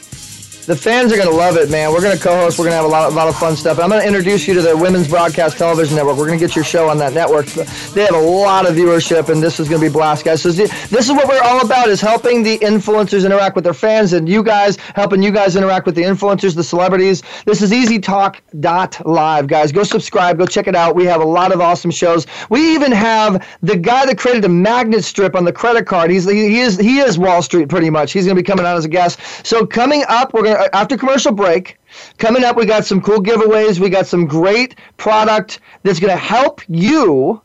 The 0.66 0.76
fans 0.76 1.12
are 1.12 1.16
going 1.16 1.28
to 1.28 1.34
love 1.34 1.56
it, 1.56 1.70
man. 1.70 1.90
We're 1.90 2.00
going 2.00 2.16
to 2.16 2.22
co-host. 2.22 2.56
We're 2.56 2.66
going 2.66 2.72
to 2.74 2.76
have 2.76 2.84
a 2.84 2.88
lot, 2.88 3.10
a 3.10 3.14
lot 3.16 3.26
of 3.26 3.36
fun 3.36 3.56
stuff. 3.56 3.80
I'm 3.80 3.88
going 3.88 4.00
to 4.00 4.06
introduce 4.06 4.46
you 4.46 4.54
to 4.54 4.62
the 4.62 4.76
Women's 4.76 5.08
Broadcast 5.08 5.58
Television 5.58 5.96
Network. 5.96 6.16
We're 6.16 6.28
going 6.28 6.38
to 6.38 6.46
get 6.46 6.54
your 6.54 6.64
show 6.64 6.88
on 6.88 6.98
that 6.98 7.14
network. 7.14 7.46
They 7.46 8.02
have 8.02 8.14
a 8.14 8.20
lot 8.20 8.68
of 8.68 8.76
viewership, 8.76 9.28
and 9.28 9.42
this 9.42 9.58
is 9.58 9.68
going 9.68 9.80
to 9.80 9.88
be 9.88 9.92
blast, 9.92 10.24
guys. 10.24 10.40
So 10.40 10.52
this 10.52 10.70
is 10.92 11.10
what 11.10 11.26
we're 11.26 11.42
all 11.42 11.66
about: 11.66 11.88
is 11.88 12.00
helping 12.00 12.44
the 12.44 12.58
influencers 12.58 13.26
interact 13.26 13.56
with 13.56 13.64
their 13.64 13.74
fans, 13.74 14.12
and 14.12 14.28
you 14.28 14.44
guys 14.44 14.76
helping 14.94 15.20
you 15.20 15.32
guys 15.32 15.56
interact 15.56 15.84
with 15.84 15.96
the 15.96 16.02
influencers, 16.02 16.54
the 16.54 16.62
celebrities. 16.62 17.24
This 17.44 17.60
is 17.60 17.72
EasyTalk.live, 17.72 19.46
guys. 19.48 19.72
Go 19.72 19.82
subscribe. 19.82 20.38
Go 20.38 20.46
check 20.46 20.68
it 20.68 20.76
out. 20.76 20.94
We 20.94 21.06
have 21.06 21.20
a 21.20 21.26
lot 21.26 21.50
of 21.50 21.60
awesome 21.60 21.90
shows. 21.90 22.24
We 22.50 22.72
even 22.72 22.92
have 22.92 23.44
the 23.62 23.76
guy 23.76 24.06
that 24.06 24.16
created 24.16 24.44
a 24.44 24.48
magnet 24.48 25.02
strip 25.02 25.34
on 25.34 25.44
the 25.44 25.52
credit 25.52 25.86
card. 25.86 26.12
He's 26.12 26.30
he, 26.30 26.48
he 26.48 26.60
is 26.60 26.78
he 26.78 27.00
is 27.00 27.18
Wall 27.18 27.42
Street 27.42 27.68
pretty 27.68 27.90
much. 27.90 28.12
He's 28.12 28.26
going 28.26 28.36
to 28.36 28.42
be 28.42 28.46
coming 28.46 28.64
on 28.64 28.76
as 28.76 28.84
a 28.84 28.88
guest. 28.88 29.18
So 29.44 29.66
coming 29.66 30.04
up, 30.08 30.32
we're 30.32 30.42
going 30.42 30.51
to 30.54 30.60
uh, 30.60 30.68
after 30.72 30.96
commercial 30.96 31.32
break. 31.32 31.78
Coming 32.18 32.44
up, 32.44 32.56
we 32.56 32.66
got 32.66 32.84
some 32.84 33.00
cool 33.00 33.18
giveaways. 33.18 33.78
We 33.78 33.90
got 33.90 34.06
some 34.06 34.26
great 34.26 34.76
product 34.96 35.60
that's 35.82 36.00
going 36.00 36.12
to 36.12 36.16
help 36.16 36.62
you 36.68 37.42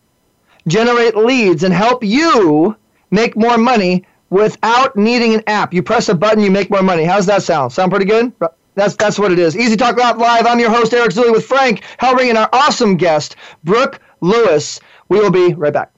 generate 0.68 1.16
leads 1.16 1.64
and 1.64 1.74
help 1.74 2.03
you 2.03 2.76
make 3.12 3.36
more 3.36 3.58
money 3.58 4.05
without 4.30 4.95
needing 4.95 5.34
an 5.34 5.43
app. 5.47 5.74
You 5.74 5.82
press 5.84 6.10
a 6.10 6.16
button, 6.16 6.43
you 6.43 6.51
make 6.51 6.70
more 6.70 6.84
money. 6.84 7.03
How's 7.03 7.26
that 7.28 7.43
sound? 7.43 7.72
Sound 7.72 7.91
pretty 7.91 8.05
good? 8.05 8.34
That's 8.76 8.95
that's 8.95 9.18
what 9.18 9.32
it 9.32 9.39
is. 9.39 9.58
Easy 9.58 9.76
Talk 9.76 9.97
Live. 9.97 10.45
I'm 10.45 10.60
your 10.60 10.70
host 10.70 10.93
Eric 10.93 11.12
Zuley 11.12 11.32
with 11.32 11.45
Frank 11.45 11.82
Hellring 11.99 12.30
and 12.30 12.38
our 12.38 12.49
awesome 12.53 12.95
guest 12.95 13.36
Brooke 13.64 13.99
Lewis. 14.22 14.80
We 15.10 15.20
will 15.20 15.32
be 15.32 15.53
right 15.53 15.74
back. 15.74 15.91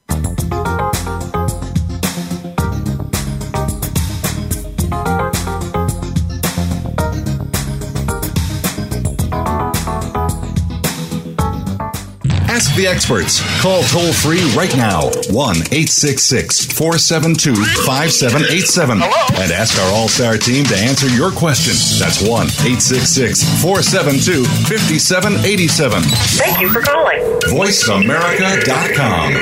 The 12.80 12.88
experts. 12.88 13.44
Call 13.62 13.84
toll 13.84 14.12
free 14.14 14.40
right 14.56 14.74
now 14.78 15.10
1 15.30 15.56
866 15.68 16.64
472 16.66 17.54
5787 17.84 19.04
and 19.04 19.52
ask 19.52 19.78
our 19.82 19.92
All 19.92 20.08
Star 20.08 20.38
team 20.38 20.64
to 20.66 20.78
answer 20.78 21.10
your 21.10 21.32
question. 21.32 21.74
That's 22.00 22.22
1 22.22 22.30
866 22.64 23.44
472 23.62 24.46
5787. 24.72 26.04
Thank 26.40 26.62
you 26.62 26.72
for 26.72 26.82
calling. 26.82 27.20
VoiceAmerica.com. 27.52 29.34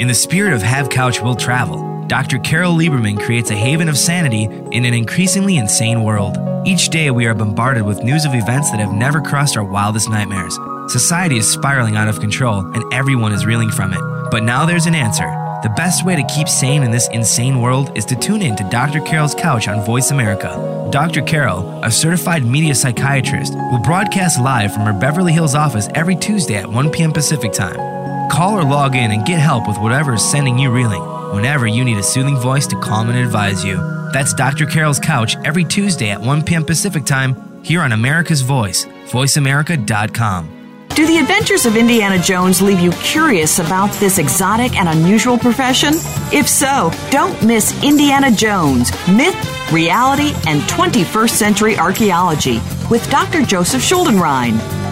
In 0.00 0.08
the 0.08 0.14
spirit 0.14 0.52
of 0.52 0.62
Have 0.62 0.88
Couch 0.88 1.22
Will 1.22 1.36
Travel, 1.36 2.04
Dr. 2.08 2.38
Carol 2.38 2.74
Lieberman 2.74 3.20
creates 3.20 3.52
a 3.52 3.56
haven 3.56 3.88
of 3.88 3.96
sanity 3.96 4.48
in 4.72 4.84
an 4.84 4.94
increasingly 4.94 5.58
insane 5.58 6.02
world. 6.02 6.47
Each 6.64 6.88
day, 6.88 7.10
we 7.10 7.26
are 7.26 7.34
bombarded 7.34 7.84
with 7.84 8.02
news 8.02 8.24
of 8.24 8.34
events 8.34 8.70
that 8.70 8.80
have 8.80 8.92
never 8.92 9.20
crossed 9.20 9.56
our 9.56 9.64
wildest 9.64 10.10
nightmares. 10.10 10.58
Society 10.88 11.38
is 11.38 11.50
spiraling 11.50 11.96
out 11.96 12.08
of 12.08 12.20
control, 12.20 12.60
and 12.60 12.92
everyone 12.92 13.32
is 13.32 13.46
reeling 13.46 13.70
from 13.70 13.92
it. 13.92 14.00
But 14.30 14.42
now 14.42 14.66
there's 14.66 14.86
an 14.86 14.94
answer. 14.94 15.26
The 15.62 15.72
best 15.76 16.04
way 16.04 16.16
to 16.16 16.34
keep 16.34 16.48
sane 16.48 16.82
in 16.82 16.90
this 16.90 17.08
insane 17.08 17.60
world 17.60 17.96
is 17.96 18.04
to 18.06 18.16
tune 18.16 18.42
in 18.42 18.56
to 18.56 18.68
Dr. 18.70 19.00
Carol's 19.00 19.34
Couch 19.34 19.68
on 19.68 19.84
Voice 19.84 20.10
America. 20.10 20.88
Dr. 20.90 21.22
Carol, 21.22 21.84
a 21.84 21.90
certified 21.90 22.44
media 22.44 22.74
psychiatrist, 22.74 23.54
will 23.54 23.78
broadcast 23.78 24.40
live 24.40 24.72
from 24.72 24.82
her 24.82 24.92
Beverly 24.92 25.32
Hills 25.32 25.54
office 25.54 25.88
every 25.94 26.16
Tuesday 26.16 26.56
at 26.56 26.70
1 26.70 26.90
p.m. 26.90 27.12
Pacific 27.12 27.52
Time. 27.52 28.30
Call 28.30 28.56
or 28.56 28.64
log 28.64 28.94
in 28.94 29.10
and 29.10 29.26
get 29.26 29.38
help 29.38 29.66
with 29.66 29.78
whatever 29.78 30.14
is 30.14 30.30
sending 30.30 30.58
you 30.58 30.70
reeling 30.70 31.02
whenever 31.34 31.66
you 31.66 31.84
need 31.84 31.98
a 31.98 32.02
soothing 32.02 32.36
voice 32.36 32.66
to 32.66 32.80
calm 32.80 33.08
and 33.08 33.18
advise 33.18 33.64
you. 33.64 33.97
That's 34.12 34.34
Dr. 34.34 34.66
Carol's 34.66 35.00
Couch 35.00 35.36
every 35.44 35.64
Tuesday 35.64 36.10
at 36.10 36.20
1 36.20 36.42
p.m. 36.44 36.64
Pacific 36.64 37.04
Time 37.04 37.62
here 37.62 37.82
on 37.82 37.92
America's 37.92 38.40
Voice, 38.40 38.84
voiceamerica.com. 39.06 40.54
Do 40.94 41.06
the 41.06 41.18
adventures 41.18 41.64
of 41.64 41.76
Indiana 41.76 42.18
Jones 42.18 42.60
leave 42.60 42.80
you 42.80 42.90
curious 42.90 43.60
about 43.60 43.92
this 44.00 44.18
exotic 44.18 44.76
and 44.76 44.88
unusual 44.88 45.38
profession? 45.38 45.94
If 46.32 46.48
so, 46.48 46.90
don't 47.10 47.40
miss 47.40 47.84
Indiana 47.84 48.32
Jones 48.32 48.90
Myth, 49.06 49.36
Reality, 49.72 50.32
and 50.48 50.60
21st 50.62 51.30
Century 51.30 51.78
Archaeology 51.78 52.60
with 52.90 53.08
Dr. 53.10 53.42
Joseph 53.42 53.82
Schuldenrein. 53.82 54.58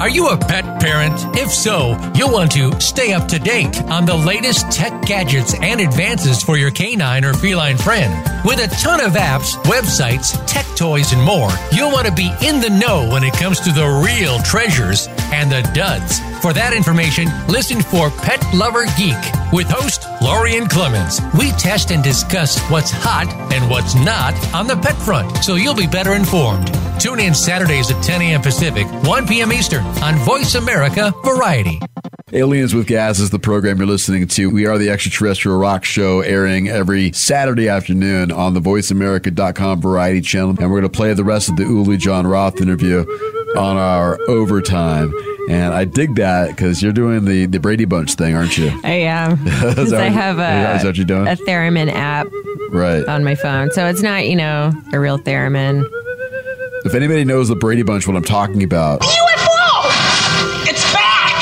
Are 0.00 0.08
you 0.08 0.28
a 0.28 0.36
pet 0.38 0.80
parent? 0.80 1.12
If 1.36 1.50
so, 1.50 1.94
you'll 2.14 2.32
want 2.32 2.52
to 2.52 2.80
stay 2.80 3.12
up 3.12 3.28
to 3.28 3.38
date 3.38 3.82
on 3.82 4.06
the 4.06 4.16
latest 4.16 4.72
tech 4.72 5.02
gadgets 5.02 5.54
and 5.60 5.78
advances 5.78 6.42
for 6.42 6.56
your 6.56 6.70
canine 6.70 7.22
or 7.22 7.34
feline 7.34 7.76
friend. 7.76 8.10
With 8.42 8.60
a 8.60 8.74
ton 8.76 9.02
of 9.02 9.12
apps, 9.12 9.56
websites, 9.64 10.42
tech 10.46 10.64
toys, 10.74 11.12
and 11.12 11.22
more, 11.22 11.50
you'll 11.70 11.92
want 11.92 12.06
to 12.06 12.14
be 12.14 12.32
in 12.42 12.62
the 12.62 12.70
know 12.70 13.10
when 13.12 13.22
it 13.22 13.34
comes 13.34 13.60
to 13.60 13.72
the 13.72 13.86
real 13.86 14.38
treasures 14.38 15.06
and 15.32 15.52
the 15.52 15.60
duds. 15.74 16.29
For 16.40 16.54
that 16.54 16.72
information, 16.72 17.28
listen 17.48 17.82
for 17.82 18.08
Pet 18.08 18.42
Lover 18.54 18.86
Geek 18.96 19.18
with 19.52 19.68
host 19.68 20.06
Lorien 20.22 20.66
Clemens. 20.66 21.20
We 21.38 21.50
test 21.52 21.90
and 21.90 22.02
discuss 22.02 22.58
what's 22.70 22.90
hot 22.90 23.28
and 23.52 23.68
what's 23.70 23.94
not 23.94 24.32
on 24.54 24.66
the 24.66 24.76
pet 24.76 24.96
front, 24.96 25.44
so 25.44 25.56
you'll 25.56 25.74
be 25.74 25.86
better 25.86 26.14
informed. 26.14 26.72
Tune 26.98 27.20
in 27.20 27.34
Saturdays 27.34 27.90
at 27.90 28.02
10 28.02 28.22
a.m. 28.22 28.40
Pacific, 28.40 28.86
1 29.04 29.26
p.m. 29.26 29.52
Eastern 29.52 29.84
on 30.02 30.16
Voice 30.24 30.54
America 30.54 31.12
Variety. 31.24 31.78
Aliens 32.32 32.74
with 32.74 32.86
Gas 32.86 33.18
is 33.18 33.28
the 33.28 33.38
program 33.38 33.76
you're 33.76 33.86
listening 33.86 34.26
to. 34.28 34.48
We 34.48 34.64
are 34.64 34.78
the 34.78 34.88
extraterrestrial 34.88 35.58
rock 35.58 35.84
show 35.84 36.20
airing 36.20 36.68
every 36.68 37.12
Saturday 37.12 37.68
afternoon 37.68 38.32
on 38.32 38.54
the 38.54 38.60
voiceamerica.com 38.60 39.82
variety 39.82 40.22
channel. 40.22 40.50
And 40.50 40.70
we're 40.70 40.80
going 40.80 40.90
to 40.90 40.96
play 40.96 41.12
the 41.12 41.24
rest 41.24 41.50
of 41.50 41.56
the 41.56 41.64
Uli 41.64 41.98
Jon 41.98 42.26
Roth 42.26 42.62
interview 42.62 43.00
on 43.56 43.76
our 43.76 44.18
overtime. 44.28 45.12
And 45.48 45.72
I 45.74 45.84
dig 45.84 46.14
that 46.16 46.50
because 46.50 46.82
you're 46.82 46.92
doing 46.92 47.24
the, 47.24 47.46
the 47.46 47.58
Brady 47.58 47.84
Bunch 47.84 48.14
thing, 48.14 48.34
aren't 48.36 48.56
you? 48.58 48.70
I 48.84 48.90
am. 48.92 49.36
'Cause 49.60 49.92
I 49.92 50.04
have 50.04 50.38
a, 50.38 50.76
Is 50.76 50.82
that 50.82 50.88
what 50.88 50.96
you're 50.96 51.04
doing? 51.06 51.26
a 51.26 51.36
theremin 51.36 51.90
app 51.92 52.26
Right. 52.70 53.04
on 53.08 53.24
my 53.24 53.34
phone. 53.34 53.70
So 53.72 53.86
it's 53.86 54.02
not, 54.02 54.26
you 54.28 54.36
know, 54.36 54.72
a 54.92 55.00
real 55.00 55.18
theremin. 55.18 55.84
If 56.84 56.94
anybody 56.94 57.24
knows 57.24 57.48
the 57.48 57.56
Brady 57.56 57.82
Bunch, 57.82 58.06
what 58.06 58.16
I'm 58.16 58.22
talking 58.24 58.62
about, 58.62 59.00
UFO! 59.00 60.68
It's 60.68 60.92
back! 60.92 61.36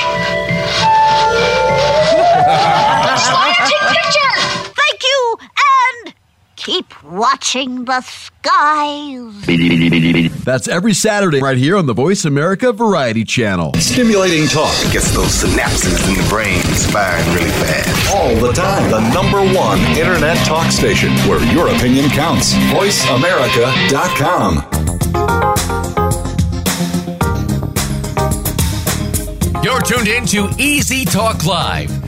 Scientific 3.19 3.79
picture! 4.03 4.35
Thank 4.75 5.03
you, 5.03 5.39
and 6.05 6.15
keep 6.57 7.03
watching 7.05 7.85
the 7.85 8.01
skies. 8.01 9.45
That's 10.49 10.67
every 10.67 10.95
Saturday 10.95 11.41
right 11.41 11.59
here 11.59 11.77
on 11.77 11.85
the 11.85 11.93
Voice 11.93 12.25
America 12.25 12.73
Variety 12.73 13.23
Channel. 13.25 13.75
Stimulating 13.75 14.47
talk 14.49 14.73
Gets 14.93 15.13
those 15.15 15.43
synapses 15.45 16.09
in 16.09 16.15
the 16.15 16.27
brain 16.31 16.63
firing 16.91 17.27
really 17.35 17.51
fast. 17.51 18.15
all 18.15 18.35
the 18.37 18.53
time. 18.53 18.91
The 18.91 19.01
number 19.13 19.43
one 19.59 19.79
internet 19.99 20.39
talk 20.47 20.71
station 20.73 21.13
where 21.29 21.43
your 21.53 21.69
opinion 21.69 22.09
counts. 22.11 22.55
VoiceAmerica.com. 22.55 24.65
You're 29.63 29.83
tuned 29.83 30.09
in 30.09 30.25
to 30.27 30.49
Easy 30.59 31.05
Talk 31.05 31.45
Live. 31.45 32.08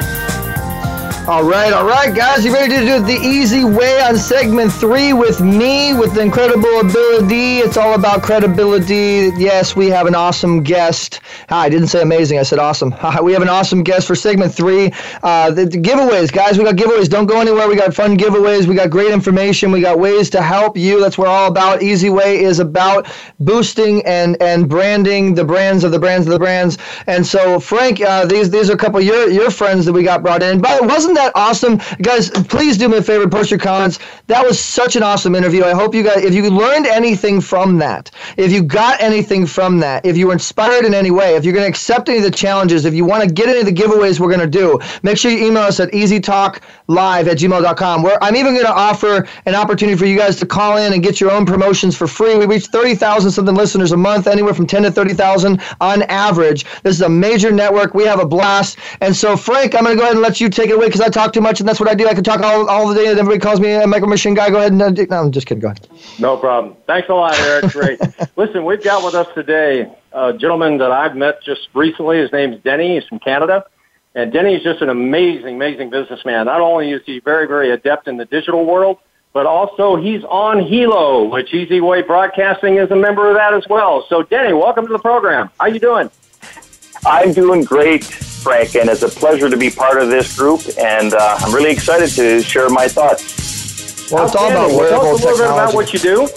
All 1.27 1.43
right, 1.43 1.71
all 1.71 1.85
right, 1.85 2.13
guys, 2.15 2.43
you 2.43 2.51
ready 2.51 2.73
to 2.73 2.81
do 2.81 2.95
it 2.95 3.05
the 3.05 3.13
easy 3.13 3.63
way 3.63 4.01
on 4.01 4.17
segment 4.17 4.73
three 4.73 5.13
with 5.13 5.39
me 5.39 5.93
with 5.93 6.17
incredible 6.17 6.79
ability? 6.79 7.59
It's 7.59 7.77
all 7.77 7.93
about 7.93 8.23
credibility. 8.23 9.31
Yes, 9.37 9.75
we 9.75 9.87
have 9.87 10.07
an 10.07 10.15
awesome 10.15 10.63
guest. 10.63 11.21
Hi, 11.49 11.65
I 11.65 11.69
didn't 11.69 11.89
say 11.89 12.01
amazing, 12.01 12.39
I 12.39 12.43
said 12.43 12.57
awesome. 12.57 12.95
we 13.23 13.33
have 13.33 13.43
an 13.43 13.49
awesome 13.49 13.83
guest 13.83 14.07
for 14.07 14.15
segment 14.15 14.53
three. 14.53 14.91
Uh, 15.21 15.51
the, 15.51 15.65
the 15.67 15.77
giveaways, 15.77 16.31
guys, 16.33 16.57
we 16.57 16.63
got 16.63 16.75
giveaways. 16.75 17.07
Don't 17.07 17.27
go 17.27 17.39
anywhere. 17.39 17.67
We 17.69 17.75
got 17.75 17.93
fun 17.93 18.17
giveaways. 18.17 18.65
We 18.65 18.73
got 18.73 18.89
great 18.89 19.11
information. 19.11 19.71
We 19.71 19.79
got 19.79 19.99
ways 19.99 20.27
to 20.31 20.41
help 20.41 20.75
you. 20.75 20.99
That's 20.99 21.19
what 21.19 21.27
we're 21.27 21.33
all 21.33 21.47
about. 21.49 21.83
Easy 21.83 22.09
Way 22.09 22.43
is 22.43 22.59
about 22.59 23.07
boosting 23.39 24.03
and 24.05 24.41
and 24.41 24.67
branding 24.67 25.35
the 25.35 25.45
brands 25.45 25.83
of 25.83 25.91
the 25.91 25.99
brands 25.99 26.25
of 26.25 26.33
the 26.33 26.39
brands. 26.39 26.79
And 27.05 27.25
so, 27.25 27.59
Frank, 27.59 28.01
uh, 28.01 28.25
these 28.25 28.49
these 28.49 28.71
are 28.71 28.73
a 28.73 28.77
couple 28.77 28.99
of 28.99 29.05
your 29.05 29.29
your 29.29 29.51
friends 29.51 29.85
that 29.85 29.93
we 29.93 30.03
got 30.03 30.23
brought 30.23 30.41
in. 30.41 30.59
But 30.59 30.81
it 30.81 30.87
wasn't 30.87 31.10
that 31.15 31.31
awesome, 31.35 31.77
guys? 32.01 32.29
Please 32.29 32.77
do 32.77 32.89
me 32.89 32.97
a 32.97 33.01
favor, 33.01 33.27
post 33.29 33.51
your 33.51 33.59
comments. 33.59 33.99
That 34.27 34.45
was 34.45 34.59
such 34.59 34.95
an 34.95 35.03
awesome 35.03 35.35
interview. 35.35 35.63
I 35.63 35.73
hope 35.73 35.93
you 35.95 36.03
guys, 36.03 36.23
if 36.23 36.33
you 36.33 36.49
learned 36.49 36.87
anything 36.87 37.41
from 37.41 37.77
that, 37.79 38.11
if 38.37 38.51
you 38.51 38.63
got 38.63 39.01
anything 39.01 39.45
from 39.45 39.79
that, 39.79 40.05
if 40.05 40.17
you 40.17 40.27
were 40.27 40.33
inspired 40.33 40.85
in 40.85 40.93
any 40.93 41.11
way, 41.11 41.35
if 41.35 41.43
you're 41.45 41.53
going 41.53 41.65
to 41.65 41.69
accept 41.69 42.09
any 42.09 42.19
of 42.19 42.23
the 42.23 42.31
challenges, 42.31 42.85
if 42.85 42.93
you 42.93 43.05
want 43.05 43.23
to 43.23 43.33
get 43.33 43.49
any 43.49 43.59
of 43.59 43.65
the 43.65 43.73
giveaways 43.73 44.19
we're 44.19 44.29
going 44.29 44.39
to 44.39 44.47
do, 44.47 44.79
make 45.03 45.17
sure 45.17 45.31
you 45.31 45.45
email 45.45 45.63
us 45.63 45.79
at 45.79 45.91
easytalklive 45.91 46.59
at 47.27 47.37
gmail.com. 47.37 48.03
Where 48.03 48.23
I'm 48.23 48.35
even 48.35 48.53
going 48.53 48.65
to 48.65 48.73
offer 48.73 49.27
an 49.45 49.55
opportunity 49.55 49.97
for 49.97 50.05
you 50.05 50.17
guys 50.17 50.37
to 50.37 50.45
call 50.45 50.77
in 50.77 50.93
and 50.93 51.03
get 51.03 51.19
your 51.19 51.31
own 51.31 51.45
promotions 51.45 51.97
for 51.97 52.07
free. 52.07 52.35
We 52.37 52.45
reach 52.45 52.67
30,000 52.67 53.31
something 53.31 53.55
listeners 53.55 53.91
a 53.91 53.97
month, 53.97 54.27
anywhere 54.27 54.53
from 54.53 54.67
10 54.67 54.83
to 54.83 54.91
30,000 54.91 55.61
on 55.81 56.03
average. 56.03 56.65
This 56.83 56.95
is 56.95 57.01
a 57.01 57.09
major 57.09 57.51
network. 57.51 57.93
We 57.93 58.05
have 58.05 58.19
a 58.19 58.25
blast. 58.25 58.77
And 59.01 59.15
so, 59.15 59.35
Frank, 59.35 59.75
I'm 59.75 59.83
going 59.83 59.95
to 59.95 59.99
go 59.99 60.03
ahead 60.03 60.15
and 60.15 60.21
let 60.21 60.39
you 60.39 60.49
take 60.49 60.69
it 60.69 60.75
away 60.75 60.87
because 60.87 61.00
I 61.01 61.09
talk 61.09 61.33
too 61.33 61.41
much, 61.41 61.59
and 61.59 61.67
that's 61.67 61.79
what 61.79 61.89
I 61.89 61.95
do. 61.95 62.07
I 62.07 62.13
can 62.13 62.23
talk 62.23 62.41
all, 62.41 62.69
all 62.69 62.87
the 62.87 62.95
day, 62.95 63.07
and 63.09 63.19
everybody 63.19 63.39
calls 63.39 63.59
me 63.59 63.71
a 63.71 63.87
micro 63.87 64.07
machine 64.07 64.33
guy. 64.33 64.49
Go 64.49 64.57
ahead 64.57 64.71
and 64.71 64.81
uh, 64.81 64.89
no, 64.89 65.23
I'm 65.23 65.31
just 65.31 65.47
kidding. 65.47 65.61
Go 65.61 65.67
ahead. 65.67 65.87
No 66.19 66.37
problem. 66.37 66.75
Thanks 66.87 67.09
a 67.09 67.13
lot, 67.13 67.37
Eric. 67.39 67.65
Great. 67.71 67.99
Listen, 68.35 68.65
we've 68.65 68.83
got 68.83 69.03
with 69.03 69.15
us 69.15 69.27
today 69.33 69.91
a 70.11 70.33
gentleman 70.33 70.77
that 70.79 70.91
I've 70.91 71.15
met 71.15 71.41
just 71.43 71.69
recently. 71.73 72.19
His 72.19 72.31
name's 72.31 72.61
Denny. 72.63 72.95
He's 72.95 73.07
from 73.07 73.19
Canada. 73.19 73.65
And 74.13 74.33
Denny 74.33 74.55
is 74.55 74.63
just 74.63 74.81
an 74.81 74.89
amazing, 74.89 75.55
amazing 75.55 75.89
businessman. 75.89 76.45
Not 76.45 76.59
only 76.59 76.91
is 76.91 77.01
he 77.05 77.19
very, 77.19 77.47
very 77.47 77.71
adept 77.71 78.07
in 78.07 78.17
the 78.17 78.25
digital 78.25 78.65
world, 78.65 78.97
but 79.33 79.45
also 79.45 79.95
he's 79.95 80.23
on 80.25 80.57
Helo, 80.57 81.31
which 81.31 81.53
Easy 81.53 81.79
Way 81.79 82.01
Broadcasting 82.01 82.75
is 82.77 82.91
a 82.91 82.95
member 82.95 83.29
of 83.29 83.35
that 83.35 83.53
as 83.53 83.65
well. 83.69 84.05
So, 84.09 84.23
Denny, 84.23 84.53
welcome 84.53 84.85
to 84.85 84.91
the 84.91 84.99
program. 84.99 85.49
How 85.59 85.67
you 85.67 85.79
doing? 85.79 86.09
I'm 87.05 87.31
doing 87.31 87.63
great, 87.63 88.03
Frank, 88.41 88.75
and 88.75 88.89
it's 88.89 89.03
a 89.03 89.09
pleasure 89.09 89.49
to 89.49 89.57
be 89.57 89.69
part 89.69 90.01
of 90.01 90.09
this 90.09 90.35
group, 90.37 90.61
and 90.79 91.13
uh, 91.13 91.37
I'm 91.39 91.53
really 91.53 91.71
excited 91.71 92.09
to 92.11 92.41
share 92.41 92.69
my 92.69 92.87
thoughts. 92.87 94.11
Well, 94.11 94.25
it's 94.25 94.35
all 94.35 94.49
about 94.49 94.71
wearable 94.71 94.89
Tell 94.89 95.15
us 95.15 95.21
a 95.21 95.25
little 95.25 95.37
bit 95.37 95.45
about 95.45 95.71
technology. 95.71 95.75
what 95.75 95.93
you 95.93 95.99
do. 95.99 96.27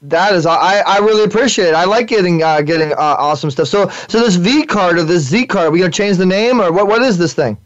That 0.04 0.34
is, 0.36 0.45
I 0.45 0.80
I 0.86 0.99
really 0.99 1.24
appreciate 1.24 1.70
it. 1.70 1.76
I 1.76 1.86
like 1.86 2.08
getting 2.08 2.43
uh, 2.43 2.62
getting 2.62 2.91
uh, 2.91 2.95
awesome 2.97 3.49
stuff. 3.49 3.70
So 3.70 3.88
so 4.10 4.20
this 4.20 4.36
V 4.36 4.66
card 4.66 4.97
or 4.99 5.04
this 5.04 5.24
Z 5.24 5.45
card, 5.45 5.72
we 5.72 5.80
gonna 5.80 5.91
change 5.91 6.18
the 6.18 6.26
name 6.26 6.60
or 6.60 6.74
what? 6.74 6.88
What 6.88 7.01
is 7.01 7.18
this 7.18 7.34
thing? 7.34 7.58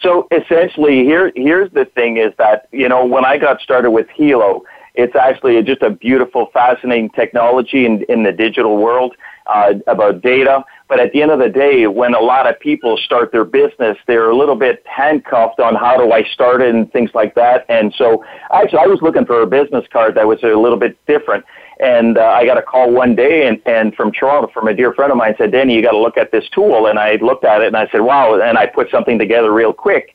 So 0.00 0.28
essentially, 0.30 1.04
here 1.04 1.32
here's 1.34 1.70
the 1.72 1.86
thing: 1.86 2.18
is 2.18 2.34
that 2.36 2.68
you 2.70 2.86
know 2.86 3.06
when 3.06 3.24
I 3.24 3.38
got 3.38 3.62
started 3.62 3.92
with 3.92 4.08
Helo, 4.08 4.60
it's 4.94 5.16
actually 5.16 5.62
just 5.62 5.80
a 5.80 5.88
beautiful, 5.88 6.50
fascinating 6.52 7.08
technology 7.10 7.86
in 7.86 8.02
in 8.10 8.24
the 8.24 8.32
digital 8.32 8.76
world 8.76 9.16
uh, 9.46 9.72
about 9.86 10.20
data. 10.20 10.66
But 10.88 11.00
at 11.00 11.12
the 11.12 11.20
end 11.20 11.30
of 11.30 11.38
the 11.38 11.50
day, 11.50 11.86
when 11.86 12.14
a 12.14 12.20
lot 12.20 12.48
of 12.48 12.58
people 12.60 12.96
start 12.96 13.30
their 13.30 13.44
business, 13.44 13.98
they're 14.06 14.30
a 14.30 14.36
little 14.36 14.56
bit 14.56 14.82
handcuffed 14.86 15.60
on 15.60 15.74
how 15.74 15.98
do 15.98 16.12
I 16.12 16.24
start 16.24 16.62
it 16.62 16.74
and 16.74 16.90
things 16.92 17.10
like 17.14 17.34
that. 17.34 17.66
And 17.68 17.94
so, 17.98 18.24
actually, 18.50 18.78
I 18.78 18.86
was 18.86 19.02
looking 19.02 19.26
for 19.26 19.42
a 19.42 19.46
business 19.46 19.84
card 19.92 20.14
that 20.14 20.26
was 20.26 20.42
a 20.42 20.46
little 20.46 20.78
bit 20.78 20.98
different. 21.06 21.44
And 21.78 22.16
uh, 22.16 22.22
I 22.22 22.46
got 22.46 22.56
a 22.56 22.62
call 22.62 22.90
one 22.90 23.14
day, 23.14 23.46
and, 23.46 23.60
and 23.66 23.94
from 23.94 24.12
Toronto, 24.12 24.50
from 24.52 24.66
a 24.66 24.74
dear 24.74 24.94
friend 24.94 25.12
of 25.12 25.18
mine, 25.18 25.34
said, 25.36 25.52
"Danny, 25.52 25.74
you 25.74 25.82
got 25.82 25.92
to 25.92 25.98
look 25.98 26.16
at 26.16 26.32
this 26.32 26.48
tool." 26.54 26.86
And 26.86 26.98
I 26.98 27.16
looked 27.16 27.44
at 27.44 27.60
it, 27.60 27.68
and 27.68 27.76
I 27.76 27.86
said, 27.92 28.00
"Wow!" 28.00 28.40
And 28.40 28.56
I 28.56 28.66
put 28.66 28.90
something 28.90 29.18
together 29.18 29.52
real 29.52 29.74
quick. 29.74 30.14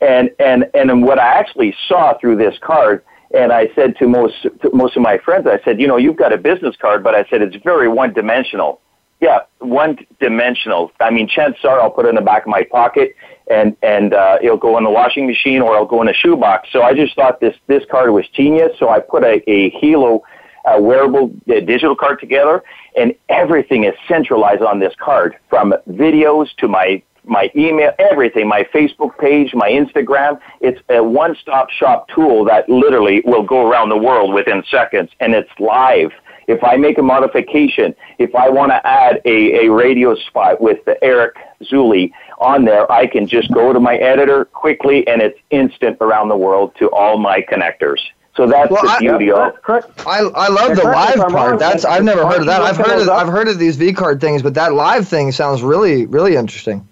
And 0.00 0.30
and 0.40 0.64
and 0.74 1.04
what 1.04 1.18
I 1.18 1.38
actually 1.38 1.74
saw 1.88 2.18
through 2.18 2.36
this 2.36 2.56
card, 2.60 3.04
and 3.34 3.52
I 3.52 3.68
said 3.74 3.96
to 3.98 4.08
most 4.08 4.42
to 4.42 4.70
most 4.72 4.96
of 4.96 5.02
my 5.02 5.18
friends, 5.18 5.46
I 5.46 5.62
said, 5.64 5.80
"You 5.80 5.86
know, 5.86 5.96
you've 5.96 6.16
got 6.16 6.32
a 6.32 6.38
business 6.38 6.74
card, 6.80 7.04
but 7.04 7.14
I 7.14 7.24
said 7.30 7.42
it's 7.42 7.56
very 7.62 7.88
one 7.88 8.12
dimensional." 8.12 8.80
Yeah, 9.20 9.40
one 9.60 9.98
dimensional. 10.20 10.92
I 11.00 11.10
mean, 11.10 11.26
chances 11.26 11.64
are 11.64 11.80
I'll 11.80 11.90
put 11.90 12.04
it 12.04 12.10
in 12.10 12.16
the 12.16 12.20
back 12.20 12.42
of 12.42 12.48
my 12.48 12.64
pocket, 12.64 13.16
and 13.50 13.74
and 13.82 14.12
uh, 14.12 14.38
it'll 14.42 14.58
go 14.58 14.76
in 14.76 14.84
the 14.84 14.90
washing 14.90 15.26
machine 15.26 15.62
or 15.62 15.74
it'll 15.74 15.86
go 15.86 16.02
in 16.02 16.08
a 16.08 16.14
shoebox. 16.14 16.68
So 16.70 16.82
I 16.82 16.92
just 16.94 17.14
thought 17.16 17.40
this 17.40 17.56
this 17.66 17.82
card 17.90 18.10
was 18.10 18.28
genius. 18.28 18.72
So 18.78 18.90
I 18.90 19.00
put 19.00 19.24
a, 19.24 19.42
a 19.50 19.70
Helo 19.80 20.20
uh, 20.66 20.78
wearable 20.80 21.28
digital 21.46 21.96
card 21.96 22.20
together, 22.20 22.62
and 22.96 23.14
everything 23.28 23.84
is 23.84 23.94
centralized 24.06 24.62
on 24.62 24.80
this 24.80 24.94
card, 24.98 25.36
from 25.48 25.72
videos 25.88 26.54
to 26.58 26.68
my 26.68 27.02
my 27.24 27.50
email, 27.56 27.92
everything, 27.98 28.46
my 28.46 28.64
Facebook 28.72 29.18
page, 29.18 29.52
my 29.54 29.68
Instagram. 29.68 30.38
It's 30.60 30.80
a 30.88 31.02
one-stop 31.02 31.70
shop 31.70 32.08
tool 32.14 32.44
that 32.44 32.68
literally 32.68 33.20
will 33.24 33.42
go 33.42 33.68
around 33.68 33.88
the 33.88 33.96
world 33.96 34.32
within 34.32 34.62
seconds, 34.70 35.10
and 35.20 35.34
it's 35.34 35.50
live. 35.58 36.12
If 36.46 36.62
I 36.62 36.76
make 36.76 36.98
a 36.98 37.02
modification, 37.02 37.94
if 38.18 38.34
I 38.34 38.48
want 38.48 38.70
to 38.70 38.86
add 38.86 39.20
a, 39.24 39.66
a 39.66 39.70
radio 39.72 40.14
spot 40.14 40.60
with 40.60 40.84
the 40.84 41.02
Eric 41.02 41.34
Zuley 41.62 42.12
on 42.38 42.64
there, 42.64 42.90
I 42.90 43.06
can 43.06 43.26
just 43.26 43.50
go 43.52 43.72
to 43.72 43.80
my 43.80 43.96
editor 43.96 44.44
quickly 44.44 45.06
and 45.08 45.20
it's 45.22 45.38
instant 45.50 45.98
around 46.00 46.28
the 46.28 46.36
world 46.36 46.74
to 46.78 46.88
all 46.90 47.18
my 47.18 47.42
connectors. 47.42 47.98
So 48.36 48.46
that's 48.46 48.70
Well, 48.70 48.82
the 48.82 48.88
I- 48.90 48.98
beauty 48.98 49.32
of 49.32 49.54
I, 49.68 50.18
I 50.18 50.48
love 50.48 50.68
Yeah, 50.68 50.74
the 50.74 50.82
live 50.84 51.14
part. 51.16 51.32
wrong, 51.32 51.58
That's. 51.58 51.84
I've 51.86 52.04
never 52.04 52.26
heard 52.26 52.40
of 52.40 52.46
that. 52.46 52.60
I've 52.60 52.76
heard 52.76 53.00
of. 53.00 53.08
I've 53.08 53.28
heard 53.28 53.48
of 53.48 53.58
these 53.58 53.76
V 53.76 53.94
card 53.94 54.20
things, 54.20 54.42
but 54.42 54.52
that 54.54 54.74
live 54.74 55.08
thing 55.08 55.32
sounds 55.32 55.62
really 55.62 56.04
really 56.06 56.36
interesting. 56.36 56.86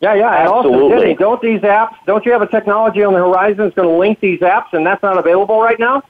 Yeah, 0.00 0.14
yeah. 0.14 0.40
And 0.40 0.48
also, 0.48 0.68
Absolutely. 0.68 0.96
Disney, 0.98 1.14
don't 1.14 1.40
these 1.40 1.60
apps, 1.60 1.94
don't 2.04 2.26
you 2.26 2.32
have 2.32 2.42
a 2.42 2.46
technology 2.48 3.02
on 3.04 3.12
the 3.14 3.18
horizon 3.20 3.58
that's 3.58 3.74
going 3.76 3.88
to 3.88 3.94
link 3.94 4.20
these 4.20 4.40
apps, 4.40 4.72
and 4.72 4.84
that's 4.84 5.02
not 5.02 5.16
available 5.16 5.60
right 5.62 5.78
now? 5.78 6.02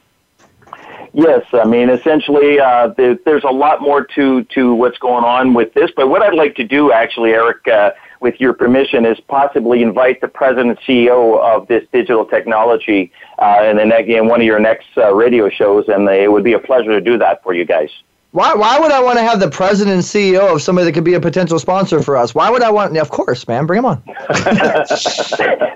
Yes, 1.19 1.47
I 1.55 1.65
mean 1.65 1.89
essentially 1.89 2.61
uh, 2.61 2.89
there, 2.89 3.19
there's 3.25 3.45
a 3.45 3.51
lot 3.51 3.81
more 3.81 4.05
to 4.17 4.45
to 4.45 4.75
what's 4.75 4.99
going 4.99 5.25
on 5.25 5.55
with 5.55 5.73
this. 5.73 5.91
But 5.97 6.11
what 6.11 6.21
I'd 6.21 6.35
like 6.35 6.55
to 6.57 6.65
do, 6.65 6.93
actually, 6.93 7.31
Eric, 7.31 7.67
uh, 7.67 7.93
with 8.21 8.39
your 8.39 8.53
permission, 8.53 9.07
is 9.07 9.19
possibly 9.21 9.81
invite 9.81 10.21
the 10.21 10.29
president 10.29 10.79
CEO 10.87 11.41
of 11.41 11.69
this 11.69 11.85
digital 11.91 12.27
technology 12.27 13.11
uh, 13.39 13.65
in 13.65 13.77
the 13.79 13.99
in 14.15 14.29
one 14.29 14.43
of 14.43 14.47
your 14.47 14.59
next 14.59 14.89
uh, 14.99 15.15
radio 15.15 15.49
shows, 15.49 15.87
and 15.89 16.07
it 16.07 16.31
would 16.31 16.45
be 16.45 16.53
a 16.53 16.59
pleasure 16.59 16.91
to 16.91 17.01
do 17.01 17.17
that 17.17 17.43
for 17.43 17.55
you 17.55 17.65
guys. 17.65 17.89
Why 18.37 18.53
why 18.53 18.79
would 18.79 18.93
I 18.93 19.03
want 19.03 19.17
to 19.17 19.25
have 19.25 19.41
the 19.41 19.49
president 19.49 19.95
and 19.95 20.03
CEO 20.03 20.55
of 20.55 20.61
somebody 20.61 20.85
that 20.85 20.93
could 20.93 21.05
be 21.05 21.15
a 21.15 21.21
potential 21.21 21.59
sponsor 21.59 22.03
for 22.03 22.19
us? 22.19 22.35
Why 22.35 22.51
would 22.51 22.61
I 22.61 22.71
want? 22.71 22.95
Of 22.99 23.09
course, 23.09 23.49
man, 23.49 23.65
bring 23.65 23.79
him 23.79 23.87
on. 23.87 24.03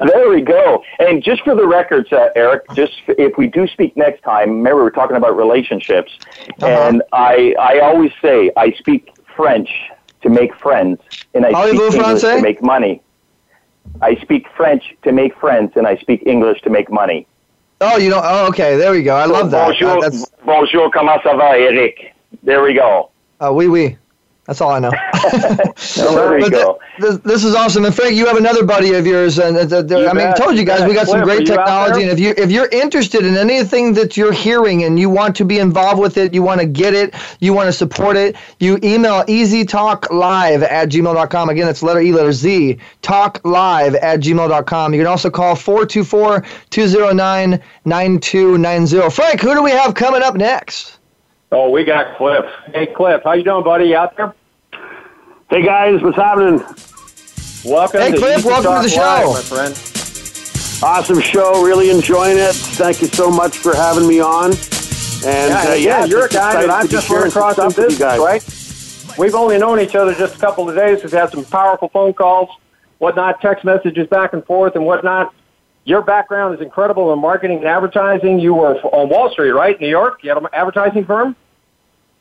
there 0.07 0.29
we 0.29 0.43
go. 0.43 0.83
And 0.99 1.23
just 1.23 1.41
for 1.43 1.55
the 1.55 1.67
records, 1.67 2.13
uh, 2.13 2.29
Eric, 2.37 2.65
just 2.75 2.93
if 3.09 3.39
we 3.39 3.47
do 3.47 3.67
speak 3.67 3.97
next 3.97 4.21
time, 4.25 4.59
remember 4.59 4.85
we're 4.85 4.91
talking 4.91 5.17
about 5.17 5.39
relationships, 5.39 6.13
and 6.61 7.03
I 7.15 7.55
I 7.59 7.79
always 7.79 8.13
say 8.21 8.51
I 8.59 8.73
speak 8.73 9.11
French 9.35 9.71
to 10.21 10.29
make 10.29 10.55
friends, 10.57 11.01
and 11.33 11.47
I 11.47 11.53
speak 11.71 11.81
English 11.95 12.21
to 12.21 12.43
make 12.43 12.63
money. 12.63 13.01
I 14.03 14.17
speak 14.17 14.45
French 14.55 14.85
to 15.05 15.13
make 15.13 15.35
friends, 15.39 15.73
and 15.77 15.87
I 15.87 15.97
speak 15.97 16.25
English 16.27 16.61
to 16.61 16.69
make 16.69 16.93
money. 16.93 17.27
Oh, 17.81 17.97
you 17.97 18.11
know. 18.11 18.21
Oh, 18.23 18.49
okay. 18.49 18.77
There 18.77 18.93
we 18.93 19.03
go. 19.03 19.17
I 19.17 19.25
love 19.25 19.51
that. 19.51 19.69
Bonjour, 19.69 20.05
Uh, 20.05 20.11
bonjour, 20.45 20.91
comment 20.91 21.19
ça 21.23 21.35
va, 21.35 21.57
Eric? 21.59 22.13
There 22.43 22.63
we 22.63 22.75
go. 22.75 23.11
uh, 23.41 23.53
oui, 23.53 23.69
oui. 23.69 23.97
That's 24.47 24.61
all 24.61 24.71
I 24.73 24.81
know. 24.81 24.91
There 25.97 26.35
we 26.35 26.41
But 26.41 26.51
go. 26.51 26.81
This, 26.99 27.19
this 27.19 27.45
is 27.45 27.55
awesome. 27.55 27.85
And 27.85 27.95
Frank, 27.95 28.17
you 28.17 28.27
have 28.27 28.37
another 28.37 28.65
buddy 28.65 28.95
of 28.95 29.07
yours, 29.07 29.39
and 29.39 29.57
uh, 29.57 29.67
th- 29.67 29.87
th- 29.87 30.01
You 30.01 30.09
I 30.09 30.13
mean, 30.13 30.27
I 30.27 30.33
told 30.33 30.57
you 30.57 30.65
guys 30.65 30.81
You 30.81 30.89
we 30.89 30.95
got 30.95 31.07
some 31.07 31.23
great 31.23 31.41
you 31.41 31.47
technology. 31.47 32.03
And 32.03 32.11
if 32.11 32.19
you 32.19 32.35
if 32.37 32.51
you're 32.51 32.67
interested 32.69 33.25
in 33.25 33.37
anything 33.37 33.95
that 33.95 34.17
you're 34.17 34.33
hearing 34.33 34.85
and 34.85 34.99
you 34.99 35.09
want 35.09 35.37
to 35.37 35.45
be 35.45 35.59
involved 35.59 36.01
with 36.01 36.17
it, 36.17 36.35
you 36.35 36.43
want 36.43 36.61
to 36.61 36.67
get 36.67 36.95
it, 36.95 37.15
you 37.41 37.53
want 37.53 37.69
to 37.69 37.73
support 37.73 38.17
it, 38.17 38.37
you 38.59 38.79
email 38.83 39.23
easytalklive 39.25 40.63
at 40.63 40.89
gmail.com. 40.89 41.49
Again, 41.49 41.69
it's 41.69 41.83
letter 41.83 42.01
E, 42.01 42.13
letter 42.13 42.33
Z, 42.33 42.79
talklive 43.03 43.99
at 44.03 44.21
gmail.com. 44.21 44.95
You 44.95 45.01
can 45.01 45.07
also 45.07 45.31
call 45.31 45.55
424 45.55 46.45
209 46.71 47.63
9290. 47.85 49.11
Frank, 49.11 49.41
who 49.41 49.55
do 49.55 49.63
we 49.63 49.71
have 49.71 49.95
coming 49.95 50.23
up 50.23 50.35
next? 50.35 51.00
Oh, 51.53 51.71
we 51.71 51.85
got 51.85 52.17
Cliff. 52.17 52.45
Hey, 52.73 52.87
Cliff, 52.87 53.23
how 53.25 53.33
you 53.33 53.43
doing, 53.43 53.65
buddy? 53.65 53.87
You 53.87 53.97
out 53.97 54.17
there? 54.17 54.35
Hey 55.51 55.65
guys, 55.65 56.01
what's 56.01 56.17
happening? 56.17 56.59
Welcome 57.65 58.01
Hey, 58.01 58.13
to 58.13 58.19
Cliff, 58.19 58.39
Easy 58.39 58.49
welcome 58.49 58.77
to 58.77 58.83
the 58.83 58.89
show. 58.89 59.01
Live, 59.01 59.51
my 59.51 59.57
friend. 59.73 60.83
Awesome 60.83 61.21
show, 61.21 61.65
really 61.65 61.91
enjoying 61.91 62.39
it. 62.39 62.55
Thank 62.55 63.03
you 63.03 63.09
so 63.09 63.31
much 63.31 63.59
for 63.59 63.75
having 63.75 64.07
me 64.07 64.21
on. 64.21 64.53
And 64.53 65.51
yeah, 65.51 65.65
uh, 65.71 65.75
yeah, 65.75 66.05
you're 66.05 66.27
a 66.27 66.29
guy 66.29 66.51
excited 66.51 66.71
that 66.71 66.85
I've 66.85 66.89
just 66.89 67.11
run 67.11 67.19
sharing 67.19 67.31
some 67.33 67.43
across 67.43 67.59
in 67.59 67.67
with 67.67 67.77
you 67.79 67.85
business, 67.89 67.99
guys. 67.99 68.21
right? 69.09 69.19
We've 69.19 69.35
only 69.35 69.59
known 69.59 69.81
each 69.81 69.97
other 69.97 70.15
just 70.15 70.37
a 70.37 70.39
couple 70.39 70.69
of 70.71 70.77
days. 70.77 71.03
We've 71.03 71.13
had 71.13 71.31
some 71.31 71.45
powerful 71.45 71.89
phone 71.89 72.15
calls, 72.15 72.49
whatnot, 72.99 73.41
text 73.41 73.65
messages 73.65 74.07
back 74.07 74.33
and 74.35 74.45
forth 74.47 74.77
and 74.77 74.87
whatnot. 74.87 75.35
Your 75.85 76.03
background 76.03 76.55
is 76.55 76.61
incredible 76.61 77.13
in 77.13 77.19
marketing 77.21 77.59
and 77.59 77.67
advertising. 77.67 78.39
You 78.39 78.55
were 78.55 78.77
on 78.81 79.09
Wall 79.09 79.31
Street, 79.31 79.53
right? 79.53 79.81
New 79.81 79.89
York? 79.89 80.23
You 80.23 80.31
had 80.31 80.39
an 80.39 80.49
advertising 80.53 81.05
firm? 81.05 81.35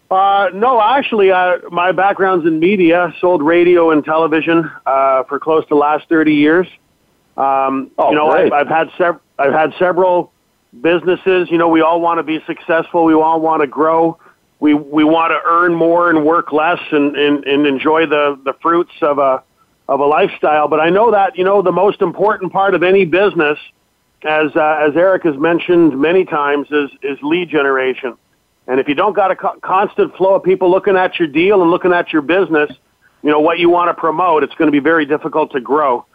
Uh, 0.09 0.49
no, 0.53 0.81
actually, 0.81 1.31
uh, 1.31 1.57
my 1.69 1.91
background's 1.91 2.47
in 2.47 2.59
media. 2.59 3.13
Sold 3.21 3.43
radio 3.43 3.91
and 3.91 4.03
television 4.03 4.69
uh, 4.85 5.23
for 5.23 5.39
close 5.39 5.63
to 5.65 5.69
the 5.69 5.75
last 5.75 6.09
thirty 6.09 6.33
years. 6.33 6.67
Um, 7.37 7.91
Oh, 7.97 8.09
you 8.09 8.15
know. 8.15 8.29
I've, 8.29 8.51
I've 8.51 8.67
had 8.67 8.89
sev- 8.97 9.19
I've 9.37 9.53
had 9.53 9.73
several 9.77 10.31
businesses. 10.81 11.49
You 11.51 11.57
know, 11.57 11.67
we 11.69 11.81
all 11.81 12.01
want 12.01 12.17
to 12.17 12.23
be 12.23 12.43
successful. 12.47 13.05
We 13.05 13.13
all 13.13 13.39
want 13.39 13.61
to 13.61 13.67
grow. 13.67 14.17
We 14.59 14.73
we 14.73 15.03
want 15.03 15.31
to 15.31 15.39
earn 15.45 15.75
more 15.75 16.09
and 16.09 16.25
work 16.25 16.51
less 16.51 16.79
and, 16.91 17.15
and, 17.15 17.45
and 17.45 17.67
enjoy 17.67 18.07
the, 18.07 18.39
the 18.43 18.53
fruits 18.61 18.91
of 19.01 19.19
a 19.19 19.43
of 19.89 19.99
a 19.99 20.05
lifestyle. 20.05 20.67
But 20.67 20.79
I 20.79 20.89
know 20.89 21.11
that 21.11 21.37
you 21.37 21.43
know 21.43 21.61
the 21.61 21.71
most 21.71 22.01
important 22.01 22.53
part 22.53 22.75
of 22.75 22.83
any 22.83 23.03
business 23.03 23.57
as 24.23 24.55
uh, 24.55 24.85
as 24.87 24.95
Eric 24.95 25.23
has 25.23 25.37
mentioned 25.37 25.99
many 25.99 26.23
times, 26.25 26.67
is 26.71 26.89
is 27.01 27.17
lead 27.21 27.49
generation. 27.49 28.15
And 28.67 28.79
if 28.79 28.87
you 28.87 28.93
don't 28.93 29.15
got 29.15 29.31
a 29.31 29.35
co- 29.35 29.59
constant 29.61 30.15
flow 30.15 30.35
of 30.35 30.43
people 30.43 30.69
looking 30.69 30.95
at 30.95 31.17
your 31.17 31.27
deal 31.27 31.61
and 31.63 31.71
looking 31.71 31.91
at 31.91 32.13
your 32.13 32.21
business, 32.21 32.69
you 33.23 33.31
know 33.31 33.39
what 33.39 33.57
you 33.59 33.69
want 33.69 33.89
to 33.89 33.99
promote, 33.99 34.43
it's 34.43 34.55
going 34.55 34.67
to 34.67 34.71
be 34.71 34.79
very 34.79 35.05
difficult 35.05 35.51
to 35.53 35.59
grow. 35.59 36.05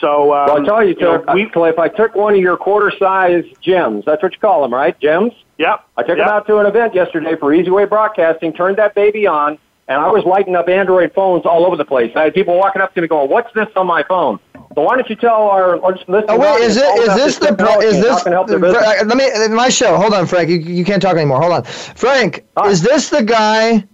So, 0.00 0.34
um, 0.34 0.46
well, 0.46 0.62
I 0.62 0.64
tell 0.64 0.82
you, 0.82 0.94
you 0.98 1.00
know, 1.00 1.22
Phil, 1.24 1.34
we, 1.34 1.48
Phil, 1.48 1.64
if 1.66 1.78
I 1.78 1.88
took 1.88 2.14
one 2.16 2.34
of 2.34 2.40
your 2.40 2.56
quarter-size 2.56 3.44
gems, 3.62 4.04
that's 4.04 4.20
what 4.20 4.32
you 4.32 4.38
call 4.40 4.62
them, 4.62 4.74
right? 4.74 4.98
Gems. 4.98 5.32
Yep. 5.58 5.84
I 5.96 6.02
took 6.02 6.18
yep. 6.18 6.26
them 6.26 6.28
out 6.28 6.46
to 6.48 6.58
an 6.58 6.66
event 6.66 6.92
yesterday 6.94 7.36
for 7.36 7.54
Easy 7.54 7.70
Way 7.70 7.84
Broadcasting. 7.84 8.52
Turned 8.52 8.78
that 8.78 8.96
baby 8.96 9.28
on, 9.28 9.58
and 9.88 10.00
I 10.00 10.08
was 10.10 10.24
lighting 10.24 10.56
up 10.56 10.68
Android 10.68 11.12
phones 11.14 11.46
all 11.46 11.66
over 11.66 11.76
the 11.76 11.84
place. 11.84 12.12
I 12.16 12.24
had 12.24 12.34
people 12.34 12.56
walking 12.56 12.82
up 12.82 12.94
to 12.94 13.00
me 13.00 13.08
going, 13.08 13.30
"What's 13.30 13.52
this 13.54 13.68
on 13.76 13.86
my 13.86 14.02
phone?" 14.02 14.38
So 14.74 14.82
why 14.82 14.96
don't 14.96 15.08
you 15.08 15.16
tell 15.16 15.48
our 15.48 15.78
listeners? 15.78 16.24
Oh 16.28 16.38
wait, 16.38 16.60
is 16.60 16.76
it 16.76 16.98
is 17.00 17.14
this 17.14 17.38
the 17.38 17.54
pro, 17.54 17.80
is 17.80 18.00
this 18.00 18.24
help 18.24 18.48
their 18.48 18.64
uh, 18.64 19.04
let 19.04 19.16
me 19.16 19.48
my 19.54 19.68
show? 19.68 19.96
Hold 19.96 20.12
on, 20.12 20.26
Frank. 20.26 20.50
You, 20.50 20.58
you 20.58 20.84
can't 20.84 21.00
talk 21.00 21.16
anymore. 21.16 21.40
Hold 21.40 21.52
on, 21.52 21.64
Frank. 21.64 22.44
Is 22.66 22.82
this 22.82 23.08
the 23.10 23.22
guy? 23.22 23.84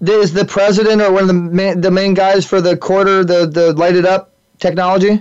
that 0.00 0.20
Is 0.20 0.32
the 0.32 0.44
president 0.44 1.00
or 1.00 1.12
one 1.12 1.22
of 1.22 1.28
the 1.28 1.34
main, 1.34 1.80
the 1.80 1.90
main 1.90 2.14
guys 2.14 2.44
for 2.44 2.60
the 2.60 2.76
quarter 2.76 3.24
the 3.24 3.46
the 3.46 3.72
lighted 3.72 4.06
up 4.06 4.34
technology? 4.58 5.20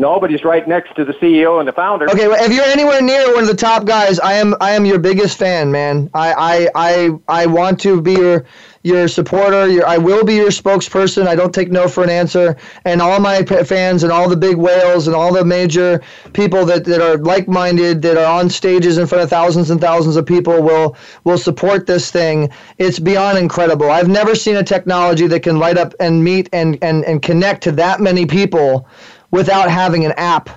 No, 0.00 0.20
but 0.20 0.30
he's 0.30 0.44
right 0.44 0.66
next 0.66 0.94
to 0.94 1.04
the 1.04 1.12
CEO 1.14 1.58
and 1.58 1.66
the 1.66 1.72
founder. 1.72 2.08
Okay, 2.08 2.28
well, 2.28 2.42
if 2.44 2.52
you're 2.52 2.64
anywhere 2.64 3.02
near 3.02 3.34
one 3.34 3.42
of 3.42 3.48
the 3.48 3.56
top 3.56 3.84
guys, 3.84 4.20
I 4.20 4.34
am 4.34 4.54
I 4.60 4.70
am 4.72 4.84
your 4.84 5.00
biggest 5.00 5.36
fan, 5.38 5.72
man. 5.72 6.08
I 6.14 6.32
I 6.32 6.68
I, 6.74 7.42
I 7.42 7.46
want 7.46 7.80
to 7.80 8.00
be 8.00 8.12
your 8.12 8.44
your 8.84 9.08
supporter. 9.08 9.66
Your, 9.66 9.84
I 9.86 9.98
will 9.98 10.24
be 10.24 10.34
your 10.34 10.50
spokesperson. 10.50 11.26
I 11.26 11.34
don't 11.34 11.52
take 11.52 11.72
no 11.72 11.88
for 11.88 12.04
an 12.04 12.10
answer. 12.10 12.56
And 12.84 13.02
all 13.02 13.18
my 13.18 13.42
fans 13.42 14.04
and 14.04 14.12
all 14.12 14.28
the 14.28 14.36
big 14.36 14.56
whales 14.56 15.08
and 15.08 15.16
all 15.16 15.32
the 15.32 15.44
major 15.44 16.00
people 16.32 16.64
that, 16.66 16.84
that 16.84 17.00
are 17.00 17.18
like-minded, 17.18 18.00
that 18.02 18.16
are 18.16 18.40
on 18.40 18.48
stages 18.50 18.98
in 18.98 19.06
front 19.08 19.24
of 19.24 19.30
thousands 19.30 19.70
and 19.70 19.80
thousands 19.80 20.14
of 20.14 20.24
people 20.24 20.62
will 20.62 20.96
will 21.24 21.38
support 21.38 21.86
this 21.86 22.12
thing. 22.12 22.50
It's 22.78 23.00
beyond 23.00 23.36
incredible. 23.38 23.90
I've 23.90 24.08
never 24.08 24.36
seen 24.36 24.56
a 24.56 24.62
technology 24.62 25.26
that 25.26 25.40
can 25.40 25.58
light 25.58 25.76
up 25.76 25.92
and 25.98 26.22
meet 26.22 26.48
and, 26.52 26.78
and, 26.82 27.04
and 27.04 27.20
connect 27.20 27.64
to 27.64 27.72
that 27.72 28.00
many 28.00 28.26
people 28.26 28.86
without 29.30 29.70
having 29.70 30.04
an 30.04 30.12
app. 30.16 30.48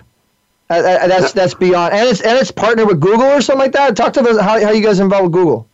Uh, 0.70 0.76
uh, 0.76 1.08
that's 1.08 1.34
that's 1.34 1.54
beyond, 1.54 1.94
and 1.94 2.08
it's 2.08 2.22
and 2.22 2.38
it's 2.38 2.52
partnered 2.52 2.88
with 2.88 3.02
Google 3.02 3.24
or 3.24 3.42
something 3.42 3.60
like 3.60 3.74
that. 3.74 3.96
Talk 3.96 4.14
to 4.14 4.22
us 4.22 4.40
how 4.40 4.62
how 4.64 4.72
you 4.72 4.82
guys 4.82 5.00
involved 5.00 5.26
with 5.26 5.34
Google. 5.34 5.68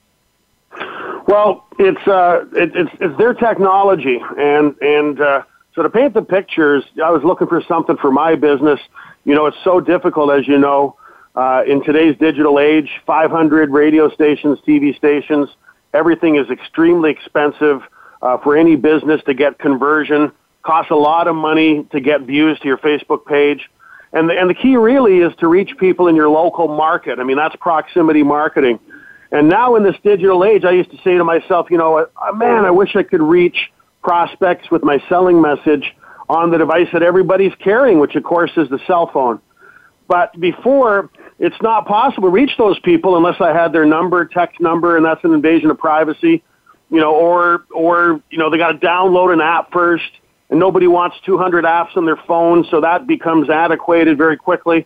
Well, 1.28 1.68
it's 1.78 2.08
uh, 2.08 2.46
it, 2.54 2.76
it's 2.76 2.92
it's 3.00 3.18
their 3.18 3.36
technology, 3.36 4.20
and 4.38 4.76
and 4.82 5.22
uh, 5.22 5.44
so 5.76 5.84
to 5.84 5.90
paint 5.90 6.16
the 6.16 6.24
pictures, 6.24 6.84
I 7.04 7.12
was 7.12 7.24
looking 7.24 7.48
for 7.48 7.62
something 7.62 7.98
for 7.98 8.12
my 8.12 8.34
business. 8.34 8.80
You 9.26 9.36
know, 9.36 9.46
it's 9.46 9.58
so 9.64 9.80
difficult, 9.80 10.32
as 10.32 10.48
you 10.48 10.58
know, 10.58 10.96
uh, 11.36 11.64
in 11.68 11.84
today's 11.84 12.18
digital 12.18 12.60
age. 12.60 12.90
500 13.06 13.70
radio 13.70 14.10
stations, 14.10 14.58
TV 14.66 14.98
stations, 14.98 15.50
everything 15.94 16.36
is 16.38 16.50
extremely 16.50 17.12
expensive 17.12 17.84
uh, 18.22 18.38
for 18.40 18.58
any 18.58 18.76
business 18.76 19.22
to 19.26 19.36
get 19.36 19.60
conversion. 19.60 20.32
Costs 20.68 20.92
a 20.92 20.96
lot 20.96 21.30
of 21.30 21.36
money 21.36 21.88
to 21.94 22.02
get 22.02 22.24
views 22.24 22.60
to 22.60 22.68
your 22.68 22.78
Facebook 22.78 23.26
page. 23.26 23.70
And 24.12 24.30
the, 24.30 24.38
and 24.38 24.50
the 24.50 24.54
key 24.54 24.76
really 24.76 25.20
is 25.20 25.34
to 25.38 25.48
reach 25.48 25.78
people 25.78 26.10
in 26.10 26.16
your 26.18 26.28
local 26.28 26.68
market. 26.68 27.20
I 27.20 27.24
mean, 27.24 27.38
that's 27.38 27.56
proximity 27.56 28.22
marketing. 28.22 28.78
And 29.32 29.48
now 29.48 29.78
in 29.78 29.84
this 29.84 29.96
digital 30.04 30.44
age, 30.44 30.66
I 30.66 30.72
used 30.72 30.92
to 30.92 30.98
say 31.06 31.18
to 31.18 31.24
myself, 31.24 31.68
you 31.72 31.78
know, 31.78 32.00
uh, 32.00 32.32
man, 32.34 32.66
I 32.66 32.72
wish 32.72 32.98
I 32.98 33.04
could 33.04 33.22
reach 33.22 33.72
prospects 34.04 34.70
with 34.70 34.84
my 34.84 35.02
selling 35.08 35.42
message 35.42 35.96
on 36.28 36.52
the 36.52 36.58
device 36.58 36.90
that 36.92 37.02
everybody's 37.02 37.56
carrying, 37.60 38.00
which 38.00 38.16
of 38.16 38.26
course 38.26 38.52
is 38.58 38.70
the 38.70 38.80
cell 38.88 39.10
phone. 39.14 39.40
But 40.10 40.38
before, 40.38 41.10
it's 41.40 41.62
not 41.62 41.86
possible 41.86 42.28
to 42.28 42.34
reach 42.34 42.52
those 42.58 42.78
people 42.80 43.16
unless 43.16 43.40
I 43.40 43.54
had 43.54 43.72
their 43.72 43.86
number, 43.86 44.26
text 44.26 44.60
number, 44.60 44.98
and 44.98 45.06
that's 45.06 45.24
an 45.24 45.34
invasion 45.34 45.70
of 45.70 45.78
privacy. 45.78 46.44
You 46.90 47.00
know, 47.00 47.14
or 47.14 47.66
or 47.74 48.22
you 48.30 48.38
know, 48.38 48.50
they 48.50 48.58
got 48.58 48.74
to 48.74 48.78
download 48.78 49.34
an 49.34 49.42
app 49.42 49.72
first, 49.72 50.10
and 50.50 50.60
nobody 50.60 50.88
wants 50.88 51.18
200 51.26 51.66
apps 51.66 51.96
on 51.98 52.06
their 52.06 52.16
phone, 52.28 52.66
so 52.70 52.82
that 52.82 53.08
becomes 53.08 53.50
antiquated 53.50 54.18
very 54.18 54.38
quickly. 54.38 54.86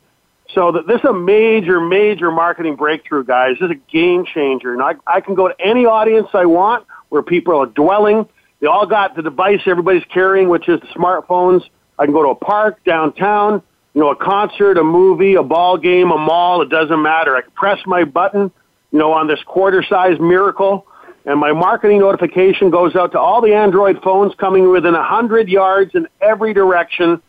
So 0.53 0.71
that 0.73 0.87
this 0.87 0.99
is 0.99 1.05
a 1.05 1.13
major, 1.13 1.79
major 1.79 2.29
marketing 2.31 2.75
breakthrough, 2.75 3.23
guys. 3.23 3.57
This 3.59 3.69
is 3.69 3.71
a 3.71 3.91
game 3.91 4.25
changer. 4.25 4.73
And 4.73 4.81
I, 4.81 4.95
I 5.07 5.21
can 5.21 5.35
go 5.35 5.47
to 5.47 5.55
any 5.59 5.85
audience 5.85 6.27
I 6.33 6.45
want 6.45 6.85
where 7.09 7.21
people 7.21 7.55
are 7.57 7.67
dwelling. 7.67 8.27
They 8.59 8.67
all 8.67 8.85
got 8.85 9.15
the 9.15 9.21
device 9.21 9.61
everybody's 9.65 10.03
carrying, 10.13 10.49
which 10.49 10.67
is 10.67 10.79
the 10.81 10.87
smartphones. 10.87 11.63
I 11.97 12.05
can 12.05 12.13
go 12.13 12.23
to 12.23 12.29
a 12.29 12.35
park 12.35 12.83
downtown, 12.83 13.61
you 13.93 14.01
know, 14.01 14.09
a 14.09 14.15
concert, 14.15 14.77
a 14.77 14.83
movie, 14.83 15.35
a 15.35 15.43
ball 15.43 15.77
game, 15.77 16.11
a 16.11 16.17
mall. 16.17 16.61
It 16.61 16.69
doesn't 16.69 17.01
matter. 17.01 17.35
I 17.35 17.41
can 17.41 17.51
press 17.51 17.79
my 17.85 18.03
button, 18.03 18.51
you 18.91 18.99
know, 18.99 19.13
on 19.13 19.27
this 19.27 19.41
quarter-size 19.45 20.19
miracle, 20.19 20.85
and 21.25 21.39
my 21.39 21.53
marketing 21.53 21.99
notification 21.99 22.69
goes 22.69 22.95
out 22.95 23.11
to 23.11 23.19
all 23.19 23.41
the 23.41 23.53
Android 23.53 24.01
phones 24.03 24.33
coming 24.35 24.71
within 24.71 24.95
a 24.95 25.03
hundred 25.03 25.49
yards 25.49 25.91
in 25.93 26.07
every 26.21 26.53
direction 26.53 27.21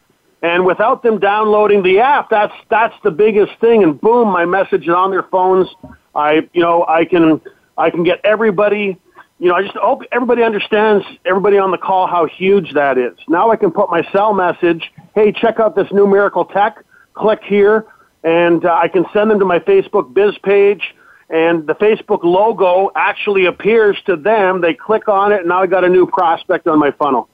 and 0.42 0.66
without 0.66 1.04
them 1.04 1.20
downloading 1.20 1.84
the 1.84 2.00
app, 2.00 2.28
that's 2.28 2.52
that's 2.68 2.94
the 3.04 3.12
biggest 3.12 3.52
thing. 3.60 3.84
And 3.84 4.00
boom, 4.00 4.28
my 4.28 4.44
message 4.44 4.82
is 4.82 4.94
on 4.94 5.12
their 5.12 5.22
phones. 5.22 5.68
I 6.14 6.48
you 6.52 6.60
know 6.60 6.84
I 6.86 7.04
can 7.04 7.40
I 7.78 7.90
can 7.90 8.02
get 8.02 8.20
everybody. 8.24 8.98
You 9.38 9.48
know, 9.48 9.54
I 9.54 9.62
just 9.62 9.76
hope 9.76 10.02
everybody 10.12 10.42
understands, 10.42 11.04
everybody 11.24 11.58
on 11.58 11.72
the 11.72 11.78
call, 11.78 12.06
how 12.06 12.26
huge 12.26 12.74
that 12.74 12.96
is. 12.96 13.16
Now 13.28 13.50
I 13.50 13.56
can 13.56 13.72
put 13.72 13.90
my 13.90 14.06
cell 14.12 14.32
message, 14.34 14.92
hey, 15.16 15.32
check 15.32 15.58
out 15.58 15.74
this 15.74 15.90
new 15.90 16.06
Miracle 16.06 16.44
Tech, 16.44 16.84
click 17.14 17.40
here, 17.42 17.86
and 18.22 18.64
uh, 18.64 18.72
I 18.72 18.86
can 18.86 19.04
send 19.12 19.32
them 19.32 19.40
to 19.40 19.44
my 19.44 19.58
Facebook 19.58 20.14
biz 20.14 20.38
page, 20.44 20.94
and 21.32 21.66
the 21.66 21.74
Facebook 21.74 22.22
logo 22.22 22.92
actually 22.94 23.46
appears 23.46 23.96
to 24.06 24.14
them. 24.16 24.60
They 24.60 24.74
click 24.74 25.08
on 25.08 25.32
it, 25.32 25.40
and 25.40 25.48
now 25.48 25.62
I 25.62 25.66
got 25.66 25.82
a 25.84 25.88
new 25.88 26.06
prospect 26.06 26.68
on 26.68 26.78
my 26.78 26.92
funnel. 26.92 27.28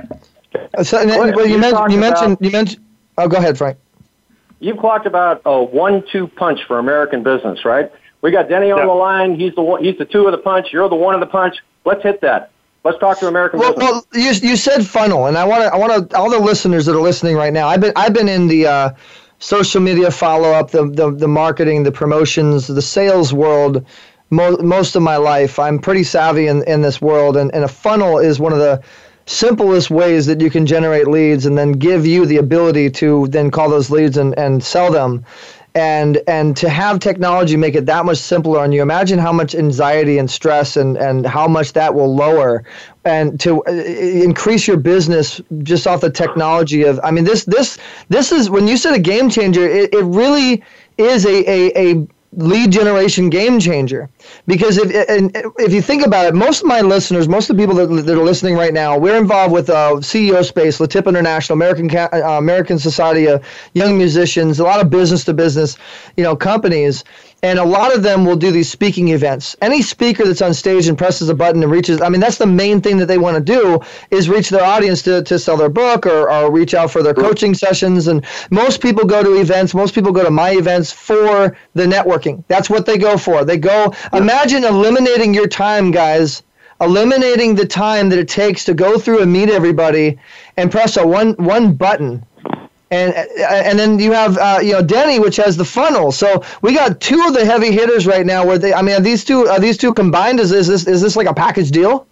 Uh, 0.00 0.84
So, 0.84 1.06
well, 1.06 1.46
you, 1.46 1.54
you 1.54 1.58
mentioned 1.58 1.92
you 1.92 1.98
mentioned 1.98 2.32
about- 2.32 2.42
you 2.44 2.50
mentioned. 2.50 2.84
Oh, 3.18 3.28
go 3.28 3.36
ahead, 3.38 3.56
Frank. 3.58 3.78
You've 4.60 4.80
talked 4.80 5.06
about 5.06 5.42
a 5.44 5.62
one-two 5.62 6.28
punch 6.28 6.60
for 6.66 6.78
American 6.78 7.22
business, 7.22 7.64
right? 7.64 7.90
We 8.20 8.30
got 8.30 8.48
Denny 8.48 8.70
on 8.70 8.86
the 8.86 8.92
line. 8.92 9.34
He's 9.34 9.54
the 9.54 9.62
one, 9.62 9.82
he's 9.82 9.98
the 9.98 10.04
two 10.04 10.26
of 10.26 10.32
the 10.32 10.38
punch. 10.38 10.68
You're 10.72 10.88
the 10.88 10.94
one 10.94 11.14
of 11.14 11.20
the 11.20 11.26
punch. 11.26 11.56
Let's 11.84 12.02
hit 12.02 12.20
that. 12.20 12.50
Let's 12.84 12.98
talk 12.98 13.18
to 13.20 13.28
American 13.28 13.58
Well, 13.60 13.74
business. 13.74 14.04
well, 14.12 14.22
you 14.22 14.50
you 14.50 14.56
said 14.56 14.86
funnel, 14.86 15.26
and 15.26 15.36
I 15.36 15.44
want 15.44 15.62
to 15.64 15.72
I 15.74 15.76
want 15.78 16.10
to 16.10 16.16
all 16.16 16.30
the 16.30 16.38
listeners 16.38 16.86
that 16.86 16.94
are 16.96 17.00
listening 17.00 17.36
right 17.36 17.52
now. 17.52 17.68
I've 17.68 17.80
been 17.80 17.92
I've 17.96 18.12
been 18.12 18.28
in 18.28 18.46
the 18.48 18.66
uh, 18.66 18.90
social 19.42 19.80
media 19.80 20.08
follow 20.10 20.50
up, 20.50 20.70
the, 20.70 20.88
the 20.88 21.10
the 21.10 21.28
marketing, 21.28 21.82
the 21.82 21.90
promotions, 21.92 22.68
the 22.68 22.80
sales 22.80 23.34
world. 23.34 23.84
Mo- 24.30 24.56
most 24.58 24.94
of 24.96 25.02
my 25.02 25.16
life, 25.16 25.58
I'm 25.58 25.78
pretty 25.78 26.04
savvy 26.04 26.46
in, 26.46 26.62
in 26.62 26.80
this 26.80 27.02
world, 27.02 27.36
and, 27.36 27.52
and 27.54 27.64
a 27.64 27.68
funnel 27.68 28.18
is 28.18 28.38
one 28.38 28.52
of 28.52 28.60
the 28.60 28.82
simplest 29.26 29.90
ways 29.90 30.26
that 30.26 30.40
you 30.40 30.48
can 30.48 30.64
generate 30.64 31.06
leads 31.08 31.44
and 31.44 31.58
then 31.58 31.72
give 31.72 32.06
you 32.06 32.24
the 32.24 32.36
ability 32.38 32.88
to 32.90 33.26
then 33.28 33.50
call 33.50 33.68
those 33.68 33.90
leads 33.90 34.16
and, 34.16 34.36
and 34.38 34.62
sell 34.62 34.90
them 34.90 35.24
and 35.74 36.20
and 36.26 36.56
to 36.56 36.68
have 36.68 36.98
technology 36.98 37.56
make 37.56 37.74
it 37.74 37.86
that 37.86 38.04
much 38.04 38.18
simpler 38.18 38.60
on 38.60 38.72
you 38.72 38.82
imagine 38.82 39.18
how 39.18 39.32
much 39.32 39.54
anxiety 39.54 40.18
and 40.18 40.30
stress 40.30 40.76
and 40.76 40.98
and 40.98 41.26
how 41.26 41.48
much 41.48 41.72
that 41.72 41.94
will 41.94 42.14
lower 42.14 42.62
and 43.04 43.40
to 43.40 43.64
uh, 43.64 43.70
increase 43.70 44.66
your 44.66 44.76
business 44.76 45.40
just 45.62 45.86
off 45.86 46.02
the 46.02 46.10
technology 46.10 46.82
of 46.82 47.00
i 47.02 47.10
mean 47.10 47.24
this 47.24 47.44
this 47.44 47.78
this 48.10 48.32
is 48.32 48.50
when 48.50 48.68
you 48.68 48.76
said 48.76 48.94
a 48.94 48.98
game 48.98 49.30
changer 49.30 49.66
it, 49.66 49.92
it 49.94 50.04
really 50.04 50.62
is 50.98 51.24
a, 51.24 51.48
a 51.48 51.92
a 51.92 52.06
lead 52.32 52.72
generation 52.72 53.28
game 53.28 53.60
changer. 53.60 54.08
Because 54.46 54.78
if 54.78 55.08
and 55.08 55.30
if 55.58 55.72
you 55.72 55.82
think 55.82 56.04
about 56.04 56.26
it 56.26 56.34
most 56.34 56.62
of 56.62 56.66
my 56.66 56.80
listeners 56.80 57.28
most 57.28 57.50
of 57.50 57.56
the 57.56 57.62
people 57.62 57.76
that, 57.76 57.86
that 57.86 58.18
are 58.18 58.24
listening 58.24 58.54
right 58.56 58.72
now 58.72 58.98
we're 58.98 59.18
involved 59.18 59.52
with 59.52 59.68
uh, 59.68 59.92
ceo 59.96 60.44
space 60.44 60.78
latip 60.78 61.06
international 61.06 61.56
american 61.56 61.94
uh, 61.96 62.38
american 62.38 62.78
society 62.78 63.26
of 63.26 63.44
young 63.74 63.98
musicians 63.98 64.58
a 64.60 64.64
lot 64.64 64.80
of 64.80 64.90
business 64.90 65.24
to 65.24 65.34
business 65.34 65.76
you 66.16 66.24
know 66.24 66.34
companies 66.34 67.04
and 67.44 67.58
a 67.58 67.64
lot 67.64 67.94
of 67.94 68.04
them 68.04 68.24
will 68.24 68.36
do 68.36 68.52
these 68.52 68.70
speaking 68.70 69.08
events. 69.08 69.56
Any 69.60 69.82
speaker 69.82 70.24
that's 70.24 70.42
on 70.42 70.54
stage 70.54 70.86
and 70.86 70.96
presses 70.96 71.28
a 71.28 71.34
button 71.34 71.62
and 71.62 71.72
reaches 71.72 72.00
i 72.00 72.08
mean 72.08 72.20
that's 72.20 72.38
the 72.38 72.46
main 72.46 72.80
thing 72.80 72.96
that 72.98 73.06
they 73.06 73.18
want 73.18 73.36
to 73.36 73.42
do 73.42 73.80
is 74.10 74.28
reach 74.28 74.48
their 74.48 74.64
audience 74.64 75.02
to, 75.02 75.22
to 75.24 75.38
sell 75.38 75.56
their 75.56 75.68
book 75.68 76.06
or, 76.06 76.30
or 76.30 76.52
reach 76.52 76.74
out 76.74 76.90
for 76.90 77.02
their 77.02 77.14
coaching 77.14 77.54
sessions. 77.54 78.06
And 78.06 78.24
most 78.50 78.80
people 78.80 79.04
go 79.04 79.22
to 79.22 79.40
events 79.40 79.74
most 79.74 79.94
people 79.94 80.12
go 80.12 80.24
to 80.24 80.30
my 80.30 80.50
events 80.50 80.92
for 80.92 81.56
the 81.74 81.84
networking. 81.84 82.44
That's 82.48 82.70
what 82.70 82.86
they 82.86 82.98
go 82.98 83.18
for. 83.18 83.44
They 83.44 83.58
go 83.58 83.92
imagine 84.12 84.64
eliminating 84.64 85.34
your 85.34 85.48
time 85.48 85.90
guys. 85.90 86.42
Eliminating 86.80 87.54
the 87.54 87.66
time 87.66 88.08
that 88.08 88.18
it 88.18 88.28
takes 88.28 88.64
to 88.64 88.74
go 88.74 88.98
through 88.98 89.22
and 89.22 89.32
meet 89.32 89.48
everybody 89.48 90.18
and 90.56 90.68
press 90.68 90.96
a 90.96 91.06
one 91.06 91.34
one 91.34 91.74
button 91.74 92.26
and 92.92 93.14
and 93.14 93.78
then 93.78 93.98
you 93.98 94.12
have 94.12 94.36
uh, 94.36 94.58
you 94.62 94.72
know 94.72 94.82
Denny, 94.82 95.18
which 95.18 95.36
has 95.36 95.56
the 95.56 95.64
funnel. 95.64 96.12
So 96.12 96.44
we 96.60 96.74
got 96.74 97.00
two 97.00 97.24
of 97.26 97.32
the 97.32 97.44
heavy 97.44 97.72
hitters 97.72 98.06
right 98.06 98.26
now. 98.26 98.46
Where 98.46 98.58
they, 98.58 98.74
I 98.74 98.82
mean, 98.82 99.02
these 99.02 99.24
two 99.24 99.48
are 99.48 99.58
these 99.58 99.78
two 99.78 99.94
combined? 99.94 100.40
Is, 100.40 100.52
is 100.52 100.66
this 100.66 100.86
is 100.86 101.00
this 101.00 101.16
like 101.16 101.26
a 101.26 101.34
package 101.34 101.70
deal? 101.70 102.06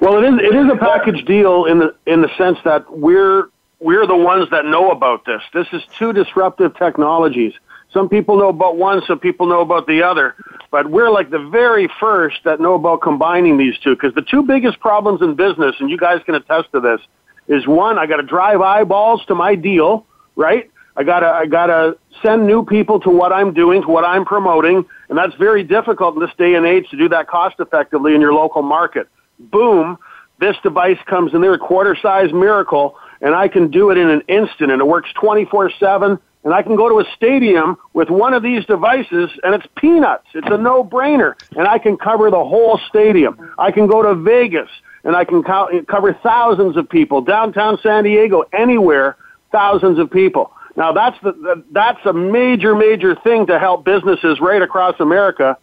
Well, 0.00 0.18
it 0.18 0.26
is 0.26 0.40
it 0.40 0.54
is 0.56 0.72
a 0.72 0.76
package 0.76 1.24
deal 1.24 1.66
in 1.66 1.78
the 1.78 1.94
in 2.06 2.20
the 2.20 2.30
sense 2.36 2.58
that 2.64 2.90
we're 2.90 3.48
we're 3.78 4.06
the 4.06 4.16
ones 4.16 4.50
that 4.50 4.64
know 4.64 4.90
about 4.90 5.24
this. 5.24 5.42
This 5.54 5.68
is 5.72 5.82
two 5.98 6.12
disruptive 6.12 6.76
technologies. 6.76 7.54
Some 7.92 8.08
people 8.08 8.36
know 8.36 8.48
about 8.48 8.76
one, 8.76 9.02
some 9.06 9.20
people 9.20 9.46
know 9.46 9.60
about 9.60 9.86
the 9.86 10.02
other, 10.02 10.34
but 10.70 10.90
we're 10.90 11.10
like 11.10 11.30
the 11.30 11.38
very 11.38 11.88
first 12.00 12.38
that 12.44 12.60
know 12.60 12.74
about 12.74 13.00
combining 13.00 13.56
these 13.56 13.78
two 13.78 13.94
because 13.94 14.14
the 14.14 14.22
two 14.22 14.42
biggest 14.42 14.80
problems 14.80 15.22
in 15.22 15.34
business, 15.34 15.76
and 15.78 15.88
you 15.88 15.96
guys 15.96 16.20
can 16.26 16.34
attest 16.34 16.72
to 16.72 16.80
this, 16.80 17.00
is 17.48 17.66
one, 17.66 17.98
I 17.98 18.06
got 18.06 18.16
to 18.16 18.22
drive 18.22 18.60
eyeballs 18.60 19.24
to 19.26 19.34
my 19.34 19.54
deal, 19.54 20.06
right? 20.34 20.70
I 20.96 21.04
gotta, 21.04 21.26
I 21.26 21.46
gotta 21.46 21.98
send 22.22 22.46
new 22.46 22.64
people 22.64 23.00
to 23.00 23.10
what 23.10 23.32
I'm 23.32 23.52
doing, 23.52 23.82
to 23.82 23.88
what 23.88 24.04
I'm 24.04 24.24
promoting, 24.24 24.84
and 25.08 25.18
that's 25.18 25.34
very 25.34 25.62
difficult 25.62 26.14
in 26.14 26.20
this 26.20 26.34
day 26.38 26.54
and 26.54 26.64
age 26.64 26.88
to 26.90 26.96
do 26.96 27.08
that 27.10 27.28
cost 27.28 27.56
effectively 27.58 28.14
in 28.14 28.20
your 28.20 28.32
local 28.32 28.62
market. 28.62 29.06
Boom, 29.38 29.98
this 30.40 30.56
device 30.62 30.98
comes 31.06 31.34
in 31.34 31.42
there, 31.42 31.52
a 31.52 31.58
quarter 31.58 31.96
size 32.00 32.32
miracle, 32.32 32.96
and 33.20 33.34
I 33.34 33.48
can 33.48 33.70
do 33.70 33.90
it 33.90 33.98
in 33.98 34.08
an 34.08 34.22
instant, 34.28 34.70
and 34.70 34.80
it 34.80 34.86
works 34.86 35.10
24 35.14 35.70
7. 35.78 36.18
And 36.44 36.54
I 36.54 36.62
can 36.62 36.76
go 36.76 36.88
to 36.88 37.00
a 37.00 37.04
stadium 37.16 37.76
with 37.92 38.08
one 38.08 38.32
of 38.32 38.40
these 38.40 38.64
devices, 38.66 39.30
and 39.42 39.52
it's 39.52 39.66
peanuts. 39.74 40.28
It's 40.32 40.46
a 40.48 40.56
no-brainer, 40.56 41.34
and 41.56 41.66
I 41.66 41.78
can 41.78 41.96
cover 41.96 42.30
the 42.30 42.44
whole 42.44 42.78
stadium. 42.88 43.52
I 43.58 43.72
can 43.72 43.88
go 43.88 44.00
to 44.00 44.14
Vegas, 44.14 44.68
and 45.06 45.16
I 45.16 45.24
can 45.24 45.42
co- 45.42 45.82
cover 45.88 46.12
thousands 46.22 46.76
of 46.76 46.88
people. 46.90 47.22
Downtown 47.22 47.78
San 47.82 48.04
Diego, 48.04 48.44
anywhere, 48.52 49.16
thousands 49.52 49.98
of 49.98 50.10
people. 50.10 50.52
Now 50.76 50.92
that's 50.92 51.16
the, 51.22 51.32
the 51.32 51.64
that's 51.70 52.04
a 52.04 52.12
major, 52.12 52.74
major 52.74 53.14
thing 53.14 53.46
to 53.46 53.58
help 53.58 53.84
businesses 53.84 54.40
right 54.40 54.60
across 54.60 55.00
America. 55.00 55.56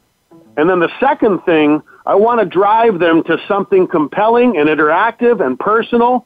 And 0.57 0.67
then 0.69 0.79
the 0.79 0.89
second 0.99 1.41
thing, 1.41 1.83
I 2.05 2.15
want 2.15 2.39
to 2.39 2.45
drive 2.45 2.97
them 2.99 3.23
to 3.25 3.37
something 3.47 3.85
compelling 3.87 4.57
and 4.57 4.67
interactive 4.69 5.45
and 5.45 5.59
personal 5.59 6.25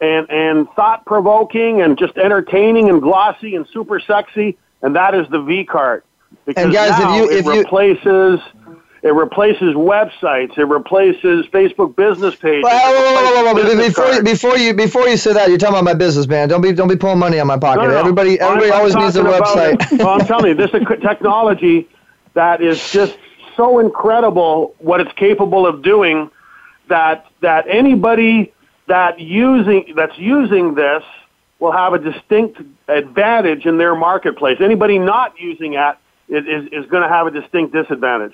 and, 0.00 0.28
and 0.30 0.68
thought 0.76 1.04
provoking 1.04 1.82
and 1.82 1.98
just 1.98 2.16
entertaining 2.16 2.88
and 2.88 3.02
glossy 3.02 3.54
and 3.56 3.66
super 3.72 4.00
sexy. 4.00 4.56
And 4.82 4.96
that 4.96 5.14
is 5.14 5.26
the 5.30 5.42
V 5.42 5.64
card. 5.64 6.02
Because 6.46 6.64
And 6.64 6.72
guys, 6.72 6.90
if 6.92 6.98
now 7.00 7.16
you- 7.16 7.30
it 7.30 7.36
if 7.38 7.44
you- 7.44 7.58
replaces 7.60 8.40
it 9.02 9.14
replaces 9.14 9.74
websites, 9.74 10.56
it 10.56 10.64
replaces 10.64 11.46
Facebook 11.46 11.96
business 11.96 12.36
pages. 12.36 12.62
Well, 12.62 13.54
Before, 13.76 14.12
you- 14.12 14.22
before 14.22 14.56
you 14.56 14.74
before 14.74 15.08
you 15.08 15.16
say 15.16 15.32
that, 15.32 15.48
you're 15.48 15.58
talking 15.58 15.74
about 15.74 15.84
my 15.84 15.94
business, 15.94 16.26
man. 16.28 16.48
Don't 16.48 16.60
be 16.60 16.72
don't 16.72 16.88
be 16.88 16.96
pulling 16.96 17.18
money 17.18 17.40
on 17.40 17.46
my 17.46 17.58
pocket. 17.58 17.82
No, 17.82 17.88
no. 17.88 17.98
Everybody 17.98 18.38
everybody 18.40 18.70
I'm- 18.70 18.78
always 18.78 18.94
needs 18.94 19.16
a 19.16 19.22
website. 19.22 19.92
it. 19.92 19.98
well, 19.98 20.20
I'm 20.20 20.26
telling 20.26 20.50
you, 20.50 20.54
this 20.54 20.70
is 20.72 20.82
technology 21.02 21.88
that 22.34 22.62
is 22.62 22.90
just 22.92 23.16
so 23.56 23.80
incredible 23.80 24.74
what 24.78 25.00
it's 25.00 25.12
capable 25.14 25.66
of 25.66 25.82
doing 25.82 26.30
that 26.88 27.26
that 27.40 27.66
anybody 27.68 28.52
that 28.86 29.18
using 29.18 29.92
that's 29.96 30.16
using 30.18 30.74
this 30.74 31.02
will 31.58 31.72
have 31.72 31.92
a 31.92 31.98
distinct 31.98 32.60
advantage 32.88 33.66
in 33.66 33.78
their 33.78 33.94
marketplace. 33.94 34.58
Anybody 34.60 34.98
not 34.98 35.38
using 35.40 35.74
it 35.74 35.96
is, 36.28 36.44
is, 36.46 36.72
is 36.84 36.90
going 36.90 37.02
to 37.02 37.08
have 37.08 37.26
a 37.26 37.30
distinct 37.30 37.72
disadvantage. 37.72 38.32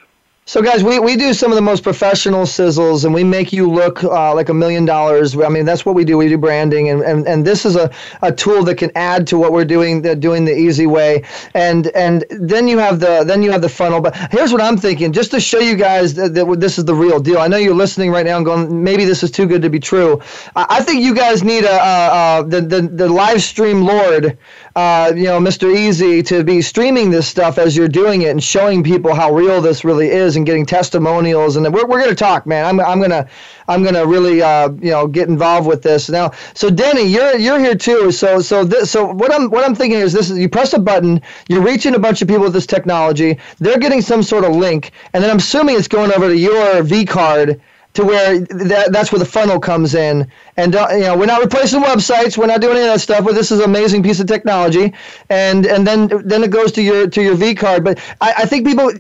So, 0.48 0.62
guys, 0.62 0.82
we, 0.82 0.98
we 0.98 1.14
do 1.14 1.34
some 1.34 1.52
of 1.52 1.56
the 1.56 1.60
most 1.60 1.82
professional 1.82 2.44
sizzles, 2.44 3.04
and 3.04 3.12
we 3.12 3.22
make 3.22 3.52
you 3.52 3.70
look 3.70 4.02
uh, 4.02 4.34
like 4.34 4.48
a 4.48 4.54
million 4.54 4.86
dollars. 4.86 5.36
I 5.36 5.50
mean, 5.50 5.66
that's 5.66 5.84
what 5.84 5.94
we 5.94 6.06
do. 6.06 6.16
We 6.16 6.26
do 6.26 6.38
branding, 6.38 6.88
and, 6.88 7.02
and, 7.02 7.28
and 7.28 7.46
this 7.46 7.66
is 7.66 7.76
a, 7.76 7.90
a 8.22 8.32
tool 8.32 8.64
that 8.64 8.76
can 8.76 8.90
add 8.94 9.26
to 9.26 9.36
what 9.36 9.52
we're 9.52 9.66
doing, 9.66 10.00
the, 10.00 10.16
doing 10.16 10.46
the 10.46 10.56
easy 10.56 10.86
way. 10.86 11.22
And 11.52 11.88
and 11.88 12.24
then 12.30 12.66
you 12.66 12.78
have 12.78 12.98
the 12.98 13.24
then 13.26 13.42
you 13.42 13.50
have 13.50 13.60
the 13.60 13.68
funnel. 13.68 14.00
But 14.00 14.16
here's 14.32 14.50
what 14.50 14.62
I'm 14.62 14.78
thinking, 14.78 15.12
just 15.12 15.32
to 15.32 15.40
show 15.40 15.58
you 15.58 15.76
guys 15.76 16.14
that, 16.14 16.32
that 16.32 16.58
this 16.58 16.78
is 16.78 16.86
the 16.86 16.94
real 16.94 17.20
deal. 17.20 17.40
I 17.40 17.48
know 17.48 17.58
you're 17.58 17.74
listening 17.74 18.10
right 18.10 18.24
now 18.24 18.38
and 18.38 18.46
going, 18.46 18.82
maybe 18.82 19.04
this 19.04 19.22
is 19.22 19.30
too 19.30 19.44
good 19.44 19.60
to 19.60 19.68
be 19.68 19.78
true. 19.78 20.22
I, 20.56 20.64
I 20.70 20.82
think 20.82 21.02
you 21.02 21.14
guys 21.14 21.44
need 21.44 21.64
a, 21.64 21.76
a, 21.76 22.40
a 22.40 22.44
the, 22.48 22.62
the 22.62 22.80
the 22.80 23.08
live 23.10 23.42
stream 23.42 23.82
lord, 23.82 24.38
uh, 24.78 25.12
you 25.12 25.24
know, 25.24 25.40
Mr. 25.40 25.74
Easy, 25.74 26.22
to 26.22 26.44
be 26.44 26.62
streaming 26.62 27.10
this 27.10 27.26
stuff 27.26 27.58
as 27.58 27.76
you're 27.76 27.88
doing 27.88 28.22
it 28.22 28.28
and 28.28 28.40
showing 28.40 28.84
people 28.84 29.12
how 29.12 29.34
real 29.34 29.60
this 29.60 29.84
really 29.84 30.06
is 30.06 30.36
and 30.36 30.46
getting 30.46 30.64
testimonials 30.64 31.56
and 31.56 31.66
we're, 31.74 31.84
we're 31.84 31.98
going 31.98 32.08
to 32.08 32.14
talk 32.14 32.46
man. 32.46 32.64
I'm, 32.64 32.78
I'm 32.78 32.98
going 32.98 33.10
to 33.10 33.28
I'm 33.66 33.82
going 33.82 33.96
to 33.96 34.06
really 34.06 34.40
uh, 34.40 34.70
you 34.80 34.92
know 34.92 35.08
get 35.08 35.28
involved 35.28 35.66
with 35.66 35.82
this. 35.82 36.08
Now 36.08 36.30
so 36.54 36.70
Denny 36.70 37.02
you're 37.02 37.36
you're 37.36 37.58
here 37.58 37.74
too. 37.74 38.12
So 38.12 38.40
so 38.40 38.62
this, 38.62 38.92
so 38.92 39.04
what 39.04 39.34
I'm 39.34 39.50
what 39.50 39.64
I'm 39.64 39.74
thinking 39.74 39.98
is 39.98 40.12
this 40.12 40.30
is 40.30 40.38
you 40.38 40.48
press 40.48 40.72
a 40.74 40.78
button 40.78 41.22
you're 41.48 41.60
reaching 41.60 41.96
a 41.96 41.98
bunch 41.98 42.22
of 42.22 42.28
people 42.28 42.44
with 42.44 42.52
this 42.52 42.66
technology 42.66 43.36
they're 43.58 43.80
getting 43.80 44.00
some 44.00 44.22
sort 44.22 44.44
of 44.44 44.54
link 44.54 44.92
and 45.12 45.24
then 45.24 45.30
I'm 45.32 45.38
assuming 45.38 45.74
it's 45.74 45.88
going 45.88 46.12
over 46.12 46.28
to 46.28 46.36
your 46.36 46.84
V 46.84 47.04
card 47.04 47.60
to 47.98 48.04
where 48.04 48.38
that, 48.38 48.92
that's 48.92 49.10
where 49.10 49.18
the 49.18 49.24
funnel 49.24 49.58
comes 49.58 49.96
in. 49.96 50.30
And 50.56 50.76
uh, 50.76 50.86
you 50.92 51.00
know, 51.00 51.16
we're 51.18 51.26
not 51.26 51.42
replacing 51.42 51.82
websites. 51.82 52.38
We're 52.38 52.46
not 52.46 52.60
doing 52.60 52.76
any 52.76 52.86
of 52.86 52.92
that 52.94 53.00
stuff. 53.00 53.24
But 53.24 53.34
this 53.34 53.50
is 53.50 53.58
an 53.58 53.64
amazing 53.64 54.04
piece 54.04 54.20
of 54.20 54.28
technology. 54.28 54.94
And 55.30 55.66
and 55.66 55.84
then 55.84 56.06
then 56.24 56.44
it 56.44 56.52
goes 56.52 56.70
to 56.72 56.82
your 56.82 57.08
to 57.08 57.20
your 57.20 57.34
V 57.34 57.56
card. 57.56 57.82
But 57.82 57.98
I, 58.20 58.34
I 58.38 58.44
think 58.46 58.64
people. 58.64 58.92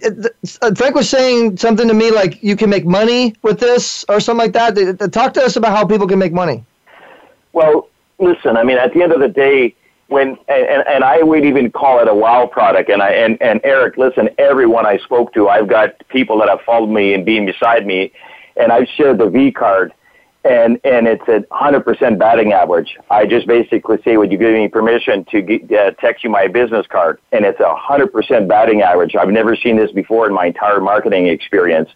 Uh, 0.62 0.74
Frank 0.74 0.96
was 0.96 1.08
saying 1.08 1.58
something 1.58 1.86
to 1.86 1.94
me 1.94 2.10
like 2.10 2.42
you 2.42 2.56
can 2.56 2.68
make 2.70 2.84
money 2.84 3.34
with 3.42 3.60
this 3.60 4.04
or 4.08 4.18
something 4.18 4.52
like 4.52 4.54
that. 4.54 5.12
Talk 5.12 5.32
to 5.34 5.42
us 5.42 5.54
about 5.54 5.76
how 5.76 5.86
people 5.86 6.08
can 6.08 6.18
make 6.18 6.32
money. 6.32 6.64
Well, 7.52 7.88
listen, 8.18 8.56
I 8.56 8.64
mean, 8.64 8.78
at 8.78 8.92
the 8.94 9.02
end 9.02 9.12
of 9.12 9.20
the 9.20 9.28
day, 9.28 9.76
when 10.08 10.36
and, 10.48 10.84
and 10.88 11.04
I 11.04 11.22
would 11.22 11.44
even 11.44 11.70
call 11.70 12.00
it 12.00 12.08
a 12.08 12.14
wow 12.14 12.46
product. 12.46 12.90
And 12.90 13.00
I 13.00 13.10
and, 13.10 13.40
and 13.40 13.60
Eric, 13.62 13.96
listen, 13.96 14.28
everyone 14.38 14.86
I 14.86 14.98
spoke 14.98 15.32
to, 15.34 15.48
I've 15.48 15.68
got 15.68 16.06
people 16.08 16.38
that 16.38 16.48
have 16.48 16.62
followed 16.62 16.90
me 16.90 17.14
and 17.14 17.24
being 17.24 17.46
beside 17.46 17.86
me, 17.86 18.12
and 18.58 18.72
I've 18.72 18.88
shared 18.96 19.18
the 19.18 19.28
V 19.28 19.52
card, 19.52 19.92
and 20.44 20.80
and 20.84 21.06
it's 21.06 21.26
a 21.28 21.44
hundred 21.50 21.84
percent 21.84 22.18
batting 22.18 22.52
average. 22.52 22.96
I 23.10 23.26
just 23.26 23.46
basically 23.46 23.98
say, 24.04 24.16
would 24.16 24.30
you 24.32 24.38
give 24.38 24.52
me 24.52 24.68
permission 24.68 25.24
to 25.30 25.42
get, 25.42 25.72
uh, 25.72 25.90
text 25.92 26.24
you 26.24 26.30
my 26.30 26.48
business 26.48 26.86
card? 26.88 27.20
And 27.32 27.44
it's 27.44 27.60
a 27.60 27.74
hundred 27.74 28.12
percent 28.12 28.48
batting 28.48 28.82
average. 28.82 29.16
I've 29.16 29.30
never 29.30 29.56
seen 29.56 29.76
this 29.76 29.92
before 29.92 30.26
in 30.26 30.34
my 30.34 30.46
entire 30.46 30.80
marketing 30.80 31.26
experience. 31.26 31.90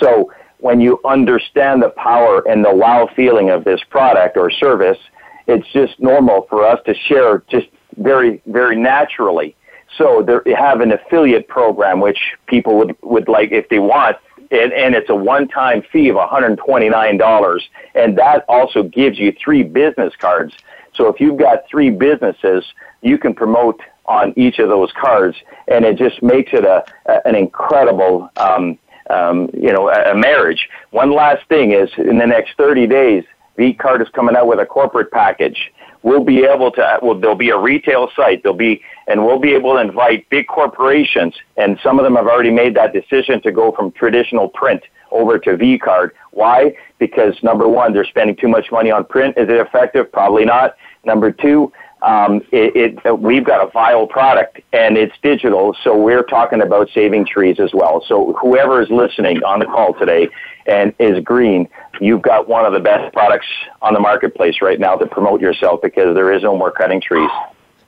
So 0.00 0.32
when 0.58 0.80
you 0.80 1.00
understand 1.04 1.82
the 1.82 1.90
power 1.90 2.46
and 2.48 2.64
the 2.64 2.74
wow 2.74 3.08
feeling 3.14 3.50
of 3.50 3.64
this 3.64 3.80
product 3.90 4.36
or 4.36 4.50
service, 4.50 4.98
it's 5.46 5.66
just 5.72 5.98
normal 6.00 6.46
for 6.50 6.66
us 6.66 6.80
to 6.86 6.94
share 6.94 7.42
just 7.48 7.68
very, 7.96 8.42
very 8.46 8.76
naturally. 8.76 9.56
So 9.96 10.22
there, 10.22 10.42
you 10.44 10.56
have 10.56 10.80
an 10.80 10.92
affiliate 10.92 11.48
program 11.48 12.00
which 12.00 12.18
people 12.46 12.76
would, 12.78 12.96
would 13.02 13.28
like 13.28 13.52
if 13.52 13.68
they 13.68 13.78
want, 13.78 14.16
and, 14.50 14.72
and 14.72 14.94
it's 14.94 15.10
a 15.10 15.14
one-time 15.14 15.82
fee 15.92 16.08
of 16.08 16.16
$129, 16.16 17.60
and 17.94 18.18
that 18.18 18.44
also 18.48 18.82
gives 18.82 19.18
you 19.18 19.32
three 19.42 19.62
business 19.62 20.14
cards. 20.16 20.54
So 20.94 21.08
if 21.08 21.20
you've 21.20 21.38
got 21.38 21.68
three 21.68 21.90
businesses, 21.90 22.64
you 23.02 23.18
can 23.18 23.34
promote 23.34 23.80
on 24.06 24.32
each 24.36 24.58
of 24.58 24.68
those 24.68 24.90
cards, 24.92 25.36
and 25.68 25.84
it 25.84 25.96
just 25.96 26.22
makes 26.22 26.52
it 26.52 26.64
a, 26.64 26.84
a 27.06 27.26
an 27.26 27.34
incredible 27.34 28.30
um, 28.38 28.78
um, 29.10 29.48
you 29.54 29.72
know, 29.72 29.88
a, 29.88 30.12
a 30.12 30.14
marriage. 30.14 30.68
One 30.90 31.12
last 31.12 31.46
thing 31.48 31.72
is 31.72 31.90
in 31.96 32.18
the 32.18 32.26
next 32.26 32.56
30 32.56 32.86
days, 32.86 33.24
V 33.56 33.74
Card 33.74 34.02
is 34.02 34.08
coming 34.10 34.36
out 34.36 34.46
with 34.46 34.60
a 34.60 34.66
corporate 34.66 35.10
package. 35.10 35.72
We'll 36.02 36.24
be 36.24 36.44
able 36.44 36.70
to, 36.72 36.98
well, 37.02 37.18
there'll 37.18 37.36
be 37.36 37.50
a 37.50 37.58
retail 37.58 38.08
site. 38.14 38.42
There'll 38.42 38.56
be, 38.56 38.82
and 39.06 39.24
we'll 39.24 39.38
be 39.38 39.52
able 39.52 39.74
to 39.74 39.80
invite 39.80 40.28
big 40.30 40.46
corporations, 40.46 41.34
and 41.56 41.78
some 41.82 41.98
of 41.98 42.04
them 42.04 42.16
have 42.16 42.26
already 42.26 42.50
made 42.50 42.74
that 42.76 42.92
decision 42.92 43.42
to 43.42 43.52
go 43.52 43.72
from 43.72 43.92
traditional 43.92 44.48
print 44.48 44.82
over 45.10 45.38
to 45.38 45.56
V 45.56 45.78
Card. 45.78 46.12
Why? 46.32 46.74
Because 46.98 47.34
number 47.42 47.68
one, 47.68 47.92
they're 47.92 48.04
spending 48.04 48.36
too 48.36 48.48
much 48.48 48.70
money 48.70 48.90
on 48.90 49.04
print. 49.04 49.36
Is 49.36 49.48
it 49.48 49.56
effective? 49.56 50.12
Probably 50.12 50.44
not. 50.44 50.76
Number 51.04 51.32
two, 51.32 51.72
um, 52.02 52.42
it, 52.52 53.00
it, 53.04 53.18
we've 53.18 53.44
got 53.44 53.66
a 53.66 53.70
vial 53.70 54.06
product 54.06 54.60
and 54.72 54.96
it's 54.96 55.14
digital, 55.22 55.76
so 55.82 55.96
we're 55.96 56.22
talking 56.22 56.62
about 56.62 56.88
saving 56.94 57.26
trees 57.26 57.58
as 57.58 57.70
well. 57.74 58.04
So 58.06 58.34
whoever 58.34 58.80
is 58.80 58.90
listening 58.90 59.42
on 59.42 59.58
the 59.58 59.66
call 59.66 59.94
today 59.94 60.28
and 60.66 60.94
is 60.98 61.22
green, 61.24 61.68
you've 62.00 62.22
got 62.22 62.48
one 62.48 62.64
of 62.64 62.72
the 62.72 62.80
best 62.80 63.12
products 63.12 63.46
on 63.82 63.94
the 63.94 64.00
marketplace 64.00 64.62
right 64.62 64.78
now 64.78 64.94
to 64.96 65.06
promote 65.06 65.40
yourself 65.40 65.80
because 65.82 66.14
there 66.14 66.32
is 66.32 66.42
no 66.42 66.56
more 66.56 66.70
cutting 66.70 67.00
trees. 67.00 67.30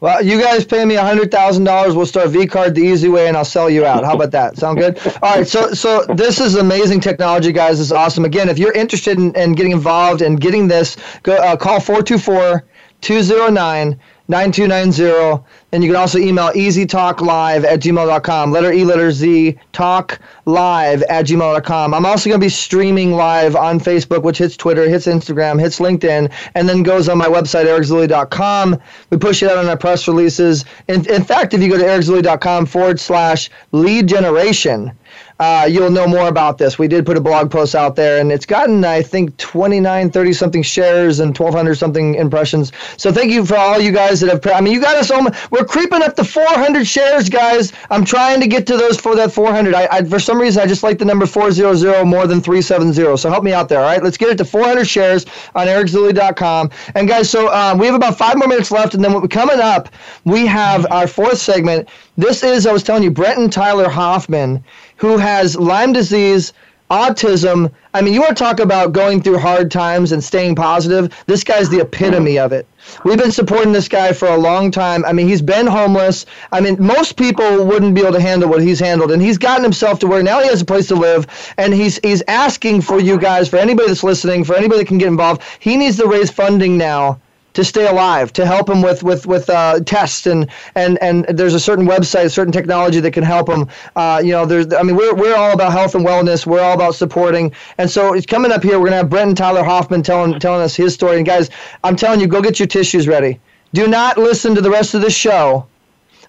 Well, 0.01 0.25
you 0.25 0.41
guys 0.41 0.65
pay 0.65 0.83
me 0.87 0.95
hundred 0.95 1.31
thousand 1.31 1.65
dollars. 1.65 1.95
We'll 1.95 2.07
start 2.07 2.31
V 2.31 2.47
card 2.47 2.75
the 2.75 2.81
easy 2.81 3.11
way, 3.11 3.29
and 3.29 3.37
I'll 3.37 3.45
sell 3.45 3.69
you 3.69 3.85
out. 3.85 4.03
How 4.03 4.15
about 4.15 4.31
that? 4.31 4.57
Sound 4.57 4.79
good? 4.79 4.99
All 5.23 5.37
right. 5.37 5.47
So, 5.47 5.73
so 5.73 6.05
this 6.15 6.41
is 6.41 6.55
amazing 6.55 7.01
technology, 7.01 7.53
guys. 7.53 7.77
This 7.77 7.89
is 7.89 7.93
awesome. 7.93 8.25
Again, 8.25 8.49
if 8.49 8.59
you're 8.59 8.73
interested 8.73 9.19
in, 9.19 9.37
in 9.37 9.53
getting 9.53 9.73
involved 9.73 10.23
and 10.23 10.41
getting 10.41 10.69
this, 10.69 10.97
go 11.23 11.35
uh, 11.35 11.55
call 11.55 11.81
424 11.81 12.65
209 13.01 13.99
9290. 14.31 15.45
And 15.73 15.83
you 15.83 15.91
can 15.91 15.97
also 15.97 16.19
email 16.19 16.51
easytalklive 16.51 17.65
at 17.65 17.81
gmail.com. 17.81 18.53
Letter 18.53 18.73
E, 18.73 18.85
letter 18.85 19.11
Z, 19.11 19.59
talk 19.73 20.21
live 20.47 21.03
at 21.05 21.27
gmail.com. 21.27 21.95
I'm 21.95 22.07
also 22.07 22.31
going 22.31 22.41
to 22.41 22.45
be 22.45 22.49
streaming 22.49 23.13
live 23.13 23.57
on 23.57 23.81
Facebook, 23.81 24.23
which 24.23 24.39
hits 24.39 24.57
Twitter, 24.57 24.89
hits 24.89 25.07
Instagram, 25.07 25.61
hits 25.61 25.81
LinkedIn, 25.81 26.33
and 26.55 26.69
then 26.69 26.83
goes 26.83 27.09
on 27.09 27.19
my 27.19 27.27
website, 27.27 27.67
ericzuley.com. 27.67 28.79
We 29.11 29.19
push 29.19 29.43
it 29.43 29.51
out 29.51 29.59
on 29.59 29.69
our 29.69 29.77
press 29.77 30.07
releases. 30.07 30.65
In, 30.89 31.09
in 31.11 31.25
fact, 31.25 31.53
if 31.53 31.61
you 31.61 31.69
go 31.69 31.79
to 31.79 31.85
ericzuley.com 31.85 32.67
forward 32.67 33.01
slash 33.01 33.51
lead 33.73 34.07
generation, 34.07 34.93
uh, 35.41 35.65
you'll 35.65 35.91
know 35.91 36.07
more 36.07 36.29
about 36.29 36.59
this. 36.59 36.79
We 36.79 36.87
did 36.87 37.07
put 37.07 37.17
a 37.17 37.21
blog 37.21 37.51
post 37.51 37.75
out 37.75 37.97
there, 37.97 38.21
and 38.21 38.31
it's 38.31 38.45
gotten, 38.45 38.85
I 38.85 39.01
think, 39.01 39.35
29, 39.39 40.11
30 40.11 40.33
something 40.35 40.63
shares 40.63 41.19
and 41.19 41.37
1,200 41.37 41.75
something 41.77 42.15
impressions. 42.15 42.73
So 42.99 43.11
thank 43.11 43.33
you 43.33 43.47
for 43.47 43.57
all 43.57 43.81
you 43.81 43.91
guys 43.91 44.21
that 44.21 44.31
have. 44.31 44.47
I 44.55 44.61
mean, 44.61 44.75
you 44.75 44.83
got 44.83 44.97
us 44.97 45.11
on. 45.11 45.29
We're 45.51 45.65
creeping 45.65 46.03
up 46.03 46.15
to 46.17 46.25
400 46.25 46.87
shares, 46.87 47.31
guys. 47.31 47.73
I'm 47.91 48.05
trying 48.05 48.41
to 48.41 48.47
get 48.47 48.67
to 48.67 48.77
those 48.77 49.01
for 49.01 49.17
that 49.17 49.33
400. 49.33 49.75
I, 49.75 49.89
I 49.91 50.05
for 50.05 50.21
some 50.21 50.39
reason 50.39 50.63
I 50.63 50.67
just 50.67 50.83
like 50.83 50.99
the 50.99 51.07
number 51.07 51.25
400 51.25 52.05
more 52.05 52.27
than 52.27 52.43
370. 52.43 53.17
So 53.17 53.31
help 53.31 53.43
me 53.43 53.55
out 53.55 53.71
there. 53.71 53.81
All 53.81 53.87
right, 53.87 54.03
let's 54.03 54.19
get 54.19 54.29
it 54.29 54.37
to 54.39 54.45
400 54.45 54.85
shares 54.85 55.25
on 55.55 55.67
ericzuley.com. 55.69 56.71
And 56.95 57.09
guys, 57.09 57.31
so 57.31 57.51
um, 57.55 57.79
we 57.79 57.87
have 57.87 57.95
about 57.95 58.19
five 58.19 58.37
more 58.37 58.47
minutes 58.47 58.71
left, 58.71 58.95
and 58.95 59.03
then 59.03 59.27
coming 59.29 59.59
up, 59.59 59.89
we 60.25 60.47
have 60.47 60.87
our 60.91 61.07
fourth 61.07 61.39
segment. 61.39 61.89
This 62.21 62.43
is 62.43 62.67
I 62.67 62.73
was 62.73 62.83
telling 62.83 63.03
you, 63.03 63.11
Brenton 63.11 63.49
Tyler 63.49 63.89
Hoffman 63.89 64.63
who 64.97 65.17
has 65.17 65.57
Lyme 65.57 65.95
disease, 65.95 66.53
autism. 66.91 67.73
I 67.95 68.03
mean, 68.03 68.13
you 68.13 68.21
want 68.21 68.37
to 68.37 68.45
talk 68.45 68.61
about 68.61 68.93
going 68.93 69.23
through 69.23 69.39
hard 69.39 69.71
times 69.71 70.13
and 70.13 70.23
staying 70.23 70.55
positive? 70.55 71.11
This 71.25 71.43
guy's 71.43 71.71
the 71.71 71.81
epitome 71.81 72.39
of 72.39 72.53
it. 72.53 72.67
We've 73.05 73.17
been 73.17 73.33
supporting 73.33 73.73
this 73.73 73.89
guy 73.89 74.13
for 74.13 74.29
a 74.29 74.37
long 74.37 74.71
time. 74.71 75.03
I 75.07 75.15
mean, 75.15 75.29
he's 75.29 75.41
been 75.41 75.67
homeless. 75.67 76.27
I 76.53 76.61
mean, 76.61 76.77
most 76.79 77.17
people 77.17 77.65
wouldn't 77.65 77.95
be 77.95 78.03
able 78.03 78.13
to 78.13 78.21
handle 78.21 78.51
what 78.51 78.61
he's 78.61 78.81
handled, 78.81 79.13
and 79.13 79.23
he's 79.23 79.39
gotten 79.39 79.65
himself 79.65 79.99
to 80.01 80.07
where 80.07 80.23
now 80.23 80.43
he 80.43 80.49
has 80.49 80.61
a 80.61 80.67
place 80.67 80.89
to 80.89 80.97
live, 80.97 81.27
and 81.57 81.73
he's 81.73 81.99
he's 82.03 82.23
asking 82.29 82.83
for 82.83 83.01
you 83.01 83.19
guys, 83.19 83.49
for 83.49 83.57
anybody 83.57 83.89
that's 83.89 84.05
listening, 84.05 84.45
for 84.45 84.57
anybody 84.57 84.81
that 84.81 84.89
can 84.89 84.99
get 84.99 85.09
involved. 85.09 85.41
He 85.59 85.79
needs 85.79 85.97
to 85.97 86.07
raise 86.07 86.31
funding 86.31 86.77
now 86.77 87.19
to 87.55 87.65
stay 87.65 87.87
alive, 87.87 88.33
to 88.35 88.47
help 88.47 88.69
him 88.69 88.83
with 88.83 89.03
with 89.03 89.27
with 89.27 89.49
uh, 89.51 89.81
tests 89.81 90.27
and 90.27 90.49
and 90.75 90.99
and 91.03 91.25
there's 91.29 91.55
a 91.55 91.61
certain 91.61 91.87
website, 91.87 92.25
a 92.25 92.31
certain 92.31 92.53
technology 92.53 93.01
that 93.01 93.13
can 93.13 93.25
help 93.25 93.49
him. 93.49 93.69
Uh, 93.97 94.21
you 94.25 94.33
know, 94.33 94.47
there's 94.47 94.73
I 94.73 94.83
mean 94.83 94.97
we're 94.97 95.15
we're 95.15 95.37
all 95.37 95.53
about 95.53 95.73
health 95.73 95.95
and 95.95 96.05
wellness. 96.05 96.47
We're 96.47 96.61
all 96.61 96.75
about 96.75 96.95
supporting, 96.95 97.53
and 97.79 97.91
so 97.91 98.15
it's 98.15 98.27
coming 98.27 98.53
up 98.53 98.63
here. 98.63 98.79
We're 98.79 98.87
gonna 98.87 98.97
have 98.97 99.11
Brenton 99.11 99.35
Tyler 99.35 99.65
Hoffman 99.65 100.03
telling 100.03 100.39
telling 100.39 100.63
us 100.63 100.75
his 100.75 100.95
story. 100.95 101.17
And 101.17 101.27
guys, 101.27 101.51
I'm 101.85 101.97
telling 101.97 102.21
you, 102.21 102.27
go 102.27 102.41
get 102.41 102.59
your 102.59 102.69
tissues 102.69 103.09
ready. 103.09 103.41
Do 103.73 103.87
not 103.87 104.19
listen 104.19 104.55
to 104.57 104.61
the 104.61 104.71
rest 104.71 104.95
of 104.95 105.03
the 105.03 105.11
show 105.11 105.67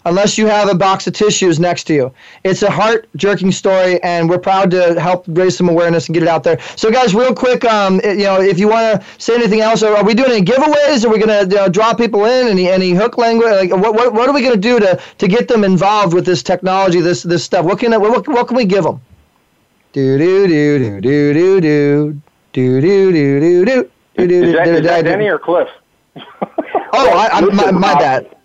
unless 0.06 0.38
you 0.38 0.48
have 0.48 0.70
a 0.70 0.76
box 0.76 1.08
of 1.08 1.14
tissues 1.14 1.60
next 1.60 1.86
to 1.86 1.94
you. 1.94 2.14
It's 2.44 2.64
a 2.64 2.72
heart 2.72 3.08
jerking 3.16 3.52
story, 3.52 4.02
and 4.04 4.30
we're 4.30 4.40
proud 4.40 4.72
to 4.72 5.00
help 5.00 5.26
raise 5.28 5.58
some 5.58 5.70
awareness 5.70 6.08
and 6.08 6.14
get 6.14 6.24
it 6.24 6.30
out 6.30 6.44
there. 6.44 6.60
So, 6.76 6.92
guys, 6.92 7.14
real 7.14 7.34
quick, 7.34 7.66
um, 7.66 8.02
you 8.04 8.24
know, 8.24 8.42
if 8.42 8.60
you 8.60 8.68
want 8.68 9.02
to 9.02 9.08
say 9.18 9.36
anything 9.36 9.62
else, 9.62 9.84
or 9.84 9.96
are 9.96 10.04
we 10.04 10.14
doing 10.14 10.32
any 10.32 10.42
giveaways? 10.42 11.06
Are 11.06 11.10
we 11.10 11.20
going 11.20 11.50
to 11.50 11.56
you 11.56 11.62
know, 11.62 11.70
draw 11.70 11.94
people 11.94 12.26
in? 12.26 12.48
Any 12.48 12.70
any 12.70 12.92
hook 12.92 13.18
language? 13.18 13.52
Like, 13.52 13.72
what, 13.72 13.94
what, 13.94 14.14
what 14.14 14.30
are 14.30 14.34
we 14.34 14.42
going 14.42 14.54
to 14.54 14.60
do 14.60 14.80
to 14.80 15.00
to 15.18 15.28
get 15.28 15.48
them 15.48 15.64
involved 15.64 16.14
with 16.14 16.26
this 16.26 16.44
technology, 16.44 17.02
this 17.02 17.24
this 17.24 17.44
stuff? 17.44 17.66
What 17.66 17.80
can 17.80 18.00
what, 18.00 18.28
what 18.28 18.48
can 18.48 18.58
we 18.58 18.66
give 18.66 18.84
them? 18.84 19.02
Do 19.94 20.18
do 20.18 20.48
do 20.48 20.80
do 20.80 21.02
do 21.02 21.34
do 21.34 21.62
do 21.62 22.12
do 22.52 22.82
do 22.82 23.12
do 23.12 23.40
do 23.40 23.66
do. 23.66 23.92
Is 24.16 24.54
that, 24.54 24.68
is 24.68 24.82
that 24.84 25.04
Denny 25.04 25.28
or 25.28 25.40
Cliff? 25.40 25.68
oh, 26.16 26.24
I, 26.94 27.30
I'm, 27.32 27.56
my, 27.56 27.72
my 27.72 27.94
bad. 27.96 28.36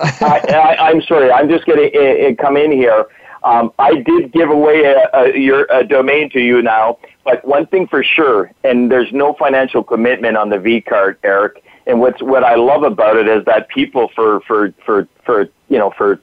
I, 0.00 0.90
am 0.90 1.02
sorry. 1.02 1.30
I'm 1.30 1.48
just 1.48 1.66
going 1.66 1.90
to 1.90 2.30
uh, 2.30 2.34
come 2.42 2.56
in 2.56 2.72
here. 2.72 3.06
Um, 3.42 3.72
I 3.78 3.96
did 3.96 4.32
give 4.32 4.48
away 4.48 4.84
a, 4.84 5.08
a, 5.12 5.38
your 5.38 5.66
a 5.70 5.84
domain 5.84 6.30
to 6.30 6.40
you 6.40 6.62
now, 6.62 6.98
but 7.24 7.44
one 7.46 7.66
thing 7.66 7.86
for 7.86 8.02
sure, 8.02 8.50
and 8.64 8.90
there's 8.90 9.12
no 9.12 9.34
financial 9.34 9.84
commitment 9.84 10.36
on 10.36 10.48
the 10.48 10.58
V 10.58 10.80
card, 10.80 11.18
Eric. 11.22 11.62
And 11.86 12.00
what's 12.00 12.22
what 12.22 12.42
I 12.42 12.54
love 12.54 12.84
about 12.84 13.16
it 13.16 13.28
is 13.28 13.44
that 13.44 13.68
people 13.68 14.10
for 14.14 14.40
for 14.42 14.72
for 14.86 15.06
for 15.26 15.50
you 15.68 15.78
know 15.78 15.92
for 15.96 16.20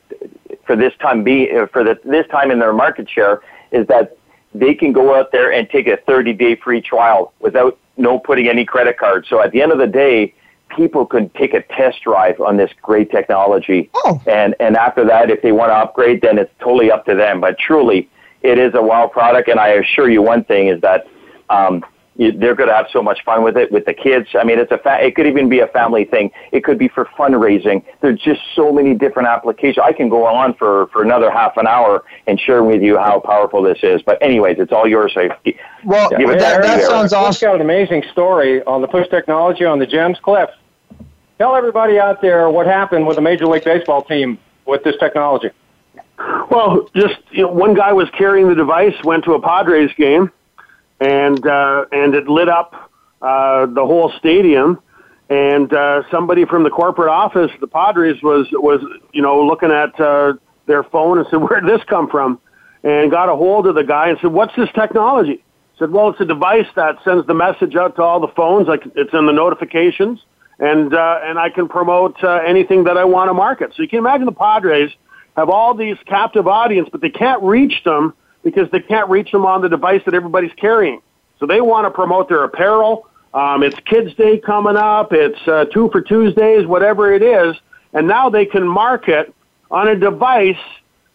for 0.65 0.75
this 0.75 0.93
time 0.99 1.23
be 1.23 1.47
for 1.71 1.83
the, 1.83 1.99
this 2.03 2.25
time 2.27 2.49
in 2.49 2.57
their 2.57 2.73
market 2.73 3.07
share 3.07 3.41
is 3.71 3.85
that 3.87 4.17
they 4.55 4.73
can 4.73 4.91
go 4.91 5.15
out 5.15 5.31
there 5.31 5.51
and 5.51 5.69
take 5.69 5.87
a 5.87 5.97
30 6.07 6.33
day 6.33 6.55
free 6.55 6.81
trial 6.81 7.33
without 7.39 7.77
no 7.97 8.17
putting 8.17 8.47
any 8.47 8.65
credit 8.65 8.97
card. 8.97 9.25
So 9.29 9.41
at 9.41 9.51
the 9.51 9.61
end 9.61 9.71
of 9.71 9.77
the 9.77 9.87
day, 9.87 10.33
people 10.75 11.05
could 11.05 11.33
take 11.35 11.53
a 11.53 11.61
test 11.61 12.01
drive 12.03 12.39
on 12.39 12.57
this 12.57 12.71
great 12.81 13.11
technology. 13.11 13.89
Oh. 13.93 14.21
And, 14.27 14.55
and 14.59 14.75
after 14.75 15.05
that, 15.05 15.29
if 15.29 15.41
they 15.41 15.51
want 15.51 15.69
to 15.69 15.75
upgrade, 15.75 16.21
then 16.21 16.37
it's 16.37 16.53
totally 16.59 16.91
up 16.91 17.05
to 17.05 17.15
them. 17.15 17.41
But 17.41 17.57
truly, 17.59 18.09
it 18.41 18.57
is 18.57 18.73
a 18.73 18.81
wow 18.81 19.07
product. 19.07 19.49
And 19.49 19.59
I 19.59 19.69
assure 19.69 20.09
you 20.09 20.21
one 20.21 20.43
thing 20.43 20.67
is 20.67 20.81
that, 20.81 21.07
um, 21.49 21.83
you, 22.17 22.31
they're 22.33 22.55
going 22.55 22.67
to 22.67 22.75
have 22.75 22.87
so 22.91 23.01
much 23.01 23.23
fun 23.23 23.41
with 23.41 23.55
it 23.55 23.71
with 23.71 23.85
the 23.85 23.93
kids. 23.93 24.27
I 24.35 24.43
mean, 24.43 24.59
it's 24.59 24.71
a 24.71 24.77
fa- 24.77 24.99
it 25.01 25.15
could 25.15 25.27
even 25.27 25.47
be 25.47 25.59
a 25.59 25.67
family 25.67 26.03
thing. 26.03 26.29
It 26.51 26.61
could 26.63 26.77
be 26.77 26.89
for 26.89 27.05
fundraising. 27.17 27.83
There's 28.01 28.19
just 28.19 28.41
so 28.53 28.71
many 28.71 28.93
different 28.93 29.29
applications. 29.29 29.83
I 29.83 29.93
can 29.93 30.09
go 30.09 30.25
on 30.25 30.53
for, 30.55 30.87
for 30.87 31.03
another 31.03 31.31
half 31.31 31.55
an 31.55 31.67
hour 31.67 32.03
and 32.27 32.37
share 32.37 32.63
with 32.63 32.81
you 32.81 32.97
how 32.97 33.21
powerful 33.21 33.63
this 33.63 33.79
is. 33.81 34.01
But 34.01 34.21
anyways, 34.21 34.57
it's 34.59 34.73
all 34.73 34.87
yours. 34.87 35.13
So 35.13 35.29
well, 35.85 36.09
that, 36.09 36.61
that 36.61 36.83
sounds 36.83 37.13
awesome. 37.13 37.47
got 37.47 37.55
an 37.55 37.61
amazing 37.61 38.03
story 38.11 38.61
on 38.65 38.81
the 38.81 38.87
push 38.87 39.07
technology 39.07 39.63
on 39.63 39.79
the 39.79 39.87
gems. 39.87 40.19
Cliff, 40.21 40.49
tell 41.41 41.55
everybody 41.55 41.97
out 41.97 42.21
there 42.21 42.51
what 42.51 42.67
happened 42.67 43.07
with 43.07 43.15
the 43.15 43.21
Major 43.21 43.47
League 43.47 43.63
Baseball 43.63 44.03
team 44.03 44.37
with 44.67 44.83
this 44.83 44.95
technology. 44.99 45.49
Well, 46.51 46.87
just 46.95 47.15
you 47.31 47.41
know, 47.41 47.51
one 47.51 47.73
guy 47.73 47.93
was 47.93 48.07
carrying 48.15 48.47
the 48.47 48.53
device, 48.53 48.93
went 49.03 49.23
to 49.23 49.33
a 49.33 49.41
Padres 49.41 49.89
game, 49.97 50.31
and 50.99 51.43
uh, 51.47 51.85
and 51.91 52.13
it 52.13 52.27
lit 52.27 52.47
up 52.47 52.91
uh, 53.23 53.65
the 53.65 53.83
whole 53.83 54.13
stadium. 54.19 54.79
And 55.31 55.73
uh, 55.73 56.03
somebody 56.11 56.45
from 56.45 56.61
the 56.61 56.69
corporate 56.69 57.09
office, 57.09 57.49
the 57.59 57.65
Padres, 57.65 58.21
was 58.21 58.47
was 58.51 58.79
you 59.11 59.23
know 59.23 59.43
looking 59.43 59.71
at 59.71 59.99
uh, 59.99 60.33
their 60.67 60.83
phone 60.83 61.17
and 61.17 61.25
said, 61.31 61.37
"Where 61.41 61.59
did 61.59 61.67
this 61.67 61.83
come 61.87 62.07
from?" 62.07 62.39
And 62.83 63.09
got 63.09 63.29
a 63.29 63.35
hold 63.35 63.65
of 63.65 63.73
the 63.73 63.83
guy 63.83 64.09
and 64.09 64.19
said, 64.21 64.31
"What's 64.31 64.55
this 64.55 64.69
technology?" 64.75 65.43
Said, 65.79 65.89
"Well, 65.89 66.09
it's 66.09 66.21
a 66.21 66.25
device 66.25 66.67
that 66.75 67.03
sends 67.03 67.25
the 67.25 67.33
message 67.33 67.75
out 67.75 67.95
to 67.95 68.03
all 68.03 68.19
the 68.19 68.33
phones, 68.35 68.67
like 68.67 68.83
it's 68.95 69.13
in 69.15 69.25
the 69.25 69.33
notifications." 69.33 70.19
And 70.61 70.93
uh, 70.93 71.19
and 71.23 71.37
I 71.37 71.49
can 71.49 71.67
promote 71.67 72.23
uh, 72.23 72.39
anything 72.47 72.85
that 72.85 72.97
I 72.97 73.03
want 73.03 73.29
to 73.29 73.33
market. 73.33 73.73
So 73.75 73.81
you 73.81 73.89
can 73.89 73.99
imagine 73.99 74.25
the 74.25 74.31
Padres 74.31 74.91
have 75.35 75.49
all 75.49 75.73
these 75.73 75.97
captive 76.05 76.47
audience, 76.47 76.87
but 76.91 77.01
they 77.01 77.09
can't 77.09 77.41
reach 77.41 77.83
them 77.83 78.13
because 78.43 78.69
they 78.71 78.79
can't 78.79 79.09
reach 79.09 79.31
them 79.31 79.45
on 79.45 79.61
the 79.61 79.69
device 79.69 80.01
that 80.05 80.13
everybody's 80.13 80.53
carrying. 80.53 81.01
So 81.39 81.47
they 81.47 81.61
want 81.61 81.85
to 81.85 81.91
promote 81.91 82.29
their 82.29 82.43
apparel. 82.43 83.09
Um, 83.33 83.63
it's 83.63 83.77
Kids 83.85 84.13
Day 84.15 84.37
coming 84.39 84.77
up. 84.77 85.11
It's 85.11 85.39
uh, 85.47 85.65
Two 85.73 85.89
for 85.91 86.01
Tuesdays, 86.01 86.67
whatever 86.67 87.11
it 87.13 87.23
is, 87.23 87.55
and 87.93 88.07
now 88.07 88.29
they 88.29 88.45
can 88.45 88.67
market 88.67 89.33
on 89.71 89.87
a 89.87 89.95
device 89.95 90.55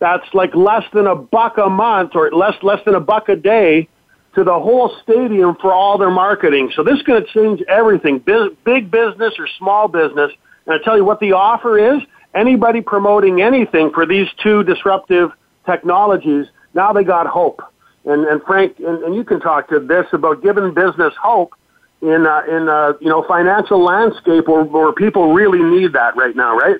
that's 0.00 0.26
like 0.34 0.54
less 0.54 0.84
than 0.92 1.06
a 1.06 1.14
buck 1.14 1.56
a 1.58 1.70
month 1.70 2.16
or 2.16 2.30
less 2.32 2.54
less 2.62 2.84
than 2.84 2.94
a 2.94 3.00
buck 3.00 3.28
a 3.28 3.36
day 3.36 3.88
to 4.36 4.44
the 4.44 4.52
whole 4.52 4.94
stadium 5.02 5.56
for 5.60 5.72
all 5.72 5.96
their 5.96 6.10
marketing. 6.10 6.70
So 6.76 6.84
this 6.84 6.96
is 6.98 7.02
going 7.02 7.24
to 7.24 7.32
change 7.32 7.62
everything, 7.68 8.18
big 8.18 8.90
business 8.90 9.32
or 9.38 9.48
small 9.58 9.88
business. 9.88 10.30
And 10.66 10.74
I 10.74 10.84
tell 10.84 10.96
you 10.96 11.06
what 11.06 11.20
the 11.20 11.32
offer 11.32 11.96
is, 11.96 12.02
anybody 12.34 12.82
promoting 12.82 13.40
anything 13.40 13.90
for 13.94 14.04
these 14.04 14.28
two 14.42 14.62
disruptive 14.62 15.30
technologies, 15.64 16.46
now 16.74 16.92
they 16.92 17.02
got 17.02 17.26
hope. 17.26 17.62
And, 18.04 18.26
and 18.26 18.42
Frank, 18.42 18.78
and, 18.78 19.02
and 19.04 19.14
you 19.14 19.24
can 19.24 19.40
talk 19.40 19.70
to 19.70 19.80
this 19.80 20.04
about 20.12 20.42
giving 20.42 20.74
business 20.74 21.14
hope 21.20 21.54
in 22.02 22.26
uh, 22.26 22.42
in 22.46 22.68
uh, 22.68 22.92
you 23.00 23.08
know 23.08 23.24
financial 23.26 23.82
landscape 23.82 24.46
where, 24.46 24.64
where 24.64 24.92
people 24.92 25.32
really 25.32 25.62
need 25.62 25.94
that 25.94 26.14
right 26.14 26.36
now, 26.36 26.54
right? 26.54 26.76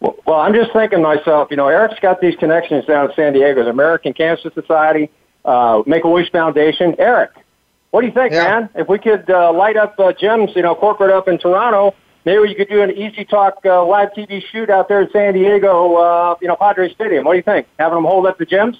Well, 0.00 0.16
well, 0.26 0.40
I'm 0.40 0.52
just 0.52 0.72
thinking 0.72 0.98
to 0.98 1.02
myself. 1.02 1.46
You 1.52 1.56
know, 1.56 1.68
Eric's 1.68 2.00
got 2.00 2.20
these 2.20 2.34
connections 2.36 2.84
down 2.86 3.08
in 3.08 3.14
San 3.14 3.32
Diego, 3.34 3.62
the 3.62 3.70
American 3.70 4.12
Cancer 4.12 4.50
Society 4.52 5.10
uh, 5.44 5.82
Make 5.86 6.04
a 6.04 6.08
Wish 6.08 6.30
Foundation. 6.30 6.94
Eric, 6.98 7.30
what 7.90 8.02
do 8.02 8.06
you 8.06 8.12
think, 8.12 8.32
yeah. 8.32 8.44
man? 8.44 8.68
If 8.74 8.88
we 8.88 8.98
could 8.98 9.28
uh, 9.30 9.52
light 9.52 9.76
up 9.76 9.98
uh, 9.98 10.12
gems, 10.12 10.50
you 10.54 10.62
know, 10.62 10.74
corporate 10.74 11.10
up 11.10 11.28
in 11.28 11.38
Toronto, 11.38 11.94
maybe 12.24 12.40
we 12.40 12.54
could 12.54 12.68
do 12.68 12.82
an 12.82 12.90
Easy 12.90 13.24
Talk 13.24 13.58
uh, 13.64 13.84
live 13.84 14.10
TV 14.12 14.42
shoot 14.42 14.70
out 14.70 14.88
there 14.88 15.02
in 15.02 15.10
San 15.10 15.34
Diego, 15.34 15.96
uh, 15.96 16.36
you 16.40 16.48
know, 16.48 16.56
Padres 16.56 16.92
Stadium. 16.92 17.24
What 17.24 17.32
do 17.32 17.36
you 17.38 17.42
think? 17.42 17.66
Having 17.78 17.96
them 17.96 18.04
hold 18.04 18.26
up 18.26 18.38
the 18.38 18.46
gems? 18.46 18.78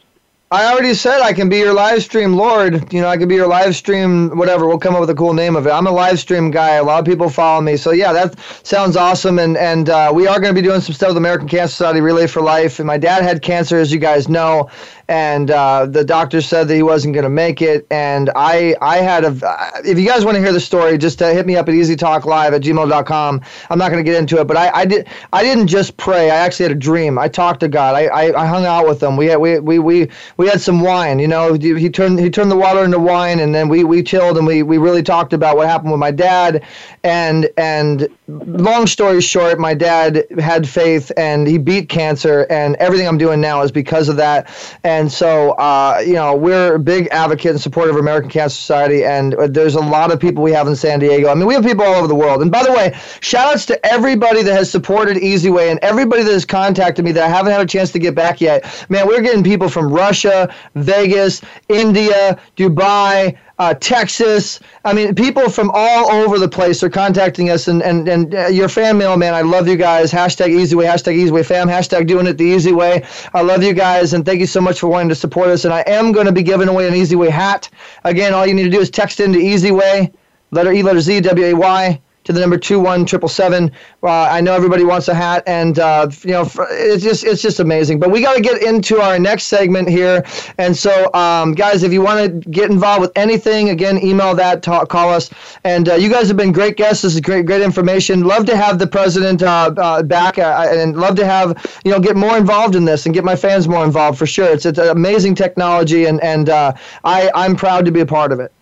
I 0.51 0.73
already 0.73 0.95
said 0.95 1.21
I 1.21 1.35
can 1.35 1.51
be 1.51 1.59
your 1.59 1.75
live 1.75 2.03
stream 2.03 2.33
lord. 2.33 2.91
You 2.91 3.03
know, 3.03 3.09
I 3.09 3.19
can 3.19 3.29
be 3.29 3.35
your 3.35 3.49
live 3.49 3.77
stream 3.77 4.39
whatever. 4.39 4.67
We'll 4.67 4.79
come 4.79 4.95
up 4.95 5.01
with 5.01 5.11
a 5.11 5.15
cool 5.15 5.35
name 5.35 5.57
of 5.57 5.67
it. 5.67 5.71
I'm 5.71 5.87
a 5.87 5.91
live 5.91 6.19
stream 6.19 6.51
guy. 6.51 6.77
A 6.77 6.83
lot 6.83 7.01
of 7.01 7.05
people 7.05 7.29
follow 7.29 7.61
me. 7.61 7.77
So 7.77 7.91
yeah, 7.91 8.15
that 8.15 8.39
sounds 8.63 8.97
awesome. 8.97 9.39
And 9.39 9.59
and 9.59 9.91
uh, 9.91 10.11
we 10.15 10.27
are 10.27 10.41
going 10.41 10.55
to 10.55 10.59
be 10.59 10.67
doing 10.67 10.81
some 10.81 10.95
stuff 10.95 11.09
with 11.09 11.19
American 11.19 11.49
Cancer 11.49 11.73
Society 11.73 12.01
Relay 12.01 12.27
for 12.27 12.41
Life. 12.41 12.79
And 12.79 12.87
my 12.87 12.97
dad 12.97 13.25
had 13.25 13.43
cancer, 13.43 13.77
as 13.77 13.93
you 13.93 13.99
guys 13.99 14.31
know, 14.31 14.71
and 15.09 15.51
uh, 15.51 15.87
the 15.87 16.05
doctor 16.05 16.41
said 16.43 16.69
that 16.69 16.75
he 16.75 16.83
wasn't 16.83 17.15
going 17.15 17.25
to 17.25 17.31
make 17.31 17.63
it. 17.63 17.87
And 17.91 18.31
I 18.37 18.77
I 18.83 18.99
had 18.99 19.25
a. 19.25 19.37
If 19.85 19.99
you 19.99 20.07
guys 20.07 20.25
want 20.25 20.37
to 20.37 20.43
hear 20.43 20.53
the 20.53 20.61
story, 20.61 20.99
just 20.99 21.23
uh, 21.23 21.29
hit 21.29 21.47
me 21.47 21.57
up 21.57 21.69
at 21.69 21.75
easytalklive 21.75 22.53
at 22.53 22.63
gmail.com. 22.63 23.41
I'm 23.71 23.79
not 23.79 23.91
going 23.91 24.05
to 24.05 24.09
get 24.11 24.19
into 24.19 24.39
it, 24.41 24.47
but 24.47 24.57
I, 24.57 24.71
I 24.71 24.85
did 24.85 25.09
I 25.33 25.43
didn't 25.43 25.69
just 25.69 25.97
pray. 25.97 26.31
I 26.31 26.37
actually 26.37 26.65
had 26.65 26.73
a 26.73 26.81
dream. 26.81 27.19
I 27.19 27.29
talked 27.29 27.61
to 27.61 27.69
God. 27.69 27.95
I 27.95 28.07
I, 28.07 28.43
I 28.43 28.47
hung 28.47 28.67
out 28.67 28.87
with 28.87 29.03
him. 29.03 29.17
We 29.17 29.27
had 29.27 29.39
we 29.39 29.59
we 29.59 29.79
we 29.79 30.09
we 30.37 30.47
had 30.47 30.61
some 30.61 30.81
wine. 30.81 31.19
You 31.19 31.29
know, 31.29 31.55
he 31.55 31.89
turned 31.89 32.21
he 32.21 32.29
turned 32.29 32.51
the 32.51 32.57
water 32.57 32.85
into 32.85 32.99
wine, 32.99 33.41
and 33.41 33.55
then 33.55 33.69
we 33.69 33.85
we 33.85 34.03
chilled 34.03 34.37
and 34.37 34.47
we 34.47 34.63
we 34.63 34.77
really 34.77 35.03
talked 35.03 35.33
about 35.33 35.57
what 35.57 35.69
happened 35.69 35.91
with 35.91 36.01
my 36.01 36.11
dad. 36.11 36.63
And 37.03 37.49
and 37.57 38.09
long 38.29 38.87
story 38.87 39.21
short, 39.23 39.59
my 39.59 39.75
dad 39.75 40.27
had 40.39 40.69
faith 40.69 41.11
and 41.17 41.47
he 41.47 41.57
beat 41.57 41.89
cancer, 41.89 42.47
and 42.51 42.77
everything 42.77 43.09
I'm 43.09 43.19
doing 43.19 43.41
now 43.41 43.63
is 43.63 43.73
because 43.73 44.09
of 44.09 44.17
that. 44.17 44.51
And 44.85 45.11
so, 45.11 45.53
uh, 45.53 46.03
you 46.07 46.13
know, 46.13 46.37
we're 46.37 46.75
a 46.75 46.79
big 46.79 47.09
advocate 47.09 47.53
and 47.53 47.61
supporter 47.61 47.91
of 47.91 47.97
American 47.97 48.31
Cancer 48.31 48.57
Society, 48.57 49.05
and 49.05 49.33
there's 49.33 49.75
a 49.75 49.81
lot 49.81 50.13
of 50.13 50.21
people 50.21 50.43
we 50.43 50.53
have 50.53 50.69
in 50.69 50.77
San 50.77 51.01
Diego. 51.01 51.29
I 51.29 51.35
mean, 51.35 51.47
we 51.47 51.55
have 51.55 51.65
people 51.65 51.85
all 51.85 51.95
over 51.95 52.07
the 52.07 52.15
world. 52.15 52.43
And 52.43 52.51
by 52.53 52.63
the 52.63 52.73
way, 52.73 52.97
shout 53.21 53.55
outs 53.55 53.67
to 53.67 53.87
everybody 53.87 54.43
that 54.43 54.53
has 54.53 54.71
supported 54.71 55.17
Easy 55.17 55.49
Way 55.49 55.71
and 55.71 55.79
everybody 55.81 56.23
that 56.23 56.33
has 56.33 56.45
contacted 56.45 57.05
me 57.05 57.13
that 57.13 57.25
I 57.25 57.29
haven't 57.29 57.53
had 57.53 57.63
a 57.63 57.67
chance 57.67 57.93
to 57.93 57.99
get 57.99 58.15
back 58.15 58.41
yet. 58.41 58.87
Man, 58.91 59.07
we're 59.07 59.23
getting 59.23 59.43
people 59.43 59.71
from 59.71 59.91
Russia, 59.91 60.55
Vegas, 60.75 61.41
India, 61.69 62.39
Dubai, 62.57 63.39
uh, 63.59 63.75
Texas. 63.75 64.61
I 64.85 64.93
mean, 64.93 65.15
people 65.15 65.49
from 65.51 65.71
all 65.75 66.11
over 66.11 66.39
the 66.39 66.49
place 66.49 66.83
are 66.83 66.91
contacting 66.91 67.51
us, 67.51 67.69
and 67.69 67.83
and 67.83 68.09
and 68.09 68.35
uh, 68.35 68.47
your 68.47 68.69
fan 68.69 68.99
mail, 68.99 69.17
man. 69.17 69.35
I 69.35 69.43
love 69.43 69.69
you 69.69 69.77
guys. 69.77 70.13
Hashtag 70.13 70.49
Easy 70.49 70.77
Way, 70.77 70.87
hashtag 70.87 71.15
Easy 71.15 71.31
Way 71.31 71.43
fam, 71.43 71.69
hashtag 71.69 72.07
doing 72.07 72.27
it 72.27 72.39
the 72.39 72.45
easy 72.45 72.73
way. 72.73 73.05
I 73.35 73.43
love 73.43 73.63
you 73.63 73.73
guys, 73.73 74.13
and 74.15 74.25
thank 74.25 74.41
you 74.41 74.47
so 74.47 74.61
much 74.61 74.81
for 74.81 74.89
wanting 74.89 75.09
to 75.09 75.15
support 75.15 75.49
us. 75.49 75.65
And 75.65 75.75
I 75.75 75.81
am 75.87 76.13
going 76.13 76.27
to 76.27 76.33
be 76.33 76.43
giving 76.43 76.69
away 76.69 76.87
an 76.89 76.95
Easy 76.95 77.17
Way 77.17 77.31
hat. 77.31 77.69
Again, 78.05 78.35
all 78.35 78.47
you 78.47 78.55
need 78.55 78.65
to 78.65 78.71
do 78.71 78.81
is 78.81 78.91
text 78.91 79.21
into 79.21 79.39
Easy 79.39 79.71
Way, 79.71 80.13
letter 80.51 80.73
E, 80.73 80.83
letter 80.83 81.01
Z, 81.01 81.21
W 81.21 81.47
A 81.47 81.55
Y 81.55 82.01
to 82.29 82.35
the 82.35 82.41
number 82.41 82.59
two 82.59 82.79
one 82.79 83.07
triple 83.07 83.29
seven. 83.29 83.73
Uh, 84.03 84.29
I 84.31 84.43
know 84.43 84.53
everybody 84.53 84.85
wants 84.85 85.09
a 85.09 85.15
hat, 85.15 85.43
and 85.47 85.79
uh, 85.79 86.11
you 86.23 86.33
know 86.33 86.43
it's 86.71 87.03
just 87.03 87.25
it's 87.25 87.41
just 87.41 87.59
amazing. 87.59 87.99
But 87.99 88.11
we 88.11 88.21
got 88.21 88.35
to 88.35 88.43
get 88.43 88.63
into 88.63 89.01
our 89.01 89.19
next 89.19 89.45
segment 89.45 89.89
here, 89.89 90.23
and 90.59 90.77
so 90.77 91.11
um, 91.15 91.55
guys, 91.55 91.83
if 91.83 91.91
you 91.91 92.03
want 92.03 92.45
to 92.45 92.51
get 92.51 92.71
involved 92.71 93.01
with 93.01 93.13
anything, 93.17 93.71
again, 93.71 93.99
email 94.05 94.35
that, 94.35 94.63
talk, 94.63 94.91
call 94.91 95.09
us, 95.09 95.31
and 95.65 95.89
uh, 95.89 95.95
you 95.95 96.11
guys 96.11 96.29
have 96.29 96.37
been 96.37 96.53
great 96.53 96.77
guests. 96.77 97.03
This 97.03 97.15
is 97.15 97.21
great 97.23 97.47
great 97.47 97.63
information. 97.63 98.21
Love 98.21 98.45
to 98.45 98.57
have 98.59 98.79
the 98.79 98.87
president 98.87 99.43
uh, 99.43 99.73
uh, 99.79 100.03
back, 100.03 100.39
uh, 100.39 100.67
and 100.69 101.01
love 101.01 101.17
to 101.17 101.25
have 101.25 101.81
you 101.83 101.91
know 101.91 101.99
get 101.99 102.15
more 102.15 102.37
involved 102.37 102.75
in 102.75 102.85
this 102.85 103.07
and 103.07 103.15
get 103.15 103.25
my 103.25 103.37
fans 103.37 103.67
more 103.67 103.85
involved 103.85 104.19
for 104.19 104.27
sure. 104.27 104.53
It's 104.53 104.67
it's 104.67 104.79
amazing 104.79 105.35
technology, 105.35 106.05
and 106.05 106.23
and 106.23 106.51
I 106.51 107.31
I'm 107.35 107.57
proud 107.57 107.87
to 107.87 107.91
be 107.91 108.01
a 108.01 108.07
part 108.07 108.33
of 108.33 108.41
it. 108.41 108.53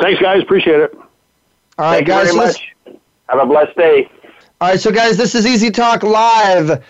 Thanks, 0.00 0.20
guys. 0.20 0.42
Appreciate 0.42 0.80
it. 0.80 0.98
All 1.78 1.84
right, 1.84 2.04
Thank 2.04 2.08
guys. 2.08 2.58
Have 3.28 3.40
a 3.40 3.46
blessed 3.46 3.76
day. 3.76 4.10
All 4.60 4.70
right, 4.70 4.80
so 4.80 4.90
guys, 4.90 5.16
this 5.18 5.34
is 5.34 5.46
Easy 5.46 5.70
Talk 5.70 6.02
Live. 6.02 6.82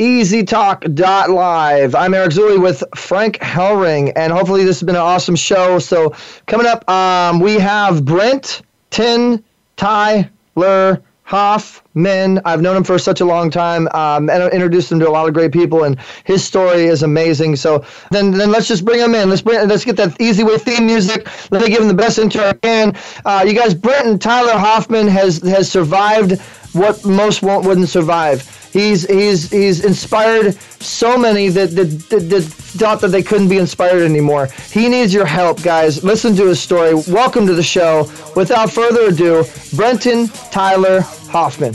EasyTalk.live. 0.00 1.94
I'm 1.94 2.14
Eric 2.14 2.30
Zuley 2.32 2.60
with 2.60 2.82
Frank 2.96 3.38
Hellring, 3.38 4.12
and 4.16 4.32
hopefully 4.32 4.64
this 4.64 4.80
has 4.80 4.86
been 4.86 4.96
an 4.96 5.02
awesome 5.02 5.36
show. 5.36 5.78
So 5.78 6.14
coming 6.46 6.66
up, 6.66 6.88
um, 6.90 7.38
we 7.38 7.54
have 7.58 8.04
Brent 8.04 8.62
Tin 8.90 9.44
Tyler 9.76 11.02
Hoffman. 11.34 12.40
I've 12.44 12.62
known 12.62 12.76
him 12.76 12.84
for 12.84 12.96
such 12.96 13.20
a 13.20 13.24
long 13.24 13.50
time, 13.50 13.88
um, 13.88 14.30
and 14.30 14.40
I 14.44 14.48
introduced 14.50 14.92
him 14.92 15.00
to 15.00 15.08
a 15.08 15.10
lot 15.10 15.26
of 15.26 15.34
great 15.34 15.50
people, 15.50 15.82
and 15.82 15.98
his 16.22 16.44
story 16.44 16.84
is 16.84 17.02
amazing. 17.02 17.56
So 17.56 17.84
then, 18.12 18.30
then 18.30 18.52
let's 18.52 18.68
just 18.68 18.84
bring 18.84 19.00
him 19.00 19.16
in. 19.16 19.30
Let's 19.30 19.42
bring, 19.42 19.66
let's 19.66 19.84
get 19.84 19.96
that 19.96 20.20
Easy 20.20 20.44
Way 20.44 20.58
theme 20.58 20.86
music. 20.86 21.26
Let 21.50 21.62
me 21.62 21.68
give 21.68 21.82
him 21.82 21.88
the 21.88 21.94
best 21.94 22.20
intro 22.20 22.44
I 22.44 22.52
can. 22.52 22.96
Uh, 23.24 23.44
you 23.44 23.52
guys, 23.52 23.74
Brenton 23.74 24.16
Tyler 24.20 24.56
Hoffman 24.56 25.08
has 25.08 25.42
has 25.42 25.68
survived 25.68 26.40
what 26.72 27.04
most 27.04 27.42
won't 27.42 27.66
wouldn't 27.66 27.88
survive. 27.88 28.38
He's 28.72 29.04
he's 29.08 29.50
he's 29.50 29.84
inspired 29.84 30.54
so 30.80 31.16
many 31.16 31.48
that, 31.48 31.70
that, 31.76 31.88
that, 32.10 32.28
that 32.30 32.42
thought 32.42 33.00
that 33.00 33.08
they 33.08 33.22
couldn't 33.22 33.48
be 33.48 33.58
inspired 33.58 34.02
anymore. 34.02 34.48
He 34.70 34.88
needs 34.88 35.14
your 35.14 35.26
help, 35.26 35.62
guys. 35.62 36.02
Listen 36.02 36.34
to 36.36 36.46
his 36.46 36.60
story. 36.60 36.94
Welcome 36.94 37.46
to 37.46 37.54
the 37.54 37.62
show. 37.62 38.10
Without 38.34 38.70
further 38.70 39.08
ado, 39.08 39.44
Brenton 39.74 40.28
Tyler 40.50 41.02
Hoffman. 41.34 41.74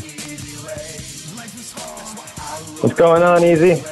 What's 2.79 2.95
going 2.95 3.21
on, 3.23 3.43
Easy? 3.43 3.83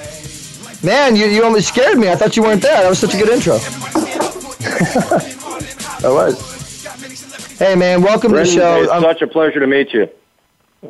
Man, 0.82 1.18
you, 1.18 1.26
you 1.26 1.44
almost 1.44 1.68
scared 1.68 1.98
me. 1.98 2.08
I 2.10 2.16
thought 2.16 2.38
you 2.38 2.44
weren't 2.44 2.62
there. 2.62 2.82
That 2.84 2.88
was 2.90 3.00
such 3.00 3.14
a 3.14 3.18
good 3.18 3.28
intro. 3.28 3.56
I 6.06 6.10
was. 6.10 7.58
Hey, 7.60 7.76
man, 7.76 8.02
welcome 8.02 8.32
Brendan, 8.32 8.54
to 8.56 8.60
the 8.62 8.66
show. 8.66 8.84
It's 8.84 8.92
Um, 8.94 9.04
such 9.04 9.22
a 9.22 9.28
pleasure 9.28 9.60
to 9.60 9.68
meet 9.68 9.92
you. 9.92 10.08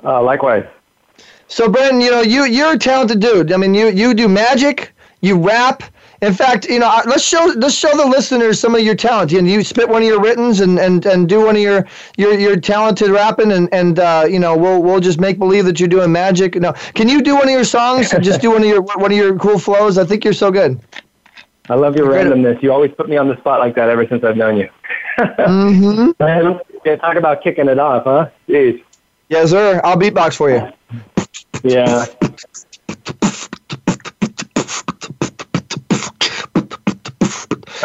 Uh, 0.03 0.21
likewise. 0.21 0.67
So, 1.47 1.67
Brendan, 1.69 1.99
you 2.01 2.11
know, 2.11 2.21
you 2.21 2.43
you're 2.45 2.73
a 2.73 2.77
talented 2.77 3.19
dude. 3.19 3.51
I 3.51 3.57
mean, 3.57 3.73
you 3.73 3.87
you 3.87 4.13
do 4.13 4.27
magic, 4.27 4.93
you 5.21 5.37
rap. 5.39 5.81
In 6.21 6.33
fact, 6.33 6.65
you 6.65 6.79
know, 6.79 7.01
let's 7.05 7.23
show 7.23 7.53
let's 7.57 7.75
show 7.75 7.95
the 7.95 8.05
listeners 8.05 8.59
some 8.59 8.73
of 8.73 8.81
your 8.81 8.95
talent. 8.95 9.31
You 9.31 9.41
know, 9.41 9.51
you 9.51 9.63
spit 9.63 9.87
one 9.87 10.01
of 10.01 10.07
your 10.07 10.19
writtens 10.19 10.61
and, 10.61 10.79
and, 10.79 11.05
and 11.05 11.29
do 11.29 11.45
one 11.45 11.55
of 11.55 11.61
your 11.61 11.85
your, 12.17 12.33
your 12.33 12.59
talented 12.59 13.11
rapping, 13.11 13.51
and 13.51 13.69
and 13.71 13.99
uh, 13.99 14.25
you 14.27 14.39
know, 14.39 14.57
we'll 14.57 14.81
we'll 14.81 14.99
just 14.99 15.19
make 15.19 15.37
believe 15.37 15.65
that 15.65 15.79
you're 15.79 15.89
doing 15.89 16.11
magic. 16.11 16.55
No, 16.55 16.73
can 16.95 17.07
you 17.07 17.21
do 17.21 17.35
one 17.35 17.43
of 17.43 17.51
your 17.51 17.63
songs? 17.63 18.09
just 18.21 18.41
do 18.41 18.51
one 18.51 18.63
of 18.63 18.67
your 18.67 18.81
one 18.81 19.11
of 19.11 19.17
your 19.17 19.37
cool 19.37 19.59
flows. 19.59 19.99
I 19.99 20.05
think 20.05 20.23
you're 20.23 20.33
so 20.33 20.49
good. 20.49 20.79
I 21.69 21.75
love 21.75 21.95
your 21.95 22.07
randomness. 22.07 22.63
You 22.63 22.71
always 22.71 22.91
put 22.93 23.09
me 23.09 23.17
on 23.17 23.27
the 23.27 23.37
spot 23.37 23.59
like 23.59 23.75
that 23.75 23.89
ever 23.89 24.07
since 24.07 24.23
I've 24.23 24.37
known 24.37 24.57
you. 24.57 24.69
mm-hmm. 25.19 26.11
Man, 26.19 26.59
yeah, 26.85 26.95
talk 26.95 27.17
about 27.17 27.43
kicking 27.43 27.67
it 27.67 27.77
off, 27.77 28.05
huh? 28.05 28.29
Jeez. 28.47 28.81
Yes, 29.29 29.49
sir. 29.49 29.81
I'll 29.83 29.97
beatbox 29.97 30.37
for 30.37 30.49
you. 30.49 30.71
Yeah. 31.63 32.05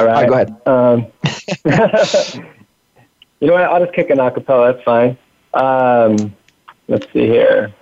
All 0.09 0.15
right. 0.15 0.29
go 0.29 0.35
ahead. 0.35 0.57
Um, 0.67 1.07
you 3.41 3.47
know 3.49 3.55
what? 3.55 3.63
I'll 3.63 3.85
just 3.85 3.95
kick 3.95 4.11
an 4.11 4.19
acapella. 4.19 4.73
That's 4.73 4.85
fine. 4.85 5.19
Um, 5.55 6.35
let's 6.89 7.07
see 7.13 7.27
here. 7.27 7.73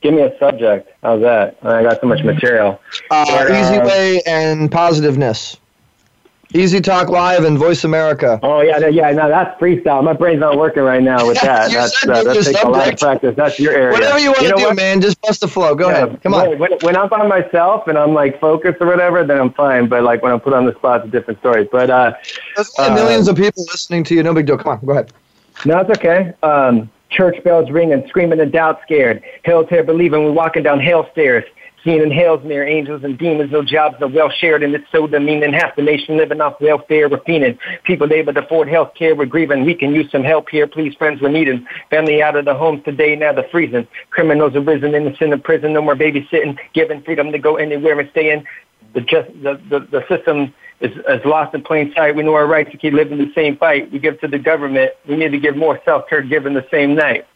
Give 0.00 0.12
me 0.14 0.22
a 0.22 0.38
subject. 0.38 0.90
How's 1.02 1.22
that? 1.22 1.56
I 1.62 1.82
got 1.82 2.00
so 2.00 2.06
much 2.06 2.22
material. 2.22 2.78
Uh, 3.10 3.24
But, 3.26 3.50
easy 3.50 3.76
uh, 3.76 3.86
way 3.86 4.22
and 4.26 4.70
positiveness. 4.70 5.56
Easy 6.54 6.80
Talk 6.80 7.08
Live 7.08 7.42
and 7.42 7.58
Voice 7.58 7.82
America. 7.82 8.38
Oh 8.44 8.60
yeah, 8.60 8.78
no, 8.78 8.86
yeah, 8.86 9.10
no, 9.10 9.28
that's 9.28 9.60
freestyle. 9.60 10.04
My 10.04 10.12
brain's 10.12 10.38
not 10.38 10.56
working 10.56 10.84
right 10.84 11.02
now 11.02 11.26
with 11.26 11.40
that. 11.42 11.68
You 11.68 11.78
that's 11.78 12.06
uh, 12.06 12.22
that 12.22 12.44
takes 12.44 12.62
a 12.62 12.68
lot 12.68 12.92
of 12.92 12.98
practice. 13.00 13.34
That's 13.36 13.58
your 13.58 13.72
area. 13.72 13.92
Whatever 13.92 14.20
you 14.20 14.28
want 14.28 14.38
to 14.42 14.48
know 14.50 14.56
do, 14.56 14.64
what? 14.66 14.76
man. 14.76 15.00
Just 15.00 15.20
bust 15.20 15.40
the 15.40 15.48
flow. 15.48 15.74
Go 15.74 15.88
Yeah, 15.90 16.04
ahead. 16.04 16.22
Come 16.22 16.32
on. 16.32 16.56
When, 16.60 16.70
when, 16.82 16.96
I'm 16.96 17.08
by 17.08 17.26
myself 17.26 17.88
and 17.88 17.98
I'm 17.98 18.14
like 18.14 18.38
focused 18.40 18.76
or 18.80 18.86
whatever, 18.86 19.24
then 19.24 19.40
I'm 19.40 19.52
fine. 19.52 19.88
But 19.88 20.04
like 20.04 20.22
when 20.22 20.30
I'm 20.30 20.38
put 20.38 20.52
on 20.52 20.64
the 20.64 20.74
spot, 20.76 21.00
it's 21.00 21.08
a 21.08 21.10
different 21.10 21.40
story. 21.40 21.68
But 21.70 21.90
uh, 21.90 22.12
There's 22.54 22.70
only 22.78 22.94
millions 22.94 23.26
of 23.26 23.34
people 23.36 23.64
listening 23.64 24.04
to 24.04 24.14
you. 24.14 24.22
No 24.22 24.32
big 24.32 24.46
deal. 24.46 24.56
Come 24.56 24.78
on. 24.78 24.86
Go 24.86 24.92
ahead. 24.92 25.12
no, 25.66 25.80
it's 25.80 25.90
okay. 25.98 26.32
Um, 26.44 26.88
church 27.10 27.42
bells 27.42 27.68
ringing, 27.68 28.06
screaming 28.06 28.38
and 28.38 28.52
doubt 28.52 28.80
scared. 28.84 29.24
Hell 29.44 29.66
to 29.66 29.82
believing 29.82 30.22
we're 30.24 30.30
walking 30.30 30.62
down 30.62 30.78
hell 30.78 31.08
stairs. 31.10 31.44
Seeing 31.84 32.00
in 32.00 32.10
hell's 32.10 32.42
mirror, 32.42 32.66
angels 32.66 33.04
and 33.04 33.18
demons, 33.18 33.52
no 33.52 33.62
jobs, 33.62 33.96
no 34.00 34.06
well 34.06 34.30
shared, 34.30 34.62
and 34.62 34.74
it's 34.74 34.90
so 34.90 35.06
demeaning. 35.06 35.52
Half 35.52 35.76
the 35.76 35.82
nation 35.82 36.16
living 36.16 36.40
off 36.40 36.58
welfare, 36.58 37.10
we're 37.10 37.18
fiending. 37.18 37.58
People 37.84 38.10
able 38.10 38.32
to 38.32 38.42
afford 38.42 38.68
health 38.68 38.92
care, 38.94 39.14
we're 39.14 39.26
grieving. 39.26 39.66
We 39.66 39.74
can 39.74 39.94
use 39.94 40.10
some 40.10 40.24
help 40.24 40.48
here, 40.48 40.66
please, 40.66 40.94
friends, 40.94 41.20
we're 41.20 41.28
needing. 41.28 41.66
Family 41.90 42.22
out 42.22 42.36
of 42.36 42.46
the 42.46 42.54
homes 42.54 42.82
today, 42.84 43.14
now 43.16 43.34
they're 43.34 43.48
freezing. 43.50 43.86
Criminals 44.08 44.56
arisen, 44.56 44.94
innocent 44.94 45.34
in 45.34 45.40
prison, 45.42 45.74
no 45.74 45.82
more 45.82 45.94
babysitting, 45.94 46.56
given 46.72 47.02
freedom 47.02 47.30
to 47.32 47.38
go 47.38 47.56
anywhere 47.56 48.00
and 48.00 48.08
stay 48.12 48.32
in. 48.32 48.44
The, 48.94 49.02
just, 49.02 49.28
the, 49.42 49.60
the, 49.68 49.80
the 49.80 50.04
system 50.08 50.54
is, 50.80 50.92
is 51.08 51.24
lost 51.26 51.54
in 51.54 51.62
plain 51.62 51.92
sight. 51.94 52.16
We 52.16 52.22
know 52.22 52.34
our 52.34 52.46
rights 52.46 52.70
to 52.70 52.78
keep 52.78 52.94
living 52.94 53.18
the 53.18 53.30
same 53.34 53.58
fight. 53.58 53.92
We 53.92 53.98
give 53.98 54.18
to 54.20 54.28
the 54.28 54.38
government. 54.38 54.92
We 55.06 55.16
need 55.16 55.32
to 55.32 55.38
give 55.38 55.54
more 55.54 55.78
self-care 55.84 56.22
given 56.22 56.54
the 56.54 56.66
same 56.70 56.94
night. 56.94 57.26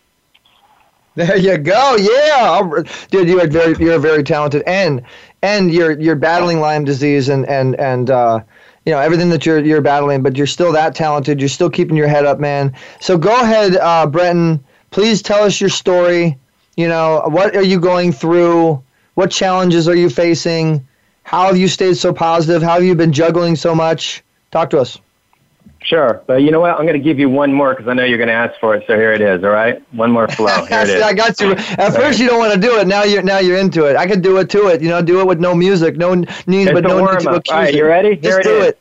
There 1.18 1.36
you 1.36 1.58
go. 1.58 1.96
Yeah, 1.96 2.84
dude, 3.10 3.28
you 3.28 3.40
are 3.40 3.48
very, 3.48 3.74
you're 3.84 3.98
very 3.98 4.22
talented, 4.22 4.62
and 4.68 5.02
and 5.42 5.74
you're 5.74 5.98
you're 5.98 6.14
battling 6.14 6.60
Lyme 6.60 6.84
disease 6.84 7.28
and 7.28 7.44
and 7.48 7.74
and 7.74 8.08
uh, 8.08 8.38
you 8.86 8.92
know 8.92 9.00
everything 9.00 9.28
that 9.30 9.44
you're 9.44 9.58
you're 9.58 9.80
battling, 9.80 10.22
but 10.22 10.36
you're 10.36 10.46
still 10.46 10.70
that 10.70 10.94
talented. 10.94 11.40
You're 11.40 11.48
still 11.48 11.70
keeping 11.70 11.96
your 11.96 12.06
head 12.06 12.24
up, 12.24 12.38
man. 12.38 12.72
So 13.00 13.18
go 13.18 13.34
ahead, 13.34 13.74
uh, 13.74 14.06
Brenton. 14.06 14.64
Please 14.92 15.20
tell 15.20 15.42
us 15.42 15.60
your 15.60 15.70
story. 15.70 16.38
You 16.76 16.86
know, 16.86 17.24
what 17.26 17.56
are 17.56 17.64
you 17.64 17.80
going 17.80 18.12
through? 18.12 18.80
What 19.14 19.32
challenges 19.32 19.88
are 19.88 19.96
you 19.96 20.10
facing? 20.10 20.86
How 21.24 21.46
have 21.46 21.56
you 21.56 21.66
stayed 21.66 21.96
so 21.96 22.12
positive? 22.12 22.62
How 22.62 22.74
have 22.74 22.84
you 22.84 22.94
been 22.94 23.12
juggling 23.12 23.56
so 23.56 23.74
much? 23.74 24.22
Talk 24.52 24.70
to 24.70 24.78
us. 24.78 25.00
Sure, 25.82 26.22
but 26.26 26.42
you 26.42 26.50
know 26.50 26.60
what? 26.60 26.72
I'm 26.72 26.86
going 26.86 26.98
to 26.98 27.04
give 27.04 27.18
you 27.18 27.30
one 27.30 27.52
more 27.52 27.72
because 27.72 27.88
I 27.88 27.94
know 27.94 28.04
you're 28.04 28.18
going 28.18 28.28
to 28.28 28.34
ask 28.34 28.58
for 28.60 28.74
it. 28.74 28.84
So 28.86 28.96
here 28.96 29.12
it 29.12 29.20
is. 29.20 29.44
All 29.44 29.50
right, 29.50 29.80
one 29.94 30.10
more 30.10 30.26
flow. 30.26 30.64
Here 30.68 30.80
it 30.82 30.90
is. 30.90 31.02
I 31.02 31.14
got 31.14 31.40
you. 31.40 31.52
At 31.52 31.94
first, 31.94 32.18
you 32.18 32.26
don't 32.26 32.38
want 32.38 32.52
to 32.52 32.60
do 32.60 32.78
it. 32.78 32.88
Now 32.88 33.04
you're 33.04 33.22
now 33.22 33.38
you're 33.38 33.56
into 33.58 33.84
it. 33.84 33.96
I 33.96 34.06
could 34.06 34.20
do 34.20 34.38
it 34.38 34.50
to 34.50 34.66
it. 34.66 34.82
You 34.82 34.88
know, 34.88 35.00
do 35.00 35.20
it 35.20 35.26
with 35.26 35.38
no 35.38 35.54
music, 35.54 35.96
no 35.96 36.12
n- 36.12 36.26
needs, 36.46 36.70
It's 36.70 36.72
but 36.72 36.82
no 36.82 37.00
need 37.00 37.20
to 37.20 37.30
accuse 37.30 37.48
All 37.48 37.56
right, 37.62 37.74
you 37.74 37.84
ready? 37.86 38.16
Just 38.16 38.24
Here 38.24 38.40
it 38.40 38.44
do 38.44 38.60
is. 38.62 38.68
it. 38.70 38.80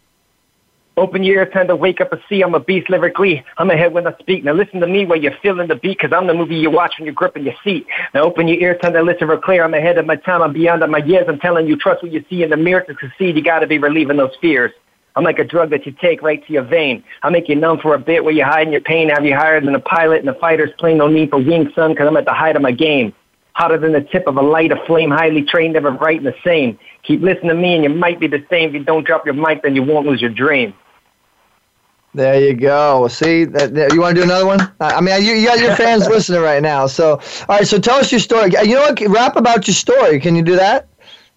Open 0.98 1.24
your 1.24 1.36
ears, 1.44 1.53
time 1.53 1.68
to 1.68 1.76
wake 1.76 2.02
up 2.02 2.11
and 2.11 2.19
see 2.28 2.41
I'm 2.41 2.56
a 2.56 2.60
beast 2.60 2.90
lyrically. 2.90 3.45
I'm 3.60 3.69
ahead 3.69 3.94
when 3.94 4.07
I 4.07 4.18
speak. 4.18 4.44
Now 4.44 4.53
listen 4.53 4.80
to 4.80 4.88
me 4.88 5.06
while 5.06 5.22
you're 5.22 5.38
feeling 5.44 5.68
the 5.68 5.76
beat, 5.76 5.99
cause 5.99 6.11
I'm 6.11 6.26
the 6.26 6.34
movie 6.34 6.56
you 6.56 6.72
watch 6.72 6.95
when 6.98 7.06
you're 7.06 7.14
gripping 7.14 7.44
your 7.45 7.53
seat. 7.64 7.86
Now 8.15 8.24
open 8.24 8.48
your 8.48 8.57
ears, 8.57 8.82
time 8.82 8.94
to 8.94 9.03
listen 9.03 9.28
real 9.28 9.40
clear. 9.40 9.64
I'm 9.64 9.76
ahead 9.76 9.99
of 9.99 10.07
my 10.07 10.15
time, 10.15 10.41
I'm 10.41 10.53
beyond 10.53 10.82
of 10.82 10.90
my 10.90 10.98
years. 10.98 11.26
I'm 11.30 11.38
telling 11.40 11.68
you, 11.68 11.78
trust 11.78 12.02
what 12.02 12.11
you 12.11 12.26
see 12.28 12.41
in 12.41 12.49
the 12.49 12.57
mirror 12.57 12.82
to 12.82 12.95
succeed. 12.99 13.36
You 13.36 13.44
gotta 13.44 13.68
be 13.68 13.78
relieving 13.78 14.18
those 14.18 14.36
fears. 14.41 14.72
I'm 15.18 15.23
like 15.23 15.39
a 15.39 15.44
drug 15.44 15.72
that 15.72 15.85
you 15.88 15.91
take 15.94 16.22
right 16.22 16.45
to 16.45 16.53
your 16.53 16.61
vein. 16.61 17.03
I 17.23 17.31
make 17.31 17.49
you 17.49 17.56
numb 17.56 17.80
for 17.80 17.95
a 17.95 17.99
bit 17.99 18.23
where 18.23 18.31
you're 18.34 18.45
hiding 18.45 18.72
your 18.72 18.81
pain. 18.81 19.10
Have 19.10 19.26
you 19.26 19.35
higher 19.35 19.60
than 19.60 19.73
a 19.73 19.80
pilot 19.80 20.19
and 20.19 20.30
a 20.30 20.35
fighter's 20.35 20.69
plane? 20.77 20.98
No 20.98 21.07
need 21.07 21.31
for 21.31 21.39
wings, 21.39 21.73
son, 21.73 21.95
cause 21.95 22.06
I'm 22.07 22.15
at 22.18 22.26
the 22.26 22.34
height 22.34 22.56
of 22.56 22.61
my 22.61 22.72
game. 22.72 23.14
Hotter 23.53 23.80
than 23.80 23.94
the 23.94 24.02
tip 24.02 24.27
of 24.27 24.38
a 24.38 24.41
light, 24.44 24.72
a 24.72 24.76
flame, 24.85 25.10
highly 25.10 25.41
trained, 25.41 25.73
never 25.73 25.89
bright 25.89 26.18
and 26.19 26.27
the 26.27 26.35
same. 26.44 26.77
Keep 27.02 27.22
listening 27.23 27.49
to 27.49 27.56
me 27.56 27.73
and 27.73 27.84
you 27.84 27.89
might 27.89 28.19
be 28.19 28.27
the 28.27 28.45
same. 28.49 28.69
If 28.69 28.76
you 28.76 28.84
don't 28.84 29.06
drop 29.07 29.26
your 29.26 29.34
mic, 29.34 29.64
then 29.64 29.76
you 29.76 29.81
won't 29.81 30.06
lose 30.06 30.22
your 30.22 30.30
dream. 30.30 30.76
There 32.14 32.39
you 32.39 32.53
go. 32.53 33.07
See, 33.07 33.45
that, 33.45 33.73
that- 33.76 33.94
you 33.94 34.02
want 34.02 34.15
to 34.15 34.22
do 34.22 34.26
another 34.26 34.45
one? 34.45 34.61
I 34.80 34.95
I 34.95 35.02
mean, 35.02 35.22
you, 35.23 35.34
you 35.34 35.48
got 35.48 35.60
your 35.60 35.76
fans 35.76 36.07
listening 36.15 36.41
right 36.41 36.61
now. 36.61 36.88
So, 36.88 37.19
all 37.49 37.57
right. 37.57 37.68
So, 37.68 37.80
tell 37.80 37.98
us 37.98 38.11
your 38.11 38.19
story. 38.19 38.52
You 38.64 38.76
know 38.76 38.81
what? 38.81 38.99
Rap 39.07 39.35
about 39.35 39.68
your 39.68 39.76
story. 39.76 40.19
Can 40.19 40.35
you 40.35 40.41
do 40.44 40.56
that? 40.56 40.88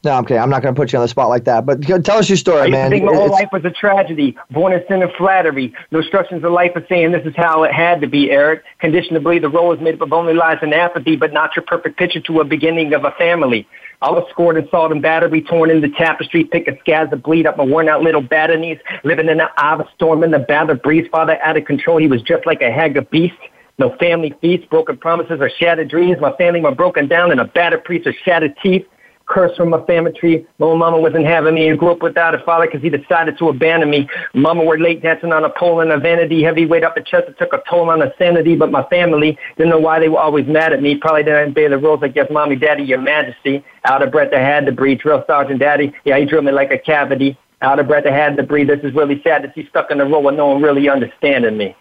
No, 0.02 0.12
I'm 0.12 0.24
kidding. 0.24 0.43
I'm 0.43 0.48
not 0.48 0.62
going 0.62 0.74
to 0.74 0.81
put 0.81 0.93
you 0.94 0.98
on 0.98 1.05
the 1.05 1.09
spot 1.09 1.28
like 1.28 1.44
that. 1.44 1.66
But 1.66 1.82
tell 1.82 2.16
us 2.16 2.28
your 2.28 2.39
story, 2.39 2.60
used 2.62 2.70
man. 2.72 2.90
to 2.90 2.97
think 2.97 3.05
my 3.05 3.12
whole 3.14 3.27
It's- 3.27 3.39
life 3.40 3.48
was 3.52 3.64
a 3.66 3.70
tragedy. 3.70 4.35
Born 4.51 4.72
in 4.72 4.82
sin 4.89 5.02
and 5.02 5.12
flattery. 5.12 5.74
No 5.90 5.98
instructions 5.98 6.43
of 6.43 6.52
life 6.52 6.74
of 6.74 6.86
saying 6.89 7.12
this 7.12 7.27
is 7.27 7.35
how 7.36 7.64
it 7.64 7.72
had 7.72 8.01
to 8.01 8.06
be, 8.06 8.31
Eric. 8.31 8.62
Conditioned 8.78 9.14
to 9.14 9.20
believe 9.20 9.43
the 9.43 9.51
role 9.51 9.72
is 9.74 9.81
made 9.81 9.94
up 9.94 10.01
of 10.01 10.12
only 10.14 10.32
lies 10.32 10.56
and 10.62 10.72
apathy, 10.72 11.16
but 11.16 11.35
not 11.35 11.55
your 11.55 11.64
perfect 11.66 11.98
picture 11.98 12.20
to 12.20 12.40
a 12.40 12.44
beginning 12.44 12.94
of 12.94 13.05
a 13.05 13.10
family. 13.12 13.66
I 14.01 14.10
was 14.10 14.27
scored 14.31 14.56
in 14.56 14.66
salt 14.70 14.90
and 14.93 15.02
battery, 15.02 15.43
torn 15.43 15.70
in 15.70 15.82
the 15.82 15.90
tapestry, 15.90 16.44
picking 16.44 16.78
scabs 16.81 17.10
that 17.10 17.22
bleed 17.22 17.47
up 17.47 17.59
my 17.59 17.64
worn 17.64 17.86
out 17.86 18.02
little 18.02 18.22
battle 18.22 18.56
knees, 18.56 18.78
living 19.05 19.28
in 19.28 19.36
the 19.36 19.51
eye 19.59 19.74
of 19.74 19.81
a 19.81 19.89
storm 19.94 20.24
in 20.24 20.31
the 20.31 20.39
battle 20.39 20.77
breeze. 20.77 21.06
Father 21.12 21.39
out 21.43 21.59
of 21.59 21.66
control, 21.66 21.98
he 21.98 22.06
was 22.06 22.22
just 22.22 22.47
like 22.47 22.62
a 22.62 22.70
haggard 22.70 23.10
beast. 23.10 23.35
No 23.78 23.94
family 23.97 24.35
feast, 24.40 24.70
broken 24.70 24.97
promises 24.97 25.40
or 25.43 25.51
shattered 25.51 25.89
dreams. 25.90 26.18
My 26.22 26.32
family 26.36 26.62
were 26.62 26.74
broken 26.74 27.06
down 27.09 27.32
in 27.32 27.39
a 27.39 27.44
battered 27.44 27.85
priest 27.85 28.06
or 28.06 28.14
shattered 28.24 28.55
teeth. 28.62 28.86
Curse 29.31 29.57
from 29.57 29.70
my 29.70 29.81
family 29.86 30.12
tree. 30.12 30.44
My 30.59 30.74
mama 30.74 30.98
wasn't 30.98 31.24
having 31.24 31.55
me. 31.55 31.70
I 31.70 31.77
grew 31.77 31.93
up 31.93 32.02
without 32.02 32.35
a 32.35 32.40
father 32.40 32.66
because 32.66 32.82
he 32.82 32.90
decided 32.90 33.39
to 33.39 33.48
abandon 33.48 33.89
me. 33.89 34.09
Mama 34.35 34.65
were 34.65 34.77
late 34.77 35.02
dancing 35.02 35.32
on 35.32 35.44
a 35.44 35.51
pole 35.51 35.81
in 35.81 35.90
a 35.93 35.98
vanity. 35.98 36.43
Heavy 36.43 36.66
weight 36.66 36.82
up 36.82 36.97
the 36.97 37.01
chest. 37.01 37.28
It 37.28 37.39
took 37.39 37.52
a 37.52 37.62
toll 37.70 37.90
on 37.90 38.01
the 38.01 38.12
sanity. 38.19 38.57
But 38.57 38.73
my 38.73 38.82
family 38.89 39.39
didn't 39.57 39.70
know 39.70 39.78
why 39.78 40.01
they 40.01 40.09
were 40.09 40.19
always 40.19 40.48
mad 40.48 40.73
at 40.73 40.82
me. 40.82 40.97
Probably 40.97 41.23
didn't 41.23 41.51
obey 41.51 41.69
the 41.69 41.78
rules 41.78 42.01
I 42.02 42.09
guess, 42.09 42.28
mommy, 42.28 42.57
daddy, 42.57 42.82
your 42.82 43.01
majesty. 43.01 43.65
Out 43.85 44.02
of 44.02 44.11
breath, 44.11 44.32
I 44.35 44.40
had 44.40 44.66
to 44.66 44.73
breathe. 44.73 44.98
Drill 44.98 45.23
sergeant 45.28 45.61
daddy. 45.61 45.93
Yeah, 46.05 46.19
he 46.19 46.24
drilled 46.24 46.47
me 46.47 46.52
like 46.52 46.73
a 46.73 46.78
cavity. 46.78 47.39
Out 47.62 47.78
of 47.78 47.86
breath, 47.86 48.07
I 48.07 48.11
had 48.11 48.36
to 48.36 48.43
breathe. 48.43 48.66
This 48.66 48.81
is 48.82 48.93
really 48.94 49.23
sad 49.23 49.44
to 49.44 49.52
see 49.55 49.69
stuck 49.69 49.93
in 49.93 49.98
the 49.98 50.07
role 50.07 50.24
with 50.24 50.35
no 50.35 50.48
one 50.48 50.61
really 50.61 50.89
understanding 50.89 51.57
me. 51.57 51.77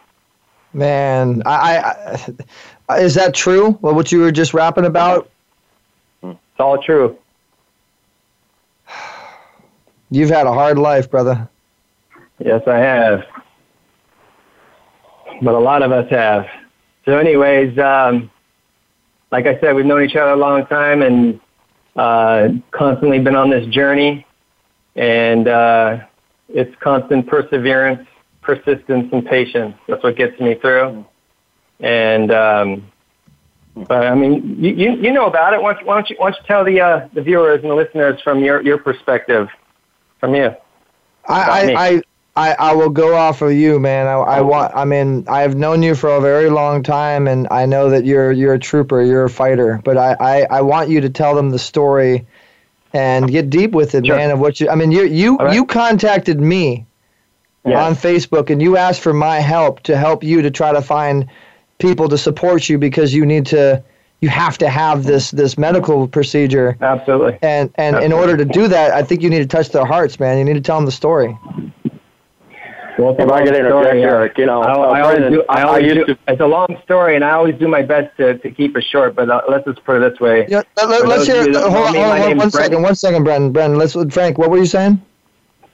Man, 0.73 1.41
I, 1.47 1.77
I, 1.79 2.33
I 2.89 2.99
is 2.99 3.15
that 3.15 3.33
true? 3.33 3.71
What 3.81 4.11
you 4.11 4.19
were 4.19 4.31
just 4.31 4.53
rapping 4.53 4.85
about? 4.85 5.31
It's 6.21 6.37
all 6.59 6.77
true. 6.77 7.17
You've 10.09 10.29
had 10.29 10.47
a 10.47 10.53
hard 10.53 10.77
life, 10.77 11.09
brother. 11.09 11.47
Yes, 12.39 12.61
I 12.67 12.77
have. 12.77 13.23
But 15.41 15.53
a 15.53 15.59
lot 15.59 15.83
of 15.83 15.91
us 15.91 16.09
have. 16.09 16.45
So, 17.05 17.17
anyways, 17.17 17.77
um, 17.77 18.29
like 19.31 19.45
I 19.45 19.59
said, 19.59 19.75
we've 19.75 19.85
known 19.85 20.03
each 20.03 20.15
other 20.15 20.31
a 20.31 20.35
long 20.35 20.65
time 20.65 21.01
and 21.01 21.39
uh, 21.95 22.49
constantly 22.71 23.19
been 23.19 23.35
on 23.35 23.49
this 23.49 23.65
journey. 23.67 24.25
And 24.95 25.47
uh, 25.47 25.97
it's 26.49 26.73
constant 26.81 27.27
perseverance, 27.27 28.07
persistence, 28.41 29.09
and 29.11 29.25
patience. 29.25 29.75
That's 29.87 30.03
what 30.03 30.15
gets 30.15 30.39
me 30.39 30.55
through. 30.55 31.05
And 31.79 32.31
um, 32.31 32.91
but 33.87 34.07
I 34.07 34.15
mean, 34.15 34.57
you, 34.59 34.73
you 34.73 34.91
you 34.95 35.13
know 35.13 35.27
about 35.27 35.53
it. 35.53 35.61
Why 35.61 35.73
don't 35.73 35.81
you, 35.81 35.87
why 35.87 35.95
don't 35.95 36.09
you, 36.09 36.15
why 36.17 36.31
don't 36.31 36.39
you 36.41 36.47
tell 36.47 36.65
the 36.65 36.81
uh, 36.81 37.07
the 37.13 37.21
viewers 37.21 37.61
and 37.61 37.71
the 37.71 37.75
listeners 37.75 38.19
from 38.21 38.43
your 38.43 38.61
your 38.61 38.77
perspective, 38.77 39.47
from 40.19 40.35
you? 40.35 40.49
Me. 40.49 40.55
I, 41.27 41.73
I, 41.75 42.01
I, 42.35 42.55
I 42.57 42.73
will 42.73 42.89
go 42.89 43.15
off 43.15 43.41
of 43.41 43.51
you, 43.53 43.79
man. 43.79 44.07
I, 44.07 44.13
I 44.13 44.41
want. 44.41 44.73
I 44.75 44.85
mean, 44.85 45.25
I've 45.27 45.55
known 45.55 45.83
you 45.83 45.93
for 45.93 46.09
a 46.09 46.21
very 46.21 46.49
long 46.49 46.83
time, 46.83 47.27
and 47.27 47.47
I 47.51 47.65
know 47.65 47.89
that 47.89 48.05
you're 48.05 48.31
you're 48.31 48.53
a 48.53 48.59
trooper, 48.59 49.01
you're 49.01 49.25
a 49.25 49.29
fighter. 49.29 49.81
But 49.83 49.97
I, 49.97 50.15
I, 50.19 50.47
I 50.49 50.61
want 50.61 50.89
you 50.89 51.01
to 51.01 51.09
tell 51.09 51.35
them 51.35 51.49
the 51.49 51.59
story, 51.59 52.25
and 52.93 53.29
get 53.29 53.49
deep 53.49 53.71
with 53.71 53.93
it, 53.93 54.05
man. 54.07 54.31
Of 54.31 54.39
what 54.39 54.59
you. 54.59 54.69
I 54.69 54.75
mean, 54.75 54.91
you 54.91 55.03
you 55.03 55.37
right. 55.37 55.53
you 55.53 55.65
contacted 55.65 56.39
me 56.39 56.85
Yeah. 57.65 57.85
on 57.85 57.93
Facebook, 57.93 58.49
and 58.49 58.61
you 58.61 58.77
asked 58.77 59.01
for 59.01 59.13
my 59.13 59.39
help 59.39 59.81
to 59.83 59.97
help 59.97 60.23
you 60.23 60.41
to 60.41 60.49
try 60.49 60.71
to 60.71 60.81
find 60.81 61.27
people 61.77 62.07
to 62.09 62.17
support 62.17 62.69
you 62.69 62.77
because 62.77 63.13
you 63.13 63.25
need 63.25 63.45
to. 63.47 63.83
You 64.21 64.27
have 64.29 64.57
to 64.57 64.69
have 64.69 65.03
this 65.05 65.31
this 65.31 65.57
medical 65.57 66.07
procedure. 66.07 66.77
Absolutely. 66.81 67.39
And 67.41 67.71
and 67.75 67.95
in 68.03 68.11
order 68.11 68.35
to 68.35 68.43
do 68.45 68.67
that, 68.67 68.91
I 68.91 69.01
think 69.01 69.21
you 69.21 69.29
need 69.29 69.39
to 69.39 69.45
touch 69.47 69.69
their 69.69 69.85
hearts, 69.85 70.19
man. 70.19 70.37
You 70.37 70.43
need 70.43 70.55
to 70.55 70.61
tell 70.61 70.75
them 70.75 70.85
the 70.85 70.91
story. 70.91 71.37
Well, 72.97 73.11
it's 73.11 73.19
a 73.19 73.23
If 73.23 73.29
I 73.31 73.37
long 73.37 73.45
could 73.45 73.55
interject, 73.55 73.85
story, 73.85 74.03
Eric, 74.03 74.37
you 74.37 74.45
know, 74.45 74.61
I, 74.61 74.73
I 74.73 75.01
always 75.01 75.19
Brenton, 75.19 75.33
do. 75.33 75.43
I 75.47 75.61
I- 75.61 75.75
I 75.75 75.77
used 75.77 76.07
do. 76.07 76.17
It's 76.27 76.41
a 76.41 76.45
long 76.45 76.67
story, 76.83 77.15
and 77.15 77.23
I 77.23 77.31
always 77.31 77.55
do 77.55 77.69
my 77.69 77.81
best 77.81 78.15
to, 78.17 78.37
to 78.39 78.51
keep 78.51 78.75
it 78.75 78.83
short. 78.83 79.15
But 79.15 79.29
uh, 79.29 79.41
let's 79.49 79.63
just 79.65 79.81
put 79.85 80.01
it 80.01 80.11
this 80.11 80.19
way. 80.19 80.45
Yeah, 80.49 80.63
let, 80.75 80.99
For 81.01 81.07
us 81.07 81.25
hear. 81.25 81.39
of 81.39 81.47
you 81.47 81.53
Hold 81.59 81.73
on, 81.87 81.93
me, 81.93 81.99
hold 81.99 82.09
my 82.09 82.15
on, 82.15 82.19
one, 82.19 82.19
name's 82.19 82.39
one 82.39 82.49
Brenton. 82.49 82.51
second, 82.51 82.81
one 82.81 82.95
second, 82.95 83.23
Brenton. 83.23 83.51
Brenton, 83.53 83.77
let's. 83.79 83.95
Frank, 84.13 84.37
what 84.37 84.49
were 84.51 84.57
you 84.57 84.65
saying? 84.65 85.01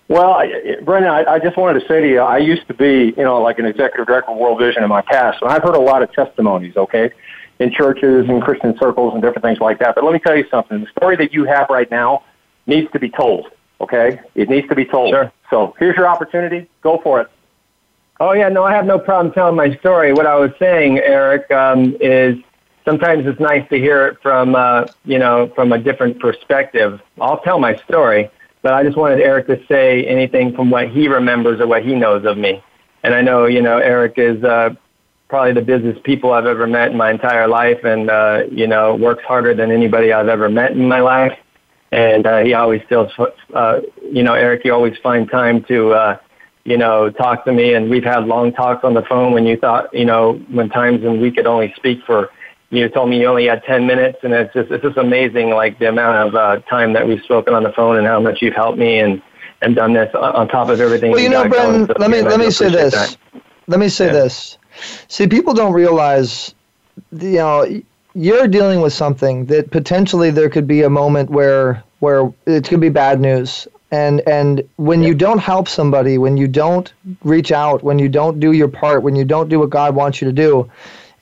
Well, 0.07 0.33
I, 0.33 0.75
Brenton, 0.83 1.09
I, 1.11 1.23
I 1.25 1.39
just 1.39 1.57
wanted 1.57 1.79
to 1.79 1.87
say 1.87 1.99
to 1.99 2.07
you, 2.07 2.19
I 2.19 2.37
used 2.37 2.67
to 2.67 2.75
be, 2.75 3.11
you 3.17 3.23
know, 3.23 3.41
like 3.41 3.57
an 3.57 3.65
executive 3.65 4.05
director 4.05 4.29
of 4.29 4.37
World 4.37 4.59
Vision 4.59 4.83
in 4.83 4.89
my 4.89 5.01
past, 5.01 5.41
and 5.41 5.49
I've 5.49 5.63
heard 5.63 5.73
a 5.73 5.79
lot 5.79 6.03
of 6.03 6.11
testimonies, 6.13 6.77
okay, 6.77 7.09
in 7.59 7.71
churches 7.71 8.27
and 8.27 8.41
Christian 8.41 8.77
circles 8.77 9.13
and 9.13 9.21
different 9.21 9.43
things 9.43 9.59
like 9.59 9.79
that. 9.79 9.95
But 9.95 10.03
let 10.03 10.13
me 10.13 10.19
tell 10.19 10.35
you 10.35 10.45
something: 10.49 10.81
the 10.81 10.89
story 10.97 11.15
that 11.17 11.33
you 11.33 11.45
have 11.45 11.67
right 11.69 11.89
now 11.89 12.23
needs 12.67 12.91
to 12.91 12.99
be 12.99 13.09
told. 13.09 13.47
Okay, 13.81 14.19
it 14.35 14.49
needs 14.49 14.67
to 14.69 14.75
be 14.75 14.85
told. 14.85 15.11
Sure. 15.11 15.31
So 15.49 15.75
here's 15.79 15.95
your 15.95 16.07
opportunity. 16.07 16.69
Go 16.81 16.99
for 17.03 17.21
it. 17.21 17.29
Oh 18.19 18.31
yeah, 18.31 18.49
no, 18.49 18.63
I 18.63 18.73
have 18.73 18.85
no 18.85 18.97
problem 18.97 19.33
telling 19.33 19.55
my 19.55 19.75
story. 19.77 20.13
What 20.13 20.25
I 20.25 20.35
was 20.35 20.51
saying, 20.57 20.99
Eric, 20.99 21.51
um, 21.51 21.97
is 21.99 22.37
sometimes 22.85 23.25
it's 23.25 23.39
nice 23.39 23.67
to 23.69 23.77
hear 23.77 24.07
it 24.07 24.17
from 24.21 24.55
uh, 24.55 24.85
you 25.03 25.19
know 25.19 25.51
from 25.55 25.73
a 25.73 25.77
different 25.77 26.19
perspective. 26.19 27.01
I'll 27.19 27.39
tell 27.41 27.59
my 27.59 27.75
story, 27.87 28.29
but 28.61 28.73
I 28.73 28.83
just 28.83 28.95
wanted 28.95 29.19
Eric 29.19 29.47
to 29.47 29.61
say 29.67 30.05
anything 30.05 30.55
from 30.55 30.69
what 30.69 30.89
he 30.89 31.07
remembers 31.07 31.59
or 31.59 31.67
what 31.67 31.83
he 31.83 31.93
knows 31.93 32.25
of 32.25 32.37
me. 32.37 32.63
And 33.03 33.13
I 33.13 33.21
know 33.21 33.45
you 33.45 33.61
know 33.61 33.79
Eric 33.79 34.13
is 34.17 34.41
uh, 34.43 34.69
probably 35.35 35.51
the 35.51 35.61
busiest 35.61 36.01
people 36.03 36.31
I've 36.31 36.45
ever 36.45 36.65
met 36.65 36.91
in 36.91 36.97
my 36.97 37.11
entire 37.11 37.45
life, 37.45 37.83
and 37.83 38.09
uh, 38.09 38.43
you 38.49 38.67
know 38.67 38.95
works 38.95 39.23
harder 39.25 39.53
than 39.53 39.69
anybody 39.69 40.13
I've 40.13 40.29
ever 40.29 40.47
met 40.49 40.71
in 40.71 40.87
my 40.87 41.01
life. 41.01 41.37
And 41.91 42.25
uh, 42.25 42.39
he 42.39 42.53
always 42.53 42.81
still, 42.85 43.09
uh, 43.53 43.81
you 44.17 44.23
know, 44.23 44.33
Eric, 44.33 44.63
you 44.65 44.73
always 44.73 44.97
find 45.03 45.29
time 45.29 45.63
to. 45.65 45.77
Uh, 45.93 46.17
you 46.67 46.77
know, 46.77 47.11
talk 47.11 47.45
to 47.45 47.53
me. 47.53 47.75
And 47.75 47.91
we've 47.91 48.03
had 48.03 48.25
long 48.25 48.51
talks 48.51 48.83
on 48.83 48.95
the 48.95 49.03
phone 49.03 49.33
when 49.33 49.45
you 49.45 49.55
thought, 49.55 49.93
you 49.93 50.03
know, 50.03 50.33
when 50.49 50.67
times 50.69 51.03
when 51.03 51.21
we 51.21 51.29
could 51.31 51.45
only 51.45 51.71
speak 51.75 51.99
for, 52.07 52.31
you 52.71 52.89
told 52.89 53.07
me 53.11 53.19
you 53.19 53.27
only 53.27 53.45
had 53.45 53.63
10 53.65 53.85
minutes. 53.85 54.17
And 54.23 54.33
it's 54.33 54.51
just, 54.51 54.71
it's 54.71 54.83
just 54.83 54.97
amazing, 54.97 55.51
like 55.51 55.77
the 55.77 55.89
amount 55.89 56.27
of 56.27 56.35
uh, 56.35 56.59
time 56.67 56.93
that 56.93 57.07
we've 57.07 57.21
spoken 57.21 57.53
on 57.53 57.61
the 57.61 57.71
phone 57.73 57.97
and 57.97 58.07
how 58.07 58.19
much 58.19 58.41
you've 58.41 58.55
helped 58.55 58.79
me 58.79 58.97
and, 58.97 59.21
and 59.61 59.75
done 59.75 59.93
this 59.93 60.09
on 60.15 60.47
top 60.47 60.69
of 60.69 60.81
everything. 60.81 61.11
Well, 61.11 61.21
you 61.21 61.29
know. 61.29 61.47
Brenton. 61.47 61.85
So, 61.85 61.93
Let 61.99 62.09
me 62.09 62.23
let 62.23 62.39
me 62.39 62.49
say 62.49 62.69
this. 62.69 62.93
that. 62.95 63.15
Let 63.67 63.79
me 63.79 63.87
say 63.87 64.07
Yeah. 64.07 64.13
this. 64.13 64.57
See, 65.07 65.27
people 65.27 65.53
don't 65.53 65.73
realize, 65.73 66.53
you 67.11 67.37
know, 67.37 67.81
you're 68.13 68.47
dealing 68.47 68.81
with 68.81 68.93
something 68.93 69.45
that 69.45 69.71
potentially 69.71 70.31
there 70.31 70.49
could 70.49 70.67
be 70.67 70.83
a 70.83 70.89
moment 70.89 71.29
where 71.29 71.83
where 71.99 72.31
it 72.45 72.67
could 72.67 72.79
be 72.79 72.89
bad 72.89 73.19
news. 73.19 73.67
And 73.91 74.21
and 74.27 74.67
when 74.77 75.03
you 75.03 75.13
don't 75.13 75.39
help 75.39 75.67
somebody, 75.67 76.17
when 76.17 76.37
you 76.37 76.47
don't 76.47 76.91
reach 77.23 77.51
out, 77.51 77.83
when 77.83 77.99
you 77.99 78.09
don't 78.09 78.39
do 78.39 78.51
your 78.51 78.67
part, 78.67 79.03
when 79.03 79.15
you 79.15 79.25
don't 79.25 79.49
do 79.49 79.59
what 79.59 79.69
God 79.69 79.95
wants 79.95 80.21
you 80.21 80.27
to 80.27 80.33
do, 80.33 80.69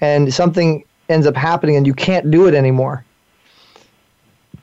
and 0.01 0.33
something 0.33 0.83
ends 1.09 1.27
up 1.27 1.35
happening 1.35 1.75
and 1.75 1.85
you 1.85 1.93
can't 1.93 2.31
do 2.31 2.47
it 2.47 2.53
anymore, 2.53 3.05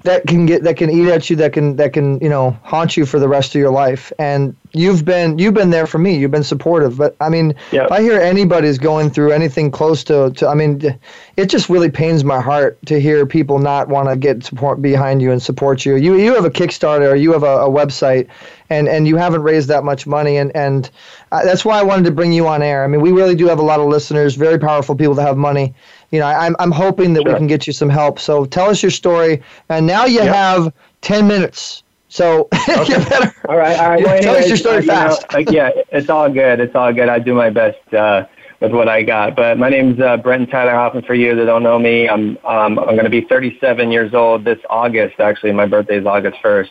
that 0.04 0.26
can 0.26 0.46
get 0.46 0.62
that 0.64 0.76
can 0.76 0.88
eat 0.90 1.08
at 1.08 1.28
you 1.28 1.36
that 1.36 1.52
can 1.52 1.76
that 1.76 1.92
can 1.92 2.18
you 2.20 2.28
know 2.28 2.56
haunt 2.62 2.96
you 2.96 3.04
for 3.04 3.18
the 3.18 3.28
rest 3.28 3.54
of 3.54 3.60
your 3.60 3.70
life. 3.70 4.12
And 4.18 4.56
you've 4.72 5.04
been 5.04 5.38
you've 5.38 5.54
been 5.54 5.70
there 5.70 5.86
for 5.86 5.98
me. 5.98 6.16
You've 6.16 6.30
been 6.30 6.44
supportive. 6.44 6.96
But 6.96 7.16
i 7.20 7.28
mean 7.28 7.54
if 7.72 7.92
i 7.92 8.00
hear 8.00 8.20
anybody's 8.20 8.78
going 8.78 9.10
through 9.10 9.32
anything 9.32 9.70
close 9.70 10.04
to, 10.04 10.30
to 10.36 10.48
i 10.48 10.54
mean 10.54 10.98
it 11.36 11.46
just 11.46 11.68
really 11.68 11.90
pains 11.90 12.24
my 12.24 12.40
heart 12.40 12.78
to 12.86 13.00
hear 13.00 13.26
people 13.26 13.58
not 13.58 13.88
want 13.88 14.08
to 14.08 14.16
get 14.16 14.44
support 14.44 14.80
behind 14.80 15.20
you 15.20 15.32
and 15.32 15.42
support 15.42 15.84
you. 15.84 15.96
You 15.96 16.16
you 16.16 16.34
have 16.34 16.44
a 16.44 16.50
kickstarter 16.50 17.12
or 17.12 17.16
you 17.16 17.32
have 17.32 17.42
a, 17.42 17.58
a 17.58 17.68
website 17.68 18.28
and 18.70 18.88
and 18.88 19.06
you 19.06 19.16
haven't 19.16 19.42
raised 19.42 19.68
that 19.68 19.84
much 19.84 20.06
money. 20.06 20.36
And 20.38 20.54
and 20.56 20.90
uh, 21.32 21.44
that's 21.44 21.64
why 21.64 21.78
i 21.78 21.82
wanted 21.82 22.04
to 22.06 22.10
bring 22.10 22.32
you 22.32 22.46
on 22.46 22.62
air. 22.62 22.84
I 22.84 22.86
mean 22.86 23.02
we 23.02 23.12
really 23.12 23.34
do 23.34 23.46
have 23.48 23.58
a 23.58 23.62
lot 23.62 23.80
of 23.80 23.86
listeners 23.86 24.34
very 24.34 24.58
powerful 24.58 24.94
people 24.94 25.14
that 25.14 25.26
have 25.26 25.36
money 25.36 25.74
you 26.10 26.18
know, 26.18 26.26
I'm 26.26 26.56
I'm 26.58 26.72
hoping 26.72 27.12
that 27.14 27.24
we 27.24 27.34
can 27.34 27.46
get 27.46 27.66
you 27.66 27.72
some 27.72 27.88
help. 27.88 28.18
So 28.18 28.44
tell 28.44 28.68
us 28.68 28.82
your 28.82 28.90
story, 28.90 29.42
and 29.68 29.86
now 29.86 30.06
you 30.06 30.20
have 30.20 30.72
ten 31.00 31.26
minutes. 31.26 31.82
So 32.08 32.48
you 32.68 32.96
better. 32.96 33.32
All 33.48 33.56
right, 33.56 33.78
all 33.78 33.90
right. 33.90 34.00
Yeah, 34.00 34.06
Well, 34.12 34.22
tell 34.22 34.36
us 34.36 34.48
your 34.48 34.56
story 34.56 34.78
uh, 34.78 34.80
you 34.80 34.86
know, 34.86 34.92
fast. 34.92 35.32
like, 35.32 35.50
yeah, 35.50 35.70
it's 35.92 36.10
all 36.10 36.28
good. 36.28 36.58
It's 36.58 36.74
all 36.74 36.92
good. 36.92 37.08
I 37.08 37.20
do 37.20 37.34
my 37.34 37.50
best 37.50 37.94
uh, 37.94 38.26
with 38.58 38.72
what 38.72 38.88
I 38.88 39.02
got. 39.02 39.36
But 39.36 39.58
my 39.58 39.68
name's 39.68 40.00
uh, 40.00 40.16
Brenton 40.16 40.50
Tyler 40.50 40.72
Hoffman. 40.72 41.04
For 41.04 41.14
you 41.14 41.36
that 41.36 41.44
don't 41.44 41.62
know 41.62 41.78
me, 41.78 42.08
I'm 42.08 42.36
um, 42.44 42.78
I'm 42.80 42.96
going 42.96 43.04
to 43.04 43.10
be 43.10 43.20
37 43.22 43.92
years 43.92 44.12
old 44.12 44.44
this 44.44 44.58
August. 44.68 45.20
Actually, 45.20 45.52
my 45.52 45.66
birthday 45.66 45.98
is 45.98 46.06
August 46.06 46.38
1st, 46.42 46.70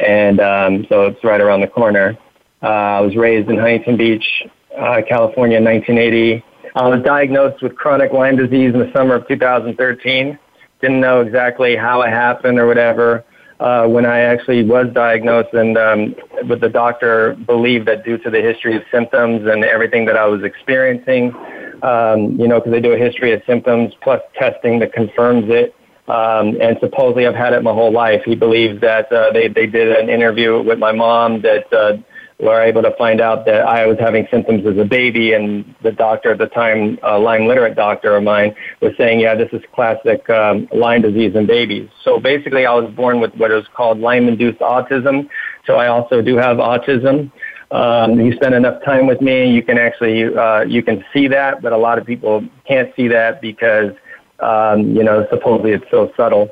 and 0.00 0.40
um, 0.40 0.86
so 0.88 1.06
it's 1.06 1.22
right 1.22 1.40
around 1.40 1.60
the 1.60 1.68
corner. 1.68 2.18
Uh, 2.60 2.66
I 2.66 3.00
was 3.00 3.14
raised 3.14 3.48
in 3.48 3.56
Huntington 3.56 3.96
Beach, 3.96 4.42
uh, 4.76 5.00
California, 5.08 5.58
in 5.58 5.64
1980. 5.64 6.44
I 6.74 6.88
was 6.88 7.02
diagnosed 7.02 7.62
with 7.62 7.76
chronic 7.76 8.12
Lyme 8.12 8.36
disease 8.36 8.74
in 8.74 8.80
the 8.80 8.90
summer 8.94 9.14
of 9.14 9.26
2013. 9.28 10.38
Didn't 10.80 11.00
know 11.00 11.20
exactly 11.20 11.76
how 11.76 12.02
it 12.02 12.10
happened 12.10 12.58
or 12.58 12.66
whatever. 12.66 13.24
uh, 13.60 13.86
when 13.86 14.06
I 14.06 14.20
actually 14.20 14.64
was 14.64 14.86
diagnosed, 14.92 15.52
and 15.52 15.76
um, 15.76 16.14
but 16.46 16.60
the 16.60 16.68
doctor 16.68 17.34
believed 17.46 17.88
that 17.88 18.04
due 18.04 18.18
to 18.18 18.30
the 18.30 18.40
history 18.40 18.76
of 18.76 18.82
symptoms 18.90 19.46
and 19.46 19.64
everything 19.64 20.04
that 20.06 20.16
I 20.16 20.26
was 20.26 20.44
experiencing, 20.44 21.34
um, 21.82 22.38
you 22.38 22.46
know, 22.46 22.60
because 22.60 22.72
they 22.72 22.80
do 22.80 22.92
a 22.92 22.98
history 22.98 23.32
of 23.32 23.42
symptoms 23.46 23.94
plus 24.00 24.22
testing 24.34 24.78
that 24.80 24.92
confirms 24.92 25.46
it. 25.48 25.74
Um, 26.06 26.56
and 26.60 26.78
supposedly 26.80 27.26
I've 27.26 27.34
had 27.34 27.52
it 27.52 27.62
my 27.62 27.72
whole 27.72 27.92
life. 27.92 28.22
He 28.24 28.34
believes 28.34 28.80
that 28.80 29.12
uh, 29.12 29.32
they 29.32 29.48
they 29.48 29.66
did 29.66 29.92
an 29.96 30.08
interview 30.08 30.62
with 30.62 30.78
my 30.78 30.92
mom 30.92 31.42
that 31.42 31.70
uh, 31.72 31.96
were 32.40 32.62
able 32.62 32.82
to 32.82 32.94
find 32.96 33.20
out 33.20 33.44
that 33.46 33.62
I 33.62 33.86
was 33.86 33.98
having 33.98 34.28
symptoms 34.30 34.64
as 34.66 34.78
a 34.78 34.84
baby, 34.84 35.32
and 35.32 35.74
the 35.82 35.90
doctor 35.90 36.30
at 36.30 36.38
the 36.38 36.46
time, 36.46 36.98
a 37.02 37.18
Lyme 37.18 37.46
literate 37.46 37.74
doctor 37.74 38.14
of 38.16 38.22
mine, 38.22 38.54
was 38.80 38.92
saying, 38.96 39.20
"Yeah, 39.20 39.34
this 39.34 39.48
is 39.52 39.62
classic 39.74 40.28
um, 40.30 40.68
Lyme 40.72 41.02
disease 41.02 41.34
in 41.34 41.46
babies." 41.46 41.88
So 42.04 42.20
basically, 42.20 42.64
I 42.64 42.74
was 42.74 42.92
born 42.94 43.20
with 43.20 43.34
what 43.34 43.50
is 43.50 43.66
called 43.74 43.98
Lyme-induced 43.98 44.60
autism. 44.60 45.28
So 45.66 45.76
I 45.76 45.88
also 45.88 46.22
do 46.22 46.36
have 46.36 46.58
autism. 46.58 47.30
Um, 47.70 48.18
you 48.18 48.32
spend 48.32 48.54
enough 48.54 48.82
time 48.82 49.06
with 49.06 49.20
me, 49.20 49.50
you 49.50 49.62
can 49.62 49.76
actually 49.76 50.34
uh, 50.34 50.62
you 50.62 50.82
can 50.82 51.04
see 51.12 51.28
that, 51.28 51.60
but 51.60 51.72
a 51.72 51.76
lot 51.76 51.98
of 51.98 52.06
people 52.06 52.42
can't 52.66 52.94
see 52.96 53.08
that 53.08 53.42
because 53.42 53.92
um, 54.40 54.96
you 54.96 55.02
know 55.02 55.26
supposedly 55.30 55.72
it's 55.72 55.84
so 55.90 56.10
subtle. 56.16 56.50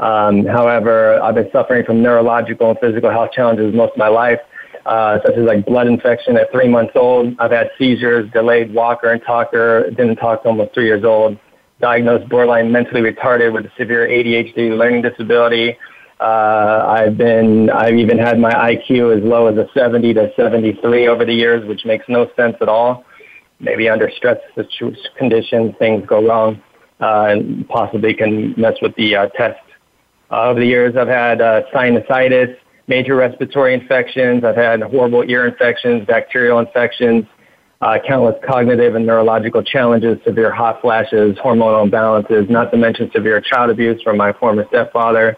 Um, 0.00 0.44
however, 0.44 1.20
I've 1.22 1.36
been 1.36 1.50
suffering 1.52 1.84
from 1.84 2.02
neurological 2.02 2.70
and 2.70 2.78
physical 2.80 3.10
health 3.10 3.30
challenges 3.32 3.74
most 3.74 3.92
of 3.92 3.98
my 3.98 4.08
life, 4.08 4.40
uh, 4.86 5.18
such 5.24 5.36
as 5.36 5.44
like 5.44 5.66
blood 5.66 5.88
infection 5.88 6.36
at 6.36 6.50
three 6.52 6.68
months 6.68 6.92
old. 6.94 7.34
I've 7.40 7.50
had 7.50 7.70
seizures, 7.76 8.30
delayed 8.32 8.72
walker 8.72 9.10
and 9.10 9.20
talker, 9.22 9.90
didn't 9.90 10.16
talk 10.16 10.42
to 10.44 10.48
almost 10.48 10.74
three 10.74 10.86
years 10.86 11.04
old. 11.04 11.36
Diagnosed 11.80 12.28
borderline 12.28 12.70
mentally 12.70 13.00
retarded 13.00 13.52
with 13.52 13.66
a 13.66 13.72
severe 13.76 14.06
ADHD 14.06 14.76
learning 14.78 15.02
disability. 15.02 15.76
Uh, 16.20 16.86
I've 16.88 17.18
been, 17.18 17.68
I've 17.68 17.96
even 17.96 18.16
had 18.16 18.38
my 18.38 18.52
IQ 18.52 19.18
as 19.18 19.24
low 19.24 19.48
as 19.48 19.58
a 19.58 19.68
70 19.74 20.14
to 20.14 20.32
73 20.36 21.08
over 21.08 21.24
the 21.24 21.34
years, 21.34 21.66
which 21.66 21.84
makes 21.84 22.06
no 22.08 22.30
sense 22.36 22.56
at 22.60 22.68
all. 22.68 23.04
Maybe 23.58 23.88
under 23.88 24.10
stress 24.16 24.38
conditions, 25.18 25.74
things 25.78 26.06
go 26.06 26.26
wrong, 26.26 26.62
uh, 27.00 27.26
and 27.30 27.68
possibly 27.68 28.14
can 28.14 28.54
mess 28.56 28.74
with 28.80 28.94
the 28.94 29.16
uh, 29.16 29.26
test. 29.30 29.60
Uh, 30.30 30.48
over 30.48 30.60
the 30.60 30.66
years, 30.66 30.96
I've 30.96 31.08
had 31.08 31.40
uh, 31.40 31.62
sinusitis, 31.74 32.56
major 32.86 33.16
respiratory 33.16 33.74
infections. 33.74 34.44
I've 34.44 34.56
had 34.56 34.82
horrible 34.82 35.24
ear 35.28 35.46
infections, 35.46 36.06
bacterial 36.06 36.58
infections, 36.58 37.24
uh, 37.80 37.98
countless 38.06 38.36
cognitive 38.46 38.94
and 38.94 39.06
neurological 39.06 39.62
challenges, 39.62 40.18
severe 40.24 40.52
hot 40.52 40.80
flashes, 40.80 41.36
hormonal 41.36 41.88
imbalances, 41.88 42.48
not 42.48 42.70
to 42.70 42.76
mention 42.76 43.10
severe 43.14 43.40
child 43.40 43.70
abuse 43.70 44.00
from 44.02 44.16
my 44.16 44.32
former 44.32 44.66
stepfather. 44.68 45.36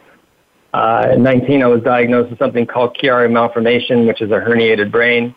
Uh, 0.73 1.09
at 1.13 1.19
19, 1.19 1.63
I 1.63 1.67
was 1.67 1.83
diagnosed 1.83 2.31
with 2.31 2.39
something 2.39 2.67
called 2.67 2.97
Chiari 2.97 3.31
malformation, 3.31 4.07
which 4.07 4.21
is 4.21 4.31
a 4.31 4.35
herniated 4.35 4.93
brain. 4.93 5.35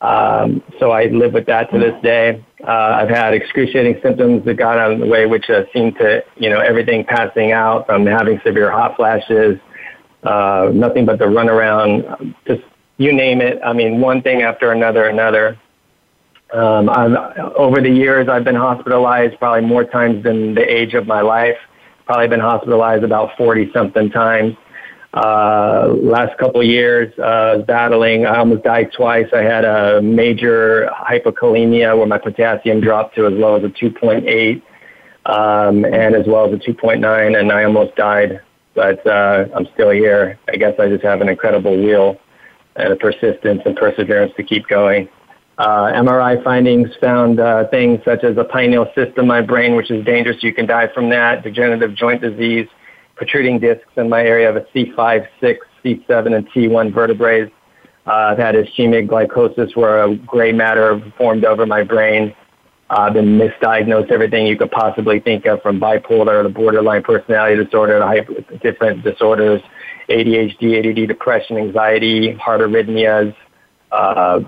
Um, 0.00 0.62
so 0.78 0.92
I 0.92 1.06
live 1.06 1.32
with 1.32 1.46
that 1.46 1.72
to 1.72 1.78
this 1.78 2.00
day. 2.02 2.44
Uh, 2.62 2.70
I've 2.70 3.08
had 3.08 3.34
excruciating 3.34 4.00
symptoms 4.02 4.44
that 4.44 4.54
got 4.54 4.78
out 4.78 4.92
of 4.92 5.00
the 5.00 5.06
way, 5.06 5.26
which 5.26 5.50
uh, 5.50 5.64
seemed 5.72 5.96
to, 5.98 6.22
you 6.36 6.48
know, 6.48 6.60
everything 6.60 7.04
passing 7.04 7.50
out 7.50 7.86
from 7.86 8.06
having 8.06 8.40
severe 8.44 8.70
hot 8.70 8.94
flashes, 8.96 9.58
uh, 10.22 10.70
nothing 10.72 11.06
but 11.06 11.18
the 11.18 11.24
runaround, 11.24 12.34
just 12.46 12.62
you 12.96 13.12
name 13.12 13.40
it. 13.40 13.60
I 13.64 13.72
mean, 13.72 14.00
one 14.00 14.22
thing 14.22 14.42
after 14.42 14.72
another, 14.72 15.06
another. 15.06 15.58
Um, 16.52 16.88
I've, 16.88 17.12
over 17.56 17.80
the 17.80 17.90
years, 17.90 18.28
I've 18.28 18.44
been 18.44 18.54
hospitalized 18.54 19.38
probably 19.38 19.66
more 19.66 19.84
times 19.84 20.24
than 20.24 20.54
the 20.54 20.62
age 20.62 20.94
of 20.94 21.06
my 21.06 21.20
life. 21.20 21.56
Probably 22.06 22.28
been 22.28 22.40
hospitalized 22.40 23.04
about 23.04 23.36
40 23.36 23.70
something 23.72 24.10
times. 24.10 24.56
Uh, 25.14 25.94
last 26.02 26.36
couple 26.38 26.62
years, 26.62 27.16
uh, 27.18 27.58
battling, 27.66 28.26
I 28.26 28.38
almost 28.38 28.62
died 28.62 28.92
twice. 28.92 29.26
I 29.34 29.42
had 29.42 29.64
a 29.64 30.02
major 30.02 30.90
hypokalemia 30.92 31.96
where 31.96 32.06
my 32.06 32.18
potassium 32.18 32.80
dropped 32.80 33.14
to 33.16 33.26
as 33.26 33.32
low 33.32 33.56
as 33.56 33.64
a 33.64 33.68
2.8, 33.68 34.62
um, 35.26 35.84
and 35.84 36.14
as 36.14 36.26
well 36.26 36.46
as 36.46 36.52
a 36.52 36.62
2.9, 36.62 37.38
and 37.38 37.52
I 37.52 37.64
almost 37.64 37.96
died. 37.96 38.40
But 38.78 39.04
uh, 39.08 39.46
I'm 39.56 39.66
still 39.74 39.90
here. 39.90 40.38
I 40.46 40.54
guess 40.54 40.74
I 40.78 40.88
just 40.88 41.02
have 41.02 41.20
an 41.20 41.28
incredible 41.28 41.76
will 41.82 42.16
and 42.76 42.92
a 42.92 42.96
persistence 42.96 43.60
and 43.64 43.74
perseverance 43.74 44.32
to 44.36 44.44
keep 44.44 44.68
going. 44.68 45.08
Uh, 45.58 45.90
MRI 45.94 46.44
findings 46.44 46.88
found 47.00 47.40
uh, 47.40 47.66
things 47.70 47.98
such 48.04 48.22
as 48.22 48.36
a 48.36 48.44
pineal 48.44 48.86
cyst 48.94 49.18
in 49.18 49.26
my 49.26 49.40
brain, 49.40 49.74
which 49.74 49.90
is 49.90 50.04
dangerous. 50.04 50.44
You 50.44 50.54
can 50.54 50.66
die 50.66 50.86
from 50.94 51.10
that. 51.10 51.42
Degenerative 51.42 51.96
joint 51.96 52.22
disease, 52.22 52.68
protruding 53.16 53.58
discs 53.58 53.90
in 53.96 54.08
my 54.08 54.22
area 54.22 54.48
of 54.48 54.54
a 54.54 54.60
C5, 54.72 55.26
6, 55.40 55.66
C7, 55.84 56.36
and 56.36 56.48
T1 56.50 56.94
vertebrae. 56.94 57.50
Uh, 58.06 58.12
I've 58.12 58.38
had 58.38 58.54
ischemic 58.54 59.08
gliosis 59.08 59.74
where 59.74 60.04
a 60.04 60.14
gray 60.18 60.52
matter 60.52 61.02
formed 61.18 61.44
over 61.44 61.66
my 61.66 61.82
brain. 61.82 62.32
I've 62.90 63.12
been 63.12 63.38
misdiagnosed 63.38 64.10
everything 64.10 64.46
you 64.46 64.56
could 64.56 64.70
possibly 64.70 65.20
think 65.20 65.44
of 65.46 65.60
from 65.60 65.78
bipolar 65.78 66.42
to 66.42 66.48
borderline 66.48 67.02
personality 67.02 67.62
disorder 67.62 67.98
to 67.98 68.06
hyper, 68.06 68.40
different 68.62 69.02
disorders, 69.02 69.60
ADHD, 70.08 70.78
ADD, 70.78 71.08
depression, 71.08 71.58
anxiety, 71.58 72.32
heart 72.34 72.62
arrhythmias, 72.62 73.34
uh, 73.92 74.40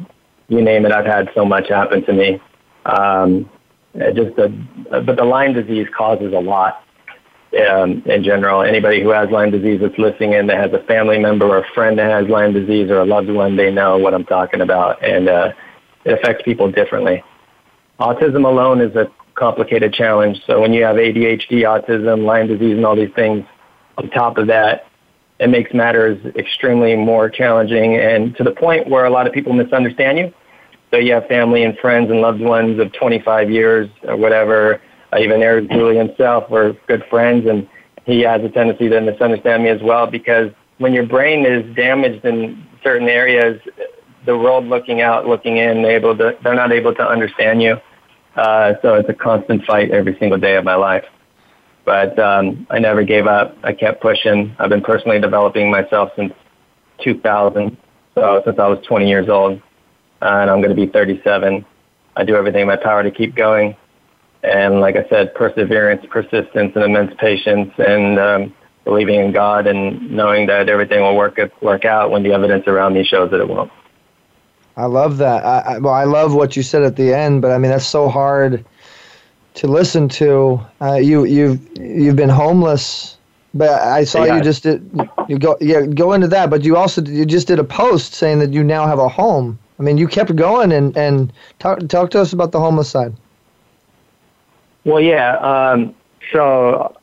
you 0.48 0.62
name 0.62 0.86
it. 0.86 0.92
I've 0.92 1.06
had 1.06 1.30
so 1.34 1.44
much 1.44 1.68
happen 1.68 2.04
to 2.06 2.12
me. 2.12 2.40
Um, 2.86 3.48
just 3.94 4.36
the, 4.36 4.48
but 4.90 5.16
the 5.16 5.24
Lyme 5.24 5.52
disease 5.52 5.88
causes 5.96 6.32
a 6.32 6.40
lot 6.40 6.84
um, 7.68 8.02
in 8.06 8.22
general. 8.24 8.62
Anybody 8.62 9.02
who 9.02 9.10
has 9.10 9.30
Lyme 9.30 9.50
disease 9.50 9.80
that's 9.82 9.98
listening 9.98 10.32
in 10.32 10.46
that 10.46 10.56
has 10.56 10.72
a 10.72 10.84
family 10.84 11.18
member 11.18 11.46
or 11.46 11.58
a 11.58 11.68
friend 11.74 11.98
that 11.98 12.10
has 12.10 12.28
Lyme 12.28 12.52
disease 12.52 12.90
or 12.90 13.00
a 13.00 13.04
loved 13.04 13.28
one, 13.28 13.56
they 13.56 13.70
know 13.70 13.98
what 13.98 14.14
I'm 14.14 14.24
talking 14.24 14.60
about, 14.60 15.02
and 15.04 15.28
uh, 15.28 15.52
it 16.04 16.14
affects 16.14 16.42
people 16.42 16.70
differently. 16.70 17.22
Autism 18.00 18.46
alone 18.46 18.80
is 18.80 18.96
a 18.96 19.10
complicated 19.34 19.92
challenge. 19.92 20.40
So 20.46 20.60
when 20.60 20.72
you 20.72 20.82
have 20.84 20.96
ADHD, 20.96 21.62
autism, 21.62 22.24
Lyme 22.24 22.48
disease, 22.48 22.76
and 22.76 22.86
all 22.86 22.96
these 22.96 23.12
things 23.14 23.44
on 23.98 24.08
top 24.10 24.38
of 24.38 24.46
that, 24.46 24.86
it 25.38 25.48
makes 25.48 25.72
matters 25.74 26.18
extremely 26.34 26.96
more 26.96 27.28
challenging 27.28 27.96
and 27.96 28.36
to 28.36 28.44
the 28.44 28.52
point 28.52 28.88
where 28.88 29.04
a 29.04 29.10
lot 29.10 29.26
of 29.26 29.32
people 29.32 29.52
misunderstand 29.52 30.18
you. 30.18 30.34
So 30.90 30.96
you 30.96 31.12
have 31.12 31.26
family 31.26 31.62
and 31.62 31.78
friends 31.78 32.10
and 32.10 32.20
loved 32.20 32.40
ones 32.40 32.80
of 32.80 32.92
25 32.92 33.50
years 33.50 33.88
or 34.04 34.16
whatever 34.16 34.80
uh, 35.12 35.18
even 35.18 35.42
Eric 35.42 35.68
Zuley 35.68 35.96
himself 35.96 36.48
were 36.50 36.76
good 36.86 37.04
friends, 37.10 37.46
and 37.46 37.68
he 38.04 38.20
has 38.20 38.42
a 38.42 38.48
tendency 38.48 38.88
to 38.88 39.00
misunderstand 39.00 39.64
me 39.64 39.68
as 39.68 39.82
well 39.82 40.06
because 40.06 40.50
when 40.78 40.94
your 40.94 41.06
brain 41.06 41.44
is 41.44 41.74
damaged 41.74 42.24
in 42.24 42.64
certain 42.82 43.08
areas, 43.08 43.60
the 44.24 44.36
world 44.36 44.66
looking 44.66 45.00
out, 45.00 45.26
looking 45.26 45.56
in, 45.56 45.84
able 45.84 46.16
to, 46.16 46.36
they're 46.42 46.54
not 46.54 46.72
able 46.72 46.94
to 46.94 47.06
understand 47.06 47.62
you. 47.62 47.76
Uh, 48.36 48.74
so 48.82 48.94
it's 48.94 49.08
a 49.08 49.14
constant 49.14 49.64
fight 49.64 49.90
every 49.90 50.16
single 50.18 50.38
day 50.38 50.56
of 50.56 50.64
my 50.64 50.74
life. 50.74 51.04
But 51.84 52.18
um, 52.18 52.66
I 52.70 52.78
never 52.78 53.02
gave 53.02 53.26
up. 53.26 53.56
I 53.62 53.72
kept 53.72 54.00
pushing. 54.00 54.54
I've 54.58 54.68
been 54.68 54.82
personally 54.82 55.20
developing 55.20 55.70
myself 55.70 56.10
since 56.16 56.32
2000, 57.02 57.76
so 58.14 58.42
since 58.44 58.58
I 58.58 58.66
was 58.66 58.78
20 58.86 59.08
years 59.08 59.28
old, 59.28 59.60
uh, 60.22 60.26
and 60.26 60.50
I'm 60.50 60.60
going 60.60 60.74
to 60.74 60.86
be 60.86 60.86
37. 60.86 61.64
I 62.16 62.24
do 62.24 62.36
everything 62.36 62.62
in 62.62 62.66
my 62.66 62.76
power 62.76 63.02
to 63.02 63.10
keep 63.10 63.34
going 63.34 63.74
and 64.42 64.80
like 64.80 64.96
I 64.96 65.06
said, 65.08 65.34
perseverance, 65.34 66.04
persistence, 66.08 66.72
and 66.74 66.84
immense 66.84 67.12
patience, 67.18 67.72
and 67.78 68.18
um, 68.18 68.54
believing 68.84 69.20
in 69.20 69.32
God 69.32 69.66
and 69.66 70.10
knowing 70.10 70.46
that 70.46 70.68
everything 70.68 71.00
will 71.00 71.16
work 71.16 71.38
work 71.60 71.84
out 71.84 72.10
when 72.10 72.22
the 72.22 72.32
evidence 72.32 72.66
around 72.66 72.94
me 72.94 73.04
shows 73.04 73.30
that 73.30 73.40
it 73.40 73.48
won't. 73.48 73.70
I 74.80 74.86
love 74.86 75.18
that. 75.18 75.44
I, 75.44 75.74
I, 75.74 75.78
well, 75.78 75.92
I 75.92 76.04
love 76.04 76.34
what 76.34 76.56
you 76.56 76.62
said 76.62 76.82
at 76.82 76.96
the 76.96 77.12
end, 77.14 77.42
but 77.42 77.50
I 77.50 77.58
mean 77.58 77.70
that's 77.70 77.86
so 77.86 78.08
hard 78.08 78.64
to 79.54 79.66
listen 79.66 80.08
to. 80.08 80.60
Uh, 80.80 80.94
you 80.94 81.24
you've 81.24 81.60
you've 81.78 82.16
been 82.16 82.30
homeless, 82.30 83.18
but 83.52 83.68
I 83.68 84.04
saw 84.04 84.24
yeah. 84.24 84.36
you 84.36 84.42
just 84.42 84.62
did 84.62 84.90
you 85.28 85.38
go 85.38 85.58
yeah 85.60 85.84
go 85.84 86.14
into 86.14 86.28
that, 86.28 86.48
but 86.48 86.64
you 86.64 86.78
also 86.78 87.02
you 87.02 87.26
just 87.26 87.46
did 87.46 87.58
a 87.58 87.64
post 87.64 88.14
saying 88.14 88.38
that 88.38 88.54
you 88.54 88.64
now 88.64 88.86
have 88.86 88.98
a 88.98 89.08
home. 89.08 89.58
I 89.78 89.82
mean, 89.82 89.98
you 89.98 90.08
kept 90.08 90.34
going 90.34 90.72
and 90.72 90.96
and 90.96 91.30
talk 91.58 91.86
talk 91.88 92.10
to 92.12 92.20
us 92.20 92.32
about 92.32 92.52
the 92.52 92.60
homeless 92.60 92.88
side. 92.88 93.14
Well, 94.84 95.00
yeah. 95.00 95.36
Um, 95.36 95.94
so 96.32 96.96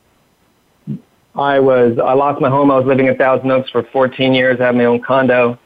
I 1.35 1.59
was 1.59 1.99
I 1.99 2.13
lost 2.13 2.41
my 2.41 2.49
home. 2.49 2.71
I 2.71 2.77
was 2.77 2.87
living 2.87 3.05
in 3.05 3.15
Thousand 3.17 3.51
Oaks 3.51 3.69
for 3.69 3.83
14 3.83 4.33
years. 4.33 4.59
I 4.59 4.65
had 4.65 4.75
my 4.75 4.85
own 4.85 4.99
condo. 4.99 5.59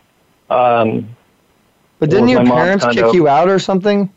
Um, 0.50 1.16
but 2.02 2.10
didn't 2.10 2.30
your 2.30 2.44
parents 2.44 2.84
kick 2.92 3.14
you 3.14 3.28
out 3.28 3.48
or 3.48 3.60
something? 3.60 4.12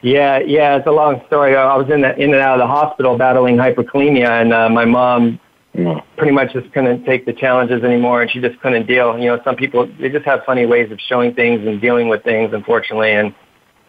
Yeah, 0.00 0.38
yeah. 0.38 0.76
It's 0.76 0.86
a 0.86 0.90
long 0.90 1.22
story. 1.26 1.54
I 1.54 1.76
was 1.76 1.90
in 1.90 2.00
the, 2.00 2.16
in 2.16 2.32
and 2.32 2.40
out 2.40 2.58
of 2.58 2.60
the 2.60 2.66
hospital 2.66 3.18
battling 3.18 3.56
hyperkalemia, 3.56 4.40
and 4.40 4.54
uh, 4.54 4.70
my 4.70 4.86
mom 4.86 5.38
pretty 6.16 6.32
much 6.32 6.54
just 6.54 6.72
couldn't 6.72 7.04
take 7.04 7.26
the 7.26 7.34
challenges 7.34 7.84
anymore, 7.84 8.22
and 8.22 8.30
she 8.30 8.40
just 8.40 8.58
couldn't 8.60 8.86
deal. 8.86 9.18
You 9.18 9.26
know, 9.26 9.40
some 9.44 9.54
people 9.54 9.86
they 10.00 10.08
just 10.08 10.24
have 10.24 10.44
funny 10.46 10.64
ways 10.64 10.90
of 10.90 10.98
showing 10.98 11.34
things 11.34 11.66
and 11.66 11.78
dealing 11.78 12.08
with 12.08 12.24
things, 12.24 12.54
unfortunately, 12.54 13.12
and 13.12 13.34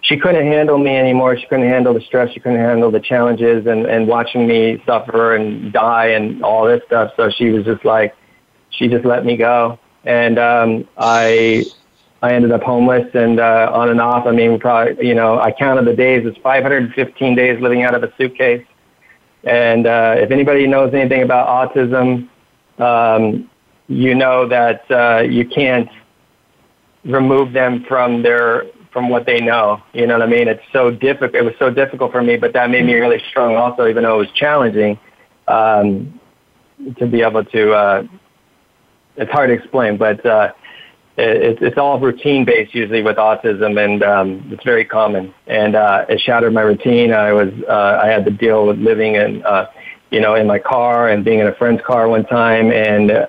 she 0.01 0.17
couldn't 0.17 0.45
handle 0.45 0.77
me 0.77 0.93
anymore. 0.97 1.37
She 1.37 1.47
couldn't 1.47 1.69
handle 1.69 1.93
the 1.93 2.01
stress. 2.01 2.33
She 2.33 2.41
couldn't 2.41 2.59
handle 2.59 2.91
the 2.91 2.99
challenges 2.99 3.65
and, 3.65 3.85
and 3.85 4.09
watching 4.09 4.45
me 4.45 4.83
suffer 4.85 5.35
and 5.35 5.71
die 5.71 6.07
and 6.07 6.43
all 6.43 6.65
this 6.65 6.81
stuff. 6.87 7.13
So 7.15 7.29
she 7.29 7.51
was 7.51 7.63
just 7.63 7.85
like, 7.85 8.13
she 8.71 8.89
just 8.89 9.05
let 9.05 9.23
me 9.23 9.37
go, 9.37 9.79
and 10.03 10.37
um, 10.37 10.85
I 10.97 11.63
I 12.21 12.33
ended 12.33 12.51
up 12.51 12.63
homeless 12.63 13.07
and 13.13 13.39
uh, 13.39 13.69
on 13.73 13.89
and 13.89 14.01
off. 14.01 14.25
I 14.25 14.31
mean, 14.31 14.59
probably 14.59 15.07
you 15.07 15.15
know 15.15 15.39
I 15.39 15.51
counted 15.51 15.85
the 15.85 15.95
days. 15.95 16.25
It's 16.25 16.37
515 16.39 17.35
days 17.35 17.61
living 17.61 17.83
out 17.83 17.93
of 17.93 18.03
a 18.03 18.13
suitcase. 18.17 18.65
And 19.43 19.85
uh, 19.85 20.15
if 20.17 20.31
anybody 20.31 20.67
knows 20.67 20.93
anything 20.93 21.21
about 21.21 21.47
autism, 21.47 22.27
um, 22.79 23.49
you 23.87 24.15
know 24.15 24.47
that 24.47 24.89
uh, 24.91 25.21
you 25.21 25.47
can't 25.47 25.89
remove 27.05 27.53
them 27.53 27.85
from 27.87 28.23
their 28.23 28.65
from 28.91 29.09
what 29.09 29.25
they 29.25 29.39
know. 29.39 29.81
You 29.93 30.07
know 30.07 30.17
what 30.17 30.27
I 30.27 30.31
mean? 30.31 30.47
It's 30.47 30.63
so 30.73 30.89
difficult. 30.89 31.35
It 31.35 31.43
was 31.43 31.53
so 31.59 31.69
difficult 31.69 32.11
for 32.11 32.23
me, 32.23 32.35
but 32.35 32.53
that 32.53 32.69
made 32.71 32.85
me 32.85 32.95
really 32.95 33.21
strong. 33.29 33.55
Also, 33.55 33.87
even 33.87 34.03
though 34.03 34.15
it 34.15 34.27
was 34.27 34.31
challenging, 34.31 34.99
um, 35.47 36.19
to 36.97 37.05
be 37.05 37.21
able 37.21 37.45
to. 37.45 37.73
Uh, 37.73 38.03
it's 39.17 39.31
hard 39.31 39.49
to 39.49 39.53
explain, 39.53 39.97
but 39.97 40.23
uh, 40.25 40.51
it, 41.17 41.61
it's 41.61 41.77
all 41.77 41.99
routine 41.99 42.45
based 42.45 42.75
usually 42.75 43.01
with 43.01 43.17
autism, 43.17 43.83
and 43.83 44.03
um, 44.03 44.49
it's 44.51 44.63
very 44.63 44.85
common. 44.85 45.33
And 45.47 45.75
uh, 45.75 46.05
it 46.07 46.19
shattered 46.21 46.53
my 46.53 46.61
routine. 46.61 47.11
I 47.11 47.33
was 47.33 47.49
uh, 47.67 47.99
I 48.03 48.07
had 48.07 48.23
to 48.25 48.31
deal 48.31 48.67
with 48.67 48.77
living 48.77 49.15
in 49.15 49.43
uh, 49.43 49.65
you 50.11 50.21
know 50.21 50.35
in 50.35 50.45
my 50.45 50.59
car 50.59 51.09
and 51.09 51.25
being 51.25 51.39
in 51.39 51.47
a 51.47 51.55
friend's 51.55 51.81
car 51.85 52.07
one 52.07 52.25
time, 52.25 52.71
and 52.71 53.11
uh, 53.11 53.27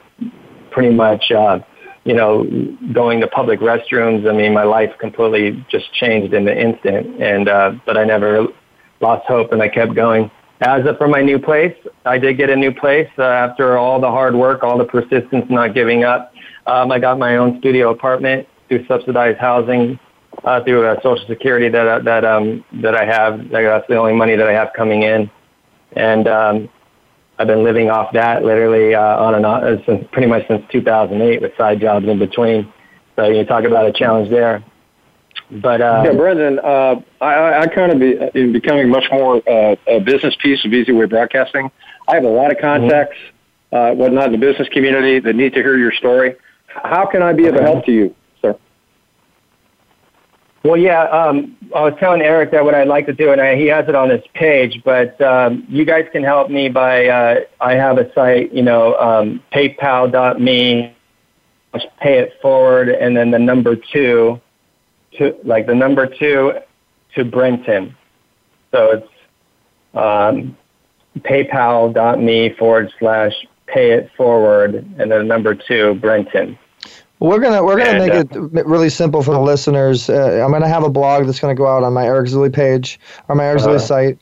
pretty 0.70 0.94
much. 0.94 1.31
Uh, 1.31 1.60
you 2.05 2.15
know, 2.15 2.47
going 2.94 3.20
to 3.20 3.27
public 3.27 3.60
restrooms. 3.60 4.27
I 4.27 4.32
mean, 4.32 4.55
my 4.55 4.62
life 4.62 4.90
completely 4.98 5.62
just 5.70 5.93
changed 5.93 6.32
in 6.32 6.47
the 6.47 6.59
instant. 6.59 7.20
And 7.20 7.51
uh, 7.51 7.73
but 7.85 7.98
I 7.98 8.05
never 8.05 8.47
lost 9.02 9.27
hope, 9.27 9.52
and 9.52 9.60
I 9.60 9.69
kept 9.69 9.94
going. 9.94 10.31
As 10.61 10.83
for 10.97 11.07
my 11.07 11.23
new 11.23 11.39
place, 11.39 11.77
I 12.05 12.19
did 12.19 12.37
get 12.37 12.51
a 12.51 12.57
new 12.57 12.73
place 12.73 13.09
uh, 13.17 13.23
after 13.23 13.79
all 13.79 14.01
the 14.01 14.11
hard 14.11 14.35
work, 14.35 14.65
all 14.65 14.77
the 14.77 14.85
persistence, 14.85 15.47
not 15.49 15.73
giving 15.73 16.03
up. 16.03 16.33
Um, 16.67 16.91
I 16.91 16.99
got 16.99 17.19
my 17.19 17.37
own 17.37 17.61
studio 17.61 17.91
apartment 17.91 18.49
through 18.69 18.85
subsidized 18.87 19.39
housing, 19.39 20.01
uh, 20.45 20.63
through 20.65 20.85
uh, 20.85 20.97
Social 21.01 21.25
Security 21.29 21.69
that 21.69 22.05
that 22.05 22.25
um, 22.25 22.65
that 22.83 22.97
I 22.97 23.05
have. 23.05 23.51
That's 23.51 23.87
the 23.89 23.97
only 23.97 24.15
money 24.15 24.35
that 24.35 24.49
I 24.49 24.53
have 24.53 24.71
coming 24.77 25.05
in, 25.05 25.31
and 25.93 26.27
um, 26.27 26.69
I've 27.39 27.47
been 27.47 27.63
living 27.63 27.89
off 27.89 28.13
that 28.15 28.45
literally 28.45 28.97
uh, 28.97 29.01
on 29.01 29.37
and 29.37 29.47
on 29.47 29.63
uh, 29.63 29.77
since 29.87 30.07
pretty 30.11 30.27
much 30.27 30.47
since 30.49 30.63
2008 30.73 31.41
with 31.41 31.57
side 31.57 31.81
jobs 31.81 32.07
in 32.07 32.19
between. 32.19 32.73
So 33.15 33.27
you 33.27 33.45
talk 33.45 33.65
about 33.65 33.87
a 33.87 33.93
challenge 33.93 34.29
there. 34.29 34.65
But 35.51 35.81
uh, 35.81 36.03
yeah, 36.05 36.12
Brenton, 36.12 36.59
uh, 36.59 37.01
I, 37.20 37.61
I 37.61 37.66
kind 37.69 37.91
of 37.91 37.99
be 37.99 38.16
in 38.39 38.53
becoming 38.53 38.89
much 38.91 39.05
more 39.11 39.37
uh, 39.49 39.77
a 39.87 39.99
business 40.01 40.37
piece 40.43 40.62
of 40.65 40.75
Easy 40.75 40.93
Way 40.93 41.07
Broadcasting. 41.07 41.70
I 42.07 42.15
have 42.16 42.25
a 42.25 42.29
lot 42.29 42.53
of 42.53 42.59
contacts, 42.59 43.16
mm-hmm. 43.73 43.77
uh, 43.77 43.95
whatnot, 43.95 44.27
in 44.27 44.33
the 44.33 44.39
business 44.39 44.69
community 44.69 45.20
that 45.20 45.35
need 45.35 45.55
to 45.55 45.62
hear 45.62 45.79
your 45.79 45.93
story. 45.93 46.37
How 46.66 47.07
can 47.07 47.23
I 47.23 47.33
be 47.33 47.47
of 47.47 47.55
help 47.55 47.87
to 47.87 47.93
you, 47.93 48.15
sir? 48.43 48.59
Well, 50.65 50.77
yeah, 50.77 51.05
um, 51.05 51.57
I 51.75 51.81
was 51.81 51.95
telling 51.99 52.20
Eric 52.20 52.51
that 52.51 52.62
what 52.62 52.75
I'd 52.75 52.89
like 52.89 53.07
to 53.07 53.15
do, 53.15 53.33
and 53.33 53.41
I, 53.41 53.57
he 53.57 53.66
has 53.69 53.89
it 53.89 53.95
on 53.95 54.11
his 54.11 54.23
page, 54.35 54.83
but 54.85 55.19
um, 55.23 55.65
you 55.69 55.87
guys 55.87 56.07
can 56.12 56.23
help 56.23 56.51
me 56.51 56.69
by, 56.69 57.07
uh, 57.07 57.41
I 57.59 57.75
have 57.75 57.97
a 57.97 58.12
site, 58.12 58.53
you 58.53 58.62
know, 58.62 58.97
um, 58.97 59.43
paypal.me, 59.53 60.95
pay 62.01 62.19
it 62.19 62.33
forward, 62.43 62.91
and 62.91 63.16
then 63.16 63.31
the 63.31 63.39
number 63.39 63.77
two, 63.77 64.41
to 65.19 65.36
like 65.45 65.66
the 65.66 65.74
number 65.74 66.07
two 66.07 66.55
to 67.15 67.24
Brenton. 67.24 67.95
So 68.70 68.90
it's 68.93 69.09
um, 69.95 70.57
paypal.me 71.19 72.51
forward 72.55 72.93
slash 72.99 73.32
pay 73.66 73.93
it 73.93 74.11
forward, 74.16 74.74
and 74.99 75.11
then 75.11 75.27
number 75.28 75.55
two, 75.55 75.95
Brenton. 75.95 76.59
We're 77.20 77.40
gonna 77.40 77.65
we're 77.65 77.78
gonna 77.78 77.90
and, 77.90 77.99
make 77.99 78.36
uh, 78.36 78.61
it 78.61 78.66
really 78.66 78.90
simple 78.90 79.23
for 79.23 79.32
the 79.32 79.40
listeners. 79.40 80.09
Uh, 80.09 80.40
I'm 80.45 80.53
gonna 80.53 80.69
have 80.69 80.85
a 80.85 80.90
blog 80.90 81.27
that's 81.27 81.40
gonna 81.40 81.55
go 81.55 81.66
out 81.66 81.82
on 81.82 81.93
my 81.93 82.05
Eric 82.05 82.28
Zuley 82.28 82.53
page 82.53 83.01
or 83.28 83.35
my 83.35 83.45
Eric 83.45 83.62
uh, 83.62 83.66
Zuley 83.66 83.81
site, 83.81 84.19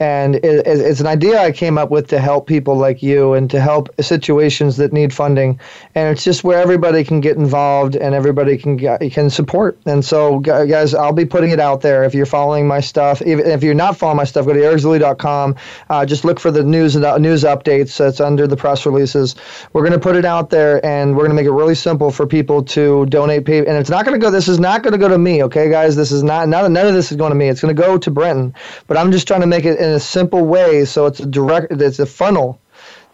and 0.00 0.36
it, 0.36 0.66
it's 0.66 1.00
an 1.00 1.06
idea 1.06 1.38
I 1.38 1.52
came 1.52 1.76
up 1.76 1.90
with 1.90 2.08
to 2.08 2.18
help 2.18 2.46
people 2.46 2.74
like 2.74 3.02
you 3.02 3.34
and 3.34 3.50
to 3.50 3.60
help 3.60 3.88
situations 4.00 4.78
that 4.78 4.94
need 4.94 5.12
funding. 5.12 5.60
And 5.94 6.08
it's 6.08 6.24
just 6.24 6.42
where 6.42 6.58
everybody 6.58 7.04
can 7.04 7.20
get 7.20 7.36
involved 7.36 7.96
and 7.96 8.14
everybody 8.14 8.56
can 8.56 8.78
can 9.10 9.28
support. 9.28 9.78
And 9.84 10.02
so, 10.02 10.40
guys, 10.40 10.94
I'll 10.94 11.12
be 11.12 11.26
putting 11.26 11.50
it 11.50 11.60
out 11.60 11.82
there. 11.82 12.02
If 12.04 12.14
you're 12.14 12.24
following 12.24 12.66
my 12.66 12.80
stuff, 12.80 13.20
even 13.22 13.46
if 13.46 13.62
you're 13.62 13.74
not 13.74 13.98
following 13.98 14.16
my 14.16 14.24
stuff, 14.24 14.46
go 14.46 14.54
to 14.54 14.58
ericzuley.com. 14.58 15.56
Uh, 15.90 16.06
just 16.06 16.24
look 16.24 16.40
for 16.40 16.50
the 16.50 16.64
news 16.64 16.96
uh, 16.96 17.18
news 17.18 17.44
updates. 17.44 17.98
That's 17.98 18.20
under 18.20 18.46
the 18.46 18.56
press 18.56 18.86
releases. 18.86 19.36
We're 19.74 19.82
going 19.82 19.92
to 19.92 19.98
put 19.98 20.16
it 20.16 20.24
out 20.24 20.48
there, 20.48 20.84
and 20.84 21.14
we're 21.14 21.24
going 21.24 21.36
to 21.36 21.36
make 21.36 21.46
it 21.46 21.52
really 21.52 21.74
simple 21.74 22.10
for 22.10 22.26
people 22.26 22.62
to 22.64 23.04
donate. 23.06 23.44
Pay, 23.44 23.58
and 23.58 23.76
it's 23.76 23.90
not 23.90 24.06
going 24.06 24.18
to 24.18 24.24
go. 24.24 24.30
This 24.30 24.48
is 24.48 24.58
not 24.58 24.82
going 24.82 24.92
to 24.92 24.98
go 24.98 25.08
to 25.08 25.18
me, 25.18 25.42
okay, 25.44 25.68
guys. 25.68 25.94
This 25.94 26.10
is 26.10 26.22
not. 26.22 26.48
None, 26.48 26.72
none 26.72 26.86
of 26.86 26.94
this 26.94 27.10
is 27.10 27.18
going 27.18 27.32
to 27.32 27.36
me. 27.36 27.48
It's 27.48 27.60
going 27.60 27.74
to 27.74 27.80
go 27.80 27.98
to 27.98 28.10
Brenton. 28.10 28.54
But 28.86 28.96
I'm 28.96 29.12
just 29.12 29.26
trying 29.26 29.42
to 29.42 29.46
make 29.46 29.66
it 29.66 29.78
in 29.90 29.96
a 29.96 30.00
simple 30.00 30.44
way 30.44 30.84
so 30.84 31.06
it's 31.06 31.20
a 31.20 31.26
direct 31.26 31.72
it's 31.72 31.98
a 31.98 32.06
funnel 32.06 32.60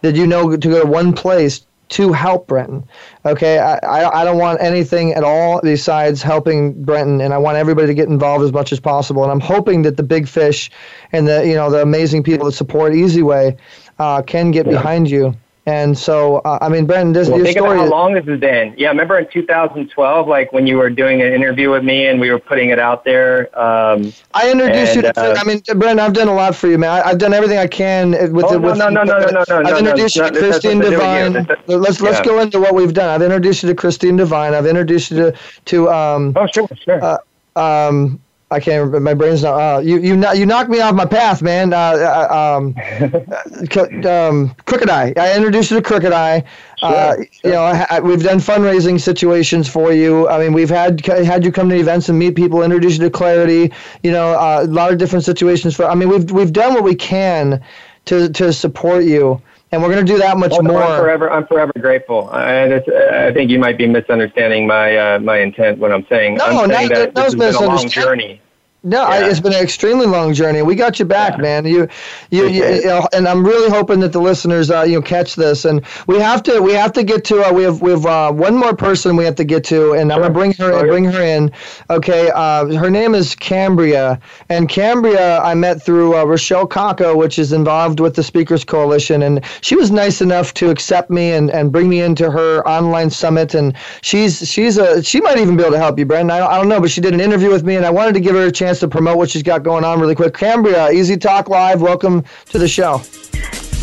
that 0.02 0.14
you 0.14 0.26
know 0.26 0.56
to 0.56 0.68
go 0.68 0.80
to 0.82 0.86
one 0.86 1.12
place 1.12 1.66
to 1.88 2.12
help 2.12 2.48
Brenton. 2.48 2.84
Okay, 3.24 3.58
I, 3.58 3.76
I, 3.76 4.20
I 4.20 4.24
don't 4.24 4.38
want 4.38 4.60
anything 4.60 5.14
at 5.14 5.22
all 5.22 5.60
besides 5.62 6.20
helping 6.20 6.82
Brenton, 6.82 7.20
and 7.20 7.32
I 7.32 7.38
want 7.38 7.58
everybody 7.58 7.86
to 7.86 7.94
get 7.94 8.08
involved 8.08 8.44
as 8.44 8.52
much 8.52 8.72
as 8.72 8.80
possible. 8.80 9.22
And 9.22 9.30
I'm 9.30 9.40
hoping 9.40 9.82
that 9.82 9.96
the 9.96 10.02
big 10.02 10.26
fish 10.26 10.70
and 11.12 11.28
the 11.28 11.46
you 11.46 11.54
know 11.54 11.70
the 11.70 11.82
amazing 11.82 12.22
people 12.22 12.46
that 12.46 12.52
support 12.52 12.94
Easy 12.94 13.22
Way 13.22 13.56
uh, 13.98 14.22
can 14.22 14.50
get 14.50 14.66
yeah. 14.66 14.72
behind 14.72 15.08
you 15.08 15.36
and 15.66 15.98
so, 15.98 16.36
uh, 16.38 16.58
I 16.60 16.68
mean, 16.68 16.86
Brenton, 16.86 17.12
this 17.12 17.28
well, 17.28 17.38
your 17.38 17.46
think 17.46 17.58
story. 17.58 17.76
About 17.76 17.86
how 17.86 17.90
long 17.90 18.14
this 18.14 18.24
has 18.26 18.38
been? 18.38 18.72
Yeah, 18.78 18.88
remember 18.90 19.18
in 19.18 19.26
2012, 19.28 20.28
like 20.28 20.52
when 20.52 20.64
you 20.64 20.76
were 20.76 20.90
doing 20.90 21.22
an 21.22 21.32
interview 21.32 21.70
with 21.70 21.82
me 21.82 22.06
and 22.06 22.20
we 22.20 22.30
were 22.30 22.38
putting 22.38 22.70
it 22.70 22.78
out 22.78 23.04
there. 23.04 23.46
Um, 23.58 24.12
I 24.32 24.52
introduced 24.52 24.94
and, 24.94 25.06
you 25.06 25.12
to. 25.12 25.20
Uh, 25.20 25.34
I 25.36 25.44
mean, 25.44 25.60
Brenton, 25.66 25.98
I've 25.98 26.12
done 26.12 26.28
a 26.28 26.34
lot 26.34 26.54
for 26.54 26.68
you, 26.68 26.78
man. 26.78 26.90
I, 26.90 27.08
have 27.08 27.18
done 27.18 27.34
everything 27.34 27.58
I 27.58 27.66
can 27.66 28.12
with. 28.32 28.44
Oh, 28.44 28.52
the, 28.52 28.58
no, 28.60 28.68
with, 28.68 28.78
no, 28.78 28.90
no, 28.90 29.02
no, 29.02 29.18
no, 29.18 29.44
no, 29.48 29.60
no. 29.62 29.68
I've 29.68 29.78
introduced 29.78 30.16
no, 30.16 30.26
you 30.26 30.30
to 30.30 30.38
Christine 30.38 30.78
Devine. 30.78 31.32
Let's 31.66 32.00
let's 32.00 32.18
yeah. 32.18 32.24
go 32.24 32.40
into 32.40 32.60
what 32.60 32.74
we've 32.74 32.94
done. 32.94 33.08
I've 33.08 33.22
introduced 33.22 33.64
you 33.64 33.68
to 33.68 33.74
Christine 33.74 34.16
Devine. 34.16 34.54
I've 34.54 34.66
introduced 34.66 35.10
you 35.10 35.16
to 35.16 35.34
to. 35.64 35.90
Um, 35.90 36.32
oh, 36.36 36.46
sure, 36.46 36.68
sure. 36.84 37.02
Uh, 37.02 37.18
um, 37.56 38.20
I 38.48 38.60
can't 38.60 38.78
remember. 38.78 39.00
My 39.00 39.14
brain's 39.14 39.42
not. 39.42 39.54
Uh, 39.58 39.80
you 39.80 39.98
you 39.98 40.32
you 40.32 40.46
knocked 40.46 40.70
me 40.70 40.80
off 40.80 40.94
my 40.94 41.04
path, 41.04 41.42
man. 41.42 41.72
Uh, 41.72 41.76
uh 41.76 42.56
um, 42.56 42.76
um, 44.06 44.54
Crooked 44.66 44.88
Eye. 44.88 45.12
I 45.16 45.34
introduced 45.34 45.72
you 45.72 45.78
to 45.78 45.82
Crooked 45.82 46.12
I. 46.12 46.44
Sure, 46.78 46.88
uh, 46.88 47.14
sure. 47.16 47.26
You 47.42 47.50
know, 47.50 47.86
I, 47.90 47.98
we've 47.98 48.22
done 48.22 48.38
fundraising 48.38 49.00
situations 49.00 49.68
for 49.68 49.92
you. 49.92 50.28
I 50.28 50.38
mean, 50.38 50.52
we've 50.52 50.70
had 50.70 51.04
had 51.04 51.44
you 51.44 51.50
come 51.50 51.68
to 51.70 51.74
events 51.74 52.08
and 52.08 52.18
meet 52.18 52.36
people, 52.36 52.62
introduce 52.62 52.98
you 52.98 53.04
to 53.04 53.10
Clarity. 53.10 53.72
You 54.04 54.12
know, 54.12 54.34
uh, 54.34 54.60
a 54.62 54.66
lot 54.68 54.92
of 54.92 54.98
different 54.98 55.24
situations. 55.24 55.74
For 55.74 55.84
I 55.86 55.96
mean, 55.96 56.08
we've 56.08 56.30
we've 56.30 56.52
done 56.52 56.74
what 56.74 56.84
we 56.84 56.94
can 56.94 57.60
to 58.04 58.28
to 58.28 58.52
support 58.52 59.04
you 59.04 59.42
and 59.72 59.82
we're 59.82 59.90
going 59.90 60.04
to 60.04 60.12
do 60.12 60.18
that 60.18 60.36
much 60.36 60.52
oh, 60.54 60.62
more. 60.62 60.82
I'm 60.82 61.00
forever, 61.00 61.30
I'm 61.30 61.46
forever 61.46 61.72
grateful. 61.78 62.28
I, 62.30 62.74
I 62.74 63.32
think 63.32 63.50
you 63.50 63.58
might 63.58 63.78
be 63.78 63.86
misunderstanding 63.86 64.66
my 64.66 64.96
uh, 64.96 65.18
my 65.18 65.38
intent 65.38 65.78
when 65.78 65.92
I'm 65.92 66.06
saying. 66.08 66.36
No, 66.36 66.44
I'm 66.44 66.70
saying 66.70 66.88
that 66.90 67.14
this 67.14 67.24
has 67.24 67.34
been 67.34 67.54
a 67.54 67.66
long 67.66 67.88
journey. 67.88 68.40
No, 68.86 69.02
yeah. 69.02 69.08
I, 69.08 69.28
it's 69.28 69.40
been 69.40 69.52
an 69.52 69.60
extremely 69.60 70.06
long 70.06 70.32
journey. 70.32 70.62
We 70.62 70.76
got 70.76 71.00
you 71.00 71.04
back, 71.04 71.32
yeah. 71.32 71.42
man. 71.42 71.64
You, 71.66 71.88
you, 72.30 72.46
you, 72.46 72.64
you 72.64 72.84
know, 72.84 73.08
and 73.12 73.26
I'm 73.26 73.44
really 73.44 73.68
hoping 73.68 73.98
that 73.98 74.12
the 74.12 74.20
listeners, 74.20 74.70
uh, 74.70 74.82
you 74.82 74.94
know, 74.94 75.02
catch 75.02 75.34
this. 75.34 75.64
And 75.64 75.84
we 76.06 76.20
have 76.20 76.40
to, 76.44 76.60
we 76.60 76.72
have 76.74 76.92
to 76.92 77.02
get 77.02 77.24
to. 77.24 77.42
Uh, 77.42 77.52
we 77.52 77.64
have, 77.64 77.82
we 77.82 77.90
have 77.90 78.06
uh, 78.06 78.30
one 78.30 78.54
more 78.56 78.76
person 78.76 79.16
we 79.16 79.24
have 79.24 79.34
to 79.34 79.44
get 79.44 79.64
to, 79.64 79.94
and 79.94 80.08
sure. 80.08 80.12
I'm 80.12 80.20
gonna 80.22 80.32
bring 80.32 80.52
her, 80.52 80.70
sure. 80.70 80.86
bring 80.86 81.04
her 81.04 81.20
in. 81.20 81.50
Okay, 81.90 82.30
uh, 82.32 82.66
her 82.76 82.88
name 82.88 83.16
is 83.16 83.34
Cambria, 83.34 84.20
and 84.50 84.68
Cambria 84.68 85.40
I 85.40 85.54
met 85.54 85.82
through 85.82 86.16
uh, 86.16 86.24
Rochelle 86.24 86.68
Kako, 86.68 87.16
which 87.16 87.40
is 87.40 87.52
involved 87.52 87.98
with 87.98 88.14
the 88.14 88.22
Speakers 88.22 88.62
Coalition, 88.62 89.20
and 89.24 89.44
she 89.62 89.74
was 89.74 89.90
nice 89.90 90.20
enough 90.20 90.54
to 90.54 90.70
accept 90.70 91.10
me 91.10 91.32
and, 91.32 91.50
and 91.50 91.72
bring 91.72 91.88
me 91.88 92.02
into 92.02 92.30
her 92.30 92.66
online 92.68 93.10
summit. 93.10 93.52
And 93.52 93.74
she's 94.02 94.48
she's 94.48 94.78
a 94.78 95.02
she 95.02 95.20
might 95.20 95.38
even 95.38 95.56
be 95.56 95.64
able 95.64 95.72
to 95.72 95.78
help 95.78 95.98
you, 95.98 96.06
Brenton. 96.06 96.30
I 96.30 96.46
I 96.46 96.56
don't 96.56 96.68
know, 96.68 96.80
but 96.80 96.92
she 96.92 97.00
did 97.00 97.14
an 97.14 97.20
interview 97.20 97.50
with 97.50 97.64
me, 97.64 97.74
and 97.74 97.84
I 97.84 97.90
wanted 97.90 98.14
to 98.14 98.20
give 98.20 98.36
her 98.36 98.46
a 98.46 98.52
chance 98.52 98.75
chance 98.76 98.80
to 98.80 98.88
promote 98.88 99.16
what 99.16 99.30
she's 99.30 99.42
got 99.42 99.62
going 99.62 99.84
on 99.84 100.00
really 100.00 100.14
quick. 100.14 100.34
Cambria, 100.34 100.90
Easy 100.90 101.16
Talk 101.16 101.48
Live, 101.48 101.80
welcome 101.80 102.22
to 102.46 102.58
the 102.58 102.68
show. 102.68 102.98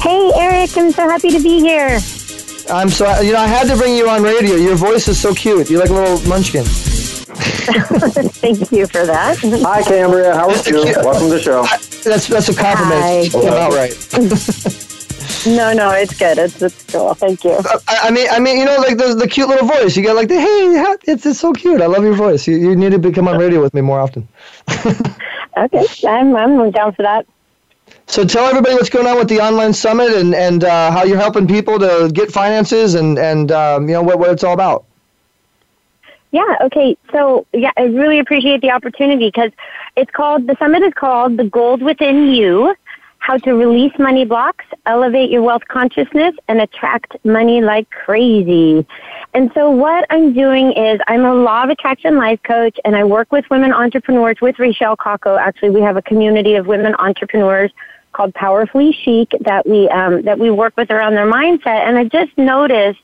Hey, 0.01 0.31
Eric, 0.35 0.77
I'm 0.77 0.91
so 0.91 1.09
happy 1.09 1.31
to 1.31 1.41
be 1.41 1.59
here. 1.59 1.99
I'm 2.69 2.89
so, 2.89 3.19
you 3.21 3.33
know, 3.33 3.39
I 3.39 3.47
had 3.47 3.67
to 3.67 3.75
bring 3.75 3.95
you 3.95 4.07
on 4.07 4.21
radio. 4.21 4.55
Your 4.55 4.75
voice 4.75 5.07
is 5.07 5.19
so 5.19 5.33
cute. 5.33 5.69
You're 5.69 5.81
like 5.81 5.89
a 5.89 5.93
little 5.93 6.29
munchkin. 6.29 6.63
Thank 7.33 8.71
you 8.71 8.85
for 8.87 9.05
that. 9.05 9.37
Hi, 9.39 9.81
Cambria. 9.81 10.35
How 10.35 10.49
are 10.49 10.69
you? 10.69 10.83
Welcome 10.97 11.29
to 11.29 11.35
the 11.35 11.41
show. 11.41 11.63
That's 12.03 12.27
that's 12.27 12.49
a 12.49 12.53
compliment. 12.53 13.01
Hi. 13.01 13.29
About 13.39 13.73
right. 13.73 14.89
No, 15.45 15.73
no, 15.73 15.91
it's 15.91 16.17
good. 16.17 16.37
It's 16.37 16.61
it's 16.61 16.83
cool. 16.85 17.13
Thank 17.15 17.43
you. 17.43 17.51
Uh, 17.51 17.79
I, 17.87 17.97
I 18.03 18.11
mean, 18.11 18.27
I 18.31 18.39
mean, 18.39 18.59
you 18.59 18.65
know, 18.65 18.77
like 18.77 18.97
the 18.97 19.13
the 19.13 19.27
cute 19.27 19.49
little 19.49 19.67
voice. 19.67 19.97
You 19.97 20.03
got 20.03 20.15
like 20.15 20.29
the 20.29 20.39
hey, 20.39 21.11
it's 21.11 21.25
it's 21.25 21.39
so 21.39 21.51
cute. 21.51 21.81
I 21.81 21.87
love 21.87 22.03
your 22.03 22.15
voice. 22.15 22.47
You, 22.47 22.57
you 22.57 22.75
need 22.75 22.91
to 22.91 22.99
become 22.99 23.27
on 23.27 23.37
radio 23.37 23.61
with 23.61 23.73
me 23.73 23.81
more 23.81 23.99
often. 23.99 24.27
okay, 25.57 25.85
I'm 26.07 26.35
I'm 26.35 26.71
down 26.71 26.93
for 26.93 27.01
that. 27.01 27.25
So 28.07 28.23
tell 28.23 28.45
everybody 28.45 28.75
what's 28.75 28.89
going 28.89 29.07
on 29.07 29.17
with 29.17 29.27
the 29.27 29.41
online 29.41 29.73
summit 29.73 30.13
and 30.13 30.33
and 30.33 30.63
uh, 30.63 30.91
how 30.91 31.03
you're 31.03 31.17
helping 31.17 31.47
people 31.47 31.77
to 31.79 32.09
get 32.13 32.31
finances 32.31 32.95
and 32.95 33.19
and 33.19 33.51
um, 33.51 33.89
you 33.89 33.95
know 33.95 34.03
what 34.03 34.19
what 34.19 34.29
it's 34.29 34.43
all 34.45 34.53
about. 34.53 34.85
Yeah, 36.33 36.55
okay. 36.61 36.97
So, 37.11 37.45
yeah, 37.53 37.69
I 37.77 37.83
really 37.83 38.17
appreciate 38.17 38.61
the 38.61 38.71
opportunity 38.71 39.27
because 39.27 39.51
it's 39.95 40.09
called, 40.09 40.47
the 40.47 40.55
summit 40.57 40.81
is 40.81 40.93
called 40.95 41.37
The 41.37 41.43
Gold 41.43 41.83
Within 41.83 42.29
You 42.29 42.75
How 43.23 43.37
to 43.37 43.53
Release 43.53 43.93
Money 43.97 44.25
Blocks, 44.25 44.65
Elevate 44.85 45.29
Your 45.29 45.43
Wealth 45.43 45.65
Consciousness, 45.69 46.35
and 46.49 46.59
Attract 46.59 47.15
Money 47.23 47.61
Like 47.61 47.89
Crazy. 47.89 48.85
And 49.33 49.49
so, 49.53 49.71
what 49.71 50.05
I'm 50.09 50.33
doing 50.33 50.73
is 50.73 50.99
I'm 51.07 51.23
a 51.23 51.33
law 51.33 51.63
of 51.63 51.69
attraction 51.69 52.17
life 52.17 52.41
coach 52.43 52.77
and 52.83 52.97
I 52.97 53.05
work 53.05 53.31
with 53.31 53.49
women 53.49 53.71
entrepreneurs 53.71 54.41
with 54.41 54.57
Rachelle 54.57 54.97
Kako. 54.97 55.39
Actually, 55.39 55.69
we 55.69 55.79
have 55.79 55.95
a 55.95 56.01
community 56.01 56.55
of 56.55 56.67
women 56.67 56.95
entrepreneurs 56.95 57.71
called 58.11 58.33
Powerfully 58.33 58.91
Chic 58.91 59.29
that 59.39 59.65
we, 59.65 59.87
um, 59.87 60.23
that 60.23 60.37
we 60.37 60.51
work 60.51 60.75
with 60.75 60.91
around 60.91 61.13
their 61.13 61.25
mindset. 61.25 61.87
And 61.87 61.97
I 61.97 62.03
just 62.03 62.37
noticed 62.37 62.99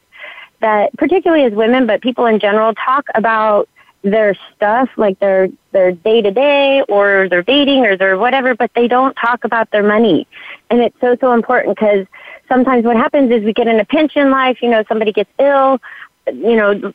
that 0.59 0.91
particularly 0.97 1.45
as 1.45 1.53
women, 1.53 1.87
but 1.87 2.01
people 2.01 2.25
in 2.25 2.41
general 2.41 2.73
talk 2.73 3.05
about 3.15 3.69
their 4.01 4.35
stuff, 4.55 4.89
like 4.97 5.19
their 5.19 5.49
their 5.71 5.91
day 5.91 6.21
to 6.21 6.31
day 6.31 6.81
or 6.87 7.27
their 7.29 7.43
dating 7.43 7.85
or 7.85 7.97
their 7.97 8.17
whatever, 8.17 8.55
but 8.55 8.71
they 8.73 8.87
don't 8.87 9.13
talk 9.15 9.43
about 9.43 9.71
their 9.71 9.83
money. 9.83 10.27
And 10.69 10.79
it's 10.79 10.95
so 11.01 11.17
so 11.19 11.33
important 11.33 11.77
because 11.77 12.07
sometimes 12.47 12.85
what 12.85 12.95
happens 12.95 13.31
is 13.31 13.43
we 13.43 13.53
get 13.53 13.67
in 13.67 13.79
a 13.79 13.85
pinch 13.85 14.15
in 14.15 14.31
life. 14.31 14.61
You 14.61 14.69
know, 14.69 14.83
somebody 14.87 15.11
gets 15.11 15.29
ill. 15.39 15.81
You 16.27 16.55
know, 16.55 16.93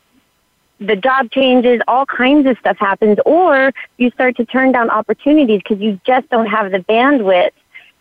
the 0.79 0.95
job 0.95 1.31
changes, 1.31 1.81
all 1.87 2.05
kinds 2.05 2.47
of 2.47 2.57
stuff 2.59 2.77
happens, 2.77 3.17
or 3.25 3.71
you 3.97 4.09
start 4.11 4.35
to 4.37 4.45
turn 4.45 4.71
down 4.71 4.89
opportunities 4.89 5.61
because 5.63 5.81
you 5.81 5.99
just 6.05 6.29
don't 6.29 6.47
have 6.47 6.71
the 6.71 6.79
bandwidth 6.79 7.51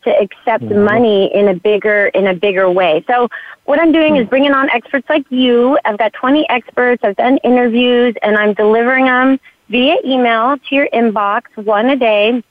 to 0.04 0.10
accept 0.10 0.64
mm-hmm. 0.64 0.84
money 0.84 1.34
in 1.34 1.48
a 1.48 1.54
bigger 1.54 2.06
in 2.06 2.26
a 2.26 2.34
bigger 2.34 2.70
way. 2.70 3.04
So 3.06 3.28
what 3.64 3.80
I'm 3.80 3.92
doing 3.92 4.16
is 4.16 4.28
bringing 4.28 4.52
on 4.52 4.70
experts 4.70 5.08
like 5.08 5.24
you. 5.30 5.78
I've 5.84 5.98
got 5.98 6.12
20 6.12 6.48
experts. 6.48 7.02
I've 7.04 7.16
done 7.16 7.38
interviews, 7.38 8.14
and 8.22 8.36
I'm 8.36 8.54
delivering 8.54 9.06
them 9.06 9.40
via 9.68 9.96
email 10.04 10.58
to 10.58 10.74
your 10.74 10.88
inbox 10.92 11.42
one 11.56 11.90
a 11.90 11.96
day 11.96 12.42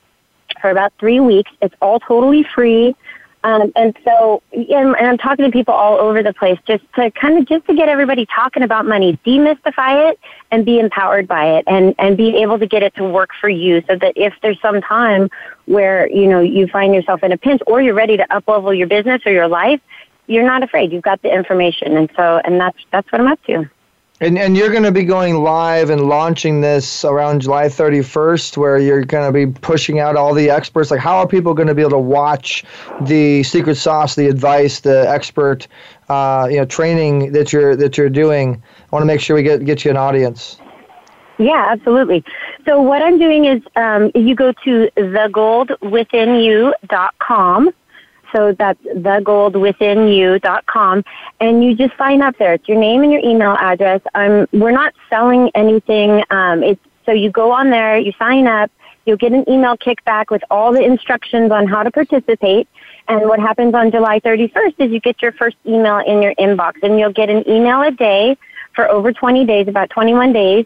for 0.61 0.69
about 0.69 0.93
three 0.99 1.19
weeks. 1.19 1.51
It's 1.61 1.75
all 1.81 1.99
totally 1.99 2.43
free. 2.43 2.95
Um, 3.43 3.73
and 3.75 3.97
so, 4.05 4.41
and, 4.53 4.95
and 4.95 5.07
I'm 5.07 5.17
talking 5.17 5.43
to 5.43 5.51
people 5.51 5.73
all 5.73 5.99
over 5.99 6.23
the 6.23 6.33
place 6.33 6.57
just 6.65 6.83
to 6.95 7.11
kind 7.11 7.37
of 7.37 7.45
just 7.45 7.65
to 7.67 7.75
get 7.75 7.89
everybody 7.89 8.25
talking 8.25 8.63
about 8.63 8.85
money, 8.85 9.19
demystify 9.25 10.11
it, 10.11 10.19
and 10.51 10.65
be 10.65 10.79
empowered 10.79 11.27
by 11.27 11.57
it, 11.57 11.65
and 11.67 11.93
and 11.99 12.15
be 12.15 12.37
able 12.37 12.57
to 12.59 12.65
get 12.65 12.83
it 12.83 12.95
to 12.95 13.03
work 13.03 13.31
for 13.41 13.49
you, 13.49 13.83
so 13.87 13.97
that 13.97 14.13
if 14.15 14.33
there's 14.41 14.59
some 14.61 14.81
time 14.81 15.29
where 15.65 16.09
you 16.09 16.27
know 16.27 16.39
you 16.39 16.67
find 16.67 16.95
yourself 16.95 17.21
in 17.21 17.33
a 17.33 17.37
pinch, 17.37 17.61
or 17.67 17.81
you're 17.81 17.93
ready 17.93 18.15
to 18.15 18.35
up 18.35 18.47
level 18.47 18.73
your 18.73 18.87
business 18.87 19.21
or 19.25 19.33
your 19.33 19.49
life, 19.49 19.81
you're 20.27 20.45
not 20.45 20.63
afraid. 20.63 20.93
You've 20.93 21.03
got 21.03 21.21
the 21.21 21.33
information, 21.33 21.97
and 21.97 22.09
so 22.15 22.39
and 22.45 22.61
that's 22.61 22.77
that's 22.91 23.11
what 23.11 23.19
I'm 23.19 23.27
up 23.27 23.43
to. 23.45 23.69
And, 24.21 24.37
and 24.37 24.55
you're 24.55 24.69
going 24.69 24.83
to 24.83 24.91
be 24.91 25.03
going 25.03 25.43
live 25.43 25.89
and 25.89 26.07
launching 26.07 26.61
this 26.61 27.03
around 27.03 27.41
July 27.41 27.65
31st, 27.65 28.55
where 28.57 28.77
you're 28.77 29.03
going 29.03 29.25
to 29.25 29.33
be 29.33 29.47
pushing 29.59 29.99
out 29.99 30.15
all 30.15 30.33
the 30.33 30.51
experts. 30.51 30.91
Like, 30.91 30.99
how 30.99 31.17
are 31.17 31.27
people 31.27 31.55
going 31.55 31.67
to 31.67 31.75
be 31.75 31.81
able 31.81 31.91
to 31.91 31.97
watch 31.97 32.63
the 33.01 33.43
secret 33.43 33.75
sauce, 33.75 34.15
the 34.15 34.27
advice, 34.27 34.79
the 34.81 35.09
expert, 35.09 35.67
uh, 36.09 36.47
you 36.49 36.57
know, 36.57 36.65
training 36.65 37.31
that 37.33 37.51
you're 37.51 37.75
that 37.75 37.97
you're 37.97 38.09
doing? 38.09 38.61
I 38.79 38.89
want 38.91 39.01
to 39.01 39.07
make 39.07 39.19
sure 39.19 39.35
we 39.35 39.43
get 39.43 39.65
get 39.65 39.83
you 39.83 39.91
an 39.91 39.97
audience. 39.97 40.57
Yeah, 41.39 41.69
absolutely. 41.71 42.23
So 42.65 42.81
what 42.81 43.01
I'm 43.01 43.17
doing 43.17 43.45
is, 43.45 43.63
um, 43.75 44.11
you 44.13 44.35
go 44.35 44.51
to 44.63 44.91
thegoldwithinyou.com 44.95 47.73
so 48.33 48.51
that's 48.53 48.81
thegoldwithinyou.com. 48.83 51.03
And 51.39 51.63
you 51.63 51.75
just 51.75 51.95
sign 51.97 52.21
up 52.21 52.37
there. 52.37 52.53
It's 52.53 52.67
your 52.67 52.79
name 52.79 53.01
and 53.03 53.11
your 53.11 53.21
email 53.23 53.55
address. 53.59 54.01
Um, 54.15 54.47
we're 54.51 54.71
not 54.71 54.95
selling 55.09 55.51
anything. 55.55 56.23
Um, 56.29 56.63
it's, 56.63 56.81
so 57.05 57.11
you 57.11 57.29
go 57.31 57.51
on 57.51 57.69
there, 57.69 57.97
you 57.97 58.13
sign 58.17 58.47
up, 58.47 58.71
you'll 59.05 59.17
get 59.17 59.33
an 59.33 59.47
email 59.49 59.75
kickback 59.77 60.31
with 60.31 60.41
all 60.49 60.73
the 60.73 60.81
instructions 60.81 61.51
on 61.51 61.67
how 61.67 61.83
to 61.83 61.91
participate. 61.91 62.67
And 63.07 63.27
what 63.27 63.39
happens 63.39 63.75
on 63.75 63.91
July 63.91 64.19
31st 64.21 64.73
is 64.79 64.91
you 64.91 64.99
get 64.99 65.21
your 65.21 65.33
first 65.33 65.57
email 65.65 65.99
in 65.99 66.21
your 66.21 66.33
inbox 66.35 66.81
and 66.81 66.97
you'll 66.99 67.11
get 67.11 67.29
an 67.29 67.43
email 67.47 67.81
a 67.81 67.91
day 67.91 68.37
for 68.73 68.89
over 68.89 69.11
20 69.11 69.45
days, 69.45 69.67
about 69.67 69.89
21 69.89 70.31
days 70.33 70.65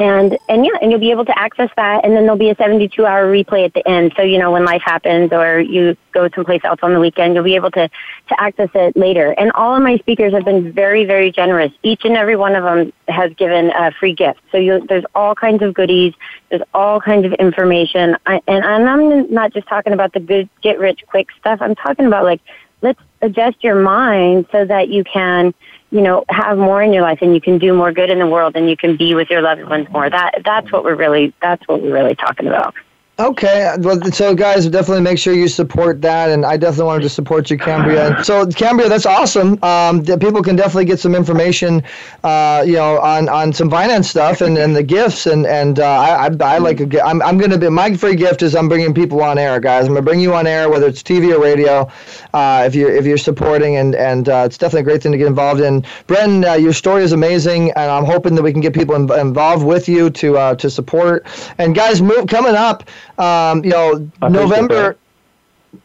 and 0.00 0.38
and 0.48 0.64
yeah, 0.64 0.72
and 0.80 0.90
you'll 0.90 0.98
be 0.98 1.10
able 1.10 1.26
to 1.26 1.38
access 1.38 1.68
that, 1.76 2.04
and 2.04 2.16
then 2.16 2.22
there'll 2.22 2.38
be 2.38 2.48
a 2.48 2.54
72 2.56 3.04
hour 3.04 3.30
replay 3.30 3.66
at 3.66 3.74
the 3.74 3.86
end. 3.86 4.14
So 4.16 4.22
you 4.22 4.38
know 4.38 4.50
when 4.50 4.64
life 4.64 4.80
happens 4.82 5.30
or 5.30 5.60
you 5.60 5.94
go 6.12 6.28
someplace 6.34 6.62
else 6.64 6.80
on 6.82 6.94
the 6.94 7.00
weekend, 7.00 7.34
you'll 7.34 7.44
be 7.44 7.54
able 7.54 7.70
to 7.72 7.88
to 7.88 8.40
access 8.40 8.70
it 8.74 8.96
later. 8.96 9.32
And 9.32 9.52
all 9.52 9.76
of 9.76 9.82
my 9.82 9.98
speakers 9.98 10.32
have 10.32 10.46
been 10.46 10.72
very 10.72 11.04
very 11.04 11.30
generous. 11.30 11.70
Each 11.82 12.04
and 12.04 12.16
every 12.16 12.34
one 12.34 12.56
of 12.56 12.64
them 12.64 12.92
has 13.08 13.34
given 13.34 13.70
a 13.70 13.92
free 13.92 14.14
gift. 14.14 14.40
So 14.50 14.56
you, 14.56 14.84
there's 14.88 15.04
all 15.14 15.34
kinds 15.34 15.62
of 15.62 15.74
goodies. 15.74 16.14
There's 16.48 16.62
all 16.72 17.00
kinds 17.00 17.26
of 17.26 17.34
information, 17.34 18.16
I, 18.24 18.40
and 18.48 18.64
I'm 18.64 19.30
not 19.32 19.52
just 19.52 19.68
talking 19.68 19.92
about 19.92 20.14
the 20.14 20.20
good 20.20 20.48
get 20.62 20.78
rich 20.78 21.04
quick 21.06 21.28
stuff. 21.38 21.58
I'm 21.60 21.74
talking 21.74 22.06
about 22.06 22.24
like 22.24 22.40
let's 22.80 23.00
adjust 23.20 23.62
your 23.62 23.80
mind 23.80 24.46
so 24.50 24.64
that 24.64 24.88
you 24.88 25.04
can 25.04 25.52
you 25.90 26.00
know, 26.00 26.24
have 26.28 26.56
more 26.56 26.82
in 26.82 26.92
your 26.92 27.02
life 27.02 27.18
and 27.20 27.34
you 27.34 27.40
can 27.40 27.58
do 27.58 27.74
more 27.74 27.92
good 27.92 28.10
in 28.10 28.18
the 28.18 28.26
world 28.26 28.56
and 28.56 28.70
you 28.70 28.76
can 28.76 28.96
be 28.96 29.14
with 29.14 29.28
your 29.30 29.42
loved 29.42 29.64
ones 29.64 29.88
more. 29.90 30.08
That 30.08 30.42
that's 30.44 30.70
what 30.70 30.84
we're 30.84 30.94
really 30.94 31.34
that's 31.42 31.66
what 31.66 31.82
we're 31.82 31.92
really 31.92 32.14
talking 32.14 32.46
about. 32.46 32.74
Okay, 33.20 33.76
so 34.12 34.34
guys, 34.34 34.66
definitely 34.68 35.02
make 35.02 35.18
sure 35.18 35.34
you 35.34 35.46
support 35.46 36.00
that, 36.00 36.30
and 36.30 36.46
I 36.46 36.56
definitely 36.56 36.86
wanted 36.86 37.02
to 37.02 37.10
support 37.10 37.50
you, 37.50 37.58
Cambria. 37.58 38.24
So, 38.24 38.46
Cambria, 38.46 38.88
that's 38.88 39.04
awesome. 39.04 39.62
Um, 39.62 40.02
people 40.02 40.42
can 40.42 40.56
definitely 40.56 40.86
get 40.86 41.00
some 41.00 41.14
information, 41.14 41.82
uh, 42.24 42.64
you 42.66 42.76
know, 42.76 42.98
on, 42.98 43.28
on 43.28 43.52
some 43.52 43.68
finance 43.68 44.08
stuff 44.08 44.40
and, 44.40 44.56
and 44.56 44.74
the 44.74 44.82
gifts, 44.82 45.26
and 45.26 45.46
and 45.46 45.80
uh, 45.80 45.84
I, 45.84 46.28
I, 46.28 46.54
I 46.54 46.58
like 46.58 46.80
I'm 46.80 47.20
I'm 47.20 47.36
gonna 47.36 47.58
be 47.58 47.68
my 47.68 47.94
free 47.94 48.16
gift 48.16 48.40
is 48.40 48.56
I'm 48.56 48.70
bringing 48.70 48.94
people 48.94 49.22
on 49.22 49.36
air, 49.36 49.60
guys. 49.60 49.86
I'm 49.86 49.92
gonna 49.92 50.00
bring 50.00 50.20
you 50.20 50.34
on 50.34 50.46
air, 50.46 50.70
whether 50.70 50.86
it's 50.86 51.02
TV 51.02 51.36
or 51.36 51.42
radio, 51.42 51.90
uh, 52.32 52.64
if 52.66 52.74
you're 52.74 52.90
if 52.90 53.04
you're 53.04 53.18
supporting, 53.18 53.76
and 53.76 53.94
and 53.96 54.30
uh, 54.30 54.44
it's 54.46 54.56
definitely 54.56 54.80
a 54.80 54.84
great 54.84 55.02
thing 55.02 55.12
to 55.12 55.18
get 55.18 55.26
involved 55.26 55.60
in. 55.60 55.84
Brenton, 56.06 56.46
uh, 56.46 56.54
your 56.54 56.72
story 56.72 57.02
is 57.02 57.12
amazing, 57.12 57.72
and 57.72 57.90
I'm 57.90 58.06
hoping 58.06 58.34
that 58.36 58.42
we 58.42 58.52
can 58.52 58.62
get 58.62 58.72
people 58.72 58.94
in, 58.94 59.12
involved 59.12 59.66
with 59.66 59.90
you 59.90 60.08
to 60.08 60.38
uh, 60.38 60.54
to 60.54 60.70
support. 60.70 61.26
And 61.58 61.74
guys, 61.74 62.00
move 62.00 62.26
coming 62.26 62.54
up 62.54 62.88
um, 63.20 63.64
you 63.64 63.70
know, 63.70 64.10
November 64.22 64.96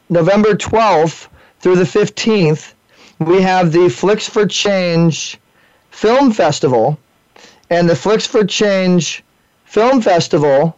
November 0.10 0.54
12th 0.54 1.28
through 1.60 1.76
the 1.76 1.84
15th, 1.84 2.74
we 3.20 3.42
have 3.42 3.72
the 3.72 3.90
Flicks 3.90 4.28
for 4.28 4.46
Change 4.46 5.38
Film 5.92 6.32
Festival, 6.32 6.98
and 7.70 7.90
the 7.90 7.96
Flicks 7.96 8.26
for 8.26 8.46
Change 8.46 9.24
Film 9.66 10.02
Festival 10.02 10.78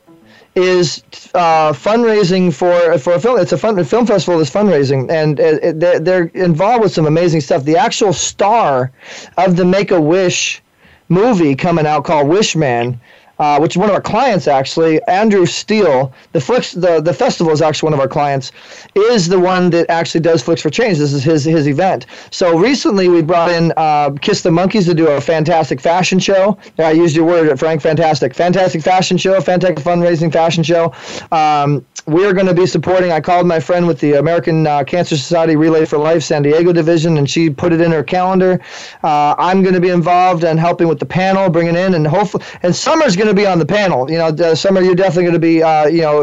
is 0.56 1.04
uh, 1.36 1.72
fundraising 1.72 2.52
for 2.52 2.98
for 2.98 3.14
a 3.14 3.20
film. 3.20 3.40
It's 3.40 3.52
a 3.52 3.58
fun, 3.58 3.82
film 3.84 4.08
festival 4.08 4.40
is 4.40 4.50
fundraising, 4.50 5.12
and 5.12 5.40
it, 5.40 5.64
it, 5.64 5.80
they're, 5.80 6.00
they're 6.00 6.24
involved 6.34 6.82
with 6.82 6.92
some 6.92 7.06
amazing 7.06 7.42
stuff. 7.42 7.64
The 7.64 7.78
actual 7.78 8.12
star 8.12 8.92
of 9.38 9.56
the 9.56 9.66
Make 9.66 9.92
a 9.92 10.02
Wish 10.02 10.64
movie 11.10 11.56
coming 11.56 11.86
out 11.86 12.06
called 12.06 12.28
Wishman 12.28 13.00
uh, 13.40 13.60
which 13.60 13.74
is 13.74 13.78
one 13.78 13.90
of 13.90 13.96
our 13.96 14.02
clients 14.02 14.48
actually, 14.48 15.02
Andrew 15.04 15.46
Steel. 15.46 16.14
The 16.34 16.42
Flicks, 16.42 16.72
the 16.72 17.02
the 17.02 17.14
festival 17.14 17.54
is 17.54 17.62
actually 17.62 17.88
one 17.88 17.94
of 17.94 18.00
our 18.00 18.08
clients. 18.08 18.52
Is 18.96 19.28
the 19.28 19.40
one 19.40 19.70
that 19.72 19.90
actually 19.90 20.22
does 20.22 20.42
Flicks 20.42 20.62
for 20.62 20.70
Change. 20.70 20.98
This 20.98 21.14
is 21.14 21.24
his 21.24 21.44
his 21.44 21.68
event. 21.68 22.06
So 22.32 22.58
recently 22.58 23.10
we 23.10 23.22
brought 23.22 23.52
in 23.52 23.74
uh, 23.78 24.12
Kiss 24.22 24.42
the 24.42 24.52
Monkeys 24.52 24.86
to 24.86 24.94
do 24.94 25.08
a 25.08 25.22
fantastic 25.22 25.80
fashion 25.80 26.20
show. 26.20 26.58
I 26.78 26.92
used 26.92 27.16
your 27.16 27.26
word, 27.26 27.58
Frank. 27.60 27.82
Fantastic, 27.82 28.34
fantastic 28.34 28.82
fashion 28.82 29.18
show, 29.18 29.40
fantastic 29.42 29.84
fundraising 29.84 30.32
fashion 30.32 30.64
show. 30.64 30.94
Um, 31.32 31.86
we're 32.08 32.32
going 32.32 32.48
to 32.48 32.54
be 32.54 32.66
supporting. 32.66 33.12
I 33.12 33.20
called 33.20 33.48
my 33.48 33.60
friend 33.60 33.86
with 33.86 34.00
the 34.00 34.14
American 34.14 34.66
uh, 34.66 34.86
Cancer 34.86 35.18
Society 35.18 35.58
Relay 35.58 35.84
for 35.84 35.98
Life 35.98 36.24
San 36.24 36.42
Diego 36.42 36.72
division, 36.72 37.18
and 37.18 37.30
she 37.30 37.50
put 37.50 37.74
it 37.74 37.82
in 37.82 37.92
her 37.92 38.02
calendar. 38.02 38.62
Uh, 39.04 39.36
I'm 39.38 39.62
going 39.62 39.74
to 39.74 39.82
be 39.82 39.90
involved 39.90 40.46
and 40.46 40.58
helping 40.58 40.88
with 40.88 41.00
the 41.00 41.06
panel, 41.06 41.50
bringing 41.50 41.76
in, 41.76 41.96
and 41.96 42.08
hopefully, 42.08 42.46
and 42.64 42.74
Summer's 42.74 43.18
going 43.18 43.27
to 43.36 43.42
be 43.42 43.46
on 43.46 43.60
the 43.60 43.66
panel. 43.66 44.10
You 44.10 44.18
know, 44.18 44.28
uh, 44.28 44.56
Summer, 44.56 44.82
you're 44.82 44.96
definitely 44.96 45.24
going 45.24 45.34
to 45.34 45.40
be, 45.40 45.64
uh, 45.64 45.88
you 45.88 46.02
know, 46.02 46.22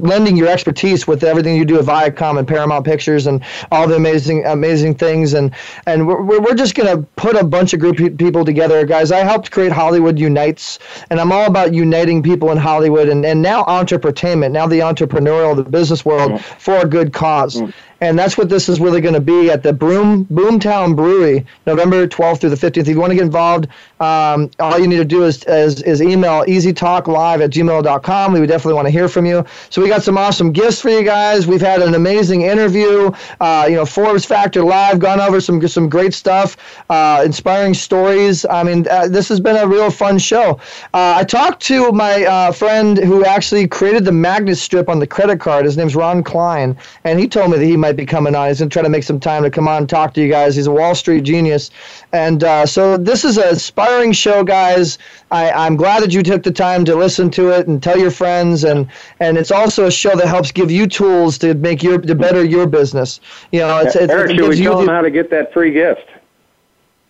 lending 0.00 0.36
your 0.36 0.48
expertise 0.48 1.06
with 1.06 1.24
everything 1.24 1.56
you 1.56 1.64
do 1.64 1.78
at 1.78 1.84
Viacom 1.84 2.38
and 2.38 2.46
Paramount 2.46 2.84
Pictures 2.84 3.26
and 3.26 3.42
all 3.70 3.86
the 3.88 3.96
amazing, 3.96 4.44
amazing 4.46 4.94
things. 4.94 5.34
And 5.34 5.54
and 5.86 6.06
we're 6.06 6.40
we're 6.40 6.54
just 6.54 6.74
going 6.74 6.96
to 6.96 7.02
put 7.16 7.36
a 7.36 7.44
bunch 7.44 7.72
of 7.72 7.80
group 7.80 7.96
people 8.18 8.44
together, 8.44 8.84
guys. 8.84 9.12
I 9.12 9.20
helped 9.20 9.50
create 9.50 9.72
Hollywood 9.72 10.18
Unites, 10.18 10.78
and 11.10 11.20
I'm 11.20 11.32
all 11.32 11.46
about 11.46 11.74
uniting 11.74 12.22
people 12.22 12.50
in 12.50 12.58
Hollywood 12.58 13.08
and 13.08 13.24
and 13.24 13.42
now 13.42 13.64
entertainment. 13.66 14.52
Now 14.52 14.66
the 14.66 14.80
entrepreneurial, 14.80 15.56
the 15.56 15.64
business 15.64 16.04
world 16.04 16.32
mm. 16.32 16.40
for 16.40 16.76
a 16.76 16.86
good 16.86 17.12
cause. 17.12 17.60
Mm. 17.60 17.72
And 18.00 18.18
that's 18.18 18.36
what 18.36 18.48
this 18.48 18.68
is 18.68 18.80
really 18.80 19.00
going 19.00 19.14
to 19.14 19.20
be 19.20 19.50
at 19.50 19.62
the 19.62 19.72
Broom 19.72 20.26
Boomtown 20.26 20.96
Brewery, 20.96 21.44
November 21.66 22.06
12th 22.06 22.40
through 22.40 22.50
the 22.50 22.56
15th. 22.56 22.76
If 22.76 22.88
you 22.88 23.00
want 23.00 23.10
to 23.10 23.14
get 23.16 23.24
involved, 23.24 23.68
um, 24.00 24.50
all 24.58 24.78
you 24.78 24.86
need 24.86 24.96
to 24.96 25.04
do 25.04 25.24
is, 25.24 25.44
is, 25.44 25.82
is 25.82 26.02
email 26.02 26.44
easytalklive 26.44 27.42
at 27.42 27.50
gmail.com. 27.50 28.32
We 28.32 28.40
would 28.40 28.48
definitely 28.48 28.74
want 28.74 28.86
to 28.86 28.92
hear 28.92 29.08
from 29.08 29.26
you. 29.26 29.44
So 29.70 29.80
we 29.82 29.88
got 29.88 30.02
some 30.02 30.18
awesome 30.18 30.52
gifts 30.52 30.80
for 30.80 30.90
you 30.90 31.04
guys. 31.04 31.46
We've 31.46 31.60
had 31.60 31.80
an 31.82 31.94
amazing 31.94 32.42
interview. 32.42 33.10
Uh, 33.40 33.66
you 33.68 33.76
know, 33.76 33.86
Forbes 33.86 34.24
Factor 34.24 34.62
Live, 34.62 34.98
gone 34.98 35.20
over 35.20 35.40
some 35.40 35.66
some 35.68 35.88
great 35.88 36.14
stuff, 36.14 36.56
uh, 36.90 37.22
inspiring 37.24 37.74
stories. 37.74 38.44
I 38.46 38.62
mean, 38.62 38.86
uh, 38.88 39.08
this 39.08 39.28
has 39.28 39.40
been 39.40 39.56
a 39.56 39.66
real 39.66 39.90
fun 39.90 40.18
show. 40.18 40.60
Uh, 40.92 41.14
I 41.16 41.24
talked 41.24 41.62
to 41.64 41.92
my 41.92 42.24
uh, 42.24 42.52
friend 42.52 42.98
who 42.98 43.24
actually 43.24 43.66
created 43.68 44.04
the 44.04 44.12
magnet 44.12 44.58
strip 44.58 44.88
on 44.88 44.98
the 44.98 45.06
credit 45.06 45.40
card. 45.40 45.64
His 45.64 45.76
name's 45.76 45.94
Ron 45.94 46.22
Klein, 46.22 46.76
and 47.04 47.18
he 47.18 47.28
told 47.28 47.50
me 47.50 47.58
that 47.58 47.64
he 47.64 47.76
might 47.84 47.96
be 47.96 48.06
coming 48.06 48.34
on. 48.34 48.48
He's 48.48 48.60
going 48.60 48.70
to 48.70 48.72
try 48.72 48.82
to 48.82 48.88
make 48.88 49.02
some 49.02 49.20
time 49.20 49.42
to 49.42 49.50
come 49.50 49.68
on 49.68 49.82
and 49.82 49.88
talk 49.88 50.14
to 50.14 50.22
you 50.22 50.30
guys. 50.30 50.56
He's 50.56 50.66
a 50.66 50.70
Wall 50.70 50.94
Street 50.94 51.22
genius. 51.22 51.70
And 52.14 52.42
uh, 52.42 52.64
so 52.64 52.96
this 52.96 53.26
is 53.26 53.36
an 53.36 53.48
inspiring 53.50 54.12
show, 54.12 54.42
guys. 54.42 54.96
I, 55.30 55.50
I'm 55.50 55.76
glad 55.76 56.02
that 56.02 56.14
you 56.14 56.22
took 56.22 56.42
the 56.44 56.50
time 56.50 56.86
to 56.86 56.96
listen 56.96 57.28
to 57.32 57.50
it 57.50 57.66
and 57.68 57.82
tell 57.82 57.98
your 57.98 58.10
friends. 58.10 58.64
And, 58.64 58.88
and 59.20 59.36
it's 59.36 59.50
also 59.50 59.84
a 59.84 59.90
show 59.90 60.16
that 60.16 60.26
helps 60.28 60.50
give 60.50 60.70
you 60.70 60.86
tools 60.86 61.36
to 61.38 61.52
make 61.52 61.82
your 61.82 62.00
to 62.00 62.14
better 62.14 62.42
your 62.42 62.66
business. 62.66 63.20
You 63.52 63.60
know, 63.60 63.80
it's, 63.80 63.94
it's, 63.96 64.10
Eric, 64.10 64.30
it 64.30 64.36
should 64.38 64.48
we 64.48 64.62
tell 64.62 64.78
the- 64.78 64.86
them 64.86 64.94
how 64.94 65.02
to 65.02 65.10
get 65.10 65.28
that 65.28 65.52
free 65.52 65.72
gift? 65.72 66.08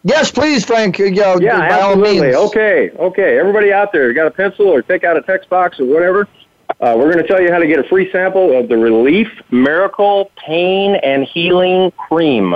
Yes, 0.02 0.30
please, 0.32 0.64
Frank. 0.64 0.98
You 0.98 1.12
know, 1.12 1.38
Yeah, 1.40 1.56
by 1.68 1.80
all 1.80 1.92
absolutely. 1.92 2.20
means. 2.22 2.34
Okay, 2.36 2.90
okay. 2.98 3.38
Everybody 3.38 3.72
out 3.72 3.92
there, 3.92 4.09
you 4.09 4.14
got 4.14 4.26
a 4.26 4.30
pencil 4.32 4.66
or 4.66 4.82
take 4.82 5.05
out 5.05 5.16
a 5.16 5.22
text 5.22 5.48
box 5.48 5.78
or 5.78 5.86
whatever. 5.86 6.26
Uh, 6.80 6.94
we're 6.96 7.12
going 7.12 7.24
to 7.24 7.26
tell 7.26 7.40
you 7.40 7.52
how 7.52 7.59
to 7.59 7.66
get 7.66 7.78
a 7.78 7.88
free 7.88 8.10
sample 8.10 8.59
of 8.59 8.68
the 8.68 8.76
Relief 8.76 9.28
Miracle 9.51 10.30
Pain 10.36 10.96
and 10.96 11.24
Healing 11.24 11.92
Cream. 11.92 12.55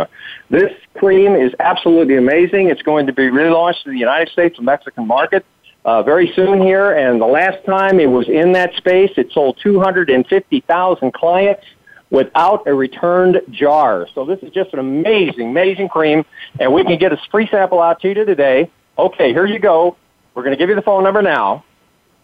This 0.51 0.73
cream 0.95 1.35
is 1.35 1.53
absolutely 1.61 2.17
amazing. 2.17 2.69
It's 2.69 2.83
going 2.83 3.07
to 3.07 3.13
be 3.13 3.25
relaunched 3.25 3.87
in 3.87 3.93
the 3.93 3.99
United 3.99 4.33
States 4.33 4.57
and 4.57 4.67
Mexican 4.67 5.07
market 5.07 5.47
uh, 5.85 6.03
very 6.03 6.33
soon 6.35 6.61
here. 6.61 6.93
And 6.93 7.21
the 7.21 7.27
last 7.27 7.65
time 7.65 8.01
it 8.01 8.11
was 8.11 8.29
in 8.29 8.53
that 8.53 8.75
space, 8.75 9.13
it 9.17 9.31
sold 9.33 9.59
250,000 9.63 11.15
clients 11.15 11.65
without 12.11 12.67
a 12.67 12.75
returned 12.75 13.41
jar. 13.51 14.09
So 14.15 14.25
this 14.25 14.41
is 14.43 14.51
just 14.53 14.73
an 14.73 14.81
amazing, 14.81 15.51
amazing 15.51 15.91
cream, 15.91 16.25
and 16.59 16.73
we 16.73 16.83
can 16.83 16.99
get 16.99 17.13
a 17.13 17.19
free 17.31 17.47
sample 17.51 17.81
out 17.81 18.01
to 18.01 18.09
you 18.09 18.15
today. 18.15 18.71
Okay, 18.99 19.33
here 19.33 19.47
you 19.47 19.61
go. 19.61 19.97
We're 20.35 20.43
going 20.43 20.57
to 20.57 20.59
give 20.59 20.71
you 20.71 20.75
the 20.75 20.83
phone 20.83 21.05
number 21.05 21.23
now. 21.23 21.65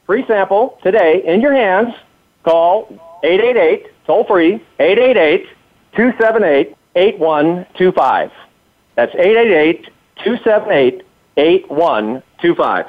Free 0.06 0.24
sample 0.26 0.78
today 0.82 1.22
in 1.24 1.40
your 1.40 1.54
hands. 1.54 1.94
Call 2.44 2.88
888, 3.22 3.86
toll 4.06 4.24
free, 4.24 4.54
888 4.78 5.48
278 5.96 6.76
8125. 6.94 8.30
That's 8.96 9.14
888 9.14 9.88
278 10.22 11.02
8125. 11.36 12.86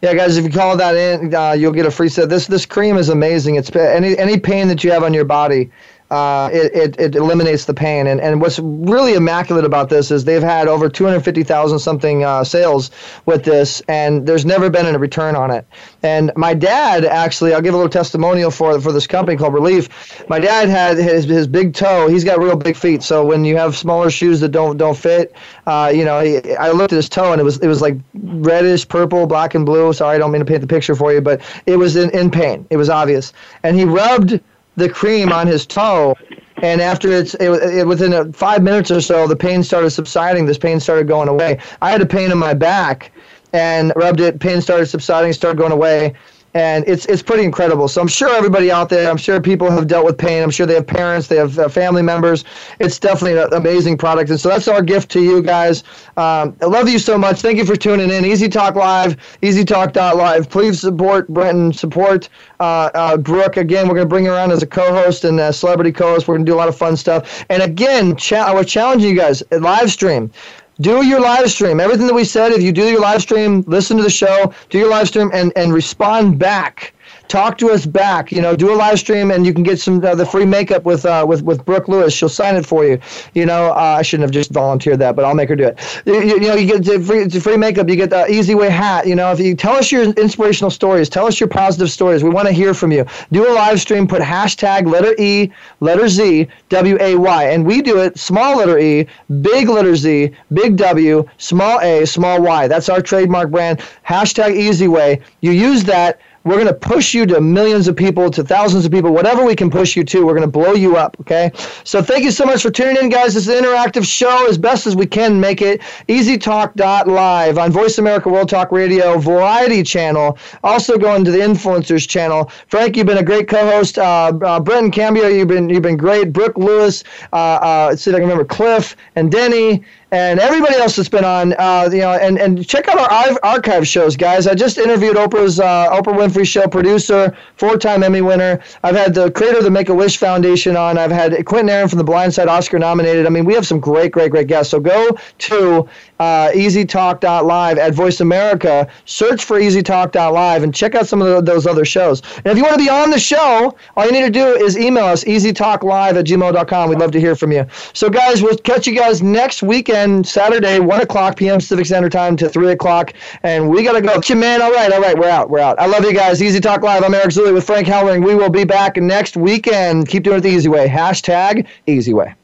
Yeah, 0.00 0.14
guys, 0.14 0.36
if 0.36 0.44
you 0.44 0.50
call 0.50 0.76
that 0.76 0.94
in, 0.94 1.34
uh, 1.34 1.52
you'll 1.52 1.72
get 1.72 1.84
a 1.84 1.90
free 1.90 2.08
set. 2.08 2.28
This 2.28 2.46
this 2.46 2.64
cream 2.64 2.96
is 2.96 3.08
amazing. 3.08 3.56
It's 3.56 3.74
any 3.74 4.16
any 4.16 4.38
pain 4.38 4.68
that 4.68 4.84
you 4.84 4.92
have 4.92 5.02
on 5.02 5.12
your 5.12 5.24
body, 5.24 5.72
uh, 6.10 6.48
it, 6.52 6.74
it, 6.74 7.00
it 7.00 7.14
eliminates 7.14 7.66
the 7.66 7.74
pain. 7.74 8.06
And 8.06 8.20
and 8.20 8.40
what's 8.40 8.58
really 8.58 9.14
immaculate 9.14 9.64
about 9.64 9.88
this 9.88 10.10
is 10.10 10.24
they've 10.24 10.42
had 10.42 10.68
over 10.68 10.88
250,000 10.88 11.78
something 11.78 12.24
uh, 12.24 12.44
sales 12.44 12.90
with 13.26 13.44
this, 13.44 13.82
and 13.88 14.26
there's 14.26 14.46
never 14.46 14.70
been 14.70 14.86
a 14.86 14.98
return 14.98 15.36
on 15.36 15.50
it. 15.50 15.66
And 16.02 16.32
my 16.36 16.54
dad 16.54 17.04
actually, 17.04 17.52
I'll 17.52 17.60
give 17.60 17.74
a 17.74 17.76
little 17.76 17.90
testimonial 17.90 18.50
for 18.50 18.80
for 18.80 18.92
this 18.92 19.06
company 19.06 19.36
called 19.36 19.54
Relief. 19.54 19.88
My 20.28 20.38
dad 20.38 20.68
had 20.68 20.96
his 20.96 21.24
his 21.24 21.46
big 21.46 21.74
toe. 21.74 22.08
He's 22.08 22.24
got 22.24 22.38
real 22.38 22.56
big 22.56 22.76
feet, 22.76 23.02
so 23.02 23.24
when 23.24 23.44
you 23.44 23.56
have 23.56 23.76
smaller 23.76 24.10
shoes 24.10 24.40
that 24.40 24.48
don't 24.48 24.76
don't 24.76 24.96
fit, 24.96 25.34
uh, 25.66 25.92
you 25.94 26.04
know, 26.04 26.20
he, 26.20 26.54
I 26.56 26.70
looked 26.70 26.92
at 26.92 26.96
his 26.96 27.08
toe 27.08 27.32
and 27.32 27.40
it 27.40 27.44
was 27.44 27.58
it 27.58 27.68
was 27.68 27.82
like 27.82 27.96
reddish 28.14 28.88
purple, 28.88 29.26
black 29.26 29.54
and 29.54 29.66
blue. 29.66 29.92
Sorry, 29.92 30.14
I 30.14 30.18
don't 30.18 30.32
mean 30.32 30.40
to 30.40 30.46
paint 30.46 30.62
the 30.62 30.66
picture 30.66 30.94
for 30.94 31.12
you, 31.12 31.20
but 31.20 31.42
it 31.66 31.76
was 31.76 31.96
in, 31.96 32.10
in 32.10 32.30
pain. 32.30 32.66
It 32.70 32.78
was 32.78 32.88
obvious, 32.88 33.32
and 33.62 33.76
he 33.76 33.84
rubbed 33.84 34.40
the 34.78 34.88
cream 34.88 35.32
on 35.32 35.46
his 35.46 35.66
toe. 35.66 36.14
And 36.60 36.80
after 36.80 37.12
it's 37.12 37.34
it, 37.34 37.50
it, 37.50 37.86
within 37.86 38.12
a, 38.12 38.32
five 38.32 38.62
minutes 38.62 38.90
or 38.90 39.00
so, 39.00 39.28
the 39.28 39.36
pain 39.36 39.62
started 39.62 39.90
subsiding. 39.90 40.46
This 40.46 40.58
pain 40.58 40.80
started 40.80 41.06
going 41.06 41.28
away. 41.28 41.60
I 41.82 41.90
had 41.90 42.00
a 42.00 42.06
pain 42.06 42.32
in 42.32 42.38
my 42.38 42.54
back, 42.54 43.12
and 43.52 43.92
rubbed 43.94 44.20
it. 44.20 44.40
Pain 44.40 44.60
started 44.60 44.86
subsiding, 44.86 45.32
started 45.32 45.58
going 45.58 45.72
away, 45.72 46.14
and 46.58 46.84
it's 46.88 47.06
it's 47.06 47.22
pretty 47.22 47.44
incredible. 47.44 47.86
So 47.86 48.00
I'm 48.00 48.08
sure 48.08 48.34
everybody 48.34 48.68
out 48.72 48.88
there, 48.88 49.08
I'm 49.08 49.16
sure 49.16 49.40
people 49.40 49.70
have 49.70 49.86
dealt 49.86 50.04
with 50.04 50.18
pain. 50.18 50.42
I'm 50.42 50.50
sure 50.50 50.66
they 50.66 50.74
have 50.74 50.88
parents, 50.88 51.28
they 51.28 51.36
have 51.36 51.56
uh, 51.56 51.68
family 51.68 52.02
members. 52.02 52.44
It's 52.80 52.98
definitely 52.98 53.40
an 53.40 53.54
amazing 53.54 53.96
product, 53.96 54.30
and 54.30 54.40
so 54.40 54.48
that's 54.48 54.66
our 54.66 54.82
gift 54.82 55.08
to 55.12 55.22
you 55.22 55.40
guys. 55.40 55.84
Um, 56.16 56.56
I 56.60 56.64
love 56.66 56.88
you 56.88 56.98
so 56.98 57.16
much. 57.16 57.40
Thank 57.40 57.58
you 57.58 57.64
for 57.64 57.76
tuning 57.76 58.10
in. 58.10 58.24
Easy 58.24 58.48
Talk 58.48 58.74
Live, 58.74 59.16
EasyTalk.live. 59.40 60.50
Please 60.50 60.80
support 60.80 61.28
Brenton, 61.28 61.72
support 61.72 62.28
uh, 62.58 62.90
uh, 62.94 63.16
Brooke. 63.16 63.56
Again, 63.56 63.86
we're 63.86 63.94
going 63.94 64.06
to 64.06 64.08
bring 64.08 64.24
her 64.24 64.36
on 64.36 64.50
as 64.50 64.62
a 64.62 64.66
co-host 64.66 65.24
and 65.24 65.38
a 65.38 65.52
celebrity 65.52 65.92
co-host. 65.92 66.26
We're 66.26 66.34
going 66.34 66.46
to 66.46 66.50
do 66.50 66.56
a 66.56 66.58
lot 66.58 66.68
of 66.68 66.76
fun 66.76 66.96
stuff. 66.96 67.44
And 67.50 67.62
again, 67.62 68.16
cha- 68.16 68.52
we're 68.52 68.64
challenging 68.64 69.10
you 69.10 69.16
guys. 69.16 69.44
Live 69.52 69.92
stream 69.92 70.32
do 70.80 71.04
your 71.04 71.20
live 71.20 71.50
stream. 71.50 71.80
Everything 71.80 72.06
that 72.06 72.14
we 72.14 72.24
said, 72.24 72.52
if 72.52 72.62
you 72.62 72.72
do 72.72 72.84
your 72.84 73.00
live 73.00 73.22
stream, 73.22 73.64
listen 73.66 73.96
to 73.96 74.02
the 74.02 74.10
show, 74.10 74.52
do 74.70 74.78
your 74.78 74.90
live 74.90 75.08
stream, 75.08 75.30
and, 75.32 75.52
and 75.56 75.72
respond 75.72 76.38
back. 76.38 76.94
Talk 77.28 77.58
to 77.58 77.70
us 77.70 77.84
back. 77.84 78.32
You 78.32 78.40
know, 78.40 78.56
do 78.56 78.72
a 78.72 78.76
live 78.76 78.98
stream, 78.98 79.30
and 79.30 79.44
you 79.46 79.52
can 79.52 79.62
get 79.62 79.78
some 79.78 80.02
uh, 80.02 80.14
the 80.14 80.24
free 80.24 80.46
makeup 80.46 80.84
with 80.84 81.04
uh, 81.04 81.26
with 81.28 81.42
with 81.42 81.64
Brooke 81.64 81.86
Lewis. 81.86 82.14
She'll 82.14 82.28
sign 82.30 82.56
it 82.56 82.64
for 82.64 82.86
you. 82.86 82.98
You 83.34 83.44
know, 83.44 83.70
uh, 83.70 83.96
I 83.98 84.02
shouldn't 84.02 84.24
have 84.24 84.30
just 84.30 84.50
volunteered 84.50 84.98
that, 85.00 85.14
but 85.14 85.26
I'll 85.26 85.34
make 85.34 85.50
her 85.50 85.56
do 85.56 85.66
it. 85.66 86.02
You, 86.06 86.22
you, 86.22 86.40
know, 86.40 86.54
you 86.54 86.66
get 86.66 86.84
the 86.84 86.98
free, 87.00 87.24
the 87.24 87.38
free 87.38 87.58
makeup. 87.58 87.88
You 87.88 87.96
get 87.96 88.08
the 88.08 88.26
easy 88.30 88.54
way 88.54 88.70
hat. 88.70 89.06
You 89.06 89.14
know, 89.14 89.30
if 89.30 89.40
you 89.40 89.54
tell 89.54 89.74
us 89.74 89.92
your 89.92 90.04
inspirational 90.04 90.70
stories, 90.70 91.10
tell 91.10 91.26
us 91.26 91.38
your 91.38 91.50
positive 91.50 91.90
stories. 91.90 92.24
We 92.24 92.30
want 92.30 92.48
to 92.48 92.52
hear 92.52 92.72
from 92.72 92.92
you. 92.92 93.04
Do 93.30 93.46
a 93.46 93.52
live 93.52 93.78
stream. 93.78 94.08
Put 94.08 94.22
hashtag 94.22 94.86
letter 94.86 95.14
E, 95.18 95.52
letter 95.80 96.08
Z, 96.08 96.48
W 96.70 96.96
A 97.00 97.14
Y, 97.14 97.44
and 97.44 97.66
we 97.66 97.82
do 97.82 98.00
it 98.00 98.18
small 98.18 98.56
letter 98.56 98.78
E, 98.78 99.06
big 99.42 99.68
letter 99.68 99.96
Z, 99.96 100.30
big 100.54 100.76
W, 100.76 101.28
small 101.36 101.78
A, 101.80 102.06
small 102.06 102.40
Y. 102.40 102.68
That's 102.68 102.88
our 102.88 103.02
trademark 103.02 103.50
brand. 103.50 103.80
Hashtag 104.06 104.56
easy 104.56 104.88
way. 104.88 105.20
You 105.42 105.52
use 105.52 105.84
that. 105.84 106.20
We're 106.48 106.54
going 106.54 106.66
to 106.66 106.72
push 106.72 107.12
you 107.12 107.26
to 107.26 107.42
millions 107.42 107.88
of 107.88 107.96
people, 107.96 108.30
to 108.30 108.42
thousands 108.42 108.86
of 108.86 108.90
people, 108.90 109.12
whatever 109.12 109.44
we 109.44 109.54
can 109.54 109.70
push 109.70 109.94
you 109.96 110.04
to. 110.04 110.24
We're 110.24 110.32
going 110.32 110.50
to 110.50 110.50
blow 110.50 110.72
you 110.72 110.96
up, 110.96 111.14
okay? 111.20 111.50
So 111.84 112.02
thank 112.02 112.24
you 112.24 112.30
so 112.30 112.46
much 112.46 112.62
for 112.62 112.70
tuning 112.70 112.96
in, 112.96 113.10
guys. 113.10 113.34
This 113.34 113.46
is 113.46 113.54
an 113.54 113.62
interactive 113.62 114.04
show 114.06 114.48
as 114.48 114.56
best 114.56 114.86
as 114.86 114.96
we 114.96 115.04
can 115.04 115.38
make 115.38 115.60
it. 115.60 115.82
EasyTalk.live 116.08 117.58
on 117.58 117.70
Voice 117.70 117.98
America 117.98 118.30
World 118.30 118.48
Talk 118.48 118.72
Radio 118.72 119.18
Variety 119.18 119.82
Channel. 119.82 120.38
Also 120.64 120.96
going 120.96 121.22
to 121.24 121.30
the 121.30 121.38
Influencers 121.38 122.08
Channel. 122.08 122.50
Frank, 122.68 122.96
you've 122.96 123.06
been 123.06 123.18
a 123.18 123.22
great 123.22 123.46
co-host. 123.46 123.98
Uh, 123.98 124.32
uh, 124.42 124.58
Brenton 124.58 124.90
Cambria, 124.90 125.28
you've 125.28 125.48
been 125.48 125.68
you've 125.68 125.82
been 125.82 125.98
great. 125.98 126.32
Brooke 126.32 126.56
Lewis, 126.56 127.04
uh, 127.34 127.36
uh, 127.36 127.86
let's 127.90 128.02
see 128.02 128.10
if 128.10 128.14
I 128.14 128.20
can 128.20 128.28
remember 128.28 128.46
Cliff 128.46 128.96
and 129.16 129.30
Denny 129.30 129.84
and 130.10 130.40
everybody 130.40 130.74
else 130.76 130.96
that's 130.96 131.08
been 131.08 131.24
on, 131.24 131.52
uh, 131.58 131.88
you 131.92 131.98
know, 131.98 132.12
and, 132.12 132.38
and 132.38 132.66
check 132.66 132.88
out 132.88 132.98
our 132.98 133.38
archive- 133.42 133.86
shows, 133.86 134.16
guys. 134.16 134.46
I 134.46 134.54
just 134.54 134.78
interviewed 134.78 135.16
Oprah's 135.16 135.60
uh, 135.60 135.88
Oprah 135.90 136.14
Winfrey 136.14 136.46
Show 136.46 136.66
producer, 136.66 137.36
four-time 137.56 138.02
Emmy 138.02 138.20
winner. 138.20 138.60
I've 138.82 138.96
had 138.96 139.14
the 139.14 139.30
creator 139.30 139.58
of 139.58 139.64
the 139.64 139.70
Make 139.70 139.88
a 139.88 139.94
Wish 139.94 140.16
Foundation 140.16 140.76
on. 140.76 140.98
I've 140.98 141.10
had 141.10 141.44
Quentin 141.46 141.70
Aaron 141.70 141.88
from 141.88 141.98
The 141.98 142.04
Blind 142.04 142.34
Side, 142.34 142.48
Oscar 142.48 142.78
nominated. 142.78 143.26
I 143.26 143.28
mean, 143.28 143.44
we 143.44 143.54
have 143.54 143.66
some 143.66 143.80
great, 143.80 144.12
great, 144.12 144.30
great 144.30 144.46
guests. 144.46 144.70
So 144.70 144.80
go 144.80 145.16
to 145.38 145.88
uh, 146.18 146.50
EasyTalk.live 146.54 147.78
at 147.78 147.94
Voice 147.94 148.20
America, 148.20 148.88
search 149.04 149.44
for 149.44 149.58
EasyTalk.live, 149.60 150.62
and 150.62 150.74
check 150.74 150.94
out 150.94 151.06
some 151.06 151.22
of 151.22 151.28
the, 151.28 151.40
those 151.40 151.66
other 151.66 151.84
shows. 151.84 152.22
And 152.38 152.46
if 152.46 152.56
you 152.56 152.62
want 152.62 152.74
to 152.74 152.84
be 152.84 152.90
on 152.90 153.10
the 153.10 153.18
show, 153.18 153.76
all 153.96 154.06
you 154.06 154.12
need 154.12 154.22
to 154.22 154.30
do 154.30 154.46
is 154.46 154.76
email 154.76 155.06
us 155.06 155.24
EasyTalkLive 155.24 156.14
at 156.14 156.24
gmail.com. 156.24 156.88
We'd 156.88 156.98
love 156.98 157.12
to 157.12 157.20
hear 157.20 157.36
from 157.36 157.52
you. 157.52 157.66
So, 157.92 158.08
guys, 158.10 158.42
we'll 158.42 158.56
catch 158.58 158.86
you 158.86 158.94
guys 158.94 159.22
next 159.22 159.62
weekend, 159.62 159.97
Saturday, 160.24 160.78
1 160.78 161.00
o'clock 161.00 161.36
p.m. 161.36 161.58
Pacific 161.58 161.86
Standard 161.86 162.12
Time 162.12 162.36
to 162.36 162.48
3 162.48 162.72
o'clock. 162.72 163.12
And 163.42 163.68
we 163.68 163.82
got 163.82 163.92
to 163.92 164.00
go. 164.00 164.20
Man, 164.38 164.62
all 164.62 164.70
right, 164.70 164.92
all 164.92 165.00
right, 165.00 165.18
we're 165.18 165.28
out. 165.28 165.50
We're 165.50 165.58
out. 165.58 165.80
I 165.80 165.86
love 165.86 166.04
you 166.04 166.14
guys. 166.14 166.42
Easy 166.42 166.60
Talk 166.60 166.82
Live. 166.82 167.02
I'm 167.02 167.14
Eric 167.14 167.30
Zuley 167.30 167.52
with 167.52 167.64
Frank 167.64 167.86
Hellering. 167.86 168.24
We 168.24 168.34
will 168.34 168.50
be 168.50 168.64
back 168.64 168.96
next 168.96 169.36
weekend. 169.36 170.08
Keep 170.08 170.22
doing 170.22 170.38
it 170.38 170.40
the 170.42 170.50
easy 170.50 170.68
way. 170.68 170.86
Hashtag 170.86 171.66
easy 171.86 172.14
way. 172.14 172.34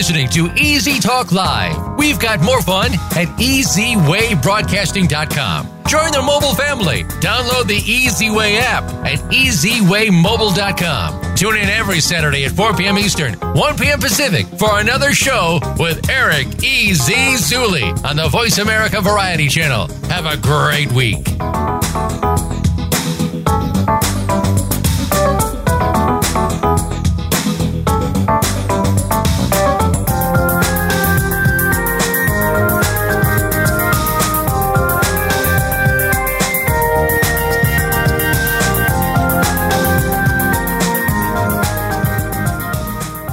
Listening 0.00 0.28
to 0.28 0.48
Easy 0.56 0.98
Talk 0.98 1.30
Live. 1.30 1.76
We've 1.98 2.18
got 2.18 2.40
more 2.40 2.62
fun 2.62 2.94
at 2.94 3.28
EasyWayBroadcasting.com. 3.36 5.66
Join 5.86 6.12
the 6.12 6.22
mobile 6.22 6.54
family. 6.54 7.02
Download 7.20 7.66
the 7.66 7.82
Easy 7.84 8.30
Way 8.30 8.56
app 8.56 8.84
at 9.04 9.18
EasyWayMobile.com. 9.30 11.34
Tune 11.34 11.58
in 11.58 11.68
every 11.68 12.00
Saturday 12.00 12.46
at 12.46 12.52
4 12.52 12.76
p.m. 12.76 12.96
Eastern, 12.96 13.34
1 13.34 13.76
p.m. 13.76 14.00
Pacific 14.00 14.46
for 14.58 14.80
another 14.80 15.12
show 15.12 15.60
with 15.78 16.08
Eric 16.08 16.46
E.Z. 16.64 17.12
Zuley 17.36 17.92
on 18.02 18.16
the 18.16 18.28
Voice 18.28 18.56
America 18.56 19.02
Variety 19.02 19.48
Channel. 19.48 19.86
Have 20.08 20.24
a 20.24 20.38
great 20.38 20.90
week. 20.92 21.28